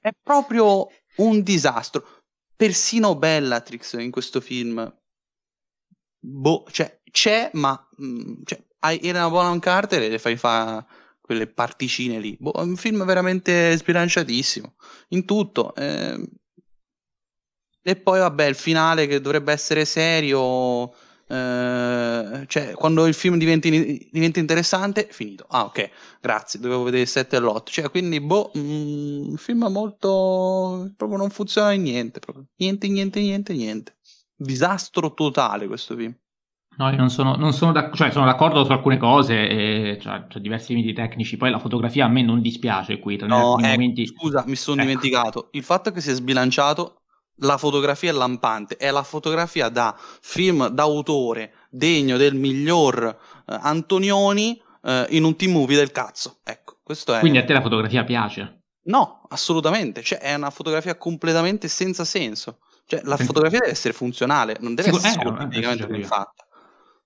è 0.00 0.10
proprio 0.22 0.88
un 1.16 1.42
disastro. 1.42 2.22
Persino 2.56 3.16
Bellatrix 3.16 3.94
in 3.94 4.10
questo 4.10 4.40
film 4.40 4.92
boh, 6.24 6.64
cioè, 6.70 7.00
c'è, 7.10 7.50
ma 7.54 7.88
mh, 7.96 8.06
mm, 8.06 8.34
cioè, 8.44 8.62
hai 8.80 8.98
Elena 9.02 9.28
Bonham 9.28 9.58
Carter 9.58 10.02
e 10.02 10.08
le 10.08 10.18
fai 10.18 10.36
fare 10.36 10.84
quelle 11.20 11.46
particine 11.46 12.18
lì. 12.18 12.36
Boh, 12.38 12.52
è 12.52 12.60
un 12.60 12.76
film 12.76 13.04
veramente 13.04 13.76
sbilanciatissimo 13.76 14.74
in 15.08 15.24
tutto. 15.24 15.74
Eh. 15.74 16.28
E 17.86 17.96
poi, 17.96 18.18
vabbè, 18.18 18.46
il 18.46 18.54
finale 18.54 19.06
che 19.06 19.20
dovrebbe 19.20 19.52
essere 19.52 19.84
serio. 19.84 20.92
Eh, 21.26 22.44
cioè, 22.46 22.72
quando 22.74 23.06
il 23.06 23.14
film 23.14 23.36
diventa, 23.38 23.68
diventa 23.68 24.38
interessante, 24.38 25.08
finito. 25.10 25.46
Ah, 25.48 25.64
ok, 25.64 25.90
grazie. 26.20 26.60
Dovevo 26.60 26.84
vedere 26.84 27.02
il 27.02 27.08
7 27.08 27.36
e 27.36 27.40
l'8. 27.40 27.70
Cioè, 27.72 27.90
quindi, 27.90 28.20
boh, 28.20 28.50
mh, 28.54 28.60
mm, 28.60 29.32
il 29.32 29.38
film 29.38 29.66
molto. 29.70 30.90
proprio 30.96 31.18
non 31.18 31.30
funziona 31.30 31.72
in 31.72 31.82
niente. 31.82 32.20
Proprio. 32.20 32.46
Niente, 32.56 32.88
niente, 32.88 33.20
niente, 33.20 33.52
niente 33.52 33.96
disastro 34.36 35.14
totale 35.14 35.66
questo 35.66 35.96
film. 35.96 36.14
No, 36.76 36.90
io 36.90 36.96
non 36.96 37.10
sono, 37.10 37.36
non 37.36 37.52
sono, 37.52 37.70
d'ac- 37.70 37.94
cioè, 37.94 38.10
sono 38.10 38.24
d'accordo 38.24 38.64
su 38.64 38.72
alcune 38.72 38.96
cose, 38.96 39.48
e, 39.48 39.98
cioè, 40.00 40.26
c'è 40.26 40.40
diversi 40.40 40.74
limiti 40.74 40.92
tecnici, 40.92 41.36
poi 41.36 41.50
la 41.50 41.60
fotografia 41.60 42.06
a 42.06 42.08
me 42.08 42.22
non 42.22 42.40
dispiace 42.40 42.98
qui. 42.98 43.16
Tra 43.16 43.28
no, 43.28 43.58
ecco, 43.58 43.68
momenti... 43.68 44.06
scusa, 44.06 44.42
mi 44.46 44.56
sono 44.56 44.80
ecco. 44.80 44.88
dimenticato. 44.88 45.48
Il 45.52 45.62
fatto 45.62 45.92
che 45.92 46.00
si 46.00 46.10
è 46.10 46.14
sbilanciato, 46.14 47.02
la 47.38 47.58
fotografia 47.58 48.10
è 48.10 48.12
lampante, 48.12 48.76
è 48.76 48.90
la 48.90 49.04
fotografia 49.04 49.68
da 49.68 49.96
film 50.20 50.68
d'autore 50.68 51.52
degno 51.70 52.16
del 52.16 52.34
miglior 52.34 53.04
eh, 53.46 53.58
Antonioni 53.60 54.60
eh, 54.82 55.06
in 55.10 55.22
un 55.22 55.36
team 55.36 55.52
movie 55.52 55.76
del 55.76 55.92
cazzo. 55.92 56.38
Ecco, 56.42 56.78
questo 56.82 57.14
è... 57.14 57.20
Quindi 57.20 57.38
a 57.38 57.44
te 57.44 57.52
la 57.52 57.60
fotografia 57.60 58.02
piace? 58.02 58.62
No, 58.86 59.22
assolutamente, 59.28 60.02
cioè 60.02 60.18
è 60.18 60.34
una 60.34 60.50
fotografia 60.50 60.96
completamente 60.96 61.68
senza 61.68 62.04
senso. 62.04 62.58
Cioè, 62.86 63.00
la 63.04 63.16
fotografia 63.16 63.60
deve 63.60 63.72
essere 63.72 63.94
funzionale, 63.94 64.56
non 64.60 64.74
deve 64.74 64.92
Secondo... 64.92 65.06
essere 65.06 65.36
tecnicamente 65.36 65.86
ben 65.86 66.04
fatta. 66.04 66.46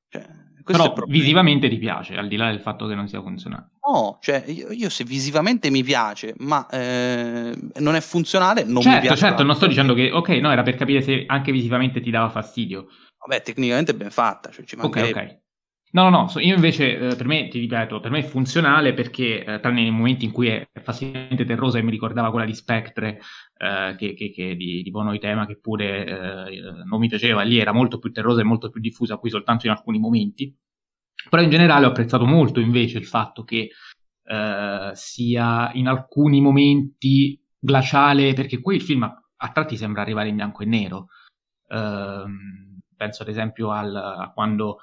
Cioè, 0.09 0.27
Però 0.65 0.93
visivamente 1.07 1.69
ti 1.69 1.79
piace, 1.79 2.17
al 2.17 2.29
di 2.29 2.37
là 2.37 2.51
del 2.51 2.61
fatto 2.61 2.87
che 2.87 2.95
non 2.95 3.09
sia 3.09 3.23
funzionale. 3.23 3.71
No, 3.87 4.19
cioè 4.21 4.45
io, 4.47 4.71
io 4.71 4.91
se 4.91 5.05
visivamente 5.05 5.71
mi 5.71 5.83
piace, 5.83 6.35
ma 6.39 6.67
eh, 6.69 7.57
non 7.77 7.95
è 7.95 8.01
funzionale, 8.01 8.65
non 8.65 8.83
certo, 8.83 8.99
mi 8.99 9.07
piace. 9.07 9.21
Certo, 9.21 9.43
non 9.45 9.55
sto 9.55 9.67
dicendo 9.67 9.95
che, 9.95 10.11
ok, 10.11 10.29
no, 10.29 10.51
era 10.51 10.63
per 10.63 10.77
capire 10.77 11.01
se 11.01 11.25
anche 11.27 11.53
visivamente 11.53 12.01
ti 12.01 12.11
dava 12.11 12.29
fastidio. 12.29 12.89
Vabbè, 13.27 13.43
tecnicamente 13.43 13.93
è 13.93 13.95
ben 13.95 14.11
fatta. 14.11 14.51
Cioè 14.51 14.65
ci 14.65 14.77
ok, 14.79 15.11
ok. 15.11 15.39
No, 15.91 16.11
no, 16.11 16.11
no, 16.11 16.41
io 16.41 16.55
invece, 16.55 16.99
eh, 16.99 17.17
per 17.17 17.27
me, 17.27 17.49
ti 17.49 17.59
ripeto, 17.59 18.01
per 18.01 18.11
me 18.11 18.19
è 18.19 18.23
funzionale 18.23 18.93
perché, 18.93 19.43
eh, 19.43 19.61
tranne 19.61 19.83
nei 19.83 19.91
momenti 19.91 20.27
in 20.27 20.33
cui 20.33 20.49
è 20.49 20.69
facilmente 20.83 21.47
terrosa 21.47 21.79
e 21.79 21.83
mi 21.83 21.91
ricordava 21.91 22.31
quella 22.31 22.45
di 22.45 22.55
Spectre, 22.55 23.21
eh, 23.57 23.95
che, 23.97 24.13
che, 24.13 24.31
che 24.31 24.55
di, 24.55 24.83
di 24.83 24.91
Bono 24.91 25.17
Tema, 25.17 25.47
che 25.47 25.59
pure 25.59 26.05
eh, 26.05 26.61
non 26.85 27.01
mi 27.01 27.09
piaceva, 27.09 27.43
lì 27.43 27.59
era 27.59 27.73
molto 27.73 27.99
più 27.99 28.13
terrosa 28.13 28.41
e 28.43 28.45
molto 28.45 28.69
più 28.69 28.83
diffusa, 28.83 29.17
qui 29.17 29.31
soltanto 29.31 29.67
in 29.67 29.73
alcuni 29.73 29.99
momenti. 29.99 30.55
Però 31.31 31.43
in 31.43 31.51
generale 31.51 31.87
ho 31.87 31.89
apprezzato 31.89 32.27
molto 32.27 32.61
invece 32.61 32.99
il 32.99 33.07
fatto 33.07 33.45
che 33.45 33.71
eh, 34.25 34.91
sia 34.93 35.71
in 35.73 35.89
alcuni 35.89 36.41
momenti 36.43 37.41
glaciale, 37.59 38.35
perché 38.35 38.61
qui 38.61 38.77
il 38.77 38.83
film 38.83 39.03
a, 39.05 39.49
tratti 39.53 39.77
sembra 39.77 40.03
arrivare 40.03 40.29
in 40.29 40.37
bianco 40.37 40.63
e 40.63 40.67
nero. 40.67 41.07
Ehm, 41.69 42.81
penso 42.95 43.23
ad 43.23 43.29
esempio 43.29 43.71
al, 43.71 43.95
a 43.95 44.31
quando 44.35 44.79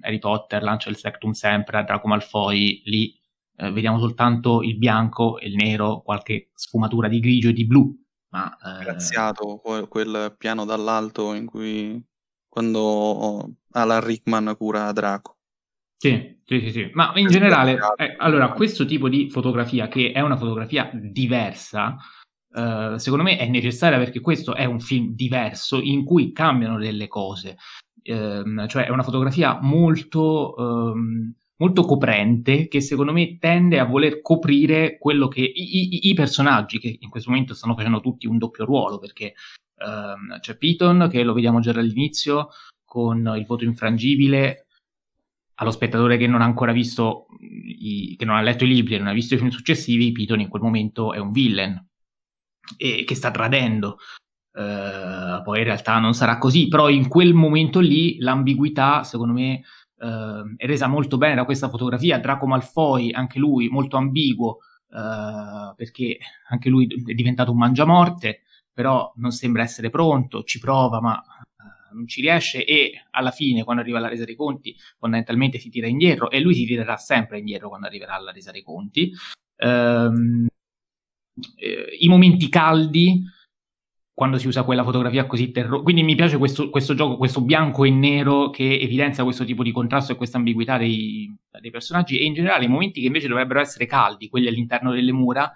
Harry 0.00 0.18
Potter 0.18 0.62
lancia 0.62 0.88
il 0.88 0.96
Sectum 0.96 1.32
Sempre 1.32 1.78
a 1.78 1.82
Draco 1.82 2.08
Malfoy, 2.08 2.82
lì 2.84 3.14
uh, 3.56 3.70
vediamo 3.72 3.98
soltanto 3.98 4.62
il 4.62 4.76
bianco 4.78 5.38
e 5.38 5.48
il 5.48 5.54
nero, 5.54 6.02
qualche 6.02 6.50
sfumatura 6.54 7.08
di 7.08 7.20
grigio 7.20 7.48
e 7.48 7.52
di 7.52 7.66
blu. 7.66 7.94
Ma, 8.30 8.56
uh... 8.60 8.82
Graziato 8.82 9.60
quel 9.88 10.34
piano 10.38 10.64
dall'alto 10.64 11.34
in 11.34 11.46
cui 11.46 12.02
quando 12.48 13.56
Alan 13.72 14.04
Rickman 14.04 14.54
cura 14.56 14.90
Draco. 14.92 15.34
Sì, 15.98 16.40
sì, 16.44 16.60
sì, 16.60 16.70
sì. 16.70 16.90
ma 16.92 17.12
in 17.16 17.28
generale, 17.28 17.78
eh, 17.96 18.16
allora, 18.18 18.52
questo 18.52 18.84
tipo 18.84 19.08
di 19.08 19.30
fotografia, 19.30 19.88
che 19.88 20.12
è 20.12 20.20
una 20.20 20.36
fotografia 20.36 20.90
diversa, 20.92 21.96
Uh, 22.48 22.96
secondo 22.96 23.22
me 23.22 23.36
è 23.36 23.46
necessaria 23.48 23.98
perché 23.98 24.20
questo 24.20 24.54
è 24.54 24.64
un 24.64 24.80
film 24.80 25.14
diverso 25.14 25.78
in 25.78 26.04
cui 26.04 26.32
cambiano 26.32 26.78
delle 26.78 27.06
cose 27.06 27.58
ehm, 28.02 28.66
cioè 28.68 28.86
è 28.86 28.90
una 28.90 29.02
fotografia 29.02 29.58
molto, 29.60 30.56
ehm, 30.56 31.34
molto 31.56 31.82
coprente 31.84 32.68
che 32.68 32.80
secondo 32.80 33.12
me 33.12 33.38
tende 33.38 33.78
a 33.78 33.84
voler 33.84 34.20
coprire 34.20 34.98
quello 34.98 35.28
che 35.28 35.40
i, 35.40 35.52
i, 35.54 36.08
i, 36.08 36.14
personaggi 36.14 36.78
che 36.78 36.96
in 37.00 37.08
questo 37.08 37.30
momento 37.30 37.54
stanno 37.54 37.74
facendo 37.74 38.00
tutti 38.00 38.26
un 38.26 38.38
doppio 38.38 38.64
ruolo 38.64 38.98
perché 38.98 39.34
ehm, 39.78 40.38
c'è 40.40 40.56
Piton 40.56 41.08
che 41.10 41.22
lo 41.22 41.32
vediamo 41.32 41.60
già 41.60 41.72
dall'inizio 41.72 42.48
con 42.84 43.34
il 43.36 43.46
voto 43.46 43.64
infrangibile 43.64 44.66
allo 45.54 45.70
spettatore 45.70 46.18
che 46.18 46.26
non 46.26 46.42
ha 46.42 46.44
ancora 46.44 46.72
visto 46.72 47.26
i, 47.40 48.14
che 48.18 48.24
non 48.24 48.36
ha 48.36 48.42
letto 48.42 48.64
i 48.64 48.68
libri 48.68 48.94
e 48.94 48.98
non 48.98 49.08
ha 49.08 49.12
visto 49.12 49.34
i 49.34 49.38
film 49.38 49.50
successivi 49.50 50.12
Piton 50.12 50.40
in 50.40 50.48
quel 50.48 50.62
momento 50.62 51.12
è 51.12 51.18
un 51.18 51.32
villain 51.32 51.84
e 52.76 53.04
che 53.04 53.14
sta 53.14 53.30
tradendo 53.30 53.98
Uh, 54.56 55.42
poi 55.42 55.58
in 55.58 55.64
realtà 55.64 55.98
non 55.98 56.14
sarà 56.14 56.38
così, 56.38 56.68
però 56.68 56.88
in 56.88 57.08
quel 57.08 57.34
momento 57.34 57.78
lì 57.78 58.18
l'ambiguità, 58.20 59.02
secondo 59.02 59.34
me, 59.34 59.62
uh, 59.98 60.56
è 60.56 60.64
resa 60.64 60.86
molto 60.86 61.18
bene 61.18 61.34
da 61.34 61.44
questa 61.44 61.68
fotografia. 61.68 62.18
Draco 62.18 62.46
Malfoy, 62.46 63.10
anche 63.12 63.38
lui 63.38 63.68
molto 63.68 63.98
ambiguo, 63.98 64.58
uh, 64.88 65.74
perché 65.76 66.16
anche 66.48 66.70
lui 66.70 66.86
è 66.86 67.12
diventato 67.12 67.50
un 67.50 67.58
mangiamorte, 67.58 68.44
però 68.72 69.12
non 69.16 69.30
sembra 69.30 69.62
essere 69.62 69.90
pronto, 69.90 70.42
ci 70.42 70.58
prova, 70.58 71.02
ma 71.02 71.22
non 71.92 72.06
ci 72.06 72.20
riesce 72.20 72.64
e 72.64 72.92
alla 73.10 73.30
fine, 73.30 73.64
quando 73.64 73.82
arriva 73.82 73.98
alla 73.98 74.08
resa 74.08 74.24
dei 74.24 74.36
conti, 74.36 74.74
fondamentalmente 74.98 75.58
si 75.58 75.70
tira 75.70 75.86
indietro 75.86 76.30
e 76.30 76.40
lui 76.40 76.54
si 76.54 76.64
tirerà 76.64 76.96
sempre 76.96 77.38
indietro 77.38 77.68
quando 77.68 77.86
arriverà 77.86 78.14
alla 78.14 78.32
resa 78.32 78.52
dei 78.52 78.62
conti. 78.62 79.12
Ehm, 79.56 80.46
eh, 81.56 81.96
I 81.98 82.08
momenti 82.08 82.48
caldi 82.48 83.22
quando 84.16 84.38
si 84.38 84.46
usa 84.46 84.62
quella 84.62 84.82
fotografia 84.82 85.26
così 85.26 85.50
terrore. 85.50 85.82
Quindi 85.82 86.02
mi 86.02 86.14
piace 86.14 86.38
questo, 86.38 86.70
questo, 86.70 86.94
gioco, 86.94 87.18
questo 87.18 87.42
bianco 87.42 87.84
e 87.84 87.90
nero 87.90 88.48
che 88.48 88.80
evidenzia 88.80 89.24
questo 89.24 89.44
tipo 89.44 89.62
di 89.62 89.72
contrasto 89.72 90.12
e 90.12 90.16
questa 90.16 90.38
ambiguità 90.38 90.78
dei, 90.78 91.30
dei, 91.60 91.70
personaggi 91.70 92.18
e 92.18 92.24
in 92.24 92.32
generale 92.32 92.64
i 92.64 92.68
momenti 92.68 93.02
che 93.02 93.08
invece 93.08 93.28
dovrebbero 93.28 93.60
essere 93.60 93.84
caldi, 93.84 94.30
quelli 94.30 94.46
all'interno 94.46 94.90
delle 94.90 95.12
mura, 95.12 95.52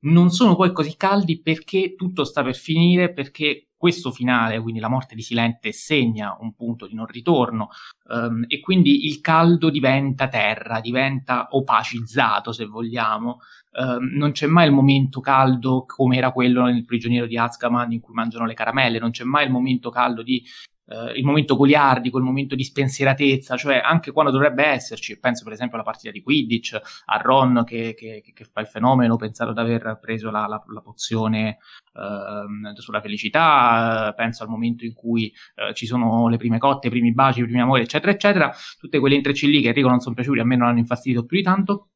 non 0.00 0.30
sono 0.30 0.54
poi 0.54 0.72
così 0.72 0.96
caldi 0.96 1.40
perché 1.40 1.94
tutto 1.96 2.24
sta 2.24 2.42
per 2.42 2.54
finire, 2.54 3.12
perché 3.12 3.68
questo 3.78 4.10
finale, 4.10 4.60
quindi 4.60 4.80
la 4.80 4.88
morte 4.88 5.14
di 5.14 5.22
Silente, 5.22 5.70
segna 5.70 6.36
un 6.40 6.52
punto 6.52 6.86
di 6.86 6.94
non 6.94 7.06
ritorno 7.06 7.68
um, 8.08 8.44
e 8.48 8.58
quindi 8.58 9.06
il 9.06 9.20
caldo 9.20 9.70
diventa 9.70 10.26
terra, 10.26 10.80
diventa 10.80 11.46
opacizzato 11.50 12.50
se 12.50 12.66
vogliamo. 12.66 13.38
Um, 13.78 14.10
non 14.16 14.32
c'è 14.32 14.46
mai 14.46 14.66
il 14.66 14.72
momento 14.72 15.20
caldo 15.20 15.84
come 15.86 16.16
era 16.16 16.32
quello 16.32 16.64
nel 16.64 16.84
prigioniero 16.84 17.26
di 17.26 17.38
Azkaban 17.38 17.92
in 17.92 18.00
cui 18.00 18.14
mangiano 18.14 18.46
le 18.46 18.54
caramelle, 18.54 18.98
non 18.98 19.10
c'è 19.10 19.22
mai 19.22 19.46
il 19.46 19.52
momento 19.52 19.90
caldo 19.90 20.22
di 20.22 20.42
Uh, 20.88 21.14
il 21.14 21.22
momento 21.22 21.54
goliardico, 21.54 22.16
il 22.16 22.24
momento 22.24 22.54
di 22.54 22.64
spensieratezza, 22.64 23.58
cioè 23.58 23.78
anche 23.84 24.10
quando 24.10 24.32
dovrebbe 24.32 24.64
esserci, 24.64 25.18
penso 25.18 25.44
per 25.44 25.52
esempio 25.52 25.76
alla 25.76 25.84
partita 25.84 26.10
di 26.10 26.22
Quidditch, 26.22 26.80
a 27.04 27.16
Ron 27.18 27.62
che, 27.66 27.94
che, 27.94 28.22
che 28.32 28.44
fa 28.50 28.62
il 28.62 28.68
fenomeno, 28.68 29.16
pensato 29.16 29.52
di 29.52 29.60
aver 29.60 29.98
preso 30.00 30.30
la, 30.30 30.46
la, 30.46 30.64
la 30.66 30.80
pozione 30.80 31.58
uh, 31.92 32.74
sulla 32.80 33.02
felicità, 33.02 34.08
uh, 34.08 34.14
penso 34.14 34.42
al 34.44 34.48
momento 34.48 34.86
in 34.86 34.94
cui 34.94 35.30
eh, 35.56 35.74
ci 35.74 35.84
sono 35.84 36.28
le 36.28 36.38
prime 36.38 36.58
cotte, 36.58 36.86
i 36.86 36.90
primi 36.90 37.12
baci, 37.12 37.40
i 37.40 37.44
primi 37.44 37.60
amori, 37.60 37.82
eccetera, 37.82 38.10
eccetera, 38.10 38.50
tutte 38.78 38.98
quelle 38.98 39.14
intrecci 39.14 39.46
lì 39.46 39.60
che 39.60 39.68
Enrico 39.68 39.88
non 39.88 40.00
sono 40.00 40.14
piaciuti, 40.14 40.38
a 40.38 40.44
me 40.44 40.56
non 40.56 40.68
hanno 40.68 40.78
infastidito 40.78 41.26
più 41.26 41.36
di 41.36 41.42
tanto 41.42 41.88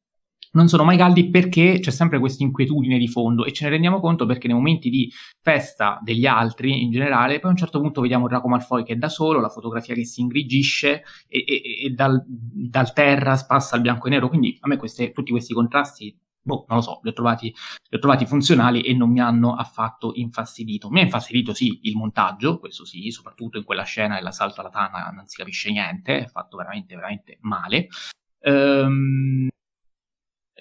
non 0.53 0.67
sono 0.67 0.83
mai 0.83 0.97
caldi 0.97 1.29
perché 1.29 1.79
c'è 1.79 1.91
sempre 1.91 2.19
questa 2.19 2.43
inquietudine 2.43 2.97
di 2.97 3.07
fondo 3.07 3.45
e 3.45 3.51
ce 3.53 3.65
ne 3.65 3.71
rendiamo 3.71 3.99
conto 3.99 4.25
perché 4.25 4.47
nei 4.47 4.55
momenti 4.55 4.89
di 4.89 5.11
festa 5.41 5.99
degli 6.01 6.25
altri 6.25 6.83
in 6.83 6.91
generale, 6.91 7.39
poi 7.39 7.49
a 7.49 7.53
un 7.53 7.57
certo 7.57 7.79
punto 7.79 8.01
vediamo 8.01 8.27
Draco 8.27 8.47
Malfoy 8.47 8.83
che 8.83 8.93
è 8.93 8.95
da 8.95 9.09
solo, 9.09 9.39
la 9.39 9.49
fotografia 9.49 9.93
che 9.93 10.05
si 10.05 10.21
ingrigisce 10.21 11.03
e, 11.27 11.43
e, 11.45 11.85
e 11.85 11.89
dal, 11.89 12.23
dal, 12.27 12.93
terra 12.93 13.35
passa 13.47 13.75
al 13.75 13.81
bianco 13.81 14.07
e 14.07 14.09
nero, 14.11 14.29
quindi 14.29 14.57
a 14.61 14.67
me 14.67 14.77
queste, 14.77 15.11
tutti 15.11 15.31
questi 15.31 15.53
contrasti, 15.53 16.15
boh, 16.41 16.65
non 16.67 16.77
lo 16.77 16.83
so, 16.83 16.99
li 17.03 17.09
ho, 17.09 17.13
trovati, 17.13 17.47
li 17.47 17.97
ho 17.97 17.99
trovati 17.99 18.25
funzionali 18.25 18.81
e 18.81 18.93
non 18.93 19.11
mi 19.11 19.21
hanno 19.21 19.55
affatto 19.55 20.11
infastidito. 20.15 20.89
Mi 20.89 20.99
ha 20.99 21.03
infastidito 21.03 21.53
sì 21.53 21.79
il 21.83 21.95
montaggio, 21.95 22.59
questo 22.59 22.85
sì, 22.85 23.09
soprattutto 23.09 23.57
in 23.57 23.63
quella 23.63 23.83
scena 23.83 24.15
dell'assalto 24.15 24.61
alla 24.61 24.69
Tana 24.69 25.09
non 25.09 25.25
si 25.25 25.37
capisce 25.37 25.71
niente, 25.71 26.25
è 26.25 26.27
fatto 26.27 26.57
veramente, 26.57 26.95
veramente 26.95 27.37
male. 27.41 27.87
Ehm, 28.41 29.47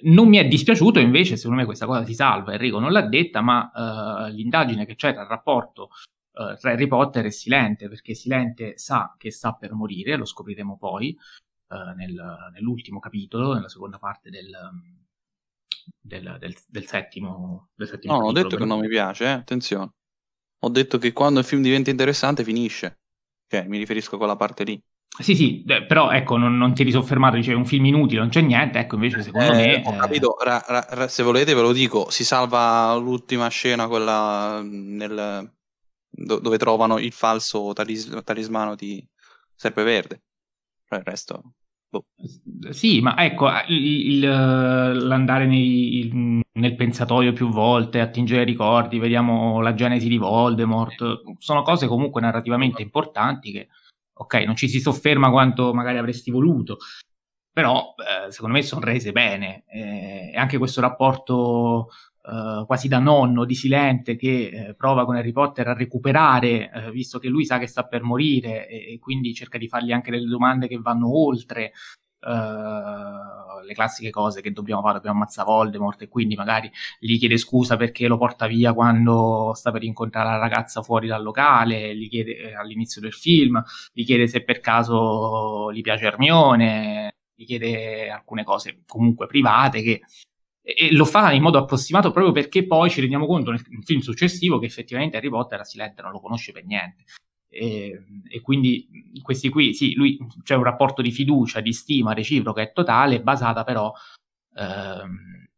non 0.03 0.29
mi 0.29 0.39
è 0.39 0.47
dispiaciuto, 0.47 0.99
invece, 0.99 1.37
secondo 1.37 1.61
me 1.61 1.67
questa 1.67 1.87
cosa 1.87 2.05
si 2.05 2.15
salva, 2.15 2.53
Enrico 2.53 2.79
non 2.79 2.93
l'ha 2.93 3.03
detta, 3.03 3.41
ma 3.41 3.71
uh, 3.73 4.33
l'indagine 4.33 4.87
che 4.87 4.95
c'è 4.95 5.13
tra 5.13 5.23
il 5.23 5.29
rapporto 5.29 5.91
uh, 6.33 6.57
tra 6.59 6.73
Harry 6.73 6.87
Potter 6.87 7.27
e 7.27 7.31
Silente, 7.31 7.89
perché 7.89 8.15
Silente 8.15 8.79
sa 8.79 9.15
che 9.19 9.31
sta 9.31 9.53
per 9.53 9.73
morire, 9.75 10.17
lo 10.17 10.25
scopriremo 10.25 10.77
poi 10.79 11.17
uh, 11.69 11.95
nel, 11.97 12.51
nell'ultimo 12.53 12.99
capitolo, 12.99 13.53
nella 13.55 13.69
seconda 13.69 13.99
parte 13.99 14.31
del, 14.31 14.51
del, 16.01 16.37
del, 16.39 16.57
del 16.67 16.87
settimo, 16.87 17.69
del 17.75 17.89
settimo 17.89 18.19
No, 18.19 18.27
ho 18.27 18.33
detto 18.33 18.57
che 18.57 18.65
non 18.65 18.81
mi 18.81 18.89
piace, 18.89 19.25
eh? 19.25 19.29
attenzione. 19.29 19.91
Ho 20.65 20.69
detto 20.69 20.99
che 20.99 21.13
quando 21.13 21.41
il 21.41 21.45
film 21.45 21.61
diventa 21.61 21.91
interessante 21.91 22.45
finisce. 22.45 23.01
Cioè, 23.49 23.67
mi 23.67 23.79
riferisco 23.79 24.15
a 24.15 24.19
quella 24.19 24.37
parte 24.37 24.65
lì. 24.65 24.81
Sì, 25.19 25.35
sì, 25.35 25.63
però 25.87 26.11
ecco, 26.11 26.39
non, 26.39 26.57
non 26.57 26.73
ti 26.73 26.83
eri 26.83 26.91
soffermato, 26.91 27.37
dicevi 27.37 27.57
un 27.57 27.67
film 27.67 27.85
inutile, 27.85 28.21
non 28.21 28.31
c'è 28.31 28.41
niente, 28.41 28.79
ecco 28.79 28.95
invece 28.95 29.23
secondo 29.23 29.53
eh, 29.53 29.57
me... 29.57 29.83
Ho 29.85 29.97
capito, 29.97 30.37
ra, 30.43 30.65
ra, 30.67 30.87
ra, 30.89 31.07
se 31.07 31.23
volete 31.23 31.53
ve 31.53 31.61
lo 31.61 31.73
dico, 31.73 32.09
si 32.09 32.25
salva 32.25 32.95
l'ultima 32.95 33.47
scena, 33.49 33.89
quella 33.89 34.63
nel, 34.63 35.53
do, 36.09 36.39
dove 36.39 36.57
trovano 36.57 36.99
il 36.99 37.13
falso 37.13 37.73
talis, 37.75 38.11
talismano 38.25 38.75
di 38.75 39.07
Serpeverde, 39.55 40.23
cioè 40.89 40.99
il 41.01 41.05
resto... 41.05 41.43
Boh. 41.93 42.07
Sì, 42.71 43.03
ma 43.03 43.23
ecco, 43.23 43.51
il, 43.69 44.13
il, 44.13 44.21
l'andare 44.21 45.45
nei, 45.45 46.41
nel 46.53 46.75
pensatoio 46.75 47.35
più 47.35 47.51
volte, 47.51 48.01
attingere 48.01 48.45
ricordi, 48.45 48.99
vediamo 48.99 49.61
la 49.61 49.75
genesi 49.75 50.09
di 50.09 50.17
Voldemort, 50.17 51.21
sono 51.37 51.61
cose 51.61 51.87
comunque 51.87 52.23
narrativamente 52.23 52.81
importanti 52.81 53.53
che 53.53 53.69
ok, 54.15 54.35
non 54.45 54.57
ci 54.57 54.69
si 54.69 54.81
sofferma 54.81 55.31
quanto 55.31 55.73
magari 55.73 55.99
avresti 55.99 56.31
voluto, 56.31 56.79
però 57.53 57.95
eh, 57.97 58.31
secondo 58.31 58.57
me 58.57 58.63
sono 58.63 58.85
rese 58.85 59.13
bene. 59.13 59.65
Eh, 59.67 60.31
e 60.33 60.37
anche 60.37 60.59
questo 60.59 60.81
rapporto 60.81 61.89
eh, 62.25 62.65
quasi 62.67 62.89
da 62.89 62.99
nonno 62.99 63.45
di 63.45 63.55
Silente 63.55 64.17
che 64.17 64.69
eh, 64.69 64.75
prova 64.75 65.05
con 65.05 65.17
Harry 65.17 65.33
Potter 65.33 65.69
a 65.69 65.75
recuperare, 65.75 66.71
eh, 66.71 66.91
visto 66.91 67.19
che 67.19 67.29
lui 67.29 67.45
sa 67.45 67.59
che 67.59 67.67
sta 67.67 67.85
per 67.85 68.03
morire 68.03 68.69
e, 68.69 68.95
e, 68.95 68.99
quindi 68.99 69.35
cerca 69.35 69.59
di 69.59 69.69
fargli 69.69 69.93
anche 69.93 70.11
delle 70.11 70.29
domande 70.29 70.69
che 70.69 70.79
vanno 70.79 71.15
oltre 71.19 71.73
Uh, 72.25 73.65
le 73.65 73.75
classiche 73.75 74.11
cose 74.11 74.41
che 74.41 74.53
dobbiamo 74.53 74.81
fare, 74.81 74.95
dobbiamo 74.95 75.19
ammazzare 75.19 75.49
Voldemort 75.49 76.03
e 76.03 76.09
quindi 76.09 76.35
magari 76.35 76.71
gli 76.99 77.19
chiede 77.19 77.37
scusa 77.37 77.77
perché 77.77 78.07
lo 78.07 78.19
porta 78.19 78.47
via 78.47 78.73
quando 78.73 79.53
sta 79.55 79.71
per 79.71 79.83
incontrare 79.83 80.29
la 80.29 80.39
ragazza 80.39 80.83
fuori 80.83 81.07
dal 81.07 81.23
locale, 81.23 81.97
gli 81.97 82.09
chiede 82.09 82.37
eh, 82.37 82.55
all'inizio 82.55 83.01
del 83.01 83.13
film, 83.13 83.63
gli 83.93 84.05
chiede 84.05 84.27
se 84.27 84.43
per 84.43 84.61
caso 84.61 85.73
gli 85.73 85.81
piace 85.81 86.07
Hermione, 86.07 87.15
gli 87.35 87.45
chiede 87.45 88.11
alcune 88.11 88.45
cose 88.45 88.83
comunque 88.87 89.27
private 89.27 89.83
che 89.83 90.01
e 90.65 90.93
lo 90.95 91.05
fa 91.05 91.33
in 91.33 91.43
modo 91.43 91.59
approssimato 91.59 92.13
proprio 92.13 92.33
perché 92.33 92.65
poi 92.65 92.89
ci 92.89 93.01
rendiamo 93.01 93.27
conto 93.27 93.51
nel 93.51 93.61
film 93.83 94.01
successivo 94.01 94.61
che 94.61 94.67
effettivamente 94.67 95.17
Harry 95.17 95.29
Potter 95.29 95.59
a 95.59 95.65
Silente 95.65 96.03
non 96.03 96.13
lo 96.13 96.21
conosce 96.21 96.53
per 96.53 96.65
niente. 96.65 97.05
E, 97.55 98.03
e, 98.31 98.41
quindi 98.41 98.89
questi 99.23 99.51
qui, 99.51 99.75
sì, 99.75 99.95
lui 99.95 100.19
c'è 100.43 100.55
un 100.55 100.63
rapporto 100.63 101.03
di 101.03 101.11
fiducia, 101.11 101.61
di 101.61 101.75
stima 101.75 102.15
reciproca 102.15 102.63
e 102.63 102.73
totale, 102.73 103.21
basata 103.21 103.63
però 103.63 103.93
ehm, 104.57 105.49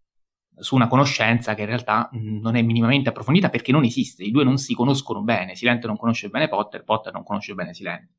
su 0.58 0.74
una 0.74 0.88
conoscenza 0.88 1.54
che 1.54 1.62
in 1.62 1.68
realtà 1.68 2.08
non 2.12 2.56
è 2.56 2.62
minimamente 2.62 3.10
approfondita 3.10 3.48
perché 3.48 3.70
non 3.70 3.84
esiste, 3.84 4.24
i 4.24 4.32
due 4.32 4.42
non 4.42 4.58
si 4.58 4.74
conoscono 4.74 5.22
bene, 5.22 5.54
Silente 5.54 5.86
non 5.86 5.96
conosce 5.96 6.28
bene 6.28 6.48
Potter, 6.48 6.82
Potter 6.82 7.12
non 7.12 7.22
conosce 7.22 7.54
bene 7.54 7.72
Silente. 7.74 8.12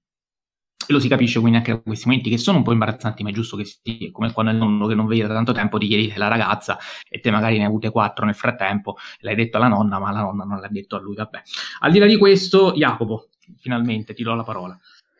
E 0.87 0.93
lo 0.93 0.99
si 0.99 1.07
capisce 1.07 1.39
quindi 1.39 1.57
anche 1.57 1.71
da 1.71 1.79
questi 1.79 2.07
momenti 2.07 2.29
che 2.29 2.37
sono 2.37 2.59
un 2.59 2.63
po' 2.63 2.71
imbarazzanti, 2.71 3.23
ma 3.23 3.29
è 3.29 3.33
giusto 3.33 3.57
che 3.57 3.65
sia, 3.65 4.11
come 4.11 4.31
quando 4.31 4.51
il 4.51 4.57
nonno 4.57 4.85
che 4.85 4.93
non 4.93 5.07
vedi 5.07 5.21
da 5.21 5.27
tanto 5.27 5.51
tempo 5.51 5.79
ti 5.79 5.87
chiedi 5.87 6.13
la 6.15 6.27
ragazza 6.27 6.77
e 7.09 7.19
te 7.19 7.31
magari 7.31 7.57
ne 7.57 7.63
hai 7.63 7.69
avute 7.69 7.89
quattro 7.89 8.23
nel 8.25 8.35
frattempo, 8.35 8.95
l'hai 9.19 9.35
detto 9.35 9.57
alla 9.57 9.67
nonna, 9.67 9.97
ma 9.97 10.11
la 10.11 10.21
nonna 10.21 10.43
non 10.43 10.59
l'ha 10.59 10.67
detto 10.67 10.95
a 10.95 10.99
lui, 10.99 11.15
vabbè. 11.15 11.41
Al 11.79 11.91
di 11.91 11.99
là 11.99 12.05
di 12.05 12.17
questo, 12.17 12.73
Jacopo, 12.73 13.29
finalmente 13.57 14.13
ti 14.13 14.23
do 14.23 14.33
la 14.33 14.43
parola. 14.43 14.77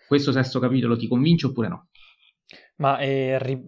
Questo 0.07 0.31
sesto 0.31 0.59
capitolo 0.59 0.95
ti 0.97 1.07
convince 1.07 1.47
oppure 1.47 1.67
no? 1.67 1.87
Ma 2.77 2.99
eh, 2.99 3.39
ri... 3.39 3.63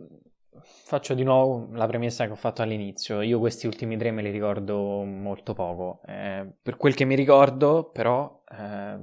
faccio 0.62 1.14
di 1.14 1.24
nuovo 1.24 1.70
la 1.74 1.88
premessa 1.88 2.26
che 2.26 2.32
ho 2.32 2.36
fatto 2.36 2.62
all'inizio. 2.62 3.22
Io 3.22 3.40
questi 3.40 3.68
ultimi 3.68 3.98
tre 3.98 4.12
me 4.12 4.22
li 4.22 4.32
ricordo 4.32 5.04
molto 5.04 5.54
poco. 5.54 6.02
Eh, 6.06 6.48
per 6.62 6.78
quel 6.78 6.94
che 6.94 7.06
mi 7.06 7.16
ricordo, 7.16 7.90
però, 7.92 8.44
eh, 8.48 8.98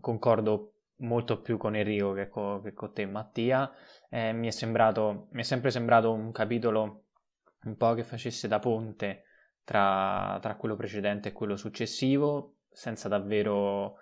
concordo 0.00 0.74
molto 1.00 1.40
più 1.40 1.56
con 1.56 1.74
Enrico 1.76 2.12
che, 2.12 2.28
co- 2.28 2.60
che 2.60 2.72
con 2.72 2.92
te, 2.92 3.06
Mattia. 3.06 3.70
Eh, 4.08 4.32
mi, 4.32 4.46
è 4.46 4.50
sembrato, 4.50 5.28
mi 5.32 5.40
è 5.40 5.44
sempre 5.44 5.70
sembrato 5.70 6.12
un 6.12 6.32
capitolo 6.32 7.04
un 7.64 7.76
po' 7.76 7.94
che 7.94 8.04
facesse 8.04 8.48
da 8.48 8.58
ponte 8.58 9.24
tra, 9.64 10.38
tra 10.40 10.56
quello 10.56 10.76
precedente 10.76 11.28
e 11.28 11.32
quello 11.32 11.56
successivo, 11.56 12.56
senza 12.70 13.08
davvero 13.08 13.96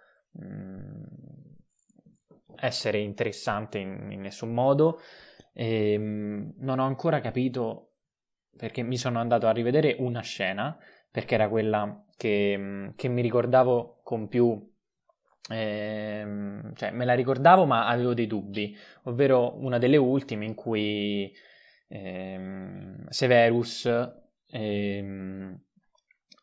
essere 2.60 2.98
interessante 2.98 3.78
in, 3.78 4.09
in 4.10 4.20
nessun 4.20 4.52
modo. 4.52 5.00
E, 5.52 5.92
ehm, 5.92 6.55
non 6.59 6.78
ho 6.78 6.84
ancora 6.84 7.20
capito 7.20 7.84
perché 8.56 8.82
mi 8.82 8.96
sono 8.96 9.20
andato 9.20 9.46
a 9.46 9.52
rivedere 9.52 9.96
una 9.98 10.20
scena 10.20 10.76
perché 11.10 11.34
era 11.34 11.48
quella 11.48 12.05
che, 12.16 12.56
mm, 12.56 12.88
che 12.96 13.09
mi 13.09 13.22
ricordavo 13.22 14.00
con 14.02 14.28
più 14.28 14.70
ehm, 15.50 16.74
cioè 16.74 16.90
me 16.90 17.05
la 17.05 17.14
ricordavo 17.14 17.64
ma 17.64 17.86
avevo 17.86 18.14
dei 18.14 18.26
dubbi 18.26 18.76
ovvero 19.05 19.56
una 19.62 19.78
delle 19.78 19.96
ultime 19.96 20.44
in 20.44 20.55
cui 20.55 21.32
ehm, 21.88 23.09
Severus 23.09 23.88
ehm, 24.50 25.60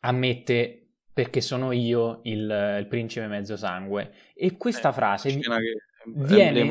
ammette 0.00 0.85
perché 1.16 1.40
sono 1.40 1.72
io 1.72 2.20
il, 2.24 2.76
il 2.78 2.86
principe 2.88 3.26
mezzo 3.26 3.56
sangue. 3.56 4.12
E 4.34 4.58
questa 4.58 4.90
eh, 4.90 4.92
frase 4.92 5.40
viene, 6.14 6.68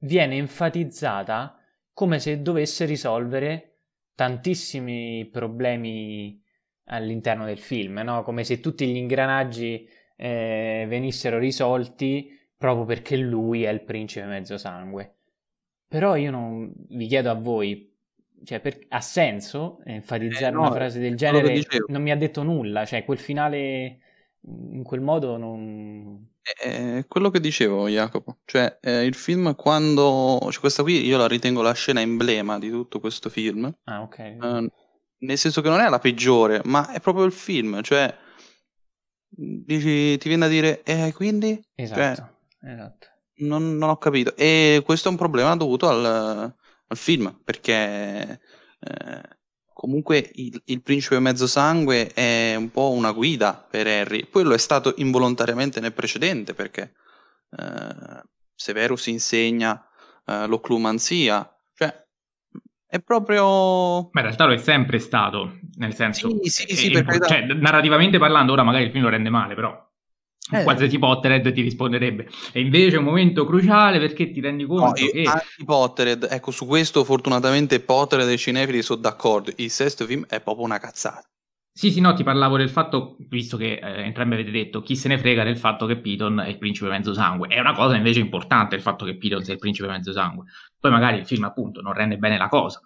viene 0.00 0.36
enfatizzata 0.36 1.58
come 1.94 2.18
se 2.18 2.42
dovesse 2.42 2.84
risolvere 2.84 3.78
tantissimi 4.14 5.26
problemi 5.32 6.38
all'interno 6.88 7.46
del 7.46 7.56
film, 7.56 8.00
no? 8.04 8.22
come 8.24 8.44
se 8.44 8.60
tutti 8.60 8.86
gli 8.86 8.96
ingranaggi 8.96 9.88
eh, 10.16 10.84
venissero 10.86 11.38
risolti 11.38 12.38
proprio 12.58 12.84
perché 12.84 13.16
lui 13.16 13.62
è 13.62 13.70
il 13.70 13.84
principe 13.84 14.26
mezzo 14.26 14.58
sangue. 14.58 15.14
Però 15.88 16.14
io 16.14 16.30
non 16.30 16.70
vi 16.90 17.06
chiedo 17.06 17.30
a 17.30 17.34
voi 17.34 17.95
cioè, 18.44 18.60
per, 18.60 18.78
ha 18.88 19.00
senso 19.00 19.80
enfatizzare 19.84 20.46
eh, 20.46 20.50
no, 20.50 20.60
una 20.60 20.72
frase 20.72 21.00
del 21.00 21.16
genere? 21.16 21.62
Non 21.88 22.02
mi 22.02 22.10
ha 22.10 22.16
detto 22.16 22.42
nulla, 22.42 22.84
cioè 22.84 23.04
quel 23.04 23.18
finale 23.18 24.00
in 24.46 24.82
quel 24.82 25.00
modo 25.00 25.36
non... 25.36 26.34
È 26.42 27.04
quello 27.08 27.30
che 27.30 27.40
dicevo 27.40 27.88
Jacopo, 27.88 28.38
cioè 28.44 28.78
eh, 28.80 29.04
il 29.04 29.14
film 29.14 29.56
quando... 29.56 30.38
Cioè, 30.50 30.60
questa 30.60 30.82
qui 30.82 31.04
io 31.04 31.18
la 31.18 31.26
ritengo 31.26 31.62
la 31.62 31.74
scena 31.74 32.00
emblema 32.00 32.58
di 32.58 32.70
tutto 32.70 33.00
questo 33.00 33.28
film. 33.28 33.72
Ah, 33.84 34.02
ok. 34.02 34.18
Eh, 34.18 34.70
nel 35.18 35.38
senso 35.38 35.60
che 35.60 35.68
non 35.68 35.80
è 35.80 35.88
la 35.88 35.98
peggiore, 35.98 36.60
ma 36.64 36.92
è 36.92 37.00
proprio 37.00 37.24
il 37.24 37.32
film, 37.32 37.82
cioè... 37.82 38.14
Dici, 39.28 40.16
ti 40.18 40.28
viene 40.28 40.44
a 40.44 40.48
dire, 40.48 40.82
eh, 40.84 41.12
quindi? 41.12 41.60
Esatto, 41.74 42.00
cioè, 42.00 42.72
esatto. 42.72 43.06
Non, 43.38 43.76
non, 43.76 43.90
ho 43.90 43.98
capito. 43.98 44.34
E 44.36 44.82
questo 44.84 45.08
è 45.08 45.10
un 45.10 45.18
problema 45.18 45.54
dovuto 45.56 45.88
al, 45.88 46.54
al 46.88 46.96
film, 46.96 47.40
perché 47.44 48.40
eh, 48.80 49.22
comunque 49.72 50.30
il, 50.34 50.60
il, 50.66 50.82
principe 50.82 51.18
mezzo 51.20 51.46
sangue 51.46 52.08
è 52.08 52.54
un 52.56 52.70
po' 52.70 52.90
una 52.90 53.12
guida 53.12 53.66
per 53.68 53.86
Harry. 53.86 54.26
Poi 54.26 54.44
lo 54.44 54.54
è 54.54 54.58
stato 54.58 54.94
involontariamente 54.96 55.80
nel 55.80 55.92
precedente, 55.92 56.54
perché 56.54 56.94
eh, 57.50 58.22
Severus 58.54 59.06
insegna 59.06 59.86
eh, 60.24 60.46
l'occlumanzia, 60.46 61.48
cioè 61.74 62.04
è 62.86 63.00
proprio... 63.00 64.08
Ma 64.12 64.20
in 64.20 64.26
realtà 64.26 64.44
lo 64.44 64.52
è 64.52 64.58
sempre 64.58 64.98
stato, 64.98 65.58
nel 65.76 65.94
senso... 65.94 66.30
Sì, 66.42 66.66
sì, 66.66 66.76
sì, 66.76 66.92
è, 66.92 67.04
è, 67.04 67.18
cioè, 67.18 67.42
narrativamente 67.54 68.18
parlando, 68.18 68.52
ora 68.52 68.62
magari 68.62 68.84
il 68.84 68.90
film 68.90 69.04
lo 69.04 69.10
rende 69.10 69.30
male, 69.30 69.54
però 69.54 69.84
eh. 70.52 70.62
qualsiasi 70.62 70.98
Pottered 70.98 71.52
ti 71.52 71.60
risponderebbe. 71.60 72.28
E 72.52 72.60
invece 72.60 72.96
è 72.96 72.98
un 72.98 73.04
momento 73.04 73.44
cruciale 73.44 73.98
perché 73.98 74.30
ti 74.30 74.40
rendi 74.40 74.64
conto 74.64 74.84
no, 74.86 74.92
che... 74.92 75.22
Anche 75.24 75.64
Pottered, 75.64 76.28
ecco, 76.30 76.50
su 76.50 76.66
questo 76.66 77.04
fortunatamente 77.04 77.80
Pottered 77.80 78.28
e 78.28 78.36
cinefili 78.36 78.82
sono 78.82 79.00
d'accordo. 79.00 79.52
Il 79.56 79.70
sesto 79.70 80.04
film 80.06 80.24
è 80.28 80.40
proprio 80.40 80.64
una 80.64 80.78
cazzata. 80.78 81.26
Sì, 81.76 81.90
sì, 81.90 82.00
no, 82.00 82.14
ti 82.14 82.22
parlavo 82.22 82.56
del 82.56 82.70
fatto, 82.70 83.16
visto 83.28 83.58
che 83.58 83.74
eh, 83.74 84.04
entrambi 84.04 84.32
avete 84.32 84.50
detto, 84.50 84.80
chi 84.80 84.96
se 84.96 85.08
ne 85.08 85.18
frega 85.18 85.44
del 85.44 85.58
fatto 85.58 85.84
che 85.84 85.98
Piton 85.98 86.40
è 86.40 86.48
il 86.48 86.56
principe 86.56 86.88
mezzo 86.88 87.12
sangue. 87.12 87.48
È 87.48 87.60
una 87.60 87.74
cosa 87.74 87.96
invece 87.96 88.20
importante 88.20 88.76
il 88.76 88.80
fatto 88.80 89.04
che 89.04 89.18
Piton 89.18 89.42
sia 89.44 89.52
il 89.52 89.58
principe 89.58 89.88
mezzo 89.88 90.10
sangue. 90.10 90.46
Poi 90.80 90.90
magari 90.90 91.18
il 91.18 91.26
film, 91.26 91.44
appunto, 91.44 91.82
non 91.82 91.92
rende 91.92 92.16
bene 92.16 92.38
la 92.38 92.48
cosa. 92.48 92.80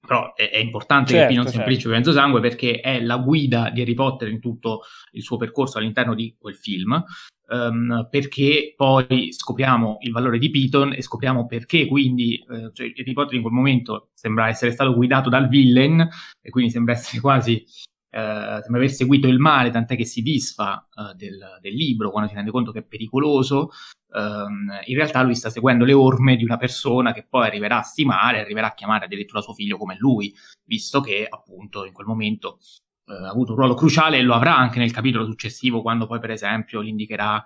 Però 0.00 0.34
è, 0.34 0.50
è 0.50 0.58
importante 0.58 1.12
certo, 1.12 1.22
che 1.22 1.28
Pinon 1.28 1.44
sia 1.44 1.52
certo. 1.52 1.66
principe 1.66 1.94
mezzo 1.94 2.12
sangue 2.12 2.40
perché 2.40 2.80
è 2.80 3.00
la 3.00 3.18
guida 3.18 3.70
di 3.70 3.80
Harry 3.80 3.94
Potter 3.94 4.28
in 4.28 4.40
tutto 4.40 4.82
il 5.12 5.22
suo 5.22 5.36
percorso 5.36 5.78
all'interno 5.78 6.14
di 6.14 6.34
quel 6.38 6.54
film. 6.54 7.02
Um, 7.50 8.06
perché 8.10 8.74
poi 8.76 9.32
scopriamo 9.32 9.98
il 10.00 10.12
valore 10.12 10.38
di 10.38 10.50
Piton 10.50 10.92
e 10.92 11.00
scopriamo 11.00 11.46
perché 11.46 11.86
quindi 11.86 12.34
eh, 12.34 12.70
cioè 12.74 12.92
Harry 12.94 13.12
Potter 13.14 13.36
in 13.36 13.40
quel 13.40 13.54
momento 13.54 14.10
sembra 14.12 14.48
essere 14.48 14.70
stato 14.70 14.94
guidato 14.94 15.30
dal 15.30 15.48
villain 15.48 16.06
e 16.42 16.50
quindi 16.50 16.70
sembra 16.70 16.92
essere 16.92 17.20
quasi 17.20 17.64
Uh, 18.10 18.62
sembra 18.62 18.78
aver 18.78 18.90
seguito 18.90 19.28
il 19.28 19.38
male, 19.38 19.68
tant'è 19.68 19.94
che 19.94 20.06
si 20.06 20.22
disfa 20.22 20.88
uh, 20.94 21.14
del, 21.14 21.38
del, 21.60 21.74
libro 21.74 22.10
quando 22.10 22.30
si 22.30 22.34
rende 22.34 22.50
conto 22.50 22.72
che 22.72 22.78
è 22.78 22.82
pericoloso. 22.82 23.68
Um, 24.10 24.70
in 24.86 24.96
realtà 24.96 25.22
lui 25.22 25.34
sta 25.34 25.50
seguendo 25.50 25.84
le 25.84 25.92
orme 25.92 26.36
di 26.36 26.44
una 26.44 26.56
persona 26.56 27.12
che 27.12 27.26
poi 27.28 27.46
arriverà 27.46 27.78
a 27.78 27.82
stimare, 27.82 28.40
arriverà 28.40 28.68
a 28.68 28.74
chiamare 28.74 29.04
addirittura 29.04 29.42
suo 29.42 29.52
figlio 29.52 29.76
come 29.76 29.96
lui, 29.98 30.34
visto 30.64 31.00
che 31.00 31.26
appunto 31.28 31.84
in 31.84 31.92
quel 31.92 32.06
momento 32.06 32.58
uh, 33.06 33.12
ha 33.12 33.28
avuto 33.28 33.52
un 33.52 33.58
ruolo 33.58 33.74
cruciale 33.74 34.16
e 34.16 34.22
lo 34.22 34.34
avrà 34.34 34.56
anche 34.56 34.78
nel 34.78 34.92
capitolo 34.92 35.26
successivo, 35.26 35.82
quando 35.82 36.06
poi 36.06 36.20
per 36.20 36.30
esempio 36.30 36.82
gli 36.82 36.88
indicherà 36.88 37.44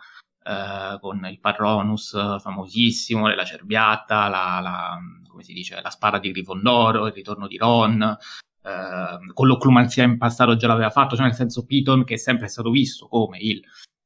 con 1.00 1.24
il 1.30 1.38
Patronus 1.38 2.40
famosissimo, 2.40 3.28
la 3.28 3.44
cerbiata, 3.44 4.26
la, 4.26 4.58
la, 4.60 4.98
come 5.28 5.44
si 5.44 5.52
dice, 5.52 5.80
la 5.80 5.88
spada 5.88 6.18
di 6.18 6.32
Grifondoro, 6.32 7.06
il 7.06 7.12
ritorno 7.12 7.46
di 7.46 7.56
Ron, 7.56 8.18
Uh, 8.62 9.32
con 9.32 9.48
l'occlumanzia 9.48 10.04
in 10.04 10.18
passato 10.18 10.54
già 10.54 10.68
l'aveva 10.68 10.90
fatto, 10.90 11.16
cioè 11.16 11.24
nel 11.24 11.34
senso 11.34 11.66
Piton 11.66 12.04
che 12.04 12.14
è 12.14 12.16
sempre 12.16 12.46
stato 12.46 12.70
visto 12.70 13.08
come 13.08 13.38
il, 13.40 13.60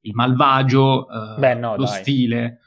il 0.07 0.15
malvagio, 0.15 1.07
uh, 1.09 1.39
Beh, 1.39 1.55
no, 1.55 1.77
lo 1.77 1.85
dai. 1.85 2.01
stile. 2.01 2.61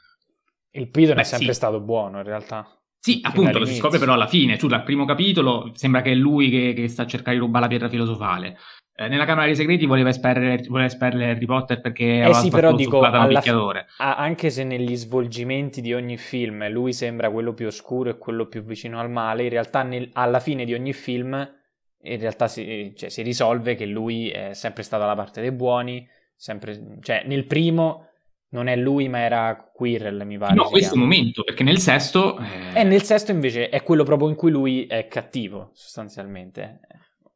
Il 0.70 0.88
Piton 0.88 1.16
Beh, 1.16 1.22
è 1.22 1.24
sempre 1.24 1.48
sì. 1.48 1.54
stato 1.54 1.80
buono 1.80 2.18
in 2.18 2.24
realtà. 2.24 2.66
Sì, 3.02 3.20
appunto, 3.22 3.58
lo 3.58 3.64
si 3.64 3.76
scopre 3.76 3.98
però 3.98 4.12
alla 4.12 4.26
fine, 4.26 4.58
tu 4.58 4.68
dal 4.68 4.82
primo 4.82 5.06
capitolo 5.06 5.70
sembra 5.74 6.02
che 6.02 6.12
è 6.12 6.14
lui 6.14 6.50
che, 6.50 6.74
che 6.74 6.86
sta 6.88 7.02
a 7.02 7.06
cercare 7.06 7.36
di 7.36 7.42
rubare 7.42 7.64
la 7.64 7.70
pietra 7.70 7.88
filosofale. 7.88 8.58
eh, 8.94 9.08
nella 9.08 9.24
Camera 9.24 9.46
dei 9.46 9.56
Segreti 9.56 9.86
voleva 9.86 10.10
espellere, 10.10 10.62
voleva 10.68 10.86
espellere 10.86 11.30
Harry 11.30 11.46
Potter 11.46 11.80
perché 11.80 12.22
eh 12.22 12.34
sì, 12.34 12.50
però 12.50 12.74
dico, 12.74 13.00
alla 13.00 13.26
picchiatore. 13.26 13.86
F- 13.88 14.00
anche 14.00 14.50
se 14.50 14.64
negli 14.64 14.94
svolgimenti 14.96 15.80
di 15.80 15.94
ogni 15.94 16.18
film 16.18 16.68
lui 16.68 16.92
sembra 16.92 17.30
quello 17.30 17.54
più 17.54 17.68
oscuro 17.68 18.10
e 18.10 18.18
quello 18.18 18.46
più 18.48 18.62
vicino 18.62 19.00
al 19.00 19.10
male, 19.10 19.44
in 19.44 19.48
realtà 19.48 19.82
nel, 19.82 20.10
alla 20.12 20.40
fine 20.40 20.66
di 20.66 20.74
ogni 20.74 20.92
film 20.92 21.58
in 22.02 22.18
realtà 22.18 22.48
si, 22.48 22.92
cioè, 22.96 23.08
si, 23.08 23.22
risolve 23.22 23.74
che 23.74 23.86
lui 23.86 24.30
è 24.30 24.54
sempre 24.54 24.82
stato 24.82 25.02
dalla 25.02 25.16
parte 25.16 25.40
dei 25.40 25.52
buoni, 25.52 26.06
sempre, 26.40 26.96
cioè 27.02 27.22
nel 27.26 27.44
primo 27.44 28.06
non 28.52 28.66
è 28.66 28.74
lui 28.74 29.08
ma 29.08 29.18
era 29.18 29.70
Quirrell 29.72 30.22
mi 30.24 30.38
pare. 30.38 30.54
No, 30.54 30.64
questo 30.70 30.94
il 30.94 31.00
momento, 31.00 31.44
perché 31.44 31.62
nel 31.62 31.78
sesto... 31.78 32.38
Eh... 32.38 32.80
E 32.80 32.84
nel 32.84 33.02
sesto 33.02 33.30
invece 33.30 33.68
è 33.68 33.82
quello 33.82 34.04
proprio 34.04 34.30
in 34.30 34.36
cui 34.36 34.50
lui 34.50 34.86
è 34.86 35.06
cattivo 35.06 35.70
sostanzialmente. 35.74 36.80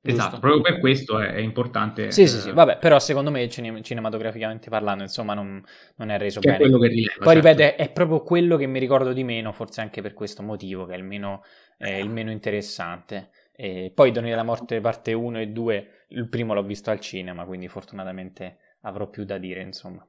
Esatto, 0.01 0.39
proprio 0.39 0.61
per 0.63 0.81
questo 0.81 1.21
è, 1.21 1.33
è 1.33 1.39
importante. 1.39 2.11
Sì, 2.11 2.23
eh, 2.23 2.27
sì, 2.27 2.41
sì, 2.41 2.51
vabbè, 2.51 2.79
però 2.79 2.99
secondo 2.99 3.31
me 3.31 3.49
cine- 3.49 3.83
cinematograficamente 3.83 4.71
parlando, 4.71 5.03
insomma, 5.03 5.35
non, 5.35 5.63
non 5.97 6.11
è 6.11 6.19
reso 6.19 6.41
bene. 6.41 6.57
È 6.57 6.61
quello 6.61 6.79
che 6.79 6.89
rileva, 6.89 7.13
Poi 7.19 7.35
certo. 7.35 7.49
ripeto, 7.49 7.83
è, 7.83 7.91
proprio 7.91 8.23
quello 8.23 8.57
che 8.57 8.67
mi 8.67 8.79
ricordo 8.79 9.13
di 9.13 9.25
meno, 9.25 9.53
forse 9.53 9.83
anche 9.83 10.03
per 10.03 10.15
questo 10.15 10.43
motivo, 10.43 10.85
che 10.87 10.95
è 10.95 10.97
il 10.97 11.05
meno, 11.05 11.43
è 11.77 11.93
il 11.93 12.11
meno 12.11 12.31
interessante. 12.31 13.31
E 13.55 13.93
poi 13.95 14.11
Doni 14.11 14.31
della 14.31 14.43
Morte 14.43 14.81
parte 14.81 15.13
1 15.13 15.41
e 15.41 15.47
2, 15.49 15.89
il 16.09 16.29
primo 16.29 16.55
l'ho 16.55 16.65
visto 16.65 16.91
al 16.91 17.01
cinema, 17.01 17.45
quindi 17.45 17.69
fortunatamente 17.69 18.59
avrò 18.85 19.09
più 19.09 19.24
da 19.24 19.39
dire, 19.39 19.62
insomma. 19.62 20.06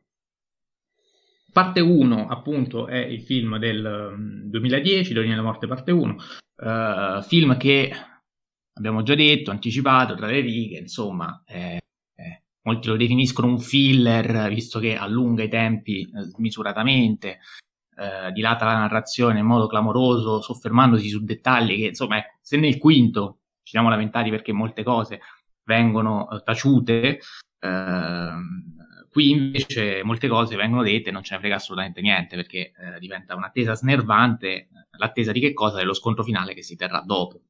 Parte 1.52 1.80
1, 1.80 2.28
appunto, 2.28 2.88
è 2.88 2.98
il 2.98 3.22
film 3.22 3.58
del 3.58 4.44
2010, 4.46 5.14
Doni 5.14 5.30
della 5.30 5.42
Morte 5.42 5.68
parte 5.68 5.92
1, 5.92 6.16
uh, 6.56 6.66
eh, 6.66 7.24
film 7.24 7.56
che 7.58 7.92
abbiamo 8.74 9.04
già 9.04 9.16
detto, 9.16 9.52
anticipato 9.52 10.16
tra 10.16 10.28
le 10.28 10.42
righe, 10.42 10.78
insomma, 10.78 11.44
eh, 11.46 11.80
eh, 12.16 12.44
molti 12.64 12.90
lo 12.90 12.98
definiscono 12.98 13.48
un 13.48 13.60
filler, 13.60 14.50
visto 14.50 14.80
che 14.80 14.98
allunga 14.98 15.44
i 15.44 15.50
tempi 15.50 16.02
eh, 16.02 16.24
smisuratamente, 16.24 17.40
eh, 17.98 18.32
dilata 18.34 18.66
la 18.66 18.80
narrazione 18.80 19.40
in 19.40 19.46
modo 19.46 19.68
clamoroso, 19.68 20.42
soffermandosi 20.42 21.08
su 21.08 21.24
dettagli 21.24 21.78
che, 21.78 21.88
insomma, 21.88 22.18
ecco, 22.18 22.38
se 22.42 22.58
nel 22.58 22.78
quinto 22.78 23.40
ci 23.64 23.72
siamo 23.72 23.88
lamentati 23.88 24.30
perché 24.30 24.52
molte 24.52 24.84
cose 24.84 25.22
vengono 25.64 26.30
eh, 26.30 26.42
taciute, 26.44 27.20
qui 29.10 29.30
invece 29.30 30.04
molte 30.04 30.28
cose 30.28 30.56
vengono 30.56 30.84
dette 30.84 31.10
e 31.10 31.12
non 31.12 31.24
ce 31.24 31.36
ne 31.36 31.40
frega 31.40 31.56
assolutamente 31.56 32.02
niente 32.02 32.36
perché 32.36 32.74
eh, 32.78 33.00
diventa 33.00 33.34
un'attesa 33.36 33.74
snervante, 33.74 34.68
l'attesa 34.98 35.32
di 35.32 35.40
che 35.40 35.54
cosa? 35.54 35.78
Dello 35.78 35.94
scontro 35.94 36.24
finale 36.24 36.54
che 36.54 36.62
si 36.62 36.76
terrà 36.76 37.02
dopo. 37.02 37.42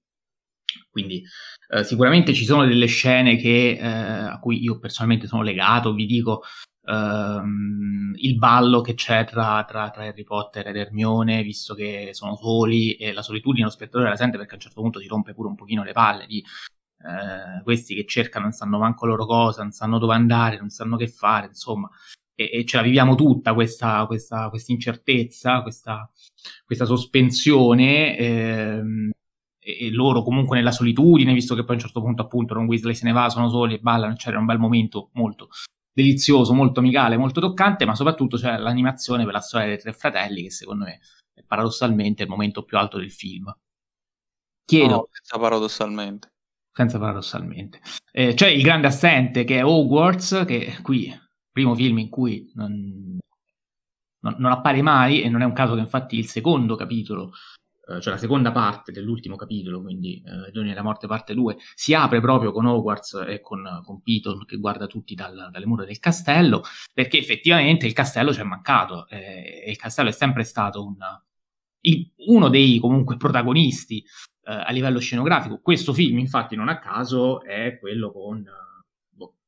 Quindi 0.90 1.24
eh, 1.70 1.84
sicuramente 1.84 2.34
ci 2.34 2.46
sono 2.46 2.66
delle 2.66 2.86
scene 2.86 3.36
che, 3.38 3.78
eh, 3.80 3.86
a 3.86 4.40
cui 4.40 4.62
io 4.62 4.78
personalmente 4.80 5.28
sono 5.28 5.42
legato, 5.42 5.94
vi 5.94 6.06
dico 6.06 6.44
ehm, 6.86 8.14
il 8.16 8.38
ballo 8.38 8.82
che 8.82 8.94
c'è 8.94 9.26
tra, 9.26 9.64
tra, 9.68 9.90
tra, 9.90 10.04
Harry 10.04 10.24
Potter 10.24 10.68
ed 10.68 10.76
Hermione, 10.76 11.44
visto 11.44 11.74
che 11.74 12.10
sono 12.14 12.36
soli 12.36 12.94
e 12.96 13.12
la 13.12 13.22
solitudine 13.22 13.66
lo 13.66 13.72
spettatore 13.72 14.10
la 14.10 14.16
sente 14.16 14.38
perché 14.38 14.54
a 14.54 14.56
un 14.56 14.62
certo 14.62 14.82
punto 14.82 15.00
si 15.00 15.08
rompe 15.08 15.34
pure 15.34 15.50
un 15.50 15.56
pochino 15.56 15.84
le 15.84 15.94
palle 15.94 16.26
di 16.28 16.44
eh, 17.06 17.62
questi 17.64 17.94
che 17.96 18.06
cercano, 18.06 18.46
non 18.46 18.54
sanno 18.54 18.80
manco 18.80 19.06
loro 19.06 19.26
cosa, 19.26 19.62
non 19.62 19.72
sanno 19.72 20.00
dove 20.00 20.16
andare, 20.16 20.58
non 20.58 20.70
sanno 20.70 20.98
che 20.98 21.08
fare, 21.08 21.48
insomma. 21.48 21.90
E, 22.34 22.50
e 22.52 22.66
ce 22.66 22.78
la 22.78 22.84
viviamo 22.84 23.16
tutta 23.16 23.54
questa, 23.54 24.06
questa, 24.08 24.50
incertezza, 24.68 25.62
questa, 25.62 26.10
questa 26.66 26.86
sospensione. 26.86 28.18
Ehm, 28.18 29.12
e, 29.60 29.92
loro 29.92 30.22
comunque 30.24 30.58
nella 30.58 30.72
solitudine, 30.72 31.34
visto 31.34 31.56
che 31.56 31.62
poi 31.62 31.72
a 31.72 31.74
un 31.76 31.80
certo 31.80 32.02
punto 32.02 32.22
appunto 32.24 32.54
Ron 32.54 32.66
Weasley 32.66 32.94
se 32.94 33.06
ne 33.06 33.12
va, 33.12 33.30
sono 33.30 33.50
soli 33.50 33.76
e 33.76 33.80
ballano, 33.80 34.16
c'era 34.16 34.40
un 34.40 34.46
bel 34.46 34.60
momento 34.60 35.10
molto 35.14 35.50
delizioso, 35.92 36.54
molto 36.54 36.82
amicale, 36.82 37.18
molto 37.18 37.40
toccante, 37.40 37.86
ma 37.86 37.96
soprattutto 37.96 38.38
c'è 38.38 38.58
l'animazione 38.58 39.24
per 39.24 39.34
la 39.34 39.40
storia 39.40 39.68
dei 39.68 39.80
tre 39.80 39.94
fratelli 39.94 40.44
che 40.44 40.52
secondo 40.52 40.84
me 40.84 41.00
è 41.34 41.42
paradossalmente 41.42 42.24
il 42.24 42.30
momento 42.30 42.64
più 42.64 42.78
alto 42.78 42.98
del 42.98 43.12
film. 43.12 43.52
Chiedo... 44.66 44.94
No, 44.94 45.40
paradossalmente. 45.40 46.35
Senza 46.78 47.00
paradossalmente. 47.00 47.80
Eh, 48.12 48.34
c'è 48.34 48.50
il 48.50 48.62
grande 48.62 48.88
assente 48.88 49.46
che 49.46 49.60
è 49.60 49.66
Hogwarts, 49.66 50.44
che 50.46 50.78
qui, 50.82 51.10
primo 51.50 51.74
film 51.74 52.00
in 52.00 52.10
cui 52.10 52.52
non, 52.56 53.18
non, 54.20 54.36
non 54.38 54.52
appare 54.52 54.82
mai, 54.82 55.22
e 55.22 55.30
non 55.30 55.42
è 55.42 55.46
un 55.46 55.54
caso 55.54 55.76
che 55.76 55.80
infatti 55.80 56.18
il 56.18 56.28
secondo 56.28 56.76
capitolo 56.76 57.32
eh, 57.88 58.02
cioè 58.02 58.14
la 58.14 58.20
seconda 58.20 58.52
parte 58.52 58.92
dell'ultimo 58.92 59.36
capitolo, 59.36 59.82
quindi 59.82 60.22
eh, 60.26 60.52
Doni 60.52 60.70
della 60.70 60.82
Morte 60.82 61.08
parte 61.08 61.34
2, 61.34 61.56
si 61.76 61.94
apre 61.94 62.20
proprio 62.20 62.52
con 62.52 62.66
Hogwarts 62.66 63.24
e 63.28 63.42
con, 63.42 63.64
con 63.86 64.02
Piton 64.02 64.44
che 64.46 64.58
guarda 64.58 64.88
tutti 64.88 65.14
dal, 65.14 65.50
dalle 65.52 65.66
mura 65.68 65.86
del 65.86 66.00
castello, 66.00 66.64
perché 66.94 67.20
effettivamente 67.20 67.86
il 67.86 67.94
castello 67.94 68.34
ci 68.34 68.40
è 68.40 68.44
mancato 68.44 69.08
eh, 69.08 69.64
e 69.66 69.70
il 69.70 69.78
castello 69.78 70.10
è 70.10 70.12
sempre 70.12 70.44
stato 70.44 70.84
un, 70.84 70.98
il, 71.82 72.12
uno 72.28 72.50
dei 72.50 72.80
comunque 72.80 73.18
protagonisti 73.18 74.04
a 74.52 74.72
livello 74.72 75.00
scenografico. 75.00 75.60
Questo 75.62 75.94
film, 75.94 76.20
infatti, 76.20 76.56
non 76.56 76.70
a 76.70 76.80
caso 76.80 77.42
è 77.44 77.78
quello 77.80 78.12
con 78.12 78.46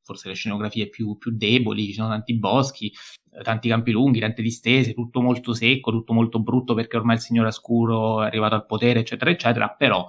forse 0.08 0.28
le 0.28 0.34
scenografie 0.34 0.88
più, 0.88 1.18
più, 1.18 1.32
deboli, 1.36 1.84
ci 1.84 1.92
sono 1.92 2.08
tanti 2.08 2.34
boschi, 2.34 2.90
eh, 3.32 3.42
tanti 3.42 3.68
campi 3.68 3.90
lunghi, 3.90 4.20
tante 4.20 4.40
distese, 4.40 4.94
tutto 4.94 5.20
molto 5.20 5.52
secco, 5.52 5.90
tutto 5.90 6.14
molto 6.14 6.40
brutto 6.40 6.72
perché 6.72 6.96
ormai 6.96 7.16
il 7.16 7.20
Signore 7.20 7.48
Oscuro 7.48 8.22
è 8.22 8.26
arrivato 8.26 8.54
al 8.54 8.64
potere, 8.64 9.00
eccetera, 9.00 9.30
eccetera, 9.30 9.68
però 9.68 10.06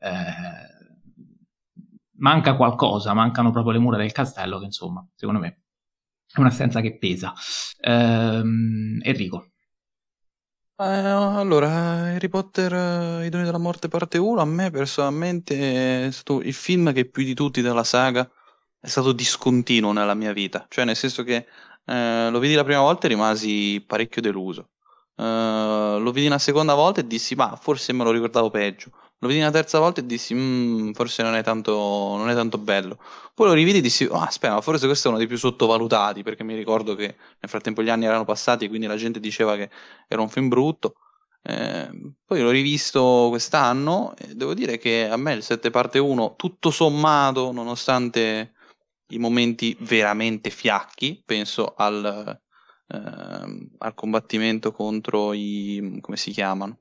eh, 0.00 0.10
manca 2.16 2.56
qualcosa, 2.56 3.14
mancano 3.14 3.52
proprio 3.52 3.74
le 3.74 3.78
mura 3.78 3.96
del 3.96 4.10
castello 4.10 4.58
che 4.58 4.64
insomma, 4.64 5.06
secondo 5.14 5.40
me, 5.40 5.62
è 6.32 6.40
un'assenza 6.40 6.80
che 6.80 6.98
pesa. 6.98 7.32
Ehm, 7.80 8.98
Enrico. 9.02 9.52
Eh, 10.80 10.84
allora, 10.84 11.68
Harry 12.14 12.28
Potter, 12.28 12.72
eh, 12.72 13.26
I 13.26 13.28
doni 13.30 13.42
della 13.44 13.58
morte 13.58 13.88
parte 13.88 14.16
1, 14.18 14.40
a 14.40 14.44
me 14.44 14.70
personalmente 14.70 16.06
è 16.06 16.10
stato 16.12 16.40
il 16.40 16.54
film 16.54 16.92
che 16.92 17.04
più 17.08 17.24
di 17.24 17.34
tutti 17.34 17.60
della 17.60 17.82
saga 17.82 18.28
è 18.80 18.86
stato 18.86 19.10
discontinuo 19.12 19.90
nella 19.92 20.14
mia 20.14 20.32
vita, 20.32 20.66
cioè 20.68 20.84
nel 20.84 20.94
senso 20.96 21.24
che 21.24 21.46
eh, 21.84 22.30
lo 22.30 22.38
vidi 22.38 22.54
la 22.54 22.62
prima 22.64 22.80
volta 22.80 23.06
e 23.06 23.10
rimasi 23.10 23.82
parecchio 23.86 24.22
deluso. 24.22 24.70
Uh, 25.16 25.98
lo 25.98 26.12
vidi 26.12 26.26
una 26.28 26.38
seconda 26.38 26.74
volta 26.74 27.00
e 27.00 27.06
dissi, 27.08 27.34
ma 27.34 27.56
forse 27.56 27.92
me 27.92 28.04
lo 28.04 28.12
ricordavo 28.12 28.50
peggio. 28.50 28.92
Lo 29.20 29.26
vidi 29.28 29.40
una 29.40 29.50
terza 29.50 29.80
volta 29.80 30.00
e 30.00 30.06
dissi, 30.06 30.32
mm, 30.34 30.92
forse 30.92 31.22
non 31.24 31.34
è, 31.34 31.42
tanto, 31.42 31.72
non 32.16 32.28
è 32.30 32.34
tanto 32.34 32.56
bello. 32.58 32.98
Poi 33.34 33.48
lo 33.48 33.52
rividi 33.52 33.78
e 33.78 33.80
dissi, 33.80 34.04
oh, 34.04 34.20
aspetta, 34.20 34.54
ma 34.54 34.60
forse 34.60 34.86
questo 34.86 35.08
è 35.08 35.10
uno 35.10 35.18
dei 35.18 35.26
più 35.26 35.36
sottovalutati, 35.36 36.22
perché 36.22 36.44
mi 36.44 36.54
ricordo 36.54 36.94
che 36.94 37.06
nel 37.06 37.50
frattempo 37.50 37.82
gli 37.82 37.90
anni 37.90 38.04
erano 38.04 38.24
passati 38.24 38.64
e 38.66 38.68
quindi 38.68 38.86
la 38.86 38.96
gente 38.96 39.18
diceva 39.18 39.56
che 39.56 39.70
era 40.06 40.22
un 40.22 40.28
film 40.28 40.48
brutto. 40.48 40.94
Eh, 41.42 41.88
poi 42.24 42.40
l'ho 42.42 42.50
rivisto 42.50 43.26
quest'anno 43.30 44.14
e 44.16 44.34
devo 44.34 44.54
dire 44.54 44.76
che 44.78 45.08
a 45.08 45.16
me 45.16 45.32
il 45.32 45.42
7 45.42 45.70
parte 45.70 45.98
1, 45.98 46.34
tutto 46.36 46.70
sommato, 46.70 47.50
nonostante 47.52 48.54
i 49.08 49.18
momenti 49.18 49.76
veramente 49.80 50.50
fiacchi, 50.50 51.22
penso 51.24 51.74
al, 51.74 52.40
eh, 52.88 53.68
al 53.78 53.94
combattimento 53.94 54.72
contro 54.72 55.32
i... 55.32 55.98
come 56.00 56.16
si 56.16 56.30
chiamano? 56.32 56.78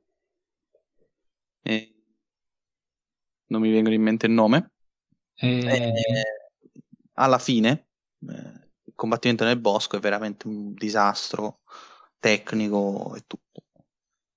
E... 1.63 1.96
Non 3.47 3.61
mi 3.61 3.71
vengono 3.71 3.95
in 3.95 4.01
mente 4.01 4.25
il 4.25 4.31
nome. 4.33 4.71
E... 5.35 5.59
E... 5.65 5.93
alla 7.13 7.39
fine, 7.39 7.87
eh, 8.27 8.69
il 8.83 8.93
combattimento 8.95 9.43
nel 9.43 9.59
bosco 9.59 9.97
è 9.97 9.99
veramente 9.99 10.47
un 10.47 10.73
disastro 10.73 11.59
tecnico 12.19 13.15
e 13.15 13.23
tutto. 13.27 13.63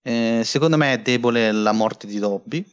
Eh, 0.03 0.43
secondo 0.45 0.77
me 0.77 0.95
è 0.95 1.01
debole 1.01 1.53
la 1.53 1.73
morte 1.73 2.07
di 2.07 2.19
Dobby, 2.19 2.65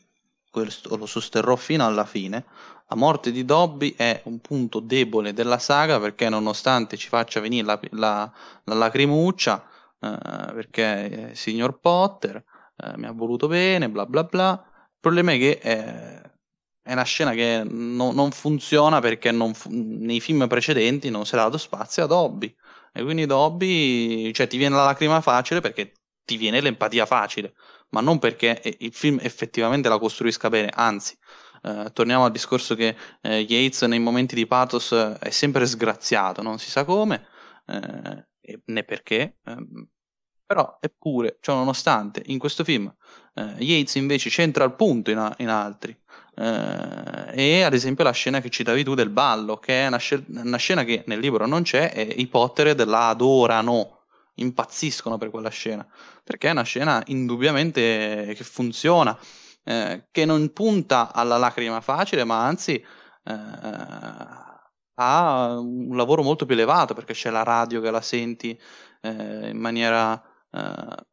questo 0.49 0.95
lo 0.95 1.05
sosterrò 1.05 1.55
fino 1.55 1.85
alla 1.85 2.05
fine, 2.05 2.45
la 2.87 2.95
morte 2.95 3.31
di 3.31 3.43
Dobby 3.43 3.95
è 3.97 4.21
un 4.25 4.39
punto 4.39 4.79
debole 4.79 5.33
della 5.33 5.59
saga 5.59 5.99
perché 5.99 6.29
nonostante 6.29 6.95
ci 6.95 7.09
faccia 7.09 7.41
venire 7.41 7.65
la, 7.65 7.79
la, 7.91 8.33
la 8.63 8.73
lacrimuccia, 8.73 9.61
eh, 9.99 10.17
perché 10.53 11.31
signor 11.35 11.79
Potter 11.79 12.43
eh, 12.77 12.97
mi 12.97 13.05
ha 13.07 13.11
voluto 13.11 13.47
bene, 13.47 13.89
bla 13.89 14.05
bla 14.05 14.23
bla, 14.23 14.63
il 14.63 14.97
problema 14.99 15.33
è 15.33 15.37
che 15.37 15.59
eh, 15.61 16.26
è 16.87 16.93
una 16.93 17.03
scena 17.03 17.33
che 17.33 17.63
no, 17.65 18.11
non 18.13 18.31
funziona 18.31 19.01
perché 19.01 19.31
non 19.31 19.53
fu- 19.53 19.69
nei 19.71 20.21
film 20.21 20.47
precedenti 20.47 21.09
non 21.09 21.25
si 21.25 21.33
è 21.33 21.37
dato 21.37 21.57
spazio 21.57 22.05
a 22.05 22.07
Dobby. 22.07 22.55
E 22.93 23.03
quindi 23.03 23.25
Dobby, 23.25 24.31
cioè 24.33 24.47
ti 24.47 24.55
viene 24.57 24.75
la 24.75 24.85
lacrima 24.85 25.19
facile 25.19 25.59
perché 25.59 25.91
ti 26.23 26.37
viene 26.37 26.61
l'empatia 26.61 27.05
facile, 27.05 27.53
ma 27.89 27.99
non 28.01 28.19
perché 28.19 28.61
il 28.79 28.93
film 28.93 29.19
effettivamente 29.21 29.89
la 29.89 29.99
costruisca 29.99 30.49
bene, 30.49 30.69
anzi, 30.73 31.17
eh, 31.63 31.89
torniamo 31.93 32.23
al 32.25 32.31
discorso 32.31 32.73
che 32.75 32.95
eh, 33.21 33.39
Yates 33.39 33.81
nei 33.83 33.99
momenti 33.99 34.35
di 34.35 34.47
pathos 34.47 34.91
eh, 34.93 35.17
è 35.19 35.29
sempre 35.29 35.65
sgraziato, 35.65 36.41
non 36.41 36.57
si 36.57 36.69
sa 36.69 36.85
come, 36.85 37.27
eh, 37.67 38.25
né 38.65 38.83
perché, 38.83 39.37
ehm, 39.45 39.87
Però, 40.47 40.77
eppure, 40.79 41.37
cioè, 41.41 41.55
nonostante 41.55 42.23
in 42.27 42.39
questo 42.39 42.63
film 42.63 42.93
eh, 43.33 43.41
Yates 43.59 43.95
invece 43.95 44.29
c'entra 44.29 44.63
al 44.63 44.75
punto 44.75 45.11
in, 45.11 45.17
a- 45.17 45.33
in 45.39 45.49
altri. 45.49 45.95
Eh, 46.35 47.31
e 47.33 47.61
ad 47.63 47.73
esempio 47.73 48.03
la 48.05 48.11
scena 48.11 48.39
che 48.39 48.49
citavi 48.49 48.83
tu 48.83 48.93
del 48.95 49.09
ballo, 49.09 49.57
che 49.57 49.83
è 49.83 49.87
una, 49.87 49.99
sc- 49.99 50.23
una 50.29 50.55
scena 50.57 50.83
che 50.85 51.03
nel 51.07 51.19
libro 51.19 51.45
non 51.47 51.63
c'è, 51.63 51.91
e 51.93 52.01
i 52.03 52.27
Potter 52.27 52.75
la 52.87 53.09
adorano, 53.09 54.03
impazziscono 54.35 55.17
per 55.17 55.29
quella 55.31 55.49
scena, 55.49 55.85
perché 56.23 56.47
è 56.47 56.51
una 56.51 56.63
scena 56.63 57.03
indubbiamente 57.07 58.33
che 58.35 58.43
funziona, 58.45 59.17
eh, 59.65 60.07
che 60.11 60.23
non 60.25 60.53
punta 60.53 61.11
alla 61.13 61.37
lacrima 61.37 61.81
facile, 61.81 62.23
ma 62.23 62.45
anzi 62.45 62.75
eh, 62.75 62.85
ha 64.99 65.57
un 65.59 65.95
lavoro 65.95 66.23
molto 66.23 66.45
più 66.45 66.55
elevato, 66.55 66.93
perché 66.93 67.13
c'è 67.13 67.29
la 67.29 67.43
radio 67.43 67.81
che 67.81 67.91
la 67.91 68.01
senti 68.01 68.57
eh, 69.01 69.49
in 69.49 69.57
maniera 69.57 70.21
eh, 70.57 71.05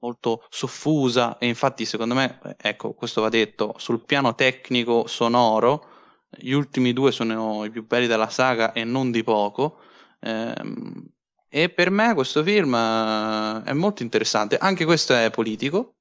molto 0.00 0.46
soffusa 0.50 1.38
e 1.38 1.46
infatti 1.46 1.84
secondo 1.84 2.14
me, 2.14 2.40
ecco, 2.58 2.94
questo 2.94 3.20
va 3.20 3.28
detto, 3.28 3.74
sul 3.78 4.04
piano 4.04 4.34
tecnico 4.34 5.06
sonoro, 5.06 5.86
gli 6.30 6.52
ultimi 6.52 6.92
due 6.92 7.12
sono 7.12 7.64
i 7.64 7.70
più 7.70 7.86
belli 7.86 8.06
della 8.06 8.28
saga 8.28 8.72
e 8.72 8.84
non 8.84 9.10
di 9.10 9.22
poco. 9.22 9.80
Ehm, 10.20 11.06
e 11.48 11.68
per 11.70 11.90
me 11.90 12.14
questo 12.14 12.42
film 12.42 12.74
eh, 12.74 13.62
è 13.64 13.72
molto 13.72 14.02
interessante, 14.02 14.56
anche 14.58 14.84
questo 14.84 15.14
è 15.14 15.30
politico, 15.30 15.96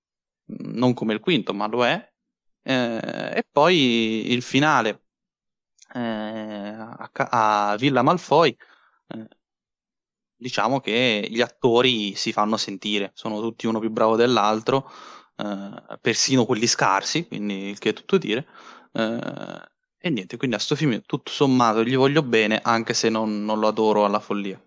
non 0.45 0.94
come 0.94 1.14
il 1.14 1.20
quinto, 1.20 1.53
ma 1.53 1.68
lo 1.68 1.86
è. 1.86 2.07
Eh, 2.61 3.32
e 3.38 3.44
poi 3.49 4.32
il 4.32 4.41
finale 4.41 5.03
eh, 5.94 5.99
a, 5.99 7.10
a, 7.72 7.76
Villa 7.78 8.02
Malfoy 8.03 8.56
eh, 9.07 9.28
diciamo 10.40 10.80
che 10.80 11.28
gli 11.30 11.41
attori 11.41 12.16
si 12.16 12.32
fanno 12.32 12.57
sentire, 12.57 13.11
sono 13.14 13.41
tutti 13.41 13.68
uno 13.68 13.80
più 13.80 13.90
bravo 13.90 14.16
dell'altro, 14.16 14.90
eh, 15.36 15.98
persino 16.02 16.45
quelli 16.45 16.66
scarsi, 16.66 17.28
quindi 17.28 17.70
il 17.70 17.78
che 17.78 17.90
è 17.90 17.94
tutto 17.94 18.18
dire. 18.18 18.48
Eh, 18.94 19.68
e 20.02 20.10
niente, 20.10 20.38
quindi 20.38 20.56
a 20.56 20.60
sto 20.60 20.76
film 20.76 21.02
tutto 21.06 21.30
sommato 21.30 21.84
gli 21.84 21.95
voglio 21.95 22.24
bene, 22.24 22.60
anche 22.64 22.94
se 22.94 23.10
non, 23.10 23.44
non 23.44 23.60
lo 23.60 23.68
adoro 23.68 24.06
alla 24.06 24.20
follia. 24.20 24.60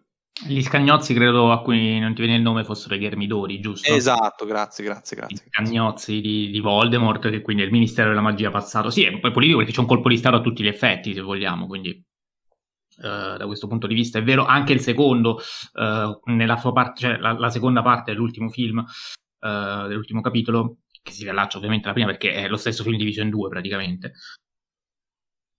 Gli 0.46 0.60
scagnozzi, 0.62 1.14
credo 1.14 1.52
a 1.52 1.62
cui 1.62 1.98
non 1.98 2.14
ti 2.14 2.22
viene 2.22 2.36
il 2.36 2.42
nome, 2.42 2.64
fossero 2.64 2.94
i 2.94 2.98
Ghermidori, 2.98 3.60
giusto? 3.60 3.92
Esatto, 3.92 4.44
grazie, 4.44 4.84
grazie, 4.84 5.16
grazie. 5.16 5.36
I 5.36 5.50
scagnozzi 5.50 6.20
di, 6.20 6.50
di, 6.50 6.60
Voldemort, 6.60 7.30
che 7.30 7.42
quindi 7.42 7.62
è 7.62 7.66
il 7.66 7.72
Ministero 7.72 8.08
della 8.08 8.22
Magia 8.22 8.50
passato. 8.50 8.90
Sì, 8.90 9.04
è 9.04 9.18
poi 9.20 9.30
politico 9.30 9.58
perché 9.58 9.72
c'è 9.72 9.80
un 9.80 9.86
colpo 9.86 10.08
di 10.08 10.16
Stato 10.16 10.36
a 10.36 10.40
tutti 10.40 10.62
gli 10.62 10.68
effetti, 10.68 11.14
se 11.14 11.20
vogliamo, 11.20 11.66
quindi 11.66 12.02
Uh, 12.98 13.38
da 13.38 13.46
questo 13.46 13.68
punto 13.68 13.86
di 13.86 13.94
vista. 13.94 14.18
È 14.18 14.22
vero, 14.22 14.44
anche 14.44 14.74
il 14.74 14.80
secondo, 14.80 15.40
uh, 15.74 16.30
nella 16.30 16.56
sua 16.58 16.72
parte, 16.72 17.00
cioè 17.00 17.16
la, 17.16 17.32
la, 17.32 17.48
seconda 17.48 17.80
parte 17.80 18.12
dell'ultimo 18.12 18.50
film, 18.50 18.78
uh, 18.78 19.86
dell'ultimo 19.88 20.20
capitolo, 20.20 20.80
che 21.00 21.12
si 21.12 21.22
riallaccia 21.22 21.56
ovviamente 21.56 21.86
alla 21.86 21.94
prima 21.94 22.10
perché 22.10 22.34
è 22.34 22.48
lo 22.48 22.56
stesso 22.58 22.82
film 22.82 22.98
diviso 22.98 23.22
in 23.22 23.30
due 23.30 23.48
praticamente. 23.48 24.12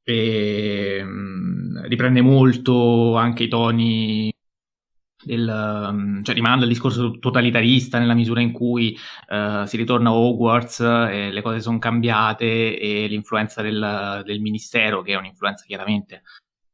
E 0.03 1.01
um, 1.01 1.81
riprende 1.87 2.21
molto 2.21 3.15
anche 3.15 3.43
i 3.43 3.47
toni 3.47 4.31
del, 5.23 5.47
um, 5.89 6.21
cioè 6.23 6.35
rimanda 6.35 6.63
al 6.65 6.69
discorso 6.69 7.17
totalitarista 7.17 7.97
nella 7.97 8.13
misura 8.13 8.41
in 8.41 8.51
cui 8.51 8.95
si 9.65 9.77
ritorna 9.77 10.09
a 10.09 10.13
Hogwarts 10.13 10.79
e 10.81 11.31
le 11.31 11.41
cose 11.41 11.61
sono 11.61 11.79
cambiate 11.79 12.77
e 12.77 13.07
l'influenza 13.07 13.61
del, 13.63 14.21
del 14.23 14.39
ministero, 14.39 15.01
che 15.01 15.13
è 15.13 15.17
un'influenza 15.17 15.65
chiaramente 15.65 16.21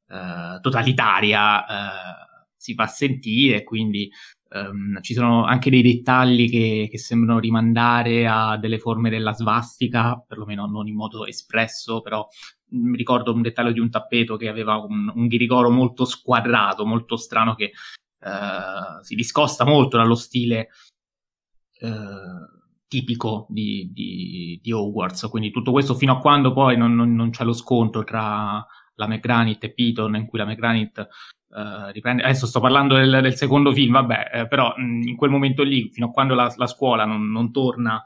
eh, 0.09 0.59
totalitaria 0.61 1.65
eh, 1.65 2.29
si 2.55 2.73
fa 2.73 2.87
sentire, 2.87 3.63
quindi 3.63 4.11
um, 4.49 4.99
ci 5.01 5.13
sono 5.13 5.45
anche 5.45 5.69
dei 5.69 5.81
dettagli 5.81 6.49
che, 6.49 6.87
che, 6.91 6.97
sembrano 6.97 7.39
rimandare 7.39 8.27
a 8.27 8.57
delle 8.57 8.79
forme 8.79 9.09
della 9.09 9.33
svastica, 9.33 10.21
perlomeno 10.27 10.65
non 10.65 10.87
in 10.87 10.95
modo 10.95 11.25
espresso, 11.25 12.01
però 12.01 12.27
mi 12.71 12.97
ricordo 12.97 13.33
un 13.33 13.41
dettaglio 13.41 13.71
di 13.71 13.79
un 13.79 13.89
tappeto 13.89 14.35
che 14.35 14.49
aveva 14.49 14.75
un, 14.77 15.11
un 15.13 15.27
ghirigoro 15.27 15.69
molto 15.69 16.05
squadrato, 16.05 16.85
molto 16.85 17.15
strano 17.15 17.55
che 17.55 17.71
uh, 18.19 19.01
si 19.01 19.15
discosta 19.15 19.63
molto 19.63 19.97
dallo 19.97 20.15
stile 20.15 20.69
uh, 21.81 22.57
tipico 22.87 23.45
di, 23.49 23.89
di, 23.93 24.59
di, 24.61 24.71
Hogwarts. 24.71 25.27
Quindi 25.29 25.51
tutto 25.51 25.71
questo 25.71 25.95
fino 25.95 26.13
a 26.13 26.19
quando 26.19 26.51
poi 26.51 26.75
non, 26.75 26.93
non, 26.95 27.15
non 27.15 27.29
c'è 27.29 27.43
lo 27.43 27.53
scontro 27.53 28.03
tra 28.03 28.65
la 28.99 29.07
McGranit 29.07 29.63
e 29.63 29.73
Piton, 29.73 30.15
in 30.15 30.27
cui 30.27 30.37
la 30.37 30.45
McGranit 30.45 31.07
Uh, 31.49 31.89
riprende. 31.89 32.21
Adesso 32.21 32.45
sto 32.45 32.59
parlando 32.59 32.95
del, 32.95 33.21
del 33.23 33.35
secondo 33.35 33.73
film, 33.73 33.93
vabbè, 33.93 34.29
eh, 34.31 34.47
però 34.47 34.71
mh, 34.77 35.07
in 35.07 35.15
quel 35.15 35.31
momento 35.31 35.63
lì, 35.63 35.89
fino 35.89 36.05
a 36.05 36.11
quando 36.11 36.35
la, 36.35 36.53
la 36.55 36.67
scuola 36.67 37.05
non, 37.05 37.31
non 37.31 37.51
torna 37.51 38.03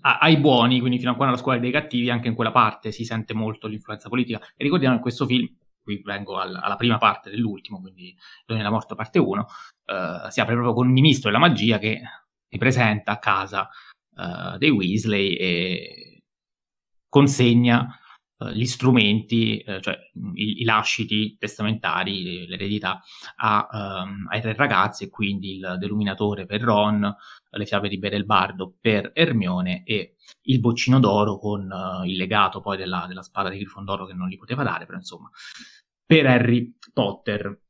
a, 0.00 0.18
ai 0.18 0.38
buoni, 0.38 0.80
quindi 0.80 0.98
fino 0.98 1.12
a 1.12 1.14
quando 1.14 1.36
la 1.36 1.40
scuola 1.40 1.58
è 1.58 1.60
dei 1.60 1.70
cattivi, 1.70 2.10
anche 2.10 2.26
in 2.26 2.34
quella 2.34 2.50
parte 2.50 2.90
si 2.90 3.04
sente 3.04 3.32
molto 3.32 3.68
l'influenza 3.68 4.08
politica. 4.08 4.40
E 4.56 4.64
ricordiamo 4.64 4.96
che 4.96 5.02
questo 5.02 5.24
film, 5.24 5.48
qui 5.84 6.02
vengo 6.04 6.36
al, 6.36 6.58
alla 6.60 6.74
prima 6.74 6.98
parte 6.98 7.30
dell'ultimo, 7.30 7.80
quindi 7.80 8.12
Doni 8.44 8.58
della 8.58 8.72
Morte 8.72 8.96
parte 8.96 9.20
1, 9.20 9.40
uh, 9.40 10.26
eh, 10.26 10.30
si 10.32 10.40
apre 10.40 10.54
proprio 10.54 10.74
con 10.74 10.88
il 10.88 10.92
ministro 10.92 11.30
della 11.30 11.40
magia 11.40 11.78
che 11.78 12.00
si 12.48 12.58
presenta 12.58 13.12
a 13.12 13.18
casa 13.18 13.68
uh, 14.16 14.58
dei 14.58 14.70
Weasley 14.70 15.34
e 15.34 16.22
consegna 17.08 17.86
eh, 17.86 18.01
gli 18.52 18.64
strumenti, 18.64 19.58
eh, 19.58 19.80
cioè 19.80 19.98
i, 20.34 20.60
i, 20.60 20.64
lasciti 20.64 21.36
testamentari, 21.38 22.46
l'eredità 22.46 23.00
a, 23.36 24.02
um, 24.04 24.26
ai 24.28 24.40
tre 24.40 24.54
ragazzi 24.54 25.04
e 25.04 25.08
quindi 25.10 25.56
il 25.56 25.76
deluminatore 25.78 26.46
per 26.46 26.62
Ron, 26.62 27.14
le 27.50 27.66
fiabe 27.66 27.88
di 27.88 27.98
Bedelbardo 27.98 28.76
per 28.80 29.10
Ermione 29.14 29.82
e 29.84 30.16
il 30.42 30.60
boccino 30.60 30.98
d'oro 30.98 31.38
con 31.38 31.70
uh, 31.70 32.04
il 32.04 32.16
legato 32.16 32.60
poi 32.60 32.76
della, 32.76 33.04
della 33.06 33.22
spada 33.22 33.50
di 33.50 33.58
Grifondoro 33.58 34.06
che 34.06 34.14
non 34.14 34.28
li 34.28 34.36
poteva 34.36 34.62
dare, 34.62 34.86
però 34.86 34.98
insomma, 34.98 35.30
per 36.04 36.26
Harry 36.26 36.74
Potter. 36.92 37.60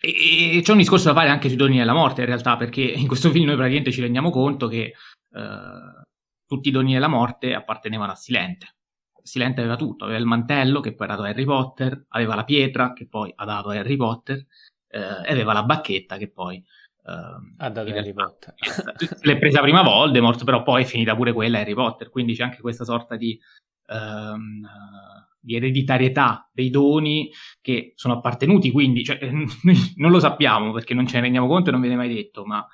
E, 0.00 0.60
c'è 0.62 0.72
un 0.72 0.78
discorso 0.78 1.08
da 1.08 1.14
fare 1.14 1.28
anche 1.28 1.48
sui 1.48 1.56
doni 1.56 1.78
della 1.78 1.94
morte 1.94 2.20
in 2.20 2.26
realtà, 2.26 2.56
perché 2.56 2.82
in 2.82 3.06
questo 3.06 3.30
film 3.30 3.46
noi 3.46 3.56
praticamente 3.56 3.92
ci 3.92 4.00
rendiamo 4.00 4.30
conto 4.30 4.68
che 4.68 4.94
uh, 5.30 6.02
tutti 6.46 6.68
i 6.68 6.72
doni 6.72 6.92
della 6.92 7.08
morte 7.08 7.54
appartenevano 7.54 8.12
a 8.12 8.16
Silente 8.16 8.77
Silente 9.28 9.60
aveva 9.60 9.76
tutto, 9.76 10.04
aveva 10.04 10.18
il 10.18 10.24
mantello 10.24 10.80
che 10.80 10.94
poi 10.94 11.06
ha 11.06 11.10
dato 11.10 11.22
a 11.22 11.28
Harry 11.28 11.44
Potter, 11.44 12.06
aveva 12.08 12.34
la 12.34 12.44
pietra 12.44 12.92
che 12.92 13.06
poi 13.06 13.32
ha 13.34 13.44
dato 13.44 13.68
a 13.68 13.74
Harry 13.74 13.96
Potter 13.96 14.46
eh, 14.88 14.98
e 14.98 15.32
aveva 15.32 15.52
la 15.52 15.62
bacchetta 15.62 16.16
che 16.16 16.30
poi 16.30 16.56
eh, 16.56 17.12
ha 17.58 17.70
dato 17.70 17.90
Harry 17.90 18.12
Potter. 18.12 18.54
L'è 19.22 19.38
presa 19.38 19.60
prima 19.60 19.82
Voldemort, 19.82 20.44
però 20.44 20.62
poi 20.62 20.82
è 20.82 20.86
finita 20.86 21.14
pure 21.14 21.32
quella 21.32 21.60
Harry 21.60 21.74
Potter, 21.74 22.10
quindi 22.10 22.34
c'è 22.34 22.42
anche 22.42 22.60
questa 22.60 22.84
sorta 22.84 23.16
di, 23.16 23.38
um, 23.88 24.66
di 25.38 25.56
ereditarietà 25.56 26.48
dei 26.52 26.70
doni 26.70 27.30
che 27.60 27.92
sono 27.96 28.14
appartenuti, 28.14 28.70
quindi 28.70 29.04
cioè, 29.04 29.18
non 29.96 30.10
lo 30.10 30.20
sappiamo 30.20 30.72
perché 30.72 30.94
non 30.94 31.06
ce 31.06 31.16
ne 31.16 31.22
rendiamo 31.22 31.46
conto 31.46 31.68
e 31.68 31.72
non 31.72 31.80
viene 31.80 31.96
mai 31.96 32.12
detto, 32.12 32.44
ma 32.44 32.66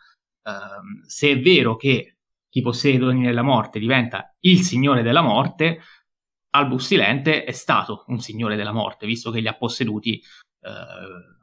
um, 0.44 1.02
se 1.04 1.30
è 1.30 1.40
vero 1.40 1.76
che 1.76 2.16
chi 2.48 2.60
possiede 2.60 2.98
i 2.98 3.00
doni 3.00 3.24
della 3.24 3.42
morte 3.42 3.80
diventa 3.80 4.32
il 4.40 4.60
signore 4.60 5.02
della 5.02 5.22
morte, 5.22 5.80
Albus 6.54 6.86
Silente 6.86 7.44
è 7.44 7.52
stato 7.52 8.04
un 8.08 8.20
signore 8.20 8.56
della 8.56 8.72
morte, 8.72 9.06
visto 9.06 9.30
che 9.30 9.40
li 9.40 9.48
ha 9.48 9.54
posseduti 9.54 10.22
eh, 10.60 11.34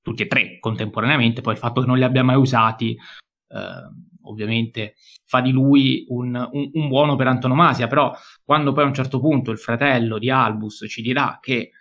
tutti 0.00 0.22
e 0.22 0.26
tre 0.26 0.58
contemporaneamente, 0.58 1.42
poi 1.42 1.52
il 1.52 1.58
fatto 1.58 1.80
che 1.80 1.86
non 1.86 1.98
li 1.98 2.04
abbia 2.04 2.22
mai 2.22 2.36
usati 2.36 2.92
eh, 2.92 4.02
ovviamente 4.22 4.94
fa 5.24 5.40
di 5.40 5.50
lui 5.50 6.06
un, 6.08 6.34
un, 6.50 6.70
un, 6.72 6.88
buono 6.88 7.14
per 7.14 7.26
antonomasia, 7.26 7.86
però 7.88 8.14
quando 8.42 8.72
poi 8.72 8.84
a 8.84 8.86
un 8.86 8.94
certo 8.94 9.20
punto 9.20 9.50
il 9.50 9.58
fratello 9.58 10.18
di 10.18 10.30
Albus 10.30 10.86
ci 10.88 11.02
dirà 11.02 11.38
che 11.42 11.72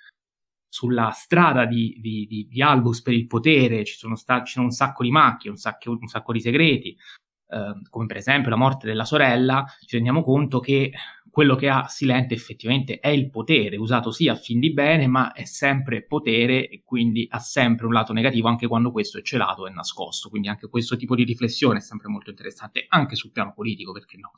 sulla 0.67 1.11
strada 1.11 1.65
di, 1.65 1.97
di, 2.01 2.25
di, 2.25 2.47
di 2.49 2.61
Albus 2.61 3.01
per 3.01 3.13
il 3.13 3.27
potere 3.27 3.85
ci 3.85 3.95
sono, 3.95 4.15
sta, 4.15 4.43
ci 4.43 4.53
sono 4.53 4.65
un 4.65 4.71
sacco 4.71 5.03
di 5.03 5.11
macchie, 5.11 5.49
un 5.49 5.57
sacco, 5.57 5.91
un 5.91 6.07
sacco 6.07 6.33
di 6.33 6.41
segreti, 6.41 6.97
eh, 7.47 7.81
come 7.89 8.05
per 8.07 8.17
esempio 8.17 8.49
la 8.49 8.57
morte 8.57 8.87
della 8.87 9.05
sorella, 9.05 9.65
ci 9.85 9.95
rendiamo 9.95 10.23
conto 10.23 10.59
che 10.59 10.91
quello 11.33 11.55
che 11.55 11.67
ha 11.67 11.87
Silente 11.87 12.35
effettivamente 12.35 12.99
è 12.99 13.07
il 13.07 13.31
potere, 13.31 13.75
usato 13.75 14.11
sì 14.11 14.27
a 14.27 14.35
fin 14.35 14.59
di 14.59 14.71
bene, 14.71 15.07
ma 15.07 15.31
è 15.31 15.45
sempre 15.45 16.03
potere 16.03 16.69
e 16.69 16.83
quindi 16.85 17.25
ha 17.27 17.39
sempre 17.39 17.87
un 17.87 17.93
lato 17.93 18.13
negativo 18.13 18.47
anche 18.49 18.67
quando 18.67 18.91
questo 18.91 19.17
è 19.17 19.23
celato 19.23 19.65
e 19.65 19.71
nascosto. 19.71 20.29
Quindi 20.29 20.47
anche 20.47 20.69
questo 20.69 20.95
tipo 20.95 21.15
di 21.15 21.23
riflessione 21.23 21.79
è 21.79 21.81
sempre 21.81 22.07
molto 22.07 22.29
interessante, 22.29 22.85
anche 22.87 23.15
sul 23.15 23.31
piano 23.31 23.51
politico, 23.51 23.93
perché 23.93 24.17
no? 24.17 24.29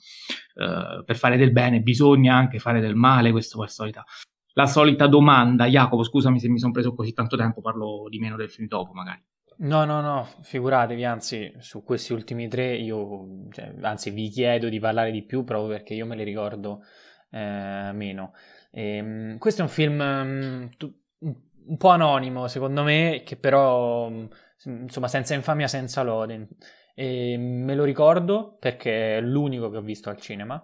Uh, 0.56 1.04
per 1.04 1.18
fare 1.18 1.36
del 1.36 1.52
bene 1.52 1.82
bisogna 1.82 2.34
anche 2.34 2.60
fare 2.60 2.80
del 2.80 2.96
male, 2.96 3.32
questa 3.32 3.58
è 3.58 3.60
la 3.60 3.68
solita, 3.68 4.06
la 4.54 4.66
solita 4.66 5.08
domanda. 5.08 5.66
Jacopo, 5.66 6.02
scusami 6.02 6.40
se 6.40 6.48
mi 6.48 6.60
sono 6.60 6.72
preso 6.72 6.96
così 6.96 7.12
tanto 7.12 7.36
tempo, 7.36 7.60
parlo 7.60 8.06
di 8.08 8.20
meno 8.20 8.38
del 8.38 8.50
film 8.50 8.70
dopo 8.70 8.94
magari. 8.94 9.22
No, 9.58 9.86
no, 9.86 10.02
no, 10.02 10.28
figuratevi, 10.42 11.06
anzi, 11.06 11.54
su 11.60 11.84
questi 11.84 12.12
ultimi 12.12 12.50
tre 12.50 12.76
io, 12.76 13.48
cioè, 13.52 13.74
anzi, 13.82 14.10
vi 14.10 14.28
chiedo 14.28 14.68
di 14.68 14.80
parlare 14.80 15.12
di 15.12 15.24
più 15.24 15.46
proprio 15.46 15.70
perché 15.70 15.94
io 15.94 16.06
me 16.06 16.18
li 16.18 16.24
ricordo 16.24 16.84
eh, 17.32 17.92
meno. 17.94 18.34
E, 18.72 19.00
um, 19.00 19.38
questo 19.38 19.62
è 19.62 19.64
un 19.64 19.70
film 19.70 20.70
tu, 20.76 20.94
un 21.20 21.78
po' 21.78 21.88
anonimo, 21.88 22.48
secondo 22.48 22.84
me, 22.84 23.22
che 23.26 23.38
però, 23.38 24.08
um, 24.08 24.28
insomma, 24.66 25.08
senza 25.08 25.34
infamia, 25.36 25.68
senza 25.68 26.02
lode. 26.02 26.50
E 26.94 27.38
me 27.38 27.76
lo 27.76 27.86
ricordo 27.86 28.58
perché 28.60 29.18
è 29.18 29.22
l'unico 29.22 29.70
che 29.70 29.78
ho 29.78 29.82
visto 29.82 30.10
al 30.10 30.18
cinema, 30.20 30.62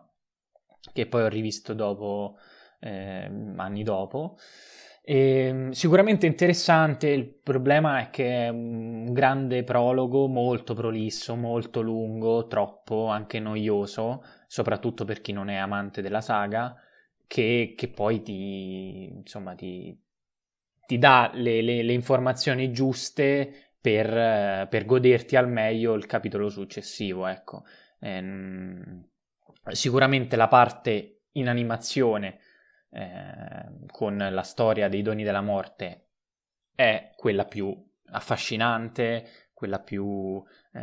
che 0.91 1.07
poi 1.07 1.21
ho 1.23 1.27
rivisto 1.29 1.73
dopo, 1.73 2.35
eh, 2.81 3.53
anni 3.55 3.83
dopo. 3.83 4.37
E, 5.03 5.47
ehm, 5.47 5.71
sicuramente 5.71 6.25
interessante, 6.27 7.07
il 7.09 7.25
problema 7.25 7.99
è 8.01 8.09
che 8.09 8.45
è 8.45 8.49
un 8.49 9.11
grande 9.13 9.63
prologo, 9.63 10.27
molto 10.27 10.73
prolisso, 10.73 11.35
molto 11.35 11.81
lungo, 11.81 12.47
troppo 12.47 13.07
anche 13.07 13.39
noioso, 13.39 14.23
soprattutto 14.47 15.03
per 15.05 15.21
chi 15.21 15.31
non 15.31 15.49
è 15.49 15.55
amante 15.55 16.01
della 16.01 16.21
saga, 16.21 16.75
che, 17.25 17.73
che 17.75 17.87
poi 17.89 18.21
ti, 18.21 19.05
insomma, 19.15 19.55
ti, 19.55 19.97
ti 20.85 20.97
dà 20.97 21.31
le, 21.33 21.61
le, 21.61 21.81
le, 21.83 21.93
informazioni 21.93 22.71
giuste 22.71 23.73
per, 23.79 24.67
per, 24.67 24.85
goderti 24.85 25.35
al 25.35 25.49
meglio 25.49 25.93
il 25.93 26.05
capitolo 26.05 26.49
successivo. 26.49 27.25
Ecco. 27.27 27.63
Ehm, 27.99 29.07
sicuramente 29.71 30.35
la 30.35 30.47
parte 30.47 31.21
in 31.33 31.47
animazione 31.47 32.39
eh, 32.91 33.85
con 33.87 34.17
la 34.17 34.43
storia 34.43 34.89
dei 34.89 35.01
doni 35.01 35.23
della 35.23 35.41
morte 35.41 36.09
è 36.75 37.11
quella 37.15 37.45
più 37.45 37.73
affascinante, 38.11 39.49
quella 39.53 39.79
più 39.79 40.43
eh, 40.73 40.81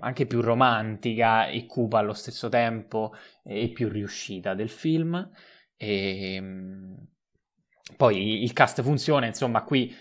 anche 0.00 0.26
più 0.26 0.40
romantica 0.40 1.46
e 1.46 1.66
cupa 1.66 1.98
allo 1.98 2.14
stesso 2.14 2.48
tempo 2.48 3.14
e 3.42 3.70
più 3.70 3.88
riuscita 3.88 4.54
del 4.54 4.70
film. 4.70 5.30
E, 5.76 6.34
ehm, 6.34 7.06
poi 7.96 8.42
il 8.42 8.52
cast 8.52 8.82
funziona, 8.82 9.26
insomma, 9.26 9.62
qui 9.62 9.94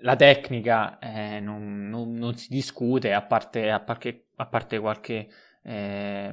la 0.00 0.14
tecnica 0.14 0.98
eh, 0.98 1.40
non, 1.40 1.88
non, 1.88 2.12
non, 2.14 2.34
si 2.36 2.48
discute, 2.48 3.12
a 3.12 3.22
parte, 3.22 3.70
a 3.70 3.80
parte, 3.80 4.28
a 4.36 4.46
parte 4.46 4.78
qualche 4.78 5.28
eh, 5.62 6.32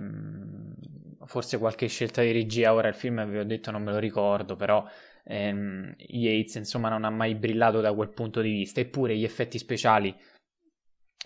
forse 1.26 1.58
qualche 1.58 1.88
scelta 1.88 2.22
di 2.22 2.32
regia, 2.32 2.74
ora 2.74 2.88
il 2.88 2.96
film 2.96 3.26
vi 3.30 3.38
ho 3.38 3.46
detto 3.46 3.72
non 3.72 3.84
me 3.84 3.92
lo 3.92 4.00
ricordo, 4.00 4.56
però 4.56 4.86
ehm, 5.24 5.96
Yates 5.98 6.56
insomma 6.56 6.90
non 6.90 7.04
ha 7.04 7.10
mai 7.10 7.36
brillato 7.36 7.82
da 7.82 7.94
quel 7.94 8.10
punto 8.10 8.42
di 8.42 8.52
vista, 8.52 8.80
eppure 8.80 9.16
gli 9.16 9.24
effetti 9.24 9.58
speciali 9.58 10.16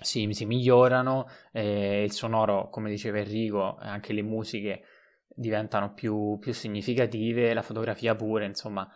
si, 0.02 0.28
si 0.32 0.46
migliorano, 0.46 1.28
eh, 1.52 2.04
il 2.04 2.12
sonoro 2.12 2.70
come 2.70 2.90
diceva 2.90 3.20
Enrico, 3.20 3.76
anche 3.78 4.14
le 4.14 4.22
musiche 4.22 4.84
diventano 5.28 5.94
più, 5.94 6.38
più 6.40 6.54
significative, 6.54 7.54
la 7.54 7.62
fotografia 7.62 8.16
pure, 8.16 8.46
insomma 8.46 8.90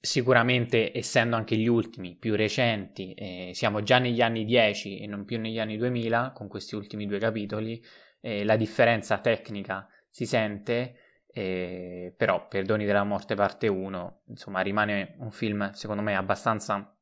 sicuramente 0.00 0.96
essendo 0.96 1.34
anche 1.34 1.56
gli 1.56 1.66
ultimi 1.66 2.16
più 2.16 2.36
recenti, 2.36 3.14
eh, 3.14 3.50
siamo 3.52 3.82
già 3.82 3.98
negli 3.98 4.20
anni 4.20 4.44
10 4.44 4.98
e 5.00 5.06
non 5.06 5.24
più 5.24 5.40
negli 5.40 5.58
anni 5.58 5.76
2000 5.76 6.32
con 6.32 6.46
questi 6.46 6.76
ultimi 6.76 7.06
due 7.06 7.18
capitoli, 7.18 7.82
eh, 8.20 8.44
la 8.44 8.56
differenza 8.56 9.18
tecnica 9.18 9.88
si 10.18 10.26
sente, 10.26 10.96
eh, 11.28 12.12
però 12.16 12.48
Perdoni 12.48 12.84
della 12.84 13.04
morte 13.04 13.36
parte 13.36 13.68
1, 13.68 14.22
insomma, 14.26 14.62
rimane 14.62 15.14
un 15.18 15.30
film 15.30 15.70
secondo 15.74 16.02
me 16.02 16.16
abbastanza 16.16 16.92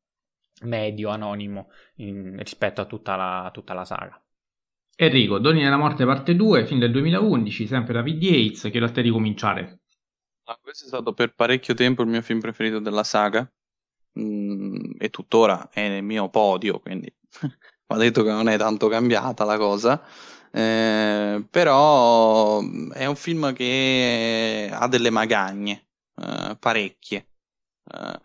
medio, 0.64 1.08
anonimo 1.08 1.70
in, 1.96 2.36
rispetto 2.36 2.82
a 2.82 2.84
tutta 2.84 3.16
la, 3.16 3.48
tutta 3.54 3.72
la 3.72 3.86
saga. 3.86 4.22
Enrico, 4.96 5.38
Doni 5.38 5.62
della 5.62 5.78
morte 5.78 6.04
parte 6.04 6.36
2, 6.36 6.66
film 6.66 6.78
del 6.78 6.90
2011, 6.90 7.66
sempre 7.66 7.94
David 7.94 8.22
Yates, 8.22 8.70
chiedo 8.70 8.84
a 8.84 8.90
te 8.90 9.00
di 9.00 9.08
cominciare. 9.08 9.80
Ah, 10.44 10.58
questo 10.60 10.84
è 10.84 10.88
stato 10.88 11.14
per 11.14 11.32
parecchio 11.32 11.72
tempo 11.72 12.02
il 12.02 12.08
mio 12.08 12.20
film 12.20 12.40
preferito 12.40 12.80
della 12.80 13.02
saga 13.02 13.50
mm, 14.20 14.90
e 14.98 15.08
tuttora 15.08 15.70
è 15.70 15.88
nel 15.88 16.02
mio 16.02 16.28
podio, 16.28 16.80
quindi 16.80 17.10
va 17.88 17.96
detto 17.96 18.22
che 18.22 18.30
non 18.30 18.48
è 18.50 18.58
tanto 18.58 18.88
cambiata 18.88 19.46
la 19.46 19.56
cosa. 19.56 20.04
Eh, 20.56 21.46
però 21.50 22.62
è 22.92 23.04
un 23.04 23.16
film 23.16 23.52
che 23.52 24.70
ha 24.72 24.88
delle 24.88 25.10
magagne, 25.10 25.88
eh, 26.14 26.56
parecchie. 26.58 27.28
Eh, 27.92 28.20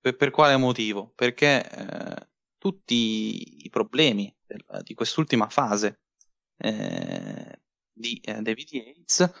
per, 0.00 0.16
per, 0.16 0.30
quale 0.30 0.56
motivo? 0.56 1.12
Perché 1.14 1.68
eh, 1.70 2.28
tutti 2.56 3.64
i 3.66 3.68
problemi 3.68 4.34
del, 4.46 4.64
di 4.82 4.94
quest'ultima 4.94 5.50
fase 5.50 6.00
eh, 6.56 7.60
di 7.92 8.18
eh, 8.24 8.40
David 8.40 8.68
Yates 8.70 9.32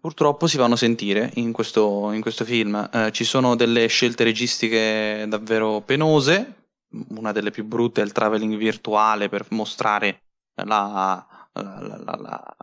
purtroppo 0.00 0.48
si 0.48 0.56
vanno 0.56 0.74
a 0.74 0.78
sentire 0.78 1.30
in 1.34 1.52
questo, 1.52 2.10
in 2.10 2.22
questo 2.22 2.44
film. 2.44 2.88
ci 3.12 3.24
sono 3.24 3.54
delle 3.54 3.86
scelte 3.86 4.24
registiche 4.24 5.26
davvero 5.28 5.82
penose, 5.82 6.70
una 7.10 7.30
delle 7.30 7.50
più 7.50 7.64
brutte 7.64 8.00
è 8.00 8.04
il 8.04 8.12
traveling 8.12 8.56
virtuale 8.56 9.28
per 9.28 9.46
mostrare 9.50 10.24
la, 10.54 11.26
la, 11.52 12.16
la, 12.16 12.56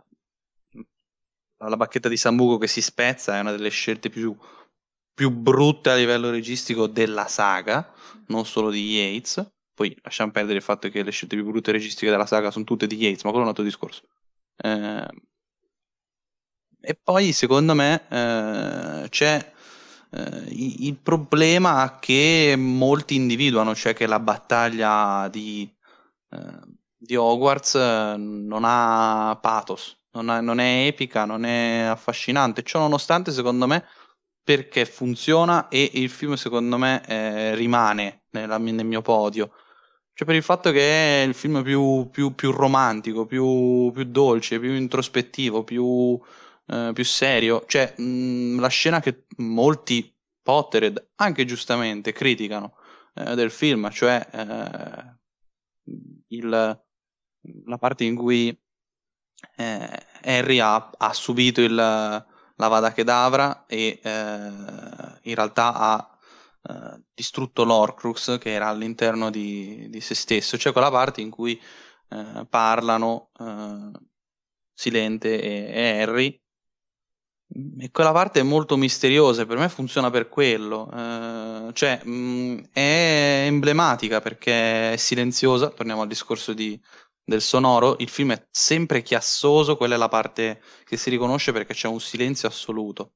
la, 1.58 1.76
bacchetta 1.76 2.08
di 2.08 2.16
Sambuco 2.16 2.58
che 2.58 2.66
si 2.66 2.80
spezza 2.80 3.36
è 3.36 3.40
una 3.40 3.52
delle 3.52 3.68
scelte 3.68 4.08
più, 4.08 4.36
più 5.14 5.30
brutte 5.30 5.90
a 5.90 5.96
livello 5.96 6.30
registico 6.30 6.86
della 6.86 7.26
saga, 7.26 7.92
non 8.28 8.46
solo 8.46 8.70
di 8.70 8.96
Yates. 8.96 9.46
Poi 9.74 9.96
lasciamo 10.02 10.32
perdere 10.32 10.56
il 10.58 10.62
fatto 10.62 10.88
che 10.88 11.02
le 11.02 11.10
scelte 11.10 11.36
più 11.36 11.44
brutte 11.44 11.72
registiche 11.72 12.10
della 12.10 12.26
saga 12.26 12.50
sono 12.50 12.64
tutte 12.64 12.86
di 12.86 12.96
Yates, 12.96 13.24
ma 13.24 13.30
quello 13.30 13.44
è 13.44 13.48
un 13.48 13.50
altro 13.50 13.64
discorso. 13.64 14.02
Eh, 14.56 15.08
e 16.84 16.98
poi 17.00 17.32
secondo 17.32 17.74
me 17.74 18.06
eh, 18.08 19.08
c'è 19.08 19.52
eh, 20.10 20.44
il 20.50 20.96
problema 20.96 21.98
che 22.00 22.54
molti 22.58 23.14
individuano, 23.14 23.74
cioè 23.74 23.94
che 23.94 24.06
la 24.06 24.18
battaglia 24.20 25.28
di, 25.28 25.72
eh, 26.30 26.60
di 27.04 27.16
Hogwarts 27.16 27.74
eh, 27.74 28.14
non 28.16 28.62
ha 28.64 29.36
pathos, 29.40 29.96
non, 30.12 30.28
ha, 30.28 30.40
non, 30.40 30.60
è 30.60 30.86
epica, 30.86 31.24
non 31.24 31.44
è 31.44 31.80
affascinante. 31.80 32.62
Ciò 32.62 32.78
nonostante, 32.78 33.32
secondo 33.32 33.66
me, 33.66 33.84
perché 34.42 34.84
funziona 34.86 35.68
e 35.68 35.90
il 35.94 36.08
film, 36.10 36.34
secondo 36.34 36.78
me, 36.78 37.04
eh, 37.06 37.54
rimane 37.56 38.24
nella, 38.30 38.58
nel 38.58 38.86
mio 38.86 39.02
podio. 39.02 39.52
Cioè, 40.14 40.26
per 40.26 40.36
il 40.36 40.42
fatto 40.42 40.70
che 40.70 41.22
è 41.22 41.26
il 41.26 41.34
film 41.34 41.62
più, 41.62 42.08
più, 42.10 42.34
più 42.34 42.52
romantico, 42.52 43.26
più, 43.26 43.90
più, 43.92 44.04
dolce, 44.04 44.60
più 44.60 44.72
introspettivo, 44.72 45.64
più, 45.64 46.20
eh, 46.66 47.04
serio. 47.04 47.64
Cioè, 47.66 47.94
mh, 47.96 48.60
la 48.60 48.68
scena 48.68 49.00
che 49.00 49.24
molti 49.38 50.08
Pottered, 50.42 51.12
anche 51.16 51.44
giustamente, 51.44 52.12
criticano 52.12 52.76
eh, 53.14 53.34
del 53.34 53.50
film, 53.50 53.90
cioè 53.90 54.26
eh, 54.32 55.20
il, 56.28 56.82
la 57.66 57.78
parte 57.78 58.04
in 58.04 58.14
cui 58.16 58.56
eh, 59.56 60.06
Harry 60.22 60.58
ha, 60.58 60.90
ha, 60.96 61.12
subito 61.12 61.60
il, 61.60 61.74
la 61.74 62.68
Vada 62.68 62.92
Kedavra 62.92 63.66
e 63.66 64.00
eh, 64.02 64.10
in 65.22 65.34
realtà 65.34 65.74
ha 65.74 66.18
eh, 66.62 67.02
distrutto 67.12 67.64
l'Orcrux 67.64 68.38
che 68.38 68.50
era 68.50 68.68
all'interno 68.68 69.30
di, 69.30 69.88
di, 69.88 70.00
se 70.00 70.14
stesso, 70.14 70.56
cioè 70.56 70.72
quella 70.72 70.90
parte 70.90 71.20
in 71.20 71.30
cui 71.30 71.60
eh, 72.08 72.46
parlano 72.48 73.30
eh, 73.38 73.90
Silente 74.72 75.40
e, 75.40 75.72
e, 75.72 76.02
Harry. 76.02 76.40
E 77.78 77.90
quella 77.90 78.12
parte 78.12 78.40
è 78.40 78.42
molto 78.42 78.78
misteriosa 78.78 79.44
per 79.44 79.58
me 79.58 79.68
funziona 79.68 80.08
per 80.08 80.28
quello, 80.30 80.90
eh, 80.90 81.70
cioè 81.74 82.00
mh, 82.02 82.10
mm, 82.10 82.58
è 82.72 83.44
emblematica 83.46 84.20
perché 84.22 84.92
è 84.94 84.96
silenziosa, 84.96 85.68
torniamo 85.68 86.00
al 86.00 86.08
discorso 86.08 86.54
di, 86.54 86.80
del 87.24 87.40
sonoro, 87.40 87.96
il 87.98 88.08
film 88.08 88.32
è 88.32 88.46
sempre 88.50 89.02
chiassoso, 89.02 89.76
quella 89.76 89.94
è 89.94 89.98
la 89.98 90.08
parte 90.08 90.62
che 90.84 90.96
si 90.96 91.10
riconosce 91.10 91.52
perché 91.52 91.74
c'è 91.74 91.88
un 91.88 92.00
silenzio 92.00 92.48
assoluto. 92.48 93.12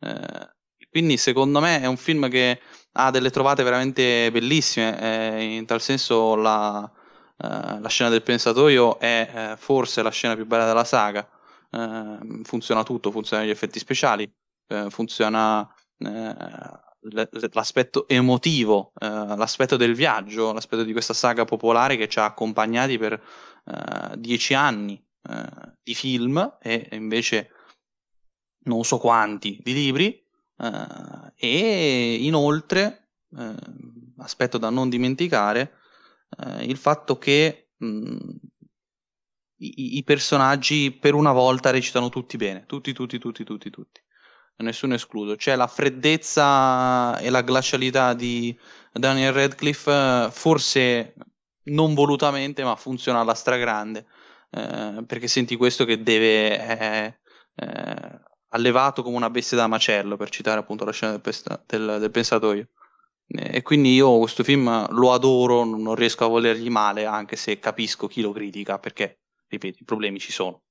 Eh, 0.00 0.54
quindi 0.90 1.16
secondo 1.16 1.60
me 1.60 1.80
è 1.80 1.86
un 1.86 1.96
film 1.96 2.28
che 2.28 2.60
ha 2.92 3.10
delle 3.10 3.30
trovate 3.30 3.62
veramente 3.62 4.30
bellissime, 4.30 5.00
eh, 5.00 5.42
in 5.56 5.66
tal 5.66 5.80
senso 5.80 6.36
la, 6.36 6.90
eh, 7.38 7.80
la, 7.80 7.88
scena 7.88 8.10
del 8.10 8.22
pensatoio 8.22 8.98
è 8.98 9.52
eh, 9.52 9.56
forse 9.56 10.02
la 10.02 10.10
scena 10.10 10.36
più 10.36 10.46
bella 10.46 10.66
della 10.66 10.84
saga, 10.84 11.28
eh, 11.70 12.18
funziona 12.44 12.82
tutto, 12.84 13.10
funzionano 13.10 13.48
gli 13.48 13.52
effetti 13.52 13.78
speciali, 13.78 14.30
eh, 14.68 14.88
funziona 14.90 15.68
l'aspetto 17.52 18.08
emotivo, 18.08 18.92
eh, 18.98 19.06
l'aspetto 19.06 19.76
del 19.76 19.94
viaggio, 19.94 20.52
l'aspetto 20.52 20.82
di 20.82 20.92
questa 20.92 21.12
saga 21.12 21.44
popolare 21.44 21.96
che 21.96 22.08
ci 22.08 22.18
ha 22.18 22.24
accompagnati 22.24 22.98
per 22.98 23.12
eh, 23.12 24.16
dieci 24.16 24.54
anni 24.54 25.02
eh, 25.28 25.76
di 25.82 25.94
film 25.94 26.56
e 26.60 26.88
invece 26.92 27.50
non 28.64 28.84
so 28.84 28.98
quanti 28.98 29.58
di 29.62 29.74
libri 29.74 30.24
eh, 30.58 31.32
e 31.36 32.14
inoltre 32.20 33.10
eh, 33.36 33.54
aspetto 34.18 34.58
da 34.58 34.70
non 34.70 34.88
dimenticare 34.88 35.78
eh, 36.38 36.64
il 36.64 36.76
fatto 36.76 37.18
che 37.18 37.72
mh, 37.76 38.16
i, 39.56 39.98
i 39.98 40.04
personaggi 40.04 40.90
per 40.90 41.14
una 41.14 41.32
volta 41.32 41.70
recitano 41.70 42.08
tutti 42.08 42.36
bene, 42.36 42.64
tutti, 42.66 42.92
tutti, 42.92 43.18
tutti, 43.18 43.44
tutti, 43.44 43.70
tutti 43.70 44.03
nessuno 44.62 44.94
escluso. 44.94 45.36
C'è 45.36 45.56
la 45.56 45.66
freddezza 45.66 47.18
e 47.18 47.30
la 47.30 47.42
glacialità 47.42 48.14
di 48.14 48.56
Daniel 48.92 49.32
Radcliffe, 49.32 50.28
forse 50.30 51.14
non 51.64 51.94
volutamente, 51.94 52.62
ma 52.64 52.76
funziona 52.76 53.20
alla 53.20 53.34
stragrande, 53.34 54.06
eh, 54.50 55.04
perché 55.06 55.28
senti 55.28 55.56
questo 55.56 55.84
che 55.84 56.02
deve... 56.02 56.78
Eh, 56.78 57.18
eh, 57.56 58.20
allevato 58.54 59.02
come 59.02 59.16
una 59.16 59.30
bestia 59.30 59.56
da 59.56 59.66
macello, 59.66 60.16
per 60.16 60.30
citare 60.30 60.60
appunto 60.60 60.84
la 60.84 60.92
scena 60.92 61.12
del, 61.12 61.20
pesta- 61.20 61.62
del, 61.66 61.96
del 61.98 62.10
pensatoio. 62.10 62.68
E 63.26 63.62
quindi 63.62 63.94
io 63.94 64.18
questo 64.18 64.44
film 64.44 64.86
lo 64.90 65.12
adoro, 65.12 65.64
non 65.64 65.94
riesco 65.94 66.24
a 66.24 66.28
volergli 66.28 66.68
male, 66.68 67.04
anche 67.04 67.36
se 67.36 67.58
capisco 67.58 68.06
chi 68.06 68.20
lo 68.20 68.32
critica, 68.32 68.78
perché, 68.78 69.20
ripeto, 69.48 69.78
i 69.80 69.84
problemi 69.84 70.20
ci 70.20 70.30
sono. 70.30 70.63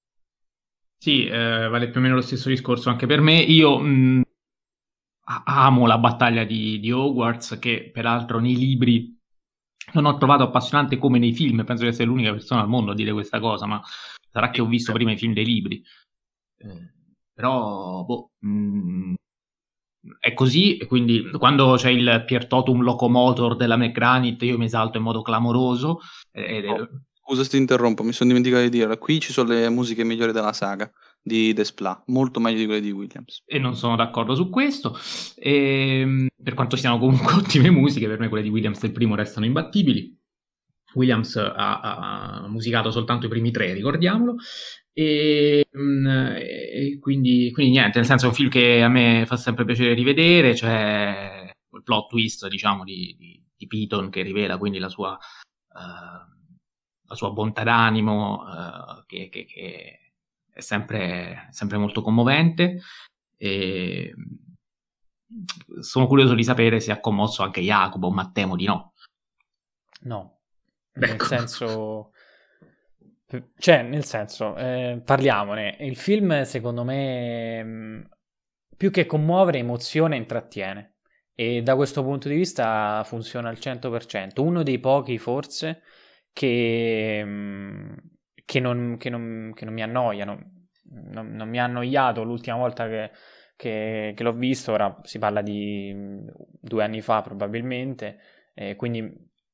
Sì, 1.04 1.26
eh, 1.26 1.68
vale 1.68 1.90
più 1.90 2.00
o 2.00 2.04
meno 2.04 2.16
lo 2.16 2.22
stesso 2.22 2.48
discorso 2.48 2.90
anche 2.90 3.06
per 3.06 3.20
me. 3.20 3.34
Io 3.42 3.78
mh, 3.78 4.22
amo 5.44 5.86
la 5.86 5.98
battaglia 5.98 6.46
di, 6.46 6.80
di, 6.80 6.94
Hogwarts, 6.94 7.60
che 7.60 7.90
peraltro 7.92 8.40
nei 8.40 8.56
libri 8.56 9.14
non 9.96 10.06
ho 10.06 10.16
trovato 10.16 10.44
appassionante 10.44 10.98
come 10.98 11.20
nei 11.20 11.34
film. 11.34 11.66
Penso 11.66 11.84
di 11.84 11.90
essere 11.90 12.06
l'unica 12.06 12.32
persona 12.32 12.62
al 12.62 12.70
mondo 12.70 12.92
a 12.92 12.96
dire 12.96 13.12
questa 13.12 13.42
cosa, 13.42 13.66
ma 13.66 13.82
sarà 14.32 14.50
che 14.50 14.62
ho 14.62 14.66
visto 14.66 14.94
prima 14.94 15.12
i 15.12 15.18
film 15.18 15.34
dei 15.34 15.44
libri. 15.44 15.84
Eh, 16.60 16.94
però, 17.34 18.06
boh, 18.06 18.32
mh, 18.40 19.14
è 20.20 20.34
così, 20.34 20.78
quindi 20.88 21.30
quando 21.32 21.76
c'è 21.76 21.90
il 21.90 22.24
Pier 22.26 22.48
Totum 22.48 22.82
Locomotor 22.82 23.58
della 23.58 23.76
McGranit 23.76 24.42
io 24.44 24.58
mi 24.58 24.66
esalto 24.66 25.00
in 25.00 25.04
modo 25.04 25.22
clamoroso. 25.22 26.00
Ed... 26.32 26.64
Oh, 26.64 26.88
scusa 27.24 27.44
se 27.44 27.50
ti 27.50 27.58
interrompo, 27.58 28.04
mi 28.04 28.12
sono 28.12 28.30
dimenticato 28.30 28.64
di 28.64 28.70
dire, 28.70 28.98
qui 28.98 29.20
ci 29.22 29.32
sono 29.32 29.54
le 29.54 29.70
musiche 29.70 30.04
migliori 30.04 30.34
della 30.34 30.52
saga 30.52 30.92
di 31.22 31.54
Desplat, 31.54 32.04
molto 32.08 32.42
meglio 32.42 32.58
di 32.58 32.66
quelle 32.66 32.82
di 32.82 32.92
Williams. 32.92 33.44
E 33.46 33.60
non 33.60 33.76
sono 33.76 33.96
d'accordo 33.96 34.36
su 34.36 34.50
questo, 34.50 34.98
e, 35.36 36.00
ehm, 36.00 36.28
per 36.44 36.54
quanto 36.54 36.76
siano 36.76 37.00
comunque 37.00 37.34
ottime 37.40 37.70
musiche, 37.70 38.08
per 38.08 38.20
me 38.20 38.28
quelle 38.28 38.44
di 38.44 38.50
Williams 38.50 38.82
del 38.82 38.92
primo 38.92 39.16
restano 39.16 39.46
imbattibili. 39.46 40.20
Williams 40.96 41.38
ha, 41.38 41.80
ha 41.80 42.48
musicato 42.48 42.92
soltanto 42.92 43.26
i 43.26 43.30
primi 43.30 43.52
tre, 43.52 43.74
ricordiamolo, 43.74 44.36
e, 44.92 45.66
mm, 45.76 46.08
e 46.08 46.98
quindi, 47.00 47.52
quindi, 47.52 47.72
niente, 47.72 47.98
nel 47.98 48.06
senso 48.08 48.26
è 48.26 48.28
un 48.28 48.36
film 48.36 48.50
che 48.50 48.84
a 48.84 48.90
me 48.90 49.24
fa 49.26 49.38
sempre 49.38 49.66
piacere 49.66 49.94
rivedere, 49.94 50.56
cioè 50.56 51.52
il 51.72 51.84
plot 51.84 52.10
twist, 52.10 52.48
diciamo, 52.48 52.84
di, 52.84 53.16
di, 53.18 53.44
di 53.56 53.68
Piton 53.68 54.10
che 54.10 54.22
rivela 54.22 54.58
quindi 54.58 54.78
la 54.78 54.90
sua, 54.90 55.14
uh, 55.14 56.33
la 57.14 57.16
sua 57.16 57.32
bontà 57.32 57.64
d'animo, 57.64 58.42
uh, 58.44 59.06
che, 59.06 59.30
che, 59.30 59.46
che, 59.46 60.00
è 60.52 60.60
sempre, 60.60 61.48
sempre 61.52 61.78
molto 61.78 62.02
commovente. 62.02 62.82
E 63.38 64.14
sono 65.80 66.08
curioso 66.08 66.34
di 66.34 66.44
sapere 66.44 66.80
se 66.80 66.92
ha 66.92 67.00
commosso 67.00 67.44
anche 67.44 67.62
Jacopo, 67.62 68.10
ma 68.10 68.30
temo 68.32 68.56
di 68.56 68.66
no. 68.66 68.94
No, 70.02 70.40
ecco. 70.92 71.06
nel 71.06 71.22
senso 71.22 72.12
cioè, 73.58 73.82
nel 73.82 74.04
senso, 74.06 74.56
eh, 74.58 75.02
parliamone. 75.04 75.78
Il 75.80 75.96
film, 75.96 76.44
secondo 76.44 76.84
me, 76.84 77.64
mm, 77.64 78.02
più 78.78 78.92
che 78.92 79.06
commuovere, 79.08 79.58
emozione 79.60 80.18
intrattiene. 80.18 80.98
E 81.34 81.64
da 81.64 81.76
questo 81.76 82.04
punto 82.04 82.28
di 82.28 82.36
vista 82.36 83.02
funziona 83.06 83.50
al 83.50 83.58
100%. 83.58 84.42
Uno 84.44 84.62
dei 84.62 84.80
pochi, 84.80 85.18
forse, 85.18 85.82
che, 86.34 87.22
mm, 87.24 87.94
che, 88.46 88.60
non, 88.60 88.98
che, 88.98 89.10
non, 89.10 89.52
che 89.56 89.66
non, 89.66 89.74
mi 89.74 89.84
annoiano. 89.84 90.52
Non, 91.12 91.32
non, 91.32 91.50
mi 91.50 91.60
ha 91.60 91.64
annoiato 91.64 92.24
l'ultima 92.24 92.58
volta 92.58 92.88
che, 92.88 93.12
che, 93.56 94.16
l'ho 94.18 94.34
visto. 94.34 94.72
Ora 94.74 95.00
si 95.04 95.20
parla 95.20 95.42
di 95.42 95.92
mm, 95.94 96.28
due 96.60 96.84
anni 96.84 97.02
fa, 97.02 97.22
probabilmente. 97.22 98.20
Eh, 98.54 98.76
quindi, 98.76 99.12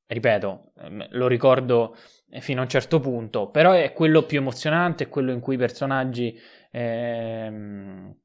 ripeto, 0.07 0.73
lo 1.11 1.27
ricordo 1.27 1.95
fino 2.39 2.59
a 2.59 2.63
un 2.63 2.69
certo 2.69 2.99
punto, 2.99 3.49
però 3.49 3.73
è 3.73 3.93
quello 3.93 4.23
più 4.25 4.39
emozionante, 4.39 5.05
è 5.05 5.09
quello 5.09 5.31
in 5.31 5.39
cui 5.39 5.55
i 5.55 5.57
personaggi 5.57 6.37
ehm, 6.71 8.15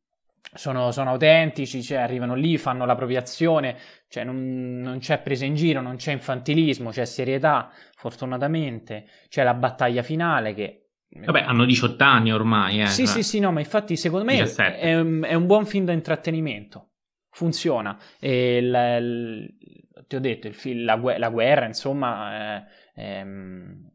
sono, 0.52 0.92
sono, 0.92 1.10
autentici, 1.10 1.82
cioè 1.82 1.98
arrivano 1.98 2.34
lì, 2.34 2.58
fanno 2.58 2.84
la 2.84 2.94
propria 2.94 3.20
azione, 3.20 3.76
cioè 4.08 4.24
non, 4.24 4.80
non, 4.80 4.98
c'è 4.98 5.20
presa 5.20 5.44
in 5.44 5.54
giro, 5.54 5.80
non 5.80 5.96
c'è 5.96 6.12
infantilismo, 6.12 6.90
c'è 6.90 7.04
serietà, 7.04 7.70
fortunatamente, 7.96 9.06
c'è 9.28 9.42
la 9.42 9.54
battaglia 9.54 10.02
finale 10.02 10.54
che... 10.54 10.80
Vabbè, 11.16 11.42
hanno 11.42 11.64
18 11.64 12.02
anni 12.02 12.32
ormai, 12.32 12.82
eh. 12.82 12.86
Sì, 12.86 13.06
sì, 13.06 13.22
sì, 13.22 13.38
no, 13.38 13.52
ma 13.52 13.60
infatti 13.60 13.96
secondo 13.96 14.24
me 14.24 14.38
è, 14.38 14.54
è, 14.54 14.96
è, 14.96 15.34
un 15.34 15.46
buon 15.46 15.64
film 15.64 15.84
da 15.84 15.92
intrattenimento, 15.92 16.90
funziona. 17.30 17.96
E 18.18 18.56
il, 18.56 18.74
il, 19.00 20.06
ti 20.08 20.16
ho 20.16 20.20
detto, 20.20 20.48
il 20.48 20.54
film, 20.54 20.84
la, 20.84 21.00
la, 21.16 21.28
guerra, 21.28 21.66
insomma... 21.66 22.58
Eh, 22.58 22.64
ehm, 22.96 23.92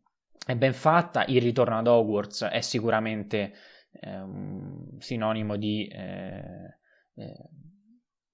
è 0.50 0.56
ben 0.56 0.74
fatta, 0.74 1.26
il 1.28 1.42
ritorno 1.42 1.78
ad 1.78 1.86
Hogwarts 1.86 2.46
è 2.46 2.62
sicuramente 2.62 3.54
eh, 4.00 5.00
sinonimo 5.00 5.56
di... 5.56 5.88
Eh, 5.88 6.78
eh, 7.16 7.50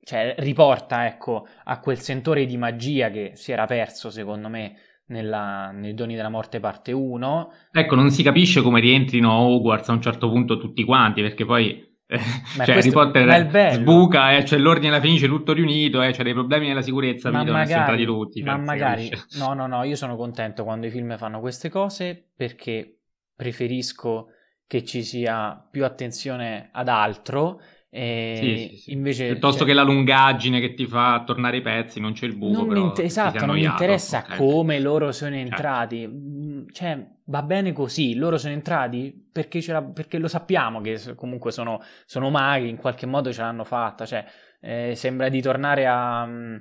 cioè 0.06 0.36
riporta 0.38 1.08
ecco, 1.08 1.48
a 1.64 1.80
quel 1.80 2.00
sentore 2.00 2.46
di 2.46 2.58
magia 2.58 3.10
che 3.10 3.32
si 3.34 3.52
era 3.52 3.66
perso 3.66 4.12
secondo 4.12 4.50
me 4.50 4.76
nella, 5.08 5.72
nei 5.72 5.96
Doni 5.96 6.16
della 6.16 6.30
Morte 6.30 6.60
parte 6.60 6.92
1. 6.92 7.52
Ecco, 7.72 7.96
non 7.96 8.12
si 8.12 8.22
capisce 8.22 8.62
come 8.62 8.80
rientrino 8.80 9.32
a 9.32 9.40
Hogwarts 9.42 9.90
a 9.90 9.94
un 9.94 10.02
certo 10.02 10.30
punto 10.30 10.58
tutti 10.58 10.84
quanti, 10.84 11.22
perché 11.22 11.46
poi 11.46 11.94
eh, 12.08 12.20
cioè 12.64 12.78
Harry 12.78 12.92
Potter 12.92 13.74
sbuca, 13.74 14.36
eh, 14.36 14.44
c'è 14.44 14.58
l'ordine 14.58 14.90
alla 14.90 15.02
finisce 15.02 15.28
tutto 15.28 15.54
riunito, 15.54 16.02
eh, 16.02 16.12
c'è 16.12 16.24
dei 16.24 16.34
problemi 16.34 16.68
nella 16.68 16.84
sicurezza, 16.84 17.32
ma 17.32 17.44
magari, 17.44 18.06
tutti. 18.06 18.44
Ma 18.44 18.58
magari, 18.58 19.10
no, 19.38 19.54
no, 19.54 19.66
no, 19.66 19.84
io 19.84 19.96
sono 19.96 20.16
contento 20.16 20.64
quando 20.64 20.86
i 20.86 20.92
film 20.92 21.18
fanno 21.18 21.40
queste 21.40 21.70
cose 21.70 22.30
perché 22.36 23.00
preferisco 23.36 24.28
che 24.68 24.84
ci 24.84 25.04
sia 25.04 25.66
più 25.70 25.86
attenzione 25.86 26.70
ad 26.72 26.88
altro 26.88 27.60
sì, 27.96 28.68
sì, 28.70 28.78
sì. 28.78 28.92
Invece, 28.92 29.28
Piuttosto 29.28 29.60
cioè, 29.60 29.68
che 29.68 29.74
la 29.74 29.84
lungaggine 29.84 30.60
che 30.60 30.74
ti 30.74 30.86
fa 30.86 31.24
tornare 31.26 31.58
i 31.58 31.62
pezzi, 31.62 32.02
non 32.02 32.12
c'è 32.12 32.26
il 32.26 32.36
buco. 32.36 32.66
Non 32.66 32.76
inter- 32.76 33.06
esatto, 33.06 33.46
non 33.46 33.56
mi 33.56 33.64
interessa 33.64 34.20
okay. 34.20 34.38
come 34.38 34.80
loro 34.80 35.14
sono 35.14 35.36
entrati. 35.36 36.02
Certo. 36.02 36.72
Cioè, 36.74 37.08
va 37.26 37.42
bene 37.42 37.72
così. 37.72 38.16
Loro 38.16 38.38
sono 38.38 38.54
entrati 38.54 39.14
perché, 39.32 39.62
perché 39.94 40.18
lo 40.18 40.28
sappiamo 40.28 40.82
che 40.82 41.00
comunque 41.16 41.52
sono, 41.52 41.82
sono, 42.06 42.30
maghi, 42.30 42.68
in 42.68 42.76
qualche 42.76 43.06
modo 43.06 43.32
ce 43.32 43.42
l'hanno 43.42 43.64
fatta. 43.64 44.06
Cioè, 44.06 44.26
eh, 44.60 44.94
sembra 44.96 45.30
di 45.30 45.42
tornare 45.42 45.88
a. 45.88 46.26
Mm, 46.26 46.56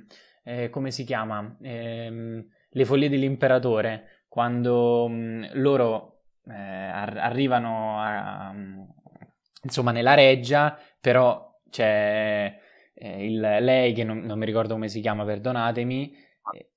eh, 0.45 0.69
come 0.69 0.91
si 0.91 1.03
chiama? 1.03 1.57
Eh, 1.61 2.45
le 2.69 2.85
follie 2.85 3.09
dell'imperatore. 3.09 4.23
Quando 4.29 5.09
mh, 5.09 5.13
mm, 5.13 5.43
loro 5.55 6.14
eh, 6.47 6.53
ar- 6.53 7.17
arrivano 7.17 7.99
a, 7.99 8.51
mm, 8.53 8.81
insomma, 9.63 9.91
nella 9.91 10.13
reggia 10.13 10.77
però 10.99 11.59
c'è 11.69 12.59
eh, 12.95 13.25
il, 13.25 13.39
lei 13.39 13.93
che 13.93 14.03
non, 14.03 14.19
non, 14.19 14.39
mi 14.39 14.45
ricordo 14.45 14.73
come 14.73 14.87
si 14.87 15.01
chiama, 15.01 15.25
perdonatemi. 15.25 16.15
Eh, 16.53 16.71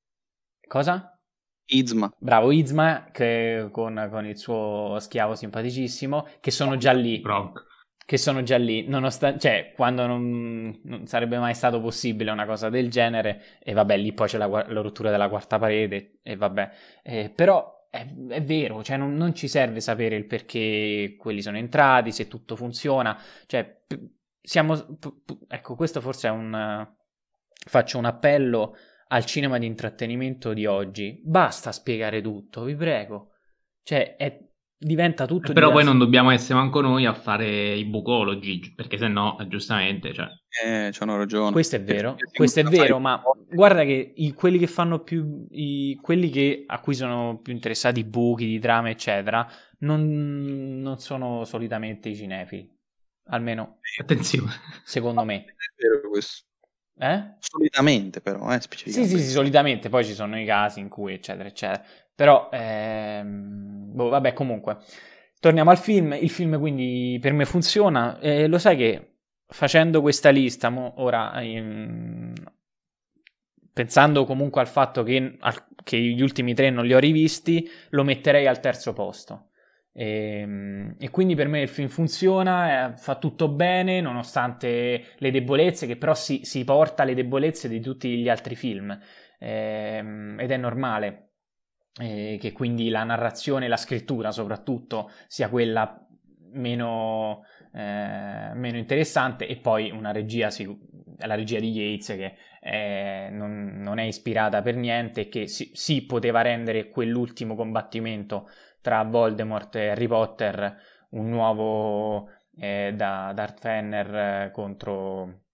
cosa? 0.66 1.18
Izma. 1.66 2.12
Bravo, 2.18 2.50
Izma, 2.50 3.08
che, 3.12 3.68
con, 3.70 4.08
con, 4.10 4.26
il 4.26 4.36
suo 4.36 4.96
schiavo 4.98 5.34
simpaticissimo, 5.34 6.26
che 6.40 6.50
sono 6.50 6.76
già 6.76 6.92
lì. 6.92 7.20
Bronk. 7.20 7.66
Che 8.08 8.16
sono 8.16 8.42
già 8.42 8.56
lì, 8.56 8.88
nonostante, 8.88 9.38
cioè, 9.38 9.72
quando 9.76 10.06
non, 10.06 10.80
non, 10.84 11.06
sarebbe 11.06 11.38
mai 11.38 11.54
stato 11.54 11.78
possibile 11.78 12.30
una 12.30 12.46
cosa 12.46 12.70
del 12.70 12.90
genere, 12.90 13.58
e 13.62 13.74
vabbè, 13.74 13.98
lì 13.98 14.14
poi 14.14 14.28
c'è 14.28 14.38
la, 14.38 14.46
la 14.46 14.80
rottura 14.80 15.10
della 15.10 15.28
quarta 15.28 15.58
parete, 15.58 16.18
e 16.22 16.36
vabbè, 16.36 16.70
eh, 17.02 17.30
però 17.30 17.77
è, 17.90 18.06
è, 18.28 18.42
vero, 18.42 18.82
cioè 18.82 18.96
non, 18.96 19.14
non, 19.14 19.34
ci 19.34 19.48
serve 19.48 19.80
sapere 19.80 20.16
il 20.16 20.26
perché 20.26 21.16
quelli 21.18 21.42
sono 21.42 21.56
entrati, 21.56 22.12
se 22.12 22.28
tutto 22.28 22.56
funziona, 22.56 23.20
cioè 23.46 23.82
siamo, 24.40 24.98
ecco, 25.46 25.74
questo 25.74 26.00
forse 26.00 26.28
è 26.28 26.30
un, 26.30 26.88
faccio 27.66 27.98
un 27.98 28.04
appello 28.04 28.76
al 29.08 29.24
cinema 29.24 29.58
di 29.58 29.66
intrattenimento 29.66 30.52
di 30.52 30.66
oggi. 30.66 31.20
Basta 31.24 31.72
spiegare 31.72 32.20
tutto, 32.20 32.64
vi 32.64 32.74
prego. 32.74 33.32
Cioè, 33.82 34.16
è, 34.16 34.47
diventa 34.78 35.26
tutto. 35.26 35.50
Eh, 35.50 35.54
però 35.54 35.68
diverso. 35.68 35.72
poi 35.74 35.84
non 35.84 35.98
dobbiamo 35.98 36.30
essere 36.30 36.54
manco 36.54 36.80
noi 36.80 37.04
a 37.04 37.14
fare 37.14 37.74
i 37.74 37.84
bucologi, 37.84 38.72
perché 38.74 38.96
se 38.96 39.08
no, 39.08 39.36
giustamente, 39.48 40.12
cioè... 40.14 40.28
Eh, 40.64 40.90
c'hanno 40.92 41.16
ragione. 41.16 41.52
Questo 41.52 41.76
è 41.76 41.82
vero, 41.82 42.16
questo 42.32 42.60
è 42.60 42.64
vero, 42.64 42.98
ma 42.98 43.20
guarda 43.50 43.84
che 43.84 44.12
i, 44.16 44.32
quelli 44.32 44.58
che 44.58 44.66
fanno 44.66 45.00
più, 45.00 45.46
i, 45.50 45.98
quelli 46.00 46.30
che, 46.30 46.64
a 46.66 46.80
cui 46.80 46.94
sono 46.94 47.40
più 47.42 47.52
interessati 47.52 48.00
i 48.00 48.04
buchi, 48.04 48.46
di 48.46 48.58
trame, 48.58 48.90
eccetera, 48.90 49.46
non, 49.80 50.80
non 50.80 50.98
sono 50.98 51.44
solitamente 51.44 52.08
i 52.08 52.16
cinefili 52.16 52.76
almeno 53.30 53.78
attenzione 54.00 54.52
secondo 54.84 55.24
me 55.24 55.44
è 55.44 55.54
vero 55.76 56.08
questo 56.08 56.46
eh? 56.98 57.36
solitamente 57.38 58.20
però 58.20 58.52
eh, 58.52 58.60
sì, 58.60 58.90
sì 58.90 59.06
sì 59.06 59.28
solitamente 59.28 59.88
poi 59.88 60.04
ci 60.04 60.14
sono 60.14 60.40
i 60.40 60.44
casi 60.44 60.80
in 60.80 60.88
cui 60.88 61.14
eccetera 61.14 61.48
eccetera 61.48 61.84
però 62.18 62.48
ehm, 62.50 63.92
boh, 63.94 64.08
vabbè 64.08 64.32
comunque 64.32 64.78
torniamo 65.38 65.70
al 65.70 65.78
film 65.78 66.18
il 66.20 66.30
film 66.30 66.58
quindi 66.58 67.16
per 67.20 67.32
me 67.32 67.44
funziona 67.44 68.18
e 68.18 68.48
lo 68.48 68.58
sai 68.58 68.76
che 68.76 69.12
facendo 69.46 70.00
questa 70.00 70.30
lista 70.30 70.68
mo, 70.68 70.94
ora 70.96 71.40
ehm, 71.40 72.32
pensando 73.72 74.24
comunque 74.24 74.60
al 74.60 74.66
fatto 74.66 75.04
che, 75.04 75.36
al, 75.38 75.64
che, 75.84 75.96
gli 75.96 76.20
ultimi 76.20 76.54
tre 76.54 76.70
non 76.70 76.84
li 76.84 76.92
ho 76.92 76.98
rivisti, 76.98 77.70
lo 77.90 78.02
metterei 78.02 78.48
al 78.48 78.58
terzo 78.58 78.92
posto. 78.92 79.50
E, 79.92 80.40
ehm, 80.40 80.96
e 80.98 81.10
quindi 81.10 81.36
per 81.36 81.46
me 81.46 81.60
il 81.60 81.68
film 81.68 81.86
funziona, 81.86 82.94
eh, 82.94 82.96
fa 82.96 83.14
tutto 83.14 83.48
bene, 83.48 84.00
nonostante 84.00 85.14
le 85.16 85.30
debolezze, 85.30 85.86
che 85.86 85.96
però 85.96 86.14
si, 86.14 86.40
si 86.42 86.64
porta 86.64 87.04
alle 87.04 87.14
debolezze 87.14 87.68
di 87.68 87.80
tutti 87.80 88.18
gli 88.18 88.28
altri 88.28 88.56
film. 88.56 88.98
Eh, 89.38 90.34
ed 90.38 90.50
è 90.50 90.56
normale. 90.56 91.27
Eh, 92.00 92.38
che 92.40 92.52
quindi 92.52 92.90
la 92.90 93.02
narrazione 93.02 93.64
e 93.64 93.68
la 93.68 93.76
scrittura 93.76 94.30
soprattutto 94.30 95.10
sia 95.26 95.48
quella 95.48 96.00
meno, 96.52 97.44
eh, 97.72 98.50
meno 98.54 98.76
interessante 98.76 99.48
e 99.48 99.56
poi 99.56 99.90
una 99.90 100.12
regia, 100.12 100.48
la 101.18 101.34
regia 101.34 101.58
di 101.58 101.70
Yates 101.72 102.06
che 102.16 102.34
eh, 102.60 103.28
non, 103.32 103.78
non, 103.78 103.98
è 103.98 104.04
ispirata 104.04 104.62
per 104.62 104.76
niente 104.76 105.22
e 105.22 105.28
che 105.28 105.48
si, 105.48 105.70
si, 105.74 106.04
poteva 106.04 106.40
rendere 106.42 106.88
quell'ultimo 106.88 107.54
combattimento 107.56 108.48
tra 108.80 109.02
Voldemort 109.02 109.74
e 109.76 109.88
Harry 109.88 110.06
Potter 110.06 110.76
un 111.10 111.28
nuovo 111.28 112.30
eh, 112.56 112.92
da 112.94 113.32
Darth 113.34 113.60
Fenner 113.60 114.50
contro 114.52 115.46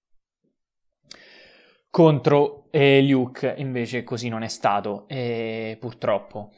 contro 1.94 2.66
eh, 2.72 3.06
Luke, 3.06 3.54
invece 3.56 4.02
così 4.02 4.28
non 4.28 4.42
è 4.42 4.48
stato, 4.48 5.06
eh, 5.06 5.76
purtroppo. 5.78 6.50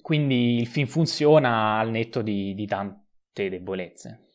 Quindi 0.00 0.56
il 0.58 0.66
film 0.66 0.88
funziona 0.88 1.78
al 1.78 1.90
netto 1.90 2.20
di, 2.20 2.52
di 2.52 2.66
tante 2.66 3.48
debolezze. 3.48 4.30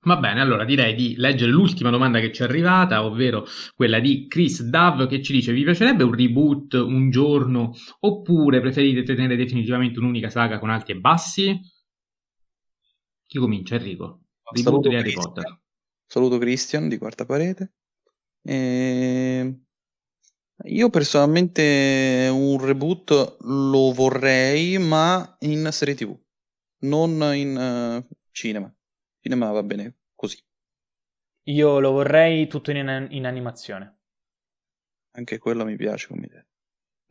Va 0.00 0.16
bene, 0.16 0.40
allora 0.40 0.64
direi 0.64 0.96
di 0.96 1.14
leggere 1.18 1.52
l'ultima 1.52 1.90
domanda 1.90 2.18
che 2.18 2.32
ci 2.32 2.42
è 2.42 2.46
arrivata, 2.46 3.04
ovvero 3.04 3.46
quella 3.76 4.00
di 4.00 4.26
Chris 4.26 4.64
Dove 4.64 5.06
che 5.06 5.22
ci 5.22 5.34
dice: 5.34 5.52
Vi 5.52 5.62
piacerebbe 5.62 6.02
un 6.02 6.12
reboot 6.12 6.72
un 6.72 7.10
giorno 7.10 7.70
oppure 8.00 8.60
preferite 8.60 9.04
tenere 9.04 9.36
definitivamente 9.36 10.00
un'unica 10.00 10.30
saga 10.30 10.58
con 10.58 10.68
alti 10.68 10.90
e 10.90 10.96
bassi? 10.96 11.60
Chi 13.24 13.38
comincia, 13.38 13.76
Enrico? 13.76 14.22
Reboot 14.50 14.64
Saluto 14.64 14.88
di 14.88 14.94
Harry 14.96 15.12
Christian. 15.12 15.32
Potter. 15.32 15.60
Saluto 16.06 16.38
Christian 16.38 16.88
di 16.88 16.98
quarta 16.98 17.24
parete. 17.24 17.74
E... 18.42 19.60
Io 20.64 20.90
personalmente 20.90 22.28
un 22.30 22.62
reboot 22.62 23.38
lo 23.40 23.92
vorrei, 23.92 24.78
ma 24.78 25.36
in 25.40 25.68
serie 25.72 25.94
TV, 25.94 26.14
non 26.80 27.34
in 27.34 27.56
uh, 27.56 28.16
cinema. 28.30 28.74
Cinema 29.20 29.50
va 29.52 29.62
bene 29.62 30.00
così. 30.14 30.38
Io 31.44 31.78
lo 31.78 31.92
vorrei 31.92 32.46
tutto 32.46 32.70
in, 32.70 33.08
in 33.10 33.24
animazione. 33.24 34.00
Anche 35.12 35.38
quello 35.38 35.64
mi 35.64 35.76
piace 35.76 36.08
come 36.08 36.26
idea. 36.26 36.46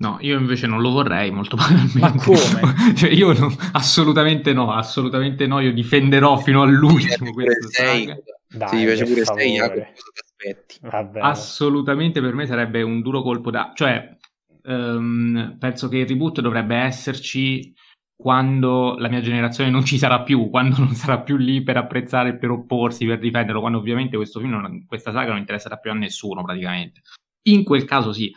No, 0.01 0.17
io 0.21 0.38
invece 0.38 0.65
non 0.65 0.81
lo 0.81 0.91
vorrei 0.91 1.30
molto 1.30 1.55
probabilmente. 1.57 1.99
Ma 1.99 2.11
come? 2.15 2.95
cioè, 2.95 3.09
io 3.09 3.34
no, 3.34 3.53
assolutamente 3.73 4.53
no, 4.53 4.71
assolutamente 4.71 5.45
no, 5.45 5.59
io 5.59 5.73
difenderò 5.73 6.38
fino 6.38 6.61
all'ultimo 6.61 7.31
questa 7.31 7.67
saga. 7.69 8.17
Dai, 8.51 8.69
sì, 8.69 8.85
piace 8.85 9.05
pure 9.05 9.26
sei, 9.26 9.53
Jacopo, 9.53 9.88
aspetti. 10.13 10.80
Assolutamente 11.19 12.21
per 12.21 12.34
me 12.34 12.45
sarebbe 12.47 12.81
un 12.81 13.01
duro 13.01 13.21
colpo 13.21 13.51
da... 13.51 13.73
Cioè, 13.76 14.17
um, 14.63 15.57
penso 15.59 15.88
che 15.88 15.97
il 15.97 16.07
reboot 16.07 16.41
dovrebbe 16.41 16.76
esserci 16.77 17.73
quando 18.15 18.95
la 18.97 19.07
mia 19.07 19.21
generazione 19.21 19.69
non 19.69 19.85
ci 19.85 19.97
sarà 19.97 20.23
più, 20.23 20.49
quando 20.49 20.77
non 20.80 20.93
sarà 20.93 21.21
più 21.21 21.38
lì 21.38 21.61
per 21.61 21.77
apprezzare, 21.77 22.38
per 22.38 22.49
opporsi, 22.49 23.05
per 23.05 23.19
difenderlo, 23.19 23.61
quando 23.61 23.77
ovviamente 23.77 24.17
questo 24.17 24.39
film, 24.39 24.51
non, 24.51 24.85
questa 24.88 25.11
saga 25.11 25.30
non 25.30 25.39
interesserà 25.39 25.77
più 25.77 25.91
a 25.91 25.93
nessuno 25.93 26.43
praticamente. 26.43 27.01
In 27.43 27.63
quel 27.63 27.85
caso 27.85 28.11
sì, 28.11 28.34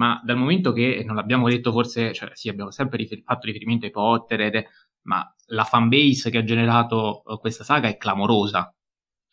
ma 0.00 0.18
dal 0.24 0.38
momento 0.38 0.72
che 0.72 1.02
non 1.04 1.14
l'abbiamo 1.14 1.46
detto 1.46 1.72
forse, 1.72 2.14
cioè 2.14 2.30
sì, 2.32 2.48
abbiamo 2.48 2.70
sempre 2.70 2.96
rifer- 2.96 3.22
fatto 3.22 3.44
riferimento 3.44 3.84
ai 3.84 3.90
Potter, 3.90 4.40
ed 4.40 4.64
ma 5.02 5.22
la 5.48 5.64
fanbase 5.64 6.30
che 6.30 6.38
ha 6.38 6.44
generato 6.44 7.22
uh, 7.24 7.38
questa 7.38 7.64
saga 7.64 7.88
è 7.88 7.98
clamorosa 7.98 8.74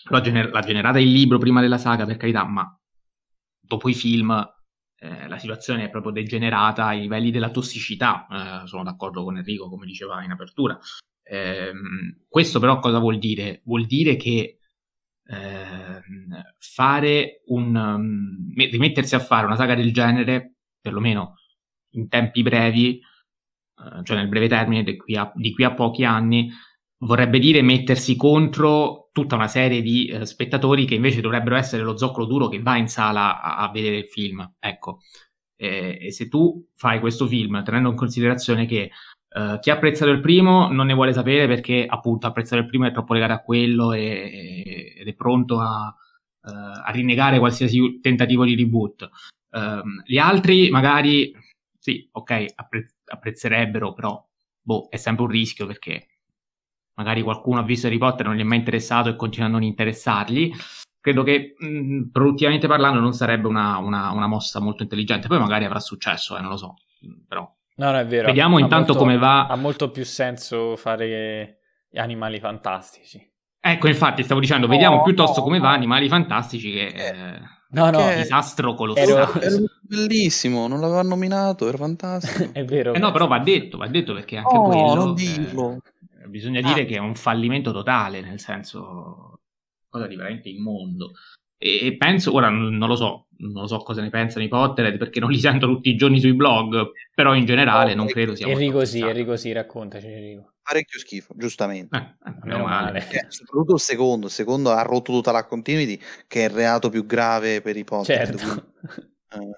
l'ha, 0.10 0.22
gener- 0.22 0.52
l'ha 0.52 0.61
generata 0.61 0.99
il 0.99 1.11
libro 1.11 1.38
prima 1.38 1.61
della 1.61 1.77
saga, 1.77 2.06
per 2.06 2.18
carità, 2.18 2.45
ma 2.45 2.77
dopo 3.60 3.88
i 3.88 3.94
film 3.94 4.31
eh, 4.99 5.27
la 5.27 5.38
situazione 5.38 5.85
è 5.85 5.89
proprio 5.89 6.11
degenerata 6.11 6.88
ai 6.88 7.02
livelli 7.02 7.31
della 7.31 7.49
tossicità. 7.49 8.27
Eh, 8.64 8.68
sono 8.68 8.84
d'accordo 8.84 9.23
con 9.23 9.38
Enrico, 9.38 9.69
come 9.69 9.85
diceva 9.85 10.22
in 10.23 10.31
apertura. 10.31 10.77
Eh, 11.23 11.72
questo 12.27 12.60
però 12.60 12.80
cosa 12.80 12.99
vuol 12.99 13.19
dire? 13.19 13.61
Vuol 13.64 13.85
dire 13.85 14.18
che 14.18 14.60
ehm, 15.27 16.53
fare 16.57 17.44
un 17.48 17.76
um, 17.76 18.53
rimettersi 18.56 19.15
a 19.15 19.19
fare 19.19 19.45
una 19.45 19.56
saga 19.56 19.76
del 19.76 19.94
genere, 19.94 20.56
perlomeno 20.88 21.35
in 21.91 22.07
tempi 22.07 22.41
brevi, 22.41 22.99
eh, 22.99 24.03
cioè 24.03 24.18
nel 24.18 24.30
breve 24.30 24.47
termine 24.47 24.84
di 24.84 24.95
qui, 24.97 25.15
a, 25.15 25.31
di 25.35 25.53
qui 25.53 25.64
a 25.64 25.73
pochi 25.73 26.03
anni, 26.03 26.49
vorrebbe 26.99 27.39
dire 27.39 27.61
mettersi 27.61 28.15
contro 28.15 29.09
tutta 29.11 29.35
una 29.35 29.47
serie 29.47 29.81
di 29.81 30.07
eh, 30.07 30.26
spettatori 30.26 30.85
che 30.85 30.95
invece 30.95 31.22
dovrebbero 31.22 31.55
essere 31.55 31.84
lo 31.84 31.97
zoccolo 31.97 32.26
duro 32.26 32.47
che 32.47 32.61
va 32.61 32.77
in 32.77 32.88
sala 32.88 33.41
a, 33.41 33.57
a 33.57 33.72
vedere 33.72 33.97
il 33.97 34.05
film. 34.05 34.55
Ecco, 34.59 34.99
e, 35.55 35.97
e, 36.01 36.11
se 36.11 36.27
tu 36.27 36.68
fai 36.76 36.99
questo 36.99 37.27
film 37.27 37.64
tenendo 37.64 37.89
in 37.89 37.95
considerazione 37.95 38.65
che 38.65 38.91
eh, 39.30 39.57
chi 39.59 39.69
ha 39.69 39.73
apprezzato 39.73 40.11
il 40.11 40.22
primo 40.22 40.72
non 40.72 40.85
ne 40.88 40.93
vuole 40.93 41.14
sapere 41.14 41.47
perché 41.47 41.85
appunto 41.88 42.27
apprezzare 42.27 42.61
il 42.61 42.68
primo 42.68 42.85
è 42.85 42.91
troppo 42.91 43.14
legato 43.14 43.34
a 43.34 43.39
quello 43.39 43.91
e, 43.93 44.01
e, 44.01 44.93
ed 44.99 45.07
è 45.07 45.14
pronto 45.14 45.59
a, 45.59 45.93
uh, 46.41 46.49
a, 46.85 46.91
rinnegare 46.91 47.39
qualsiasi 47.39 47.99
tentativo 48.01 48.45
di 48.45 48.55
reboot. 48.55 49.09
Um, 49.49 50.01
gli 50.05 50.17
altri 50.17 50.69
magari 50.69 51.33
sì, 51.79 52.07
ok, 52.11 52.45
appre- 52.55 52.95
apprezzerebbero, 53.05 53.93
però 53.93 54.21
boh, 54.61 54.87
è 54.89 54.97
sempre 54.97 55.23
un 55.23 55.29
rischio 55.29 55.65
perché 55.65 56.07
magari 56.95 57.21
qualcuno 57.21 57.59
ha 57.59 57.63
visto 57.63 57.87
Harry 57.87 57.97
Potter 57.97 58.25
e 58.25 58.27
non 58.29 58.37
gli 58.37 58.41
è 58.41 58.43
mai 58.43 58.57
interessato 58.57 59.07
e 59.07 59.15
continua 59.15 59.47
a 59.47 59.51
non 59.51 59.63
interessargli, 59.63 60.51
credo 60.99 61.23
che 61.23 61.55
mh, 61.57 62.09
produttivamente 62.11 62.67
parlando 62.67 62.99
non 62.99 63.13
sarebbe 63.13 63.47
una, 63.47 63.77
una, 63.77 64.11
una, 64.11 64.27
mossa 64.27 64.59
molto 64.59 64.83
intelligente. 64.83 65.27
Poi 65.27 65.39
magari 65.39 65.63
avrà 65.63 65.79
successo, 65.79 66.37
eh, 66.37 66.41
non 66.41 66.49
lo 66.49 66.57
so, 66.57 66.73
però... 67.25 67.49
No, 67.75 67.91
no, 67.91 67.97
è 67.97 68.05
vero. 68.05 68.25
Vediamo 68.27 68.57
ha 68.57 68.59
intanto 68.59 68.93
molto, 68.93 69.07
come 69.07 69.17
va. 69.17 69.45
Ha 69.45 69.55
molto 69.55 69.91
più 69.91 70.03
senso 70.03 70.75
fare 70.75 71.59
animali 71.93 72.39
fantastici. 72.39 73.25
Ecco, 73.59 73.87
infatti, 73.87 74.23
stavo 74.23 74.39
dicendo, 74.39 74.65
no, 74.65 74.73
vediamo 74.73 75.03
piuttosto 75.03 75.39
no, 75.39 75.45
come 75.45 75.59
va 75.59 75.71
Animali 75.71 76.09
Fantastici 76.09 76.71
che... 76.71 76.87
Eh, 76.87 77.55
no, 77.72 77.89
no. 77.89 78.14
Disastro 78.15 78.73
colossale. 78.73 79.11
Era 79.11 79.31
bellissimo, 79.81 80.68
non 80.68 80.80
l'aveva 80.80 81.02
nominato, 81.02 81.68
era 81.68 81.77
fantastico. 81.77 82.49
è 82.53 82.64
vero. 82.65 82.94
Eh 82.94 82.99
no, 82.99 83.11
però 83.11 83.27
va 83.27 83.39
detto, 83.39 83.77
va 83.77 83.88
detto 83.88 84.14
perché 84.14 84.38
anche 84.38 84.56
oh, 84.56 84.64
quello... 84.64 84.94
non 84.94 85.14
dirlo. 85.14 85.81
Eh, 86.23 86.27
bisogna 86.27 86.60
ah. 86.60 86.73
dire 86.73 86.85
che 86.85 86.95
è 86.95 86.99
un 86.99 87.15
fallimento 87.15 87.72
totale, 87.72 88.22
nel 88.22 88.39
senso, 88.39 89.41
cosa 89.89 90.07
di 90.07 90.15
veramente 90.15 90.49
immondo. 90.49 91.11
E, 91.57 91.88
e 91.88 91.97
penso, 91.97 92.34
ora 92.34 92.49
non, 92.49 92.77
non, 92.77 92.88
lo 92.88 92.95
so, 92.95 93.27
non 93.38 93.61
lo 93.61 93.67
so 93.67 93.77
cosa 93.79 94.01
ne 94.01 94.09
pensano 94.09 94.43
i 94.43 94.47
Potterhead 94.47 94.97
perché 94.97 95.19
non 95.19 95.31
li 95.31 95.39
sento 95.39 95.67
tutti 95.67 95.89
i 95.89 95.95
giorni 95.95 96.19
sui 96.19 96.34
blog, 96.34 96.91
però 97.13 97.35
in 97.35 97.45
generale 97.45 97.95
non 97.95 98.05
credo 98.07 98.35
sia 98.35 98.47
Enrico 98.47 98.85
sì, 98.85 99.01
Enrico 99.01 99.35
sì, 99.35 99.51
raccontaci 99.51 100.07
Enrico. 100.07 100.53
Parecchio 100.61 100.99
schifo, 100.99 101.34
giustamente. 101.38 101.95
Eh, 101.95 102.29
eh 102.29 102.34
meno 102.43 102.65
male. 102.65 102.91
Perché, 102.91 103.27
soprattutto 103.29 103.75
il 103.75 103.79
secondo, 103.79 104.25
il 104.25 104.31
secondo 104.34 104.71
ha 104.71 104.81
rotto 104.81 105.13
tutta 105.13 105.31
la 105.31 105.45
continuity, 105.45 105.97
che 106.27 106.41
è 106.41 106.49
il 106.49 106.55
reato 106.55 106.89
più 106.89 107.05
grave 107.05 107.61
per 107.61 107.77
i 107.77 107.85
Potterhead. 107.85 108.38
Certo. 108.38 108.73
Quindi, 109.29 109.49
uh, 109.49 109.55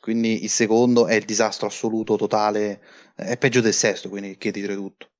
quindi 0.00 0.42
il 0.42 0.50
secondo 0.50 1.06
è 1.06 1.14
il 1.14 1.24
disastro 1.24 1.68
assoluto, 1.68 2.16
totale, 2.16 2.80
è 3.14 3.38
peggio 3.38 3.60
del 3.60 3.72
sesto, 3.72 4.08
quindi 4.08 4.36
che 4.36 4.50
dire 4.50 4.74
tutto. 4.74 5.10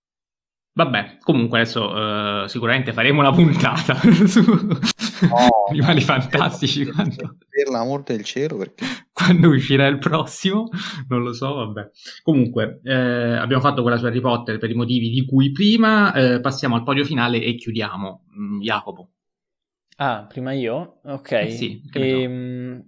Vabbè, 0.73 1.19
comunque 1.21 1.61
adesso 1.61 1.89
uh, 1.89 2.47
sicuramente 2.47 2.93
faremo 2.93 3.21
una 3.21 3.33
puntata 3.33 3.95
su 4.27 4.43
oh, 5.31 5.67
animali 5.71 6.01
fantastici 6.01 6.85
per, 6.85 6.95
quando... 6.95 7.37
per 7.49 7.69
l'amor 7.69 8.03
del 8.03 8.25
cielo 8.25 8.57
perché... 8.57 8.85
quando 9.13 9.49
uscirà 9.49 9.87
il 9.87 9.99
prossimo 9.99 10.69
non 11.09 11.23
lo 11.23 11.33
so 11.33 11.55
vabbè. 11.55 11.91
Comunque 12.23 12.81
eh, 12.85 12.95
abbiamo 12.95 13.63
fatto 13.63 13.83
quella 13.83 13.97
su 13.97 14.07
Harry 14.07 14.21
Potter 14.21 14.59
per 14.59 14.71
i 14.71 14.75
motivi 14.75 15.11
di 15.11 15.25
cui 15.25 15.51
prima 15.51 16.13
eh, 16.13 16.41
passiamo 16.41 16.75
al 16.75 16.85
podio 16.85 17.05
finale 17.05 17.43
e 17.43 17.55
chiudiamo. 17.55 18.25
Mm, 18.39 18.61
Jacopo. 18.61 19.11
Ah 19.97 20.27
prima 20.29 20.53
io? 20.53 21.01
ok. 21.05 21.33
Eh 21.33 21.51
sì, 21.51 21.83
e, 21.93 22.23
ehm, 22.23 22.85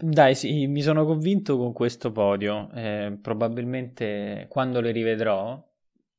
dai 0.00 0.34
sì 0.34 0.66
mi 0.68 0.80
sono 0.80 1.04
convinto 1.04 1.56
con 1.56 1.72
questo 1.72 2.12
podio. 2.12 2.70
Eh, 2.72 3.18
probabilmente 3.20 4.46
quando 4.48 4.80
le 4.80 4.92
rivedrò 4.92 5.60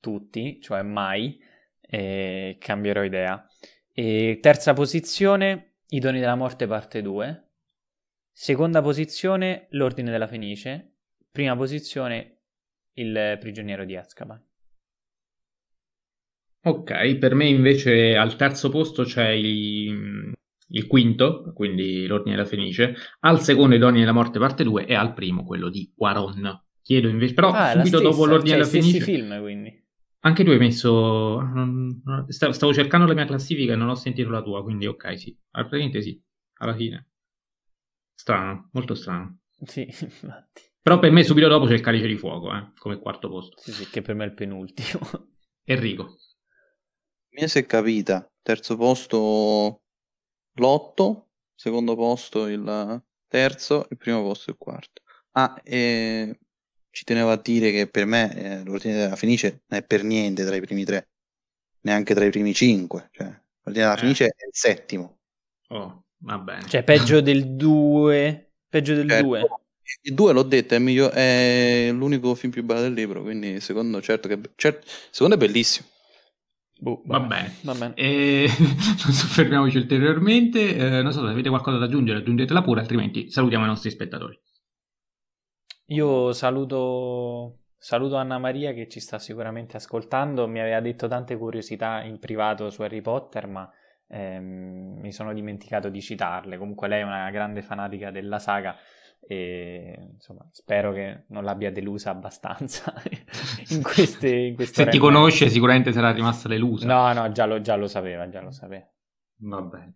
tutti, 0.02 0.60
cioè 0.62 0.82
mai, 0.82 1.40
e 1.80 2.58
cambierò 2.60 3.04
idea. 3.04 3.48
E 3.96 4.40
terza 4.42 4.74
posizione, 4.74 5.76
I 5.90 6.00
doni 6.00 6.20
della 6.20 6.36
morte 6.36 6.66
parte 6.66 7.04
2. 7.04 7.50
Seconda 8.32 8.82
posizione, 8.82 9.68
L'ordine 9.72 10.10
della 10.10 10.26
Fenice. 10.28 10.96
Prima 11.32 11.56
posizione, 11.56 12.40
Il 12.94 13.38
prigioniero 13.40 13.86
di 13.86 13.96
Azkaban. 13.96 14.44
Ok, 16.66 17.18
per 17.18 17.36
me 17.36 17.48
invece 17.48 18.16
al 18.16 18.36
terzo 18.36 18.70
posto 18.70 19.04
c'è 19.04 19.30
i, 19.30 19.86
il 20.70 20.88
quinto, 20.88 21.52
quindi 21.54 22.08
l'Ordine 22.08 22.36
della 22.36 22.48
Fenice, 22.48 22.96
al 23.20 23.42
secondo 23.42 23.76
i 23.76 23.80
Doni 23.80 24.00
della 24.00 24.14
Morte 24.14 24.40
parte 24.40 24.64
2 24.64 24.86
e 24.86 24.96
al 24.96 25.14
primo 25.14 25.44
quello 25.44 25.70
di 25.70 25.92
Quaron. 25.96 26.64
Chiedo 26.82 27.10
invece, 27.10 27.34
però 27.34 27.52
Ah, 27.52 27.74
subito 27.74 28.00
dopo 28.00 28.26
l'Ordine 28.26 28.58
cioè, 28.58 28.58
della 28.58 28.70
Fenice... 28.70 29.00
film, 29.02 29.40
quindi. 29.42 29.83
Anche 30.26 30.44
tu 30.44 30.50
hai 30.52 30.58
messo... 30.58 31.40
Stavo, 32.28 32.74
cercando 32.74 33.06
la 33.06 33.14
mia 33.14 33.26
classifica 33.26 33.74
e 33.74 33.76
non 33.76 33.90
ho 33.90 33.96
sentito 33.96 34.30
la 34.30 34.42
tua, 34.42 34.64
quindi 34.64 34.86
ok, 34.88 35.18
sì. 35.20 35.38
Ah, 35.52 35.62
Praticamente 35.66 36.02
sì, 36.02 36.22
alla 36.60 36.76
fine. 36.76 37.08
Strano, 38.16 38.70
molto 38.74 38.96
strano. 38.96 39.38
Sì, 39.66 39.82
infatti. 40.02 40.62
Però 40.82 41.00
per 41.00 41.12
me 41.12 41.24
subito 41.24 41.48
dopo 41.48 41.66
c'è 41.66 41.74
il 41.74 41.82
Calice 41.82 42.08
di 42.08 42.18
Fuoco, 42.18 42.54
eh, 42.54 42.72
come 42.78 43.00
quarto 43.00 43.30
posto. 43.30 43.58
Sì, 43.60 43.72
sì, 43.72 43.90
che 43.90 44.02
per 44.02 44.16
me 44.16 44.26
è 44.26 44.28
il 44.28 44.34
penultimo. 44.34 45.00
Enrico. 45.66 46.18
Mia 47.36 47.48
si 47.48 47.60
è 47.60 47.66
capita. 47.66 48.30
Terzo 48.42 48.76
posto 48.78 49.82
l'otto, 50.54 51.30
secondo 51.56 51.96
posto 51.96 52.48
il 52.48 53.04
terzo, 53.28 53.88
il 53.90 53.98
primo 53.98 54.22
posto 54.22 54.52
il 54.52 54.58
quarto. 54.58 55.02
Ah, 55.32 55.60
e 55.64 56.40
ci 56.94 57.04
tenevo 57.06 57.32
a 57.32 57.38
dire 57.42 57.72
che 57.72 57.88
per 57.88 58.06
me 58.06 58.36
eh, 58.36 58.64
l'ordine 58.64 58.94
della 58.96 59.16
Fenice 59.16 59.64
non 59.68 59.80
è 59.80 59.84
per 59.84 60.04
niente 60.04 60.46
tra 60.46 60.56
i 60.56 60.62
primi 60.62 60.84
tre, 60.86 61.10
neanche 61.82 62.14
tra 62.14 62.24
i 62.24 62.30
primi 62.30 62.54
cinque. 62.54 63.10
Cioè, 63.12 63.26
l'ordine 63.64 63.86
della 63.86 63.96
Eh. 63.96 64.00
Fenice 64.00 64.26
è 64.26 64.46
il 64.46 64.52
settimo. 64.52 65.18
Oh, 65.70 66.06
va 66.20 66.38
bene. 66.38 66.68
Cioè, 66.68 66.84
peggio 66.84 67.20
del 67.20 67.56
2. 67.56 68.52
Peggio 68.70 68.94
del 68.94 69.10
Certo. 69.10 69.26
2. 69.26 69.42
Il 70.04 70.14
2 70.14 70.34
l'ho 70.34 70.44
detto, 70.44 70.76
è, 70.76 70.80
miglio- 70.80 71.10
è 71.12 71.90
l'unico 71.92 72.36
film 72.36 72.52
più 72.52 72.64
bello 72.64 72.82
del 72.82 72.94
libro, 72.94 73.22
quindi 73.24 73.60
secondo 73.60 74.00
certo 74.02 74.28
che 74.28 74.40
certo, 74.56 74.86
secondo 75.12 75.36
è 75.36 75.38
bellissimo. 75.38 75.88
Boh, 76.80 77.02
Va 77.06 77.18
vabbè. 77.20 77.28
bene. 77.36 77.56
Va 77.62 77.74
bene. 77.76 77.94
E 77.96 78.48
non 79.06 79.14
soffermiamoci 79.14 79.78
ulteriormente. 79.78 80.76
Eh, 80.76 81.02
non 81.02 81.12
so 81.12 81.22
se 81.26 81.32
avete 81.32 81.50
qualcosa 81.50 81.78
da 81.78 81.86
aggiungere, 81.86 82.20
aggiungetela 82.20 82.62
pure, 82.62 82.82
altrimenti 82.82 83.30
salutiamo 83.32 83.64
i 83.66 83.68
nostri 83.68 83.90
spettatori. 83.90 84.40
Io 85.88 86.32
saluto, 86.32 87.60
saluto 87.78 88.16
Anna 88.16 88.38
Maria 88.38 88.74
che 88.74 88.88
ci 88.88 89.00
sta 89.00 89.20
sicuramente 89.20 89.78
ascoltando. 89.78 90.48
Mi 90.48 90.60
aveva 90.60 90.80
detto 90.80 91.08
tante 91.08 91.38
curiosità 91.38 92.02
in 92.04 92.20
privato 92.20 92.70
su 92.70 92.82
Harry 92.84 93.02
Potter, 93.02 93.48
ma 93.48 93.70
ehm, 94.08 95.00
mi 95.00 95.12
sono 95.12 95.34
dimenticato 95.34 95.90
di 95.90 96.02
citarle. 96.02 96.58
Comunque 96.58 96.88
lei 96.88 97.02
è 97.02 97.04
una 97.04 97.30
grande 97.32 97.62
fanatica 97.62 98.12
della 98.12 98.40
saga 98.40 98.76
e 99.26 100.10
insomma 100.14 100.46
spero 100.52 100.92
che 100.92 101.24
non 101.30 101.46
l'abbia 101.46 101.72
delusa 101.72 102.10
abbastanza 102.10 102.94
in 103.70 103.82
queste, 103.82 104.30
in 104.30 104.56
queste 104.56 104.84
Se 104.84 104.90
ti 104.90 104.98
conosce 104.98 105.50
sicuramente 105.50 105.92
sarà 105.92 106.12
rimasta 106.12 106.48
delusa. 106.48 106.88
No, 106.88 107.14
no, 107.14 107.32
già 107.32 107.46
lo, 107.46 107.62
già 107.62 107.76
lo 107.76 107.88
sapeva, 107.88 108.28
già 108.30 108.42
lo 108.42 108.52
sapeva. 108.52 108.88
Va 109.38 109.62
bene. 109.62 109.96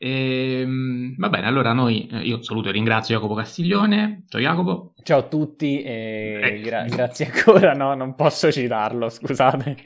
Ehm, 0.00 1.16
va 1.16 1.28
bene, 1.28 1.46
allora 1.46 1.72
noi, 1.72 2.06
eh, 2.06 2.18
io 2.20 2.40
saluto 2.42 2.68
e 2.68 2.72
ringrazio 2.72 3.14
Jacopo 3.16 3.34
Castiglione. 3.34 4.24
Ciao 4.28 4.40
Jacopo. 4.40 4.94
Ciao 5.02 5.18
a 5.18 5.22
tutti 5.22 5.82
e 5.82 6.40
Eh. 6.42 6.60
gra- 6.60 6.84
grazie 6.84 7.26
ancora. 7.32 7.72
No, 7.74 7.94
non 7.94 8.14
posso 8.14 8.50
citarlo, 8.52 9.08
scusate. 9.08 9.76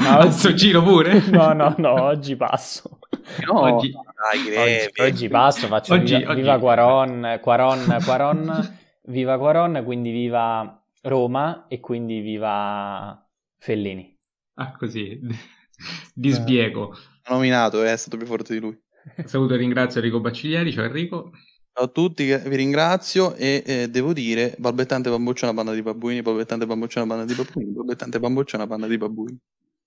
No, 0.00 0.08
Adesso 0.18 0.52
giro 0.54 0.82
pure. 0.82 1.22
No, 1.30 1.52
no, 1.52 1.74
no, 1.78 2.02
oggi 2.02 2.34
passo. 2.36 2.98
No, 3.46 3.60
Oggi- 3.76 3.92
dai, 3.92 4.86
Oggi, 4.88 5.00
oggi 5.00 5.28
passo, 5.28 5.66
faccio 5.68 5.94
Oggi- 5.94 6.16
viva, 6.16 6.30
oggi- 6.32 6.40
viva 6.40 6.58
Quaron, 6.58 7.38
Quaron, 7.40 7.98
Quaron, 8.04 8.76
viva 9.04 9.38
Quaron, 9.38 9.82
quindi 9.84 10.10
viva 10.10 10.82
Roma 11.02 11.66
e 11.68 11.78
quindi 11.78 12.18
viva 12.20 13.24
Fellini. 13.58 14.12
Ah, 14.54 14.74
così. 14.76 15.20
Di 16.14 16.30
sbiego. 16.30 16.96
nominato, 17.28 17.82
è 17.84 17.94
stato 17.96 18.16
più 18.16 18.26
forte 18.26 18.54
di 18.54 18.60
lui. 18.60 18.76
Saluto 19.24 19.54
e 19.54 19.56
ringrazio 19.56 20.00
Enrico 20.00 20.20
Bacciglieri. 20.20 20.72
Ciao 20.72 20.84
Enrico. 20.84 21.30
Ciao 21.72 21.84
a 21.84 21.88
tutti, 21.88 22.24
vi 22.24 22.56
ringrazio 22.56 23.34
e 23.34 23.62
eh, 23.66 23.88
devo 23.90 24.12
dire, 24.14 24.54
balbettante 24.58 25.10
bambuccia 25.10 25.44
una 25.44 25.54
banda 25.54 25.72
di 25.72 25.82
babbuini, 25.82 26.22
balbettante 26.22 26.64
bambuccia 26.66 27.02
una 27.02 27.14
banda 27.14 27.32
di 27.32 27.38
babbuini, 27.38 27.70
balbettante 27.70 28.18
bambuccia 28.18 28.56
una 28.56 28.66
banda 28.66 28.86
di 28.86 28.96
babbuini. 28.96 29.38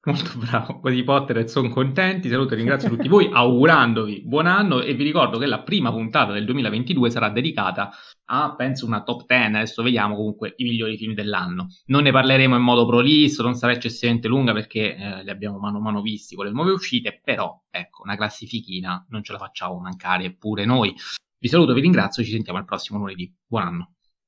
Molto 0.06 0.40
bravo, 0.40 0.80
così 0.80 1.04
Potter 1.04 1.50
sono 1.50 1.68
contenti, 1.68 2.30
saluto 2.30 2.54
e 2.54 2.56
ringrazio 2.56 2.88
tutti 2.88 3.10
voi 3.10 3.30
augurandovi 3.30 4.22
buon 4.26 4.48
anno 4.48 4.82
e 4.82 4.94
vi 4.94 5.04
ricordo 5.04 5.38
che 5.38 5.46
la 5.46 5.62
prima 5.62 5.92
puntata 5.92 6.32
del 6.32 6.46
2022 6.46 7.10
sarà 7.10 7.30
dedicata 7.30 7.90
a, 8.32 8.56
penso, 8.56 8.86
una 8.86 9.04
top 9.04 9.26
10, 9.26 9.56
adesso 9.56 9.84
vediamo 9.84 10.16
comunque 10.16 10.54
i 10.56 10.64
migliori 10.64 10.96
film 10.96 11.14
dell'anno. 11.14 11.68
Non 11.88 12.04
ne 12.04 12.12
parleremo 12.12 12.56
in 12.56 12.62
modo 12.62 12.86
prolisso, 12.86 13.44
non 13.44 13.56
sarà 13.56 13.74
eccessivamente 13.74 14.30
lunga 14.30 14.54
perché 14.54 14.96
eh, 14.96 15.24
li 15.24 15.30
abbiamo 15.30 15.60
mano 15.60 15.80
a 15.80 15.82
mano 15.82 16.02
visti 16.02 16.34
con 16.34 16.46
le 16.46 16.52
nuove 16.52 16.72
uscite, 16.72 17.20
però 17.22 17.62
ecco, 17.70 18.04
una 18.04 18.16
classifichina 18.16 19.06
non 19.10 19.22
ce 19.22 19.34
la 19.34 19.38
facciamo 19.38 19.80
mancare 19.80 20.34
pure 20.34 20.64
noi. 20.64 20.96
Vi 21.38 21.48
saluto, 21.50 21.74
vi 21.74 21.82
ringrazio, 21.82 22.24
ci 22.24 22.32
sentiamo 22.32 22.58
al 22.58 22.66
prossimo 22.66 23.00
lunedì. 23.00 23.34
Buon 23.46 23.64
anno. 23.64 23.94